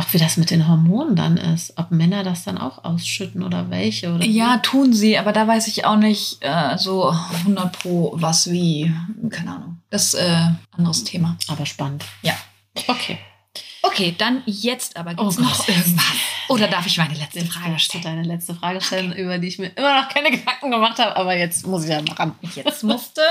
Auch 0.00 0.12
wie 0.12 0.18
das 0.18 0.36
mit 0.36 0.50
den 0.50 0.68
Hormonen 0.68 1.16
dann 1.16 1.36
ist. 1.36 1.72
Ob 1.76 1.90
Männer 1.90 2.22
das 2.22 2.44
dann 2.44 2.56
auch 2.56 2.84
ausschütten 2.84 3.42
oder 3.42 3.68
welche 3.68 4.14
oder 4.14 4.24
Ja, 4.24 4.58
tun 4.58 4.92
sie, 4.92 5.18
aber 5.18 5.32
da 5.32 5.46
weiß 5.48 5.66
ich 5.66 5.84
auch 5.84 5.96
nicht 5.96 6.38
äh, 6.40 6.78
so 6.78 7.08
100 7.10 7.72
pro 7.72 8.12
was 8.14 8.48
wie. 8.50 8.94
Keine 9.28 9.50
Ahnung. 9.56 9.82
Das 9.90 10.14
ist 10.14 10.20
äh, 10.20 10.50
anderes 10.70 11.02
Thema. 11.02 11.36
wie. 11.40 11.52
Aber 11.52 11.66
spannend. 11.66 12.04
Ja. 12.22 12.34
Okay. 12.86 13.18
Okay, 13.82 14.14
dann 14.16 14.42
jetzt 14.46 14.96
aber 14.96 15.12
Oh 15.16 15.24
gibt's 15.24 15.36
Gott. 15.36 15.46
noch 15.46 15.68
irgendwas. 15.68 16.04
Oder 16.48 16.68
darf 16.68 16.86
ich 16.86 16.96
meine 16.98 17.14
letzte 17.14 17.40
Jetzt 17.40 17.52
Frage 17.52 17.78
stellen? 17.80 18.04
deine 18.04 18.22
letzte 18.22 18.54
Frage 18.54 18.80
stellen, 18.80 19.12
über 19.12 19.38
die 19.38 19.48
ich 19.48 19.58
mir 19.58 19.68
immer 19.76 20.00
noch 20.00 20.08
keine 20.08 20.30
Gedanken 20.30 20.70
gemacht 20.70 20.98
habe, 21.00 21.16
aber 21.16 21.36
jetzt 21.36 21.66
muss 21.66 21.82
ich 21.84 21.90
ja 21.90 22.00
ran. 22.16 22.36
Jetzt 22.54 22.84
musste. 22.84 23.22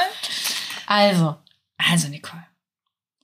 Also, 0.85 1.35
Also, 1.77 2.07
Nicole, 2.09 2.43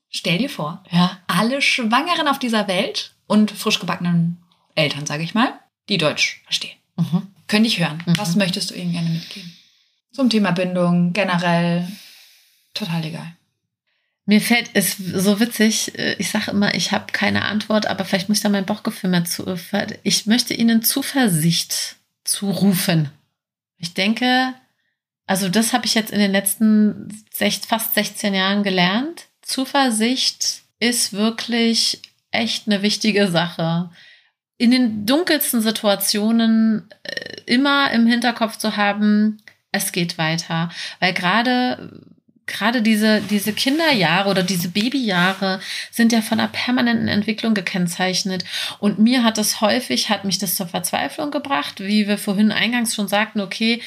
stell 0.10 0.38
dir 0.38 0.50
vor, 0.50 0.82
ja. 0.92 1.18
alle 1.28 1.62
Schwangeren 1.62 2.28
auf 2.28 2.40
dieser 2.40 2.68
Welt 2.68 3.13
und 3.34 3.52
frisch 3.52 3.80
gebackenen 3.80 4.38
Eltern, 4.76 5.06
sage 5.06 5.24
ich 5.24 5.34
mal, 5.34 5.54
die 5.90 5.98
Deutsch 5.98 6.42
verstehen, 6.46 6.78
Mhm. 6.98 7.28
können 7.48 7.64
dich 7.66 7.80
hören. 7.80 8.02
Mhm. 8.06 8.18
Was 8.18 8.36
möchtest 8.36 8.70
du 8.70 8.76
ihnen 8.76 8.92
gerne 8.94 9.10
mitgeben? 9.10 9.52
Zum 10.12 10.30
Thema 10.30 10.52
Bindung, 10.52 11.14
generell, 11.14 11.88
total 12.74 13.04
egal. 13.06 13.36
Mir 14.26 14.40
fällt 14.40 14.70
es 14.74 14.96
so 14.98 15.40
witzig, 15.40 15.98
äh, 16.00 16.14
ich 16.20 16.30
sage 16.30 16.52
immer, 16.52 16.74
ich 16.76 16.92
habe 16.92 17.12
keine 17.12 17.44
Antwort, 17.46 17.88
aber 17.88 18.06
vielleicht 18.06 18.30
muss 18.30 18.38
ich 18.38 18.44
da 18.44 18.50
mein 18.50 18.66
Bauchgefühl 18.66 19.10
mehr 19.10 19.26
zu. 19.26 19.46
äh, 19.48 19.98
Ich 20.04 20.26
möchte 20.28 20.54
Ihnen 20.54 20.82
Zuversicht 20.84 21.96
zurufen. 22.24 23.10
Ich 23.78 23.94
denke, 23.96 24.54
also 25.26 25.50
das 25.50 25.74
habe 25.74 25.86
ich 25.88 25.94
jetzt 25.96 26.12
in 26.12 26.20
den 26.20 26.32
letzten 26.32 27.26
sech, 27.34 27.60
fast 27.68 27.96
16 27.96 28.34
Jahren 28.34 28.64
gelernt. 28.64 29.26
Zuversicht 29.42 30.62
ist 30.80 31.12
wirklich 31.14 32.02
echt 32.34 32.68
eine 32.68 32.82
wichtige 32.82 33.28
Sache. 33.28 33.90
In 34.58 34.72
den 34.72 35.06
dunkelsten 35.06 35.62
Situationen 35.62 36.90
äh, 37.04 37.42
immer 37.46 37.92
im 37.92 38.08
Hinterkopf 38.08 38.58
zu 38.58 38.78
haben, 38.78 39.42
es 39.72 39.92
geht 39.92 40.18
weiter. 40.18 40.70
Weil 41.00 41.14
gerade 41.14 42.02
gerade 42.46 42.82
diese, 42.82 43.22
diese 43.22 43.54
Kinderjahre 43.54 44.30
oder 44.30 44.44
diese 44.44 44.70
Babyjahre 44.70 45.60
sind 45.92 46.12
ja 46.12 46.22
von 46.22 46.40
einer 46.40 46.50
permanenten 46.50 47.08
Entwicklung 47.08 47.54
gekennzeichnet. 47.54 48.44
Und 48.80 49.00
mir 49.00 49.24
hat 49.24 49.38
das 49.38 49.62
häufig, 49.62 50.10
hat 50.10 50.26
mich 50.26 50.40
das 50.40 50.56
zur 50.56 50.68
Verzweiflung 50.68 51.32
gebracht, 51.32 51.80
wie 51.80 52.08
wir 52.08 52.18
vorhin 52.18 52.52
eingangs 52.52 52.96
schon 52.96 53.08
sagten, 53.08 53.40
okay, 53.40 53.82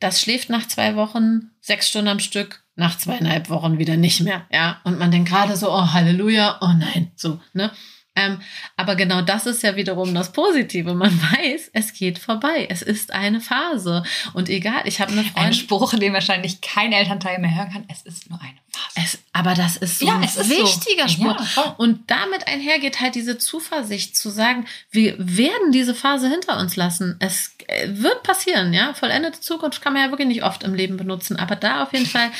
das 0.00 0.20
schläft 0.20 0.48
nach 0.48 0.66
zwei 0.66 0.96
Wochen 0.96 1.50
sechs 1.60 1.88
Stunden 1.88 2.08
am 2.08 2.20
Stück, 2.20 2.64
nach 2.80 2.98
zweieinhalb 2.98 3.48
Wochen 3.50 3.78
wieder 3.78 3.96
nicht 3.96 4.20
mehr. 4.22 4.46
Ja, 4.50 4.80
und 4.84 4.98
man 4.98 5.10
denkt 5.10 5.28
gerade 5.28 5.56
so, 5.56 5.70
oh 5.70 5.92
Halleluja, 5.92 6.58
oh 6.60 6.72
nein, 6.76 7.12
so, 7.14 7.38
ne? 7.52 7.70
Ähm, 8.16 8.40
aber 8.76 8.96
genau 8.96 9.22
das 9.22 9.46
ist 9.46 9.62
ja 9.62 9.76
wiederum 9.76 10.12
das 10.14 10.32
Positive. 10.32 10.94
Man 10.94 11.12
weiß, 11.32 11.70
es 11.72 11.92
geht 11.92 12.18
vorbei. 12.18 12.66
Es 12.68 12.82
ist 12.82 13.12
eine 13.12 13.40
Phase. 13.40 14.02
Und 14.32 14.48
egal, 14.48 14.82
ich 14.84 15.00
habe 15.00 15.12
eine 15.12 15.20
Ein 15.20 15.26
Freundin. 15.26 15.54
Spruch, 15.54 15.94
den 15.94 16.12
wahrscheinlich 16.12 16.60
kein 16.60 16.92
Elternteil 16.92 17.38
mehr 17.38 17.54
hören 17.54 17.70
kann. 17.70 17.84
Es 17.88 18.02
ist 18.02 18.28
nur 18.28 18.40
eine 18.40 18.58
Phase. 18.68 18.69
Es, 18.94 19.18
aber 19.32 19.54
das 19.54 19.76
ist 19.76 19.98
so 20.00 20.06
Ja, 20.06 20.16
ein 20.16 20.22
ist 20.22 20.34
so. 20.34 20.48
wichtiger 20.48 21.08
Spruch. 21.08 21.40
Ja. 21.56 21.74
Und 21.78 22.10
damit 22.10 22.46
einhergeht 22.46 23.00
halt 23.00 23.14
diese 23.14 23.38
Zuversicht 23.38 24.16
zu 24.16 24.30
sagen, 24.30 24.66
wir 24.90 25.14
werden 25.18 25.72
diese 25.72 25.94
Phase 25.94 26.28
hinter 26.28 26.58
uns 26.58 26.76
lassen. 26.76 27.16
Es 27.20 27.54
äh, 27.66 27.88
wird 27.90 28.22
passieren, 28.22 28.72
ja. 28.72 28.94
Vollendete 28.94 29.40
Zukunft 29.40 29.82
kann 29.82 29.92
man 29.92 30.02
ja 30.02 30.10
wirklich 30.10 30.28
nicht 30.28 30.42
oft 30.42 30.62
im 30.62 30.74
Leben 30.74 30.96
benutzen, 30.96 31.36
aber 31.36 31.56
da 31.56 31.82
auf 31.82 31.92
jeden 31.92 32.06
Fall 32.06 32.30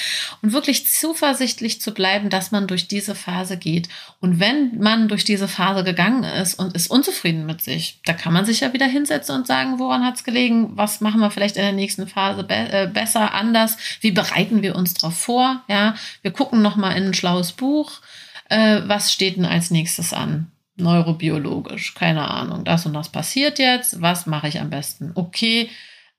und 0.43 0.53
wirklich 0.53 0.89
zuversichtlich 0.89 1.81
zu 1.81 1.93
bleiben, 1.93 2.31
dass 2.31 2.51
man 2.51 2.67
durch 2.67 2.89
diese 2.89 3.15
Phase 3.15 3.57
geht. 3.57 3.89
Und 4.21 4.41
wenn 4.41 4.79
man 4.79 5.09
durch 5.09 5.25
diese 5.25 5.49
Phase 5.49 5.85
gegangen 5.85 6.25
ist 6.25 6.55
und 6.59 6.75
ist 6.75 6.91
unzufrieden 6.91 7.47
mit 7.47 7.63
sich, 7.63 8.01
da 8.05 8.13
kann 8.13 8.33
man 8.33 8.45
sich 8.45 8.61
ja 8.61 8.73
wieder 8.73 8.87
hinsetzen 8.87 9.35
und 9.37 9.47
sagen, 9.47 9.79
woran 9.79 10.05
hat 10.05 10.17
es 10.17 10.25
gelegen? 10.25 10.71
Was 10.77 11.01
machen 11.01 11.21
wir 11.21 11.31
vielleicht 11.31 11.57
in 11.57 11.63
der 11.63 11.73
nächsten 11.73 12.07
Phase 12.07 12.43
be 12.45 12.55
äh, 12.55 12.89
besser, 12.93 13.33
anders? 13.33 13.77
Wie 14.01 14.11
bereiten 14.11 14.63
wir 14.63 14.77
uns 14.77 14.95
darauf 14.95 15.17
vor? 15.17 15.63
Ja, 15.69 15.95
wir 16.23 16.33
gucken 16.33 16.63
noch 16.63 16.77
mal 16.77 16.93
in 16.93 17.09
ein 17.09 17.15
schlaues 17.15 17.53
Buch. 17.53 18.01
Äh, 18.49 18.83
was 18.87 19.13
steht 19.13 19.37
denn 19.37 19.45
als 19.45 19.71
nächstes 19.71 20.13
an? 20.13 20.51
Neurobiologisch, 20.77 21.95
keine 21.95 22.29
Ahnung. 22.29 22.65
Das 22.65 22.87
und 22.87 22.95
das 22.95 23.11
passiert 23.11 23.59
jetzt. 23.59 24.01
Was 24.01 24.27
mache 24.27 24.49
ich 24.49 24.61
am 24.61 24.71
besten? 24.71 25.13
Okay, 25.15 25.71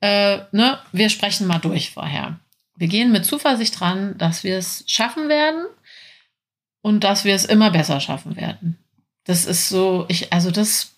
äh, 0.02 0.40
ne, 0.52 0.80
wir 0.92 1.10
sprechen 1.10 1.48
mal 1.48 1.60
durch 1.60 1.92
vorher. 1.92 2.40
Wir 2.76 2.88
gehen 2.88 3.12
mit 3.12 3.26
Zuversicht 3.26 3.80
dran, 3.80 4.18
dass 4.18 4.44
wir 4.44 4.58
es 4.58 4.84
schaffen 4.88 5.30
werden 5.30 5.66
und 6.82 7.04
dass 7.04 7.26
wir 7.26 7.36
es 7.36 7.46
immer 7.46 7.72
besser 7.72 8.00
schaffen 8.00 8.36
werden. 8.36 8.78
Das 9.26 9.46
ist 9.46 9.70
so, 9.70 10.06
ich, 10.08 10.34
also 10.34 10.50
das 10.50 10.96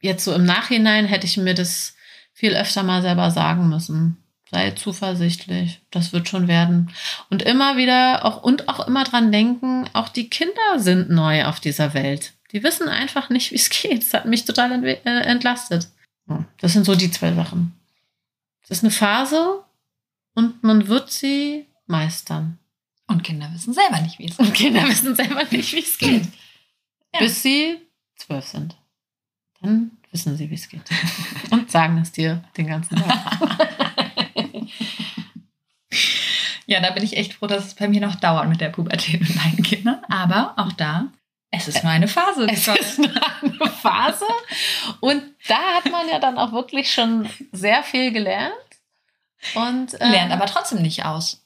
jetzt 0.00 0.24
so 0.24 0.34
im 0.34 0.44
Nachhinein 0.44 1.06
hätte 1.06 1.26
ich 1.26 1.36
mir 1.38 1.54
das 1.54 1.94
viel 2.34 2.54
öfter 2.54 2.82
mal 2.82 3.00
selber 3.00 3.30
sagen 3.30 3.68
müssen. 3.68 4.23
Sei 4.54 4.70
zuversichtlich, 4.70 5.80
das 5.90 6.12
wird 6.12 6.28
schon 6.28 6.46
werden. 6.46 6.92
Und 7.28 7.42
immer 7.42 7.76
wieder 7.76 8.24
auch 8.24 8.44
und 8.44 8.68
auch 8.68 8.86
immer 8.86 9.02
dran 9.02 9.32
denken, 9.32 9.90
auch 9.94 10.08
die 10.08 10.30
Kinder 10.30 10.78
sind 10.78 11.10
neu 11.10 11.44
auf 11.46 11.58
dieser 11.58 11.92
Welt. 11.92 12.34
Die 12.52 12.62
wissen 12.62 12.88
einfach 12.88 13.30
nicht, 13.30 13.50
wie 13.50 13.56
es 13.56 13.68
geht. 13.68 14.04
Das 14.04 14.14
hat 14.14 14.26
mich 14.26 14.44
total 14.44 14.84
äh, 14.84 15.00
entlastet. 15.02 15.88
Das 16.58 16.72
sind 16.72 16.86
so 16.86 16.94
die 16.94 17.10
zwei 17.10 17.32
Sachen. 17.32 17.72
Es 18.62 18.70
ist 18.70 18.84
eine 18.84 18.92
Phase 18.92 19.64
und 20.34 20.62
man 20.62 20.86
wird 20.86 21.10
sie 21.10 21.66
meistern. 21.88 22.60
Und 23.08 23.24
Kinder 23.24 23.52
wissen 23.52 23.74
selber 23.74 24.00
nicht, 24.02 24.20
wie 24.20 24.26
es 24.26 24.38
Und 24.38 24.54
Kinder 24.54 24.88
wissen 24.88 25.16
selber 25.16 25.42
nicht, 25.50 25.72
wie 25.72 25.80
es 25.80 25.98
geht. 25.98 26.28
Ja. 27.12 27.18
Bis 27.18 27.42
sie 27.42 27.78
zwölf 28.14 28.46
sind. 28.46 28.76
Dann 29.60 29.90
wissen 30.12 30.36
sie, 30.36 30.48
wie 30.48 30.54
es 30.54 30.68
geht. 30.68 30.88
Und 31.50 31.72
sagen 31.72 31.98
es 31.98 32.12
dir 32.12 32.44
den 32.56 32.68
ganzen 32.68 32.94
Tag. 32.94 33.68
Ja, 36.66 36.80
da 36.80 36.90
bin 36.92 37.04
ich 37.04 37.16
echt 37.16 37.34
froh, 37.34 37.46
dass 37.46 37.66
es 37.66 37.74
bei 37.74 37.88
mir 37.88 38.00
noch 38.00 38.14
dauert 38.14 38.48
mit 38.48 38.60
der 38.60 38.70
Pubertät 38.70 39.20
mit 39.20 39.34
meinen 39.36 39.62
Kindern. 39.62 40.02
Aber 40.08 40.54
auch 40.56 40.72
da, 40.72 41.08
es 41.50 41.68
ist 41.68 41.82
nur 41.84 41.92
eine 41.92 42.08
Phase. 42.08 42.46
Es 42.50 42.66
ist 42.66 42.98
nur 42.98 43.10
eine 43.42 43.70
Phase. 43.70 44.24
Und 45.00 45.22
da 45.46 45.58
hat 45.76 45.90
man 45.92 46.08
ja 46.08 46.18
dann 46.18 46.38
auch 46.38 46.52
wirklich 46.52 46.90
schon 46.92 47.28
sehr 47.52 47.82
viel 47.82 48.12
gelernt. 48.12 48.54
Und 49.54 50.00
äh, 50.00 50.08
Lernt 50.08 50.32
aber 50.32 50.46
trotzdem 50.46 50.80
nicht 50.80 51.04
aus. 51.04 51.44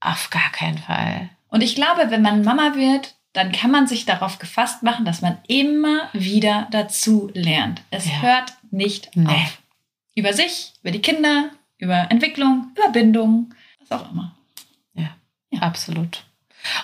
auf 0.00 0.28
gar 0.28 0.52
keinen 0.52 0.78
Fall. 0.78 1.30
Und 1.48 1.62
ich 1.62 1.74
glaube, 1.74 2.10
wenn 2.10 2.20
man 2.20 2.42
Mama 2.44 2.74
wird, 2.74 3.14
dann 3.32 3.52
kann 3.52 3.70
man 3.70 3.86
sich 3.86 4.04
darauf 4.04 4.38
gefasst 4.38 4.82
machen, 4.82 5.06
dass 5.06 5.22
man 5.22 5.38
immer 5.48 6.10
wieder 6.12 6.68
dazu 6.72 7.30
lernt. 7.32 7.80
Es 7.90 8.04
Ja. 8.06 8.20
hört 8.20 8.52
nicht 8.70 9.16
Nee. 9.16 9.28
auf. 9.32 9.58
Über 10.14 10.34
sich, 10.34 10.74
über 10.82 10.90
die 10.90 11.00
Kinder, 11.02 11.50
über 11.78 12.10
Entwicklung, 12.10 12.72
über 12.76 12.90
Bindung, 12.90 13.54
was 13.80 14.00
auch 14.00 14.10
immer. 14.12 14.32
Absolut. 15.60 16.24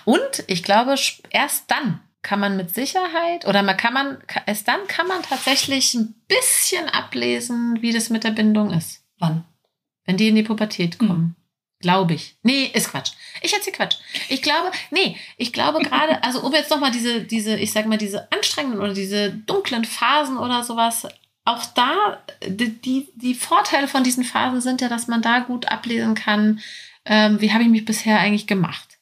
Und 0.04 0.44
ich 0.46 0.62
glaube, 0.62 0.94
erst 1.30 1.70
dann 1.70 2.00
kann 2.22 2.38
man 2.40 2.56
mit 2.56 2.74
Sicherheit 2.74 3.46
oder 3.46 3.62
man 3.62 3.76
kann 3.76 3.92
man, 3.92 4.18
erst 4.46 4.68
dann 4.68 4.86
kann 4.86 5.08
man 5.08 5.22
tatsächlich 5.22 5.94
ein 5.94 6.14
bisschen 6.28 6.88
ablesen, 6.88 7.82
wie 7.82 7.92
das 7.92 8.10
mit 8.10 8.24
der 8.24 8.30
Bindung 8.30 8.70
ist. 8.72 9.02
Wann? 9.18 9.44
Wenn 10.04 10.16
die 10.16 10.28
in 10.28 10.36
die 10.36 10.42
Pubertät 10.42 10.98
Hm. 11.00 11.08
kommen. 11.08 11.36
Glaube 11.80 12.14
ich. 12.14 12.36
Nee, 12.44 12.70
ist 12.72 12.90
Quatsch. 12.90 13.10
Ich 13.40 13.52
erzähle 13.52 13.76
Quatsch. 13.76 13.96
Ich 14.28 14.40
glaube, 14.40 14.70
nee, 14.92 15.16
ich 15.36 15.52
glaube 15.52 15.80
gerade, 15.80 16.22
also 16.22 16.40
um 16.42 16.52
jetzt 16.52 16.70
nochmal 16.70 16.92
diese, 16.92 17.22
diese, 17.24 17.56
ich 17.56 17.72
sag 17.72 17.86
mal, 17.86 17.98
diese 17.98 18.30
anstrengenden 18.30 18.80
oder 18.80 18.94
diese 18.94 19.32
dunklen 19.32 19.84
Phasen 19.84 20.38
oder 20.38 20.62
sowas, 20.62 21.08
auch 21.44 21.64
da, 21.66 22.22
die, 22.46 23.08
die, 23.14 23.34
Vorteile 23.34 23.88
von 23.88 24.04
diesen 24.04 24.24
Phasen 24.24 24.60
sind 24.60 24.80
ja, 24.80 24.88
dass 24.88 25.08
man 25.08 25.22
da 25.22 25.40
gut 25.40 25.66
ablesen 25.66 26.14
kann, 26.14 26.60
ähm, 27.04 27.40
wie 27.40 27.52
habe 27.52 27.64
ich 27.64 27.68
mich 27.68 27.84
bisher 27.84 28.20
eigentlich 28.20 28.46
gemacht. 28.46 28.98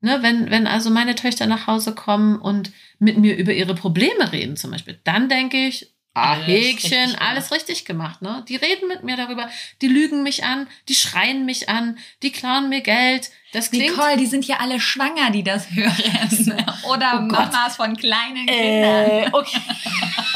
Ne, 0.00 0.20
wenn, 0.22 0.50
wenn 0.50 0.66
also 0.66 0.90
meine 0.90 1.14
Töchter 1.14 1.46
nach 1.46 1.68
Hause 1.68 1.94
kommen 1.94 2.40
und 2.40 2.72
mit 2.98 3.18
mir 3.18 3.36
über 3.36 3.52
ihre 3.52 3.74
Probleme 3.74 4.32
reden 4.32 4.56
zum 4.56 4.72
Beispiel, 4.72 5.00
dann 5.04 5.28
denke 5.28 5.56
ich, 5.68 5.92
ah, 6.14 6.32
Alles 6.32 6.48
richtig 6.48 6.84
Häkchen, 6.84 7.10
gemacht. 7.12 7.22
alles 7.22 7.52
richtig 7.52 7.84
gemacht. 7.84 8.22
Ne? 8.22 8.44
Die 8.48 8.56
reden 8.56 8.88
mit 8.88 9.04
mir 9.04 9.16
darüber, 9.16 9.48
die 9.80 9.86
lügen 9.86 10.24
mich 10.24 10.42
an, 10.44 10.66
die 10.88 10.96
schreien 10.96 11.44
mich 11.44 11.68
an, 11.68 11.98
die 12.22 12.32
klauen 12.32 12.68
mir 12.68 12.80
Geld. 12.80 13.30
Das 13.52 13.70
klingt 13.70 13.90
Nicole, 13.90 14.16
die 14.16 14.26
sind 14.26 14.44
ja 14.44 14.56
alle 14.58 14.80
schwanger, 14.80 15.30
die 15.30 15.44
das 15.44 15.70
hören. 15.74 15.94
Oder 16.88 17.22
Oh 17.24 17.28
Gott. 17.28 17.52
Mamas 17.52 17.76
von 17.76 17.96
kleinen 17.96 18.46
Kindern. 18.46 19.06
Äh, 19.10 19.28
okay. 19.32 19.60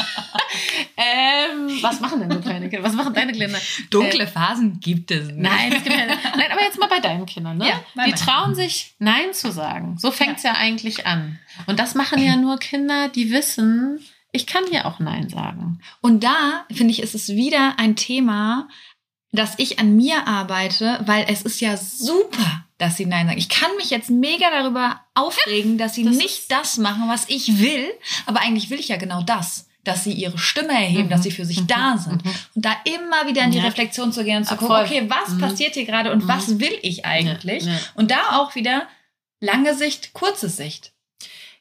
ähm, 1.07 1.81
was 1.81 1.99
machen 1.99 2.19
denn 2.19 2.31
so 2.31 2.39
kleine 2.39 2.69
Kinder? 2.69 2.83
Was 2.83 2.93
machen 2.93 3.13
deine 3.13 3.31
Kinder? 3.31 3.59
Dunkle 3.89 4.27
Phasen 4.27 4.79
gibt 4.79 5.11
es 5.11 5.27
nicht. 5.27 5.37
Nein, 5.37 5.73
es 5.73 5.83
gibt 5.83 5.95
ja, 5.95 6.05
nein, 6.05 6.51
aber 6.51 6.61
jetzt 6.61 6.79
mal 6.79 6.87
bei 6.87 6.99
deinen 6.99 7.25
Kindern. 7.25 7.57
Ne? 7.57 7.67
Ja, 7.67 8.05
die 8.05 8.13
trauen 8.13 8.55
sich, 8.55 8.95
Nein 8.99 9.33
zu 9.33 9.51
sagen. 9.51 9.97
So 9.97 10.11
fängt 10.11 10.37
es 10.37 10.43
ja. 10.43 10.53
eigentlich 10.53 11.05
an. 11.05 11.39
Und 11.65 11.79
das 11.79 11.95
machen 11.95 12.21
ja 12.23 12.35
nur 12.35 12.57
Kinder, 12.57 13.09
die 13.09 13.31
wissen, 13.31 13.99
ich 14.31 14.45
kann 14.45 14.63
hier 14.69 14.85
auch 14.85 14.99
Nein 14.99 15.29
sagen. 15.29 15.79
Und 16.01 16.23
da, 16.23 16.65
finde 16.71 16.91
ich, 16.91 17.01
ist 17.01 17.15
es 17.15 17.29
wieder 17.29 17.75
ein 17.77 17.95
Thema, 17.95 18.67
dass 19.31 19.55
ich 19.57 19.79
an 19.79 19.95
mir 19.95 20.27
arbeite, 20.27 20.99
weil 21.05 21.25
es 21.29 21.41
ist 21.41 21.61
ja 21.61 21.77
super, 21.77 22.65
dass 22.77 22.97
sie 22.97 23.05
Nein 23.05 23.27
sagen. 23.27 23.39
Ich 23.39 23.49
kann 23.49 23.75
mich 23.77 23.89
jetzt 23.89 24.09
mega 24.09 24.49
darüber 24.49 25.01
aufregen, 25.15 25.77
dass 25.77 25.95
sie 25.95 26.03
das 26.03 26.15
nicht 26.15 26.51
das 26.51 26.77
machen, 26.77 27.03
was 27.07 27.29
ich 27.29 27.59
will, 27.59 27.87
aber 28.25 28.41
eigentlich 28.41 28.69
will 28.69 28.79
ich 28.79 28.87
ja 28.87 28.97
genau 28.97 29.21
das. 29.21 29.66
Dass 29.87 30.03
sie 30.03 30.11
ihre 30.11 30.37
Stimme 30.37 30.73
erheben, 30.73 31.05
Mhm. 31.05 31.09
dass 31.09 31.23
sie 31.23 31.31
für 31.31 31.45
sich 31.45 31.61
Mhm. 31.61 31.67
da 31.67 31.97
sind. 31.97 32.25
Mhm. 32.25 32.31
Und 32.55 32.65
da 32.65 32.75
immer 32.83 33.25
wieder 33.27 33.43
in 33.43 33.51
die 33.51 33.59
Ja. 33.59 33.63
Reflexion 33.63 34.11
zu 34.11 34.23
gehen 34.25 34.37
und 34.39 34.43
zu 34.43 34.53
Ah, 34.53 34.57
gucken, 34.57 34.75
voll. 34.75 34.83
okay, 34.85 35.09
was 35.09 35.29
Mhm. 35.35 35.39
passiert 35.39 35.75
hier 35.75 35.85
gerade 35.85 36.11
und 36.11 36.25
Mhm. 36.25 36.27
was 36.27 36.59
will 36.59 36.77
ich 36.81 37.05
eigentlich? 37.05 37.63
Ja, 37.63 37.71
ja. 37.71 37.79
Und 37.95 38.11
da 38.11 38.37
auch 38.39 38.53
wieder 38.55 38.87
lange 39.39 39.73
Sicht, 39.75 40.11
kurze 40.13 40.49
Sicht. 40.49 40.91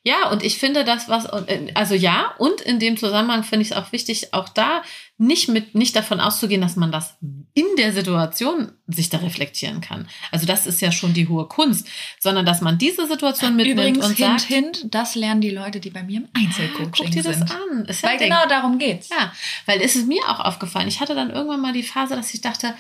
Ja, 0.07 0.31
und 0.31 0.45
ich 0.45 0.59
finde 0.59 0.85
das, 0.85 1.09
was, 1.09 1.27
also 1.75 1.97
ja, 1.97 2.33
und 2.39 2.61
in 2.61 2.79
dem 2.79 2.97
Zusammenhang 2.97 3.43
finde 3.43 3.63
ich 3.63 3.73
es 3.73 3.77
auch 3.77 3.91
wichtig, 3.91 4.33
auch 4.35 4.49
da 4.49 4.83
nicht 5.19 5.49
mit, 5.49 5.75
nicht 5.75 5.97
davon 5.97 6.21
auszugehen, 6.21 6.61
dass 6.61 6.77
man 6.77 6.93
das 6.93 7.17
in 7.55 7.65
der 7.77 7.93
Situation 7.93 8.71
sich 8.87 9.11
da 9.11 9.19
reflektieren 9.19 9.81
kann. 9.81 10.09
Also 10.31 10.47
das 10.47 10.69
ist 10.69 10.81
ja 10.81 10.93
schon 10.93 11.13
die 11.13 11.27
hohe 11.27 11.49
Kunst, 11.49 11.89
sondern 12.21 12.47
dass 12.47 12.61
man 12.61 12.79
diese 12.79 13.09
Situation 13.09 13.57
mitnimmt 13.57 13.81
Übrigens, 13.81 14.07
und 14.07 14.17
hint, 14.17 14.41
sagt, 14.41 14.43
hint, 14.43 14.95
das 14.95 15.17
lernen 15.17 15.41
die 15.41 15.51
Leute, 15.51 15.81
die 15.81 15.91
bei 15.91 16.05
mir 16.05 16.19
im 16.19 16.29
ah, 16.35 16.39
Einzelcoaching 16.39 17.07
guck 17.07 17.11
dir 17.11 17.25
das 17.25 17.39
sind. 17.39 17.51
an. 17.51 17.85
Ist 17.87 18.03
ja 18.05 18.09
Weil 18.09 18.19
Ding. 18.19 18.29
genau 18.29 18.47
darum 18.47 18.79
geht's. 18.79 19.09
Ja, 19.09 19.33
weil 19.65 19.81
es 19.81 19.97
ist 19.97 20.07
mir 20.07 20.23
auch 20.29 20.39
aufgefallen. 20.39 20.87
Ich 20.87 21.01
hatte 21.01 21.17
dann 21.17 21.31
irgendwann 21.31 21.61
mal 21.61 21.73
die 21.73 21.83
Phase, 21.83 22.15
dass 22.15 22.33
ich 22.33 22.43
dachte, 22.43 22.77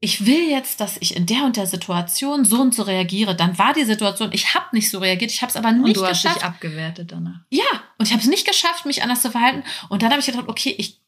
ich 0.00 0.26
will 0.26 0.50
jetzt, 0.50 0.80
dass 0.80 0.98
ich 1.00 1.16
in 1.16 1.26
der 1.26 1.44
und 1.44 1.56
der 1.56 1.66
Situation 1.66 2.44
so 2.44 2.60
und 2.60 2.74
so 2.74 2.82
reagiere. 2.82 3.34
Dann 3.34 3.58
war 3.58 3.72
die 3.72 3.84
Situation, 3.84 4.30
ich 4.32 4.54
habe 4.54 4.66
nicht 4.72 4.90
so 4.90 4.98
reagiert, 4.98 5.30
ich 5.30 5.40
habe 5.40 5.50
es 5.50 5.56
aber 5.56 5.68
Und 5.68 5.82
nicht 5.82 5.96
du 5.96 6.04
hast 6.04 6.22
geschafft. 6.22 6.36
dich 6.36 6.44
abgewertet 6.44 7.12
danach. 7.12 7.40
Ja, 7.50 7.64
und 7.98 8.06
ich 8.06 8.12
habe 8.12 8.22
es 8.22 8.28
nicht 8.28 8.46
geschafft, 8.46 8.84
mich 8.84 9.02
anders 9.02 9.22
zu 9.22 9.30
verhalten. 9.30 9.64
Und 9.88 10.02
dann 10.02 10.10
habe 10.10 10.20
ich 10.20 10.26
gedacht, 10.26 10.48
okay, 10.48 10.74
ich 10.76 11.00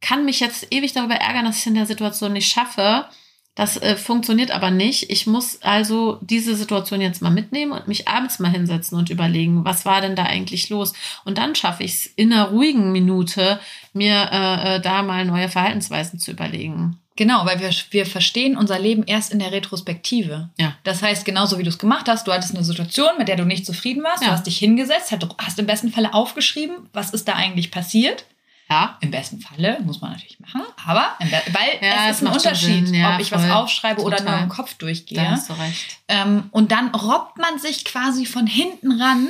kann 0.00 0.24
mich 0.24 0.40
jetzt 0.40 0.68
ewig 0.70 0.94
darüber 0.94 1.16
ärgern, 1.16 1.44
dass 1.44 1.58
ich 1.58 1.66
in 1.66 1.74
der 1.74 1.84
Situation 1.84 2.32
nicht 2.32 2.50
schaffe. 2.50 3.06
Das 3.54 3.76
äh, 3.76 3.96
funktioniert 3.96 4.52
aber 4.52 4.70
nicht. 4.70 5.10
Ich 5.10 5.26
muss 5.26 5.60
also 5.60 6.18
diese 6.22 6.56
Situation 6.56 7.02
jetzt 7.02 7.20
mal 7.20 7.30
mitnehmen 7.30 7.72
und 7.72 7.88
mich 7.88 8.08
abends 8.08 8.38
mal 8.38 8.50
hinsetzen 8.50 8.96
und 8.96 9.10
überlegen, 9.10 9.66
was 9.66 9.84
war 9.84 10.00
denn 10.00 10.16
da 10.16 10.22
eigentlich 10.22 10.70
los? 10.70 10.94
Und 11.26 11.36
dann 11.36 11.54
schaffe 11.54 11.82
ich 11.82 11.92
es 11.92 12.06
in 12.06 12.32
einer 12.32 12.48
ruhigen 12.48 12.90
Minute, 12.92 13.60
mir 13.92 14.30
äh, 14.32 14.76
äh, 14.76 14.80
da 14.80 15.02
mal 15.02 15.26
neue 15.26 15.50
Verhaltensweisen 15.50 16.18
zu 16.18 16.30
überlegen. 16.30 16.99
Genau, 17.16 17.44
weil 17.44 17.60
wir, 17.60 17.70
wir 17.90 18.06
verstehen 18.06 18.56
unser 18.56 18.78
Leben 18.78 19.02
erst 19.04 19.32
in 19.32 19.40
der 19.40 19.52
Retrospektive. 19.52 20.48
Ja. 20.58 20.74
Das 20.84 21.02
heißt, 21.02 21.24
genauso 21.24 21.58
wie 21.58 21.62
du 21.64 21.68
es 21.68 21.78
gemacht 21.78 22.08
hast, 22.08 22.26
du 22.26 22.32
hattest 22.32 22.54
eine 22.54 22.64
Situation, 22.64 23.10
mit 23.18 23.28
der 23.28 23.36
du 23.36 23.44
nicht 23.44 23.66
zufrieden 23.66 24.02
warst, 24.02 24.22
Ja. 24.22 24.28
du 24.28 24.32
hast 24.34 24.46
dich 24.46 24.58
hingesetzt, 24.58 25.12
hast- 25.38 25.58
im 25.58 25.66
besten 25.66 25.92
Falle 25.92 26.14
aufgeschrieben, 26.14 26.88
was 26.92 27.10
ist 27.10 27.28
da 27.28 27.34
eigentlich 27.34 27.70
passiert. 27.70 28.24
Ja, 28.70 28.96
Im 29.00 29.10
besten 29.10 29.40
Falle 29.40 29.80
muss 29.84 30.00
man 30.00 30.12
natürlich 30.12 30.38
machen, 30.38 30.62
aber 30.86 31.04
weil 31.18 31.68
Ja, 31.82 32.08
es 32.08 32.18
ist 32.18 32.22
ein 32.22 32.32
Unterschied, 32.32 32.86
Sinn, 32.86 32.94
ja, 32.94 33.14
ob 33.16 33.20
ich 33.20 33.32
was 33.32 33.42
voll. 33.42 33.50
aufschreibe 33.50 34.00
oder 34.02 34.18
nur 34.18 34.26
Total. 34.28 34.42
im 34.44 34.48
Kopf 34.48 34.74
durchgehe. 34.74 35.18
da 35.18 35.30
hast 35.32 35.50
du 35.50 35.54
recht. 35.54 35.98
Ähm, 36.06 36.44
und 36.52 36.70
dann 36.70 36.94
robbt 36.94 37.36
man 37.38 37.58
sich 37.58 37.84
quasi 37.84 38.26
von 38.26 38.46
hinten 38.46 38.92
ran, 39.02 39.26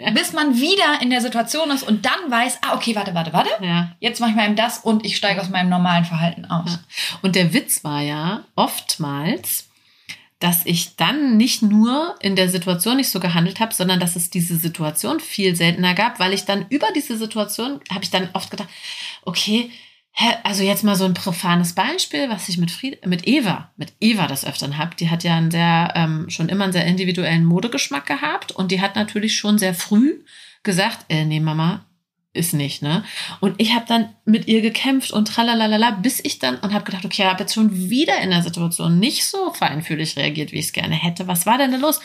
Ja. 0.00 0.10
bis 0.14 0.32
man 0.32 0.56
wieder 0.56 1.00
in 1.02 1.10
der 1.10 1.20
Situation 1.20 1.70
ist 1.70 1.82
und 1.82 2.04
dann 2.06 2.30
weiß, 2.30 2.58
ah, 2.62 2.74
okay, 2.74 2.94
warte, 2.96 3.14
warte, 3.14 3.32
warte, 3.32 3.50
Ja. 3.60 3.92
jetzt 4.00 4.20
mache 4.20 4.30
ich 4.30 4.36
mal 4.36 4.46
eben 4.46 4.56
das 4.56 4.78
und 4.78 5.04
ich 5.04 5.16
steige 5.16 5.40
aus 5.40 5.48
meinem 5.48 5.68
normalen 5.68 6.04
Verhalten 6.04 6.44
aus. 6.46 6.72
Ja. 6.72 6.78
Und 7.22 7.36
der 7.36 7.52
Witz 7.52 7.84
war 7.84 8.00
ja 8.00 8.44
oftmals, 8.56 9.68
dass 10.38 10.64
ich 10.64 10.96
dann 10.96 11.36
nicht 11.36 11.60
nur 11.60 12.14
in 12.20 12.34
der 12.34 12.48
Situation 12.48 12.96
nicht 12.96 13.10
so 13.10 13.20
gehandelt 13.20 13.60
habe, 13.60 13.74
sondern 13.74 14.00
dass 14.00 14.16
es 14.16 14.30
diese 14.30 14.56
Situation 14.56 15.20
viel 15.20 15.54
seltener 15.54 15.94
gab, 15.94 16.18
weil 16.18 16.32
ich 16.32 16.46
dann 16.46 16.64
über 16.70 16.86
diese 16.94 17.16
Situation 17.18 17.80
habe 17.92 18.04
ich 18.04 18.10
dann 18.10 18.30
oft 18.32 18.50
gedacht, 18.50 18.68
okay, 19.24 19.70
also 20.42 20.62
jetzt 20.62 20.84
mal 20.84 20.96
so 20.96 21.04
ein 21.04 21.14
profanes 21.14 21.72
Beispiel, 21.72 22.28
was 22.28 22.48
ich 22.48 22.58
mit 22.58 22.70
Fried, 22.70 23.06
mit 23.06 23.26
Eva, 23.26 23.70
mit 23.76 23.92
Eva 24.00 24.26
das 24.26 24.44
öfteren 24.44 24.76
habe. 24.76 24.96
Die 24.96 25.08
hat 25.08 25.24
ja 25.24 25.36
einen 25.36 25.50
sehr, 25.50 25.92
ähm, 25.94 26.28
schon 26.28 26.48
immer 26.48 26.64
einen 26.64 26.72
sehr 26.72 26.86
individuellen 26.86 27.44
Modegeschmack 27.44 28.06
gehabt 28.06 28.52
und 28.52 28.70
die 28.70 28.80
hat 28.80 28.96
natürlich 28.96 29.36
schon 29.36 29.58
sehr 29.58 29.74
früh 29.74 30.22
gesagt, 30.62 31.06
äh, 31.08 31.24
nee, 31.24 31.40
Mama, 31.40 31.86
ist 32.32 32.54
nicht, 32.54 32.80
ne? 32.80 33.02
Und 33.40 33.54
ich 33.58 33.74
habe 33.74 33.86
dann 33.88 34.14
mit 34.24 34.46
ihr 34.46 34.60
gekämpft 34.60 35.10
und 35.10 35.26
tralalala, 35.26 35.90
bis 35.90 36.20
ich 36.22 36.38
dann 36.38 36.58
und 36.58 36.72
habe 36.72 36.84
gedacht, 36.84 37.04
okay, 37.04 37.22
ich 37.22 37.28
habe 37.28 37.40
jetzt 37.40 37.54
schon 37.54 37.90
wieder 37.90 38.20
in 38.20 38.30
der 38.30 38.42
Situation 38.42 39.00
nicht 39.00 39.24
so 39.24 39.52
feinfühlig 39.52 40.16
reagiert, 40.16 40.52
wie 40.52 40.58
ich 40.58 40.66
es 40.66 40.72
gerne 40.72 40.94
hätte. 40.94 41.26
Was 41.26 41.44
war 41.44 41.58
denn 41.58 41.72
da 41.72 41.78
los? 41.78 42.00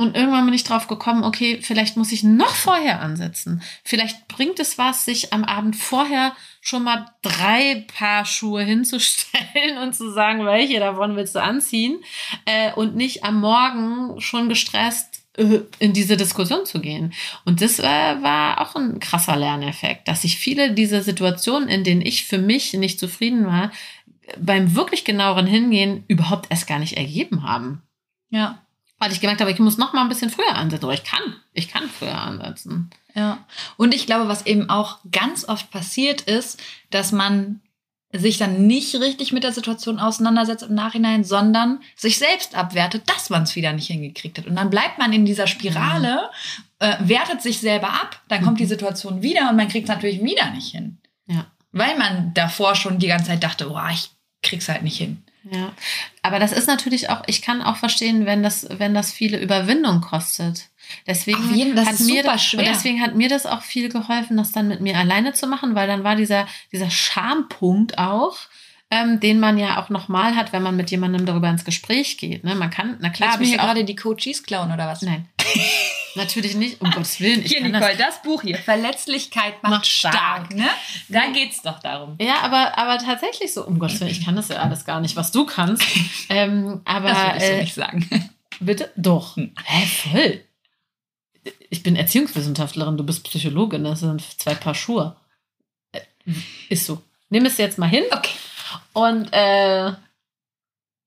Und 0.00 0.16
irgendwann 0.16 0.46
bin 0.46 0.54
ich 0.54 0.64
drauf 0.64 0.88
gekommen, 0.88 1.24
okay, 1.24 1.58
vielleicht 1.60 1.98
muss 1.98 2.10
ich 2.10 2.22
noch 2.22 2.54
vorher 2.54 3.02
ansetzen. 3.02 3.60
Vielleicht 3.84 4.28
bringt 4.28 4.58
es 4.58 4.78
was, 4.78 5.04
sich 5.04 5.34
am 5.34 5.44
Abend 5.44 5.76
vorher 5.76 6.34
schon 6.62 6.84
mal 6.84 7.04
drei 7.20 7.84
Paar 7.94 8.24
Schuhe 8.24 8.62
hinzustellen 8.64 9.76
und 9.82 9.94
zu 9.94 10.10
sagen, 10.10 10.46
welche 10.46 10.80
davon 10.80 11.16
willst 11.16 11.34
du 11.34 11.42
anziehen 11.42 12.02
äh, 12.46 12.72
und 12.72 12.96
nicht 12.96 13.24
am 13.24 13.40
Morgen 13.40 14.18
schon 14.22 14.48
gestresst 14.48 15.22
äh, 15.36 15.60
in 15.80 15.92
diese 15.92 16.16
Diskussion 16.16 16.64
zu 16.64 16.80
gehen. 16.80 17.12
Und 17.44 17.60
das 17.60 17.78
äh, 17.78 17.82
war 17.82 18.62
auch 18.62 18.76
ein 18.76 19.00
krasser 19.00 19.36
Lerneffekt, 19.36 20.08
dass 20.08 20.22
sich 20.22 20.38
viele 20.38 20.72
dieser 20.72 21.02
Situationen, 21.02 21.68
in 21.68 21.84
denen 21.84 22.00
ich 22.00 22.24
für 22.24 22.38
mich 22.38 22.72
nicht 22.72 22.98
zufrieden 22.98 23.46
war, 23.46 23.70
beim 24.38 24.74
wirklich 24.74 25.04
genaueren 25.04 25.46
Hingehen 25.46 26.04
überhaupt 26.08 26.50
erst 26.50 26.66
gar 26.66 26.78
nicht 26.78 26.96
ergeben 26.96 27.42
haben. 27.42 27.82
Ja. 28.30 28.62
Weil 29.00 29.12
ich 29.12 29.20
gemerkt 29.20 29.40
habe, 29.40 29.50
ich 29.50 29.58
muss 29.58 29.78
noch 29.78 29.92
mal 29.92 30.02
ein 30.02 30.08
bisschen 30.08 30.30
früher 30.30 30.54
ansetzen. 30.54 30.84
Oder 30.84 30.94
ich 30.94 31.04
kann, 31.04 31.36
ich 31.52 31.68
kann 31.68 31.88
früher 31.88 32.16
ansetzen. 32.16 32.90
Ja. 33.14 33.44
Und 33.76 33.94
ich 33.94 34.06
glaube, 34.06 34.28
was 34.28 34.46
eben 34.46 34.70
auch 34.70 34.98
ganz 35.10 35.48
oft 35.48 35.70
passiert 35.70 36.20
ist, 36.20 36.60
dass 36.90 37.10
man 37.10 37.60
sich 38.12 38.38
dann 38.38 38.66
nicht 38.66 38.94
richtig 38.96 39.32
mit 39.32 39.44
der 39.44 39.52
Situation 39.52 39.98
auseinandersetzt 39.98 40.64
im 40.64 40.74
Nachhinein, 40.74 41.24
sondern 41.24 41.80
sich 41.96 42.18
selbst 42.18 42.56
abwertet, 42.56 43.08
dass 43.08 43.30
man 43.30 43.44
es 43.44 43.56
wieder 43.56 43.72
nicht 43.72 43.86
hingekriegt 43.86 44.36
hat. 44.38 44.46
Und 44.46 44.56
dann 44.56 44.70
bleibt 44.70 44.98
man 44.98 45.12
in 45.12 45.24
dieser 45.24 45.46
Spirale, 45.46 46.28
äh, 46.80 46.96
wertet 47.00 47.40
sich 47.40 47.60
selber 47.60 47.88
ab, 47.88 48.20
dann 48.28 48.42
kommt 48.42 48.58
die 48.58 48.66
Situation 48.66 49.22
wieder 49.22 49.48
und 49.48 49.56
man 49.56 49.68
kriegt 49.68 49.88
es 49.88 49.94
natürlich 49.94 50.22
wieder 50.22 50.50
nicht 50.50 50.72
hin. 50.72 50.98
Ja. 51.26 51.46
Weil 51.72 51.96
man 51.96 52.34
davor 52.34 52.74
schon 52.74 52.98
die 52.98 53.06
ganze 53.06 53.26
Zeit 53.26 53.44
dachte, 53.44 53.66
boah, 53.66 53.88
ich 53.92 54.10
krieg's 54.42 54.68
halt 54.68 54.82
nicht 54.82 54.96
hin. 54.96 55.22
Ja, 55.50 55.72
aber 56.22 56.38
das 56.38 56.52
ist 56.52 56.66
natürlich 56.66 57.08
auch, 57.10 57.22
ich 57.26 57.40
kann 57.42 57.62
auch 57.62 57.76
verstehen, 57.76 58.26
wenn 58.26 58.42
das, 58.42 58.66
wenn 58.70 58.92
das 58.94 59.12
viele 59.12 59.38
Überwindung 59.40 60.00
kostet. 60.00 60.68
Deswegen 61.06 61.54
jeden- 61.54 61.78
hat 61.86 62.00
mir 62.00 62.38
schwer. 62.38 62.58
und 62.60 62.66
deswegen 62.68 63.00
hat 63.00 63.14
mir 63.14 63.28
das 63.28 63.46
auch 63.46 63.62
viel 63.62 63.88
geholfen, 63.88 64.36
das 64.36 64.52
dann 64.52 64.68
mit 64.68 64.80
mir 64.80 64.98
alleine 64.98 65.32
zu 65.32 65.46
machen, 65.46 65.74
weil 65.74 65.86
dann 65.86 66.04
war 66.04 66.16
dieser, 66.16 66.46
dieser 66.72 66.90
Schampunkt 66.90 67.96
auch, 67.96 68.36
ähm, 68.90 69.20
den 69.20 69.38
man 69.38 69.56
ja 69.56 69.80
auch 69.80 69.88
nochmal 69.88 70.34
hat, 70.34 70.52
wenn 70.52 70.64
man 70.64 70.76
mit 70.76 70.90
jemandem 70.90 71.24
darüber 71.24 71.48
ins 71.48 71.64
Gespräch 71.64 72.18
geht. 72.18 72.42
Ne? 72.42 72.56
Man 72.56 72.70
kann, 72.70 72.96
na 73.00 73.08
klar, 73.10 73.28
Willst 73.30 73.38
du 73.38 73.42
mir 73.42 73.48
hier 73.50 73.58
gerade 73.58 73.84
die 73.84 73.94
Coaches 73.96 74.42
klauen 74.42 74.72
oder 74.72 74.88
was? 74.88 75.02
nein, 75.02 75.26
natürlich 76.14 76.54
nicht, 76.54 76.80
um 76.80 76.90
Gottes 76.90 77.20
Willen. 77.20 77.42
Ich 77.44 77.52
Hier, 77.52 77.60
kann 77.62 77.72
Nicole, 77.72 77.96
das, 77.96 78.14
das, 78.16 78.22
Buch 78.22 78.42
hier. 78.42 78.58
Verletzlichkeit 78.58 79.62
macht, 79.62 79.72
Macht 79.72 79.86
stark. 79.86 80.14
stark. 80.14 80.54
Ne? 80.54 80.68
Da 81.08 81.26
geht's 81.32 81.62
doch 81.62 81.78
darum. 81.80 82.16
ja, 82.20 82.40
aber, 82.42 82.76
aber 82.78 82.98
tatsächlich 82.98 83.52
so, 83.52 83.64
um 83.66 83.78
Gottes 83.78 84.00
Willen, 84.00 84.10
ich 84.10 84.24
kann 84.24 84.36
das 84.36 84.48
ja 84.48 84.56
alles 84.56 84.84
gar 84.84 85.00
nicht, 85.00 85.16
was 85.16 85.32
du 85.32 85.44
kannst. 85.46 85.82
Ähm, 86.28 86.80
aber 86.84 87.08
Das 87.08 87.18
würde 87.22 87.36
ich 87.38 87.44
so 87.44 87.52
äh, 87.52 87.60
nicht 87.62 87.74
sagen. 87.74 88.30
Bitte? 88.60 88.92
Doch. 88.96 89.36
Hä, 89.36 89.86
voll. 89.86 90.44
Ich 91.70 91.82
bin 91.82 91.96
Erziehungswissenschaftlerin, 91.96 92.96
du 92.96 93.04
bist 93.04 93.24
Psychologin, 93.24 93.84
das 93.84 94.00
sind 94.00 94.20
zwei 94.40 94.54
Paar 94.54 94.74
Schuhe. 94.74 95.16
Äh, 95.92 96.00
Ist 96.68 96.84
so. 96.86 97.02
Nimm 97.30 97.46
es 97.46 97.56
jetzt 97.58 97.78
mal 97.78 97.88
hin 97.88 98.04
Okay. 98.10 98.34
und 98.92 99.28
äh, 99.32 99.92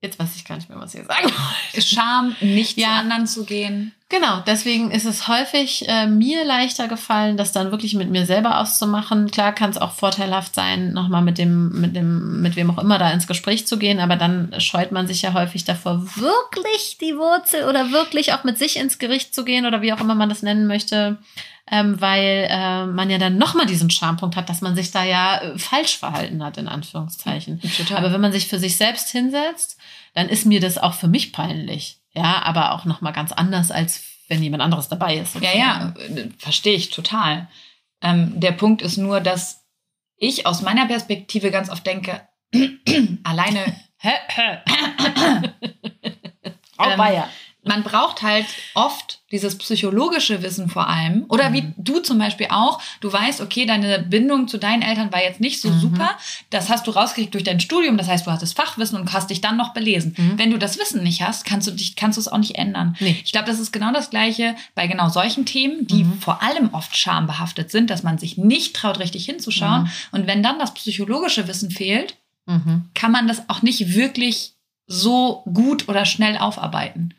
jetzt 0.01 0.17
weiß 0.17 0.35
ich 0.35 0.45
gar 0.45 0.55
nicht 0.55 0.69
mehr, 0.69 0.79
was 0.79 0.95
ich 0.95 1.05
sagen 1.05 1.25
wollte. 1.25 1.81
Scham, 1.87 2.35
nicht 2.41 2.77
Ja. 2.77 2.87
zu 2.87 2.93
anderen 2.93 3.27
zu 3.27 3.45
gehen. 3.45 3.93
Genau, 4.13 4.41
deswegen 4.45 4.91
ist 4.91 5.05
es 5.05 5.27
häufig 5.27 5.89
äh, 5.89 6.05
mir 6.05 6.45
leichter 6.45 6.87
gefallen, 6.87 7.35
das 7.35 7.51
dann 7.51 7.71
wirklich 7.71 7.95
mit 7.95 8.11
mir 8.11 8.27
selber 8.27 8.59
auszumachen. 8.59 9.31
Klar 9.31 9.53
kann 9.53 9.71
es 9.71 9.79
auch 9.79 9.91
vorteilhaft 9.91 10.53
sein, 10.53 10.93
nochmal 10.93 11.23
mit 11.23 11.39
dem, 11.39 11.81
mit 11.81 11.95
dem, 11.95 12.39
mit 12.43 12.55
wem 12.55 12.69
auch 12.69 12.77
immer 12.77 12.99
da 12.99 13.09
ins 13.09 13.25
Gespräch 13.25 13.65
zu 13.65 13.79
gehen, 13.79 13.99
aber 13.99 14.15
dann 14.15 14.53
scheut 14.59 14.91
man 14.91 15.07
sich 15.07 15.23
ja 15.23 15.33
häufig 15.33 15.65
davor, 15.65 16.05
wirklich 16.15 16.99
die 17.01 17.17
Wurzel 17.17 17.67
oder 17.67 17.89
wirklich 17.89 18.33
auch 18.33 18.43
mit 18.43 18.59
sich 18.59 18.77
ins 18.77 18.99
Gericht 18.99 19.33
zu 19.33 19.43
gehen 19.43 19.65
oder 19.65 19.81
wie 19.81 19.91
auch 19.91 19.99
immer 19.99 20.13
man 20.13 20.29
das 20.29 20.43
nennen 20.43 20.67
möchte, 20.67 21.17
ähm, 21.71 21.99
weil 21.99 22.45
äh, 22.51 22.85
man 22.85 23.09
ja 23.09 23.17
dann 23.17 23.39
nochmal 23.39 23.65
diesen 23.65 23.89
Schampunkt 23.89 24.35
hat, 24.35 24.47
dass 24.47 24.61
man 24.61 24.75
sich 24.75 24.91
da 24.91 25.03
ja 25.03 25.41
äh, 25.41 25.57
falsch 25.57 25.97
verhalten 25.97 26.43
hat, 26.43 26.59
in 26.59 26.67
Anführungszeichen. 26.67 27.61
Total. 27.61 27.97
Aber 27.97 28.13
wenn 28.13 28.21
man 28.21 28.31
sich 28.31 28.47
für 28.47 28.59
sich 28.59 28.77
selbst 28.77 29.09
hinsetzt, 29.09 29.79
dann 30.13 30.29
ist 30.29 30.45
mir 30.45 30.59
das 30.59 30.77
auch 30.77 30.93
für 30.93 31.07
mich 31.07 31.33
peinlich. 31.33 32.02
Ja, 32.15 32.43
aber 32.43 32.73
auch 32.73 32.85
nochmal 32.85 33.13
ganz 33.13 33.31
anders, 33.31 33.71
als 33.71 34.03
wenn 34.27 34.43
jemand 34.43 34.63
anderes 34.63 34.87
dabei 34.89 35.17
ist. 35.17 35.35
Ja, 35.41 35.55
ja, 35.55 35.93
äh, 35.97 36.29
verstehe 36.37 36.75
ich 36.75 36.89
total. 36.89 37.47
Ähm, 38.01 38.39
der 38.39 38.51
Punkt 38.51 38.81
ist 38.81 38.97
nur, 38.97 39.19
dass 39.19 39.65
ich 40.17 40.45
aus 40.45 40.61
meiner 40.61 40.85
Perspektive 40.85 41.51
ganz 41.51 41.69
oft 41.69 41.85
denke, 41.85 42.27
alleine, 43.23 43.75
Frau 46.75 46.89
Ähm, 46.91 46.97
Bayer. 46.97 47.29
Man 47.63 47.83
braucht 47.83 48.21
halt 48.21 48.45
oft 48.73 49.21
dieses 49.31 49.57
psychologische 49.57 50.43
Wissen 50.43 50.69
vor 50.69 50.87
allem. 50.89 51.25
Oder 51.29 51.49
mhm. 51.49 51.53
wie 51.53 51.73
du 51.77 51.99
zum 51.99 52.19
Beispiel 52.19 52.47
auch, 52.49 52.81
du 52.99 53.11
weißt, 53.11 53.41
okay, 53.41 53.65
deine 53.65 53.99
Bindung 53.99 54.47
zu 54.47 54.57
deinen 54.57 54.81
Eltern 54.81 55.11
war 55.11 55.23
jetzt 55.23 55.39
nicht 55.39 55.61
so 55.61 55.69
mhm. 55.69 55.79
super. 55.79 56.11
Das 56.49 56.69
hast 56.69 56.85
du 56.87 56.91
rausgekriegt 56.91 57.33
durch 57.33 57.43
dein 57.43 57.59
Studium. 57.59 57.97
Das 57.97 58.07
heißt, 58.07 58.27
du 58.27 58.31
hattest 58.31 58.55
Fachwissen 58.55 58.99
und 58.99 59.11
hast 59.13 59.29
dich 59.29 59.41
dann 59.41 59.57
noch 59.57 59.73
belesen. 59.73 60.13
Mhm. 60.17 60.37
Wenn 60.37 60.51
du 60.51 60.59
das 60.59 60.77
Wissen 60.77 61.03
nicht 61.03 61.21
hast, 61.21 61.45
kannst 61.45 61.67
du 61.67 61.71
dich, 61.71 61.95
kannst 61.95 62.17
du 62.17 62.21
es 62.21 62.27
auch 62.27 62.37
nicht 62.37 62.55
ändern. 62.55 62.95
Nee. 62.99 63.19
Ich 63.23 63.31
glaube, 63.31 63.47
das 63.47 63.59
ist 63.59 63.71
genau 63.71 63.91
das 63.93 64.09
Gleiche 64.09 64.55
bei 64.75 64.87
genau 64.87 65.09
solchen 65.09 65.45
Themen, 65.45 65.87
die 65.87 66.03
mhm. 66.03 66.19
vor 66.19 66.43
allem 66.43 66.73
oft 66.73 66.95
schambehaftet 66.95 67.71
sind, 67.71 67.89
dass 67.89 68.03
man 68.03 68.17
sich 68.17 68.37
nicht 68.37 68.75
traut, 68.75 68.99
richtig 68.99 69.25
hinzuschauen. 69.25 69.83
Mhm. 69.83 69.89
Und 70.11 70.27
wenn 70.27 70.43
dann 70.43 70.59
das 70.59 70.73
psychologische 70.73 71.47
Wissen 71.47 71.71
fehlt, 71.71 72.17
mhm. 72.45 72.89
kann 72.93 73.11
man 73.11 73.27
das 73.27 73.49
auch 73.49 73.61
nicht 73.61 73.95
wirklich 73.95 74.53
so 74.85 75.43
gut 75.51 75.87
oder 75.87 76.05
schnell 76.05 76.37
aufarbeiten. 76.37 77.13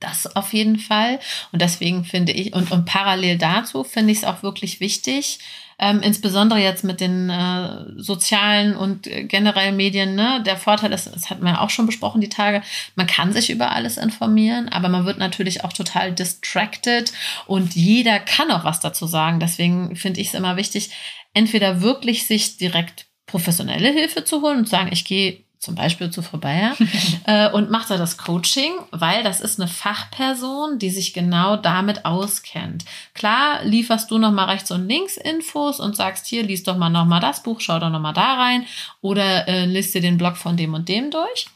Das 0.00 0.36
auf 0.36 0.52
jeden 0.52 0.78
Fall. 0.78 1.18
Und 1.52 1.62
deswegen 1.62 2.04
finde 2.04 2.32
ich, 2.32 2.52
und, 2.52 2.70
und 2.70 2.84
parallel 2.84 3.38
dazu 3.38 3.82
finde 3.82 4.12
ich 4.12 4.18
es 4.18 4.24
auch 4.24 4.42
wirklich 4.42 4.80
wichtig, 4.80 5.38
ähm, 5.78 6.00
insbesondere 6.00 6.58
jetzt 6.58 6.84
mit 6.84 7.00
den 7.00 7.28
äh, 7.28 7.84
sozialen 7.96 8.76
und 8.76 9.06
äh, 9.06 9.24
generellen 9.24 9.76
Medien, 9.76 10.14
ne, 10.14 10.42
der 10.44 10.56
Vorteil 10.56 10.92
ist, 10.92 11.06
das 11.06 11.28
hatten 11.28 11.44
wir 11.44 11.60
auch 11.60 11.68
schon 11.68 11.84
besprochen, 11.84 12.20
die 12.20 12.30
Tage, 12.30 12.62
man 12.94 13.06
kann 13.06 13.32
sich 13.32 13.50
über 13.50 13.72
alles 13.72 13.98
informieren, 13.98 14.70
aber 14.70 14.88
man 14.88 15.04
wird 15.04 15.18
natürlich 15.18 15.64
auch 15.64 15.72
total 15.72 16.12
distracted 16.12 17.12
und 17.46 17.74
jeder 17.74 18.18
kann 18.18 18.50
auch 18.50 18.64
was 18.64 18.80
dazu 18.80 19.06
sagen. 19.06 19.38
Deswegen 19.38 19.96
finde 19.96 20.20
ich 20.20 20.28
es 20.28 20.34
immer 20.34 20.56
wichtig, 20.56 20.90
entweder 21.34 21.82
wirklich 21.82 22.26
sich 22.26 22.56
direkt 22.56 23.06
professionelle 23.26 23.90
Hilfe 23.90 24.24
zu 24.24 24.40
holen 24.40 24.58
und 24.58 24.68
sagen, 24.68 24.88
ich 24.92 25.04
gehe 25.04 25.45
zum 25.58 25.74
Beispiel 25.74 26.10
zu 26.10 26.22
Frau 26.22 26.38
Bayer, 26.46 26.76
äh, 27.24 27.50
und 27.50 27.70
macht 27.70 27.90
da 27.90 27.96
das 27.96 28.18
Coaching, 28.18 28.72
weil 28.90 29.22
das 29.22 29.40
ist 29.40 29.60
eine 29.60 29.68
Fachperson, 29.68 30.78
die 30.78 30.90
sich 30.90 31.12
genau 31.12 31.56
damit 31.56 32.04
auskennt. 32.04 32.84
Klar 33.14 33.64
lieferst 33.64 34.10
du 34.10 34.18
nochmal 34.18 34.50
rechts 34.50 34.70
und 34.70 34.88
links 34.88 35.16
Infos 35.16 35.80
und 35.80 35.96
sagst, 35.96 36.26
hier, 36.26 36.42
liest 36.42 36.68
doch 36.68 36.76
mal 36.76 36.90
nochmal 36.90 37.20
das 37.20 37.42
Buch, 37.42 37.60
schau 37.60 37.78
doch 37.78 37.90
nochmal 37.90 38.14
da 38.14 38.34
rein 38.34 38.66
oder 39.00 39.48
äh, 39.48 39.66
liest 39.66 39.94
dir 39.94 40.00
den 40.00 40.18
Blog 40.18 40.36
von 40.36 40.56
dem 40.56 40.74
und 40.74 40.88
dem 40.88 41.10
durch. 41.10 41.46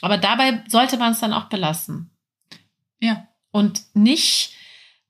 Aber 0.00 0.18
dabei 0.18 0.62
sollte 0.68 0.96
man 0.96 1.12
es 1.12 1.20
dann 1.20 1.32
auch 1.32 1.44
belassen. 1.44 2.10
Ja. 3.00 3.28
Und 3.52 3.82
nicht 3.94 4.52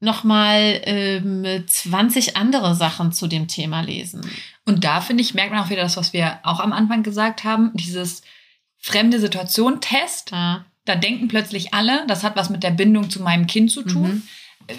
nochmal 0.00 0.80
ähm, 0.84 1.64
20 1.66 2.36
andere 2.36 2.74
Sachen 2.74 3.12
zu 3.12 3.28
dem 3.28 3.46
Thema 3.46 3.82
lesen. 3.82 4.28
Und 4.64 4.84
da 4.84 5.00
finde 5.00 5.22
ich, 5.22 5.34
merkt 5.34 5.52
man 5.52 5.62
auch 5.62 5.70
wieder 5.70 5.82
das, 5.82 5.96
was 5.96 6.12
wir 6.12 6.38
auch 6.44 6.60
am 6.60 6.72
Anfang 6.72 7.02
gesagt 7.02 7.44
haben, 7.44 7.72
dieses 7.74 8.22
fremde 8.78 9.18
Situation 9.18 9.80
Test. 9.80 10.30
Ja. 10.30 10.64
Da 10.84 10.96
denken 10.96 11.28
plötzlich 11.28 11.74
alle, 11.74 12.06
das 12.06 12.24
hat 12.24 12.36
was 12.36 12.50
mit 12.50 12.62
der 12.62 12.70
Bindung 12.70 13.10
zu 13.10 13.22
meinem 13.22 13.46
Kind 13.46 13.70
zu 13.70 13.82
tun. 13.82 14.28
Mhm. 14.68 14.78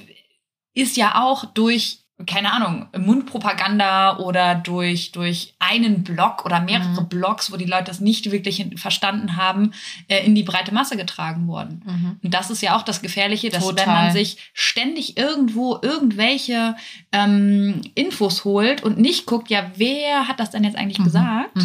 Ist 0.74 0.98
ja 0.98 1.22
auch 1.24 1.46
durch 1.46 2.03
keine 2.26 2.52
Ahnung, 2.52 2.88
Mundpropaganda 2.98 4.18
oder 4.18 4.56
durch, 4.56 5.12
durch 5.12 5.54
einen 5.60 6.04
Blog 6.04 6.46
oder 6.46 6.60
mehrere 6.60 7.02
mhm. 7.02 7.10
Blogs, 7.10 7.52
wo 7.52 7.58
die 7.58 7.66
Leute 7.66 7.86
das 7.86 8.00
nicht 8.00 8.32
wirklich 8.32 8.66
verstanden 8.76 9.36
haben, 9.36 9.72
äh, 10.08 10.26
in 10.26 10.36
die 10.36 10.44
breite 10.44 10.74
Masse 10.74 10.98
getragen 10.98 11.48
worden. 11.48 11.82
Mhm. 11.86 12.20
Und 12.24 12.34
das 12.34 12.50
ist 12.50 12.62
ja 12.62 12.76
auch 12.76 12.84
das 12.84 13.02
Gefährliche, 13.02 13.50
dass 13.50 13.64
Total. 13.64 13.86
wenn 13.86 13.94
man 13.94 14.12
sich 14.12 14.38
ständig 14.54 15.18
irgendwo 15.18 15.80
irgendwelche 15.82 16.76
ähm, 17.12 17.82
Infos 17.96 18.46
holt 18.46 18.84
und 18.84 18.98
nicht 18.98 19.26
guckt, 19.26 19.50
ja, 19.50 19.72
wer 19.76 20.28
hat 20.28 20.40
das 20.40 20.52
denn 20.52 20.64
jetzt 20.64 20.78
eigentlich 20.78 21.00
mhm. 21.00 21.06
gesagt? 21.06 21.58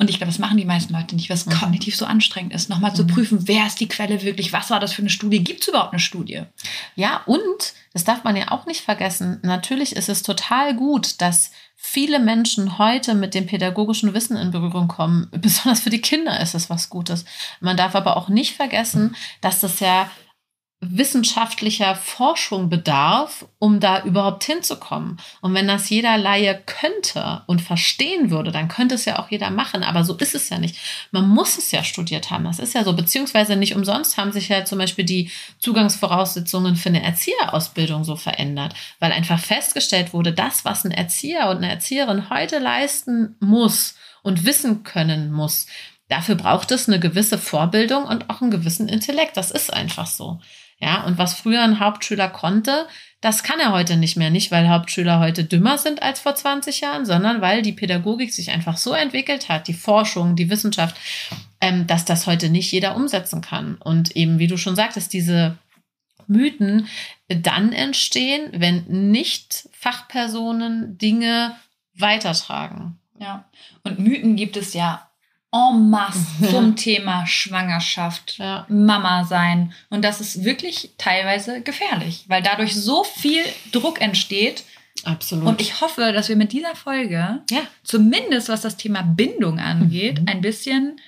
Mhm. 0.00 0.02
Und 0.02 0.10
ich 0.10 0.16
glaube, 0.16 0.32
das 0.32 0.38
machen 0.38 0.56
die 0.56 0.64
meisten 0.64 0.92
Leute 0.94 1.14
nicht, 1.14 1.30
was 1.30 1.46
mhm. 1.46 1.52
kognitiv 1.52 1.96
so 1.96 2.06
anstrengend 2.06 2.54
ist, 2.54 2.68
nochmal 2.68 2.90
mhm. 2.90 2.96
zu 2.96 3.06
prüfen, 3.06 3.46
wer 3.46 3.66
ist 3.66 3.80
die 3.80 3.88
Quelle 3.88 4.22
wirklich, 4.22 4.52
was 4.52 4.70
war 4.70 4.80
das 4.80 4.92
für 4.92 5.02
eine 5.02 5.10
Studie, 5.10 5.44
gibt 5.44 5.62
es 5.62 5.68
überhaupt 5.68 5.92
eine 5.92 6.00
Studie? 6.00 6.42
Ja, 6.96 7.22
und, 7.26 7.74
das 7.92 8.04
darf 8.04 8.24
man 8.24 8.36
ja 8.36 8.50
auch 8.50 8.66
nicht 8.66 8.82
vergessen, 8.82 9.40
natürlich 9.42 9.94
ist 9.96 10.08
es 10.08 10.22
total 10.22 10.74
gut, 10.74 11.20
dass 11.20 11.50
viele 11.76 12.18
Menschen 12.18 12.78
heute 12.78 13.14
mit 13.14 13.34
dem 13.34 13.46
pädagogischen 13.46 14.12
Wissen 14.12 14.36
in 14.36 14.50
Berührung 14.50 14.88
kommen. 14.88 15.28
Besonders 15.32 15.80
für 15.80 15.90
die 15.90 16.02
Kinder 16.02 16.38
ist 16.40 16.54
es 16.54 16.68
was 16.68 16.90
Gutes. 16.90 17.24
Man 17.60 17.76
darf 17.76 17.94
aber 17.94 18.16
auch 18.16 18.28
nicht 18.28 18.54
vergessen, 18.54 19.16
dass 19.40 19.60
das 19.60 19.80
ja 19.80 20.10
wissenschaftlicher 20.82 21.94
Forschung 21.94 22.70
bedarf, 22.70 23.44
um 23.58 23.80
da 23.80 24.02
überhaupt 24.02 24.44
hinzukommen. 24.44 25.18
Und 25.42 25.52
wenn 25.52 25.68
das 25.68 25.90
jeder 25.90 26.16
Laie 26.16 26.58
könnte 26.64 27.42
und 27.46 27.60
verstehen 27.60 28.30
würde, 28.30 28.50
dann 28.50 28.68
könnte 28.68 28.94
es 28.94 29.04
ja 29.04 29.18
auch 29.18 29.30
jeder 29.30 29.50
machen. 29.50 29.82
Aber 29.82 30.04
so 30.04 30.16
ist 30.16 30.34
es 30.34 30.48
ja 30.48 30.58
nicht. 30.58 30.76
Man 31.10 31.28
muss 31.28 31.58
es 31.58 31.70
ja 31.70 31.84
studiert 31.84 32.30
haben. 32.30 32.44
Das 32.44 32.58
ist 32.58 32.74
ja 32.74 32.82
so. 32.82 32.94
Beziehungsweise 32.94 33.56
nicht 33.56 33.76
umsonst 33.76 34.16
haben 34.16 34.32
sich 34.32 34.48
ja 34.48 34.64
zum 34.64 34.78
Beispiel 34.78 35.04
die 35.04 35.30
Zugangsvoraussetzungen 35.58 36.76
für 36.76 36.88
eine 36.88 37.02
Erzieherausbildung 37.02 38.04
so 38.04 38.16
verändert, 38.16 38.74
weil 39.00 39.12
einfach 39.12 39.38
festgestellt 39.38 40.14
wurde, 40.14 40.32
das, 40.32 40.64
was 40.64 40.84
ein 40.84 40.92
Erzieher 40.92 41.50
und 41.50 41.58
eine 41.58 41.70
Erzieherin 41.70 42.30
heute 42.30 42.58
leisten 42.58 43.36
muss 43.38 43.96
und 44.22 44.46
wissen 44.46 44.82
können 44.82 45.30
muss, 45.30 45.66
Dafür 46.10 46.34
braucht 46.34 46.72
es 46.72 46.88
eine 46.88 46.98
gewisse 46.98 47.38
Vorbildung 47.38 48.02
und 48.02 48.30
auch 48.30 48.42
einen 48.42 48.50
gewissen 48.50 48.88
Intellekt. 48.88 49.36
Das 49.36 49.52
ist 49.52 49.72
einfach 49.72 50.08
so. 50.08 50.40
Ja, 50.80 51.04
und 51.04 51.18
was 51.18 51.34
früher 51.34 51.62
ein 51.62 51.78
Hauptschüler 51.78 52.28
konnte, 52.28 52.86
das 53.20 53.42
kann 53.42 53.60
er 53.60 53.72
heute 53.72 53.98
nicht 53.98 54.16
mehr. 54.16 54.30
Nicht, 54.30 54.50
weil 54.50 54.70
Hauptschüler 54.70 55.20
heute 55.20 55.44
dümmer 55.44 55.76
sind 55.76 56.02
als 56.02 56.20
vor 56.20 56.34
20 56.34 56.80
Jahren, 56.80 57.04
sondern 57.04 57.42
weil 57.42 57.60
die 57.60 57.72
Pädagogik 57.72 58.32
sich 58.32 58.50
einfach 58.50 58.78
so 58.78 58.94
entwickelt 58.94 59.50
hat, 59.50 59.68
die 59.68 59.74
Forschung, 59.74 60.36
die 60.36 60.48
Wissenschaft, 60.48 60.96
ähm, 61.60 61.86
dass 61.86 62.06
das 62.06 62.26
heute 62.26 62.48
nicht 62.48 62.72
jeder 62.72 62.96
umsetzen 62.96 63.42
kann. 63.42 63.76
Und 63.76 64.16
eben, 64.16 64.38
wie 64.38 64.46
du 64.46 64.56
schon 64.56 64.74
sagtest, 64.74 65.12
diese 65.12 65.58
Mythen 66.26 66.88
dann 67.28 67.72
entstehen, 67.72 68.50
wenn 68.54 68.84
nicht 68.86 69.68
Fachpersonen 69.72 70.96
Dinge 70.96 71.56
weitertragen. 71.94 72.98
Ja, 73.18 73.44
und 73.82 73.98
Mythen 73.98 74.36
gibt 74.36 74.56
es 74.56 74.72
ja 74.72 75.09
en 75.52 75.90
masse 75.90 76.26
zum 76.50 76.76
Thema 76.76 77.26
Schwangerschaft, 77.26 78.38
ja. 78.38 78.66
Mama 78.68 79.24
sein. 79.24 79.72
Und 79.88 80.04
das 80.04 80.20
ist 80.20 80.44
wirklich 80.44 80.90
teilweise 80.98 81.62
gefährlich, 81.62 82.24
weil 82.28 82.42
dadurch 82.42 82.74
so 82.74 83.04
viel 83.04 83.42
Druck 83.72 84.00
entsteht. 84.00 84.64
Absolut. 85.04 85.46
Und 85.46 85.60
ich 85.60 85.80
hoffe, 85.80 86.12
dass 86.12 86.28
wir 86.28 86.36
mit 86.36 86.52
dieser 86.52 86.76
Folge, 86.76 87.42
ja. 87.50 87.62
zumindest 87.82 88.48
was 88.48 88.60
das 88.60 88.76
Thema 88.76 89.02
Bindung 89.02 89.58
angeht, 89.58 90.20
mhm. 90.20 90.28
ein 90.28 90.40
bisschen 90.40 91.00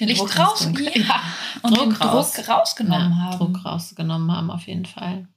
den 0.00 0.08
Licht 0.08 0.20
Druck 0.20 0.38
raus, 0.38 0.68
ja, 0.94 1.22
und 1.62 1.76
Druck, 1.76 2.00
raus. 2.00 2.32
Druck 2.32 2.48
rausgenommen 2.48 3.10
ja, 3.10 3.16
haben. 3.16 3.38
Druck 3.38 3.64
rausgenommen 3.64 4.32
haben, 4.32 4.50
auf 4.50 4.66
jeden 4.66 4.86
Fall. 4.86 5.28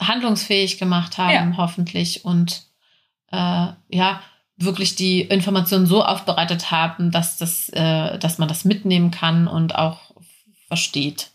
Handlungsfähig 0.00 0.78
gemacht 0.78 1.18
haben, 1.18 1.56
hoffentlich. 1.56 2.24
Und 2.24 2.62
äh, 3.30 3.68
ja, 3.88 4.22
wirklich 4.56 4.94
die 4.96 5.20
Informationen 5.20 5.86
so 5.86 6.04
aufbereitet 6.04 6.70
haben, 6.70 7.10
dass, 7.10 7.36
das, 7.36 7.68
äh, 7.70 8.18
dass 8.18 8.38
man 8.38 8.48
das 8.48 8.64
mitnehmen 8.64 9.10
kann 9.10 9.48
und 9.48 9.74
auch 9.74 10.12
versteht. 10.68 11.30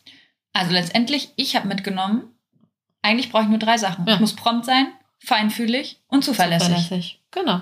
Also 0.53 0.73
letztendlich, 0.73 1.30
ich 1.35 1.56
habe 1.56 1.68
mitgenommen, 1.68 2.23
eigentlich 3.02 3.31
brauche 3.31 3.43
ich 3.43 3.49
nur 3.49 3.60
drei 3.60 3.77
Sachen. 3.77 4.06
Ja. 4.06 4.15
Ich 4.15 4.19
muss 4.19 4.35
prompt 4.35 4.65
sein, 4.65 4.88
feinfühlig 5.19 5.99
und 6.07 6.23
zuverlässig. 6.23 6.68
zuverlässig. 6.68 7.22
Genau. 7.31 7.61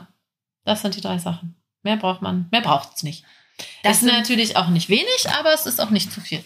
Das 0.66 0.82
sind 0.82 0.96
die 0.96 1.02
drei 1.02 1.18
Sachen. 1.18 1.56
Mehr 1.84 1.98
braucht 1.98 2.22
man, 2.22 2.48
mehr 2.52 2.62
braucht 2.62 2.96
es 2.96 3.04
nicht. 3.04 3.24
Das, 3.84 3.98
ist 3.98 4.04
natürlich 4.04 4.56
auch 4.56 4.70
nicht 4.70 4.90
wenig, 4.90 5.30
aber 5.38 5.54
es 5.54 5.66
ist 5.66 5.82
auch 5.82 5.90
nicht 5.90 6.12
zu 6.12 6.22
viel. 6.22 6.44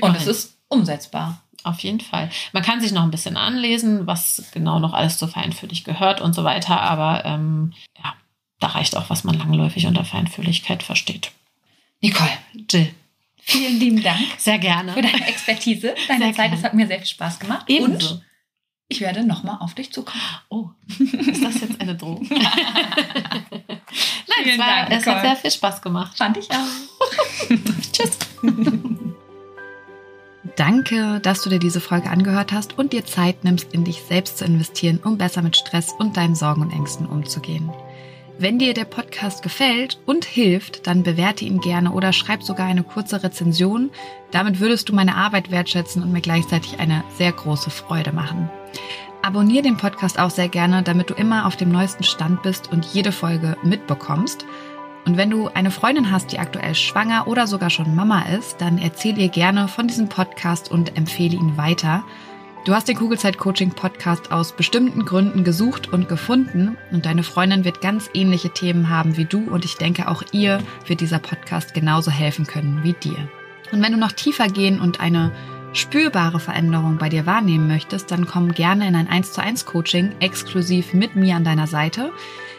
Und 0.00 0.16
es 0.16 0.26
ist 0.26 0.58
umsetzbar. 0.68 1.42
Auf 1.64 1.80
jeden 1.80 2.00
Fall. 2.00 2.30
Man 2.52 2.62
kann 2.62 2.80
sich 2.80 2.92
noch 2.92 3.02
ein 3.02 3.10
bisschen 3.10 3.36
anlesen, 3.36 4.06
was 4.06 4.50
genau 4.52 4.78
noch 4.78 4.92
alles 4.92 5.18
zu 5.18 5.26
feinfühlig 5.26 5.82
gehört 5.82 6.20
und 6.20 6.32
so 6.32 6.44
weiter, 6.44 6.80
aber 6.80 7.24
ähm, 7.24 7.72
ja, 7.98 8.14
da 8.60 8.68
reicht 8.68 8.96
auch, 8.96 9.10
was 9.10 9.24
man 9.24 9.38
langläufig 9.38 9.86
unter 9.86 10.04
Feinfühligkeit 10.04 10.82
versteht. 10.82 11.32
Nicole. 12.00 12.30
Jill. 12.70 12.94
Vielen 13.38 13.78
lieben 13.78 14.02
Dank. 14.02 14.26
Sehr 14.38 14.58
gerne. 14.58 14.92
Für 14.92 15.02
deine 15.02 15.26
Expertise, 15.28 15.94
deine 16.08 16.24
sehr 16.26 16.34
Zeit. 16.34 16.52
Es 16.52 16.64
hat 16.64 16.74
mir 16.74 16.86
sehr 16.88 16.98
viel 16.98 17.06
Spaß 17.06 17.38
gemacht. 17.38 17.66
Ebenso. 17.68 18.14
Und 18.14 18.24
ich 18.88 19.00
werde 19.00 19.24
nochmal 19.24 19.58
auf 19.60 19.74
dich 19.74 19.92
zukommen. 19.92 20.20
Oh, 20.48 20.70
ist 20.98 21.44
das 21.44 21.60
jetzt 21.60 21.80
eine 21.80 21.94
Drohung? 21.94 22.26
Nein, 22.30 22.42
Vielen 24.42 24.50
es, 24.50 24.58
war, 24.58 24.66
Dank, 24.66 24.90
es 24.90 25.06
hat 25.06 25.22
sehr 25.22 25.36
viel 25.36 25.50
Spaß 25.52 25.82
gemacht. 25.82 26.16
Fand 26.16 26.36
ich 26.36 26.48
auch. 26.50 27.48
Tschüss. 27.92 28.18
Danke, 30.56 31.20
dass 31.20 31.42
du 31.42 31.50
dir 31.50 31.58
diese 31.58 31.80
Folge 31.80 32.10
angehört 32.10 32.52
hast 32.52 32.78
und 32.78 32.92
dir 32.92 33.04
Zeit 33.04 33.44
nimmst, 33.44 33.72
in 33.72 33.84
dich 33.84 34.02
selbst 34.02 34.38
zu 34.38 34.44
investieren, 34.44 34.98
um 35.04 35.18
besser 35.18 35.42
mit 35.42 35.56
Stress 35.56 35.92
und 35.92 36.16
deinen 36.16 36.34
Sorgen 36.34 36.62
und 36.62 36.72
Ängsten 36.72 37.06
umzugehen. 37.06 37.72
Wenn 38.38 38.58
dir 38.58 38.74
der 38.74 38.84
Podcast 38.84 39.42
gefällt 39.42 39.98
und 40.04 40.26
hilft, 40.26 40.86
dann 40.86 41.02
bewerte 41.02 41.46
ihn 41.46 41.58
gerne 41.60 41.92
oder 41.92 42.12
schreib 42.12 42.42
sogar 42.42 42.66
eine 42.66 42.82
kurze 42.82 43.22
Rezension. 43.22 43.88
Damit 44.30 44.60
würdest 44.60 44.90
du 44.90 44.94
meine 44.94 45.16
Arbeit 45.16 45.50
wertschätzen 45.50 46.02
und 46.02 46.12
mir 46.12 46.20
gleichzeitig 46.20 46.78
eine 46.78 47.02
sehr 47.16 47.32
große 47.32 47.70
Freude 47.70 48.12
machen. 48.12 48.50
Abonnier 49.22 49.62
den 49.62 49.78
Podcast 49.78 50.18
auch 50.18 50.28
sehr 50.28 50.48
gerne, 50.48 50.82
damit 50.82 51.08
du 51.08 51.14
immer 51.14 51.46
auf 51.46 51.56
dem 51.56 51.70
neuesten 51.72 52.04
Stand 52.04 52.42
bist 52.42 52.70
und 52.70 52.84
jede 52.84 53.10
Folge 53.10 53.56
mitbekommst. 53.62 54.44
Und 55.06 55.16
wenn 55.16 55.30
du 55.30 55.48
eine 55.48 55.70
Freundin 55.70 56.10
hast, 56.10 56.30
die 56.32 56.38
aktuell 56.38 56.74
schwanger 56.74 57.28
oder 57.28 57.46
sogar 57.46 57.70
schon 57.70 57.94
Mama 57.94 58.26
ist, 58.36 58.60
dann 58.60 58.76
erzähl 58.76 59.16
ihr 59.16 59.28
gerne 59.28 59.66
von 59.66 59.88
diesem 59.88 60.10
Podcast 60.10 60.70
und 60.70 60.98
empfehle 60.98 61.36
ihn 61.36 61.56
weiter. 61.56 62.04
Du 62.66 62.74
hast 62.74 62.88
den 62.88 62.96
Kugelzeit 62.96 63.38
Coaching 63.38 63.70
Podcast 63.70 64.32
aus 64.32 64.50
bestimmten 64.50 65.04
Gründen 65.04 65.44
gesucht 65.44 65.92
und 65.92 66.08
gefunden 66.08 66.76
und 66.90 67.06
deine 67.06 67.22
Freundin 67.22 67.64
wird 67.64 67.80
ganz 67.80 68.10
ähnliche 68.12 68.50
Themen 68.50 68.90
haben 68.90 69.16
wie 69.16 69.24
du 69.24 69.48
und 69.48 69.64
ich 69.64 69.76
denke 69.76 70.08
auch 70.08 70.24
ihr 70.32 70.58
wird 70.84 71.00
dieser 71.00 71.20
Podcast 71.20 71.74
genauso 71.74 72.10
helfen 72.10 72.44
können 72.44 72.82
wie 72.82 72.94
dir. 72.94 73.28
Und 73.70 73.84
wenn 73.84 73.92
du 73.92 73.98
noch 73.98 74.10
tiefer 74.10 74.48
gehen 74.48 74.80
und 74.80 74.98
eine 74.98 75.30
spürbare 75.74 76.40
Veränderung 76.40 76.98
bei 76.98 77.08
dir 77.08 77.24
wahrnehmen 77.24 77.68
möchtest, 77.68 78.10
dann 78.10 78.26
komm 78.26 78.50
gerne 78.50 78.88
in 78.88 78.96
ein 78.96 79.06
1 79.06 79.32
zu 79.32 79.40
1 79.40 79.64
Coaching 79.64 80.16
exklusiv 80.18 80.92
mit 80.92 81.14
mir 81.14 81.36
an 81.36 81.44
deiner 81.44 81.68
Seite. 81.68 82.10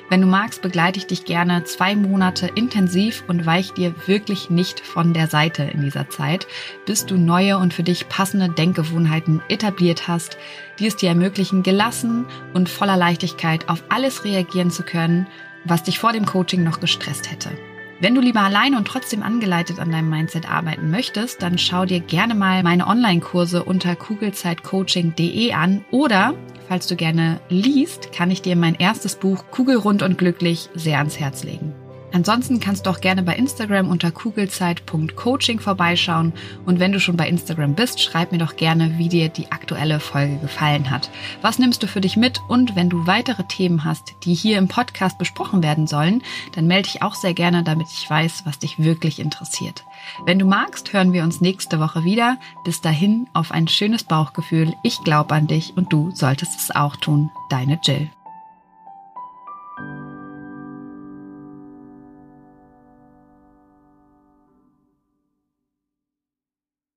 Wenn 0.10 0.22
du 0.22 0.28
magst, 0.28 0.62
begleite 0.62 1.00
ich 1.00 1.08
dich 1.08 1.26
gerne 1.26 1.66
zwei 1.66 1.96
Monate 1.96 2.48
intensiv 2.48 3.26
und 3.28 3.46
weich 3.46 3.74
dir 3.74 3.94
wirklich 4.06 4.50
nicht 4.50 4.80
von 4.80 5.14
der 5.14 5.28
Seite 5.28 5.64
in 5.64 5.82
dieser 5.82 6.10
Zeit, 6.10 6.48
bis 6.86 7.06
du 7.06 7.18
neue 7.18 7.58
und 7.58 7.74
für 7.74 7.84
dich 7.84 8.08
passende 8.08 8.48
Denkgewohnheiten 8.48 9.42
etabliert 9.50 10.08
hast, 10.08 10.38
die 10.80 10.88
es 10.88 10.96
dir 10.96 11.10
ermöglichen, 11.10 11.62
gelassen 11.62 12.26
und 12.54 12.70
voller 12.70 12.96
Leichtigkeit 12.96 13.68
auf 13.68 13.84
alles 13.90 14.24
reagieren 14.24 14.72
zu 14.72 14.84
können, 14.84 15.28
was 15.66 15.84
dich 15.84 16.00
vor 16.00 16.14
dem 16.14 16.26
Coaching 16.26 16.64
noch 16.64 16.80
gestresst 16.80 17.30
hätte. 17.30 17.52
Wenn 18.00 18.14
du 18.14 18.22
lieber 18.22 18.42
alleine 18.42 18.78
und 18.78 18.88
trotzdem 18.88 19.24
angeleitet 19.24 19.80
an 19.80 19.92
deinem 19.92 20.10
Mindset 20.10 20.50
arbeiten 20.50 20.92
möchtest, 20.92 21.42
dann 21.42 21.58
schau 21.58 21.86
dir 21.86 22.00
gerne 22.00 22.36
mal 22.36 22.62
meine 22.62 22.86
Online-Kurse 22.86 23.64
unter 23.64 23.96
kugelzeitcoaching.de 23.96 25.54
an 25.54 25.84
oder 25.90 26.36
falls 26.68 26.86
du 26.86 26.96
gerne 26.96 27.40
liest, 27.50 28.12
kann 28.12 28.30
ich 28.30 28.44
dir 28.44 28.56
mein 28.56 28.76
erstes 28.76 29.16
Buch 29.16 29.46
Kugelrund 29.50 30.04
und 30.04 30.18
glücklich 30.18 30.70
sehr 30.76 31.00
ans 31.00 31.20
Herz 31.20 31.44
legen. 31.44 31.74
Ansonsten 32.18 32.60
kannst 32.60 32.88
du 32.88 32.90
auch 32.90 33.00
gerne 33.00 33.22
bei 33.22 33.36
Instagram 33.36 33.92
unter 33.92 34.10
kugelzeit.coaching 34.10 35.60
vorbeischauen 35.60 36.34
und 36.66 36.80
wenn 36.80 36.92
du 36.92 37.00
schon 37.00 37.16
bei 37.16 37.30
Instagram 37.30 37.76
bist, 37.76 38.02
schreib 38.02 38.32
mir 38.32 38.40
doch 38.40 38.56
gerne, 38.56 38.98
wie 38.98 39.08
dir 39.08 39.30
die 39.30 39.52
aktuelle 39.52 40.00
Folge 40.00 40.38
gefallen 40.38 40.90
hat. 40.90 41.12
Was 41.44 41.60
nimmst 41.60 41.84
du 41.84 41.88
für 41.88 42.02
dich 42.02 42.18
mit 42.18 42.42
und 42.48 42.76
wenn 42.76 42.90
du 42.90 43.06
weitere 43.06 43.44
Themen 43.44 43.84
hast, 43.84 44.16
die 44.24 44.34
hier 44.34 44.58
im 44.58 44.68
Podcast 44.68 45.20
besprochen 45.20 45.62
werden 45.62 45.86
sollen, 45.86 46.24
dann 46.56 46.66
melde 46.66 46.90
dich 46.90 47.04
auch 47.04 47.14
sehr 47.14 47.36
gerne, 47.36 47.62
damit 47.62 47.86
ich 47.92 48.10
weiß, 48.10 48.48
was 48.48 48.58
dich 48.58 48.80
wirklich 48.80 49.20
interessiert. 49.20 49.84
Wenn 50.26 50.40
du 50.40 50.48
magst, 50.48 50.94
hören 50.94 51.14
wir 51.14 51.22
uns 51.22 51.40
nächste 51.40 51.80
Woche 51.80 52.04
wieder. 52.04 52.40
Bis 52.66 52.82
dahin 52.82 53.28
auf 53.34 53.52
ein 53.52 53.68
schönes 53.68 54.04
Bauchgefühl. 54.04 54.74
Ich 54.82 55.04
glaube 55.04 55.36
an 55.36 55.46
dich 55.46 55.78
und 55.78 55.94
du 55.94 56.10
solltest 56.16 56.60
es 56.60 56.76
auch 56.76 56.96
tun. 56.96 57.30
Deine 57.52 57.80
Jill. 57.84 58.10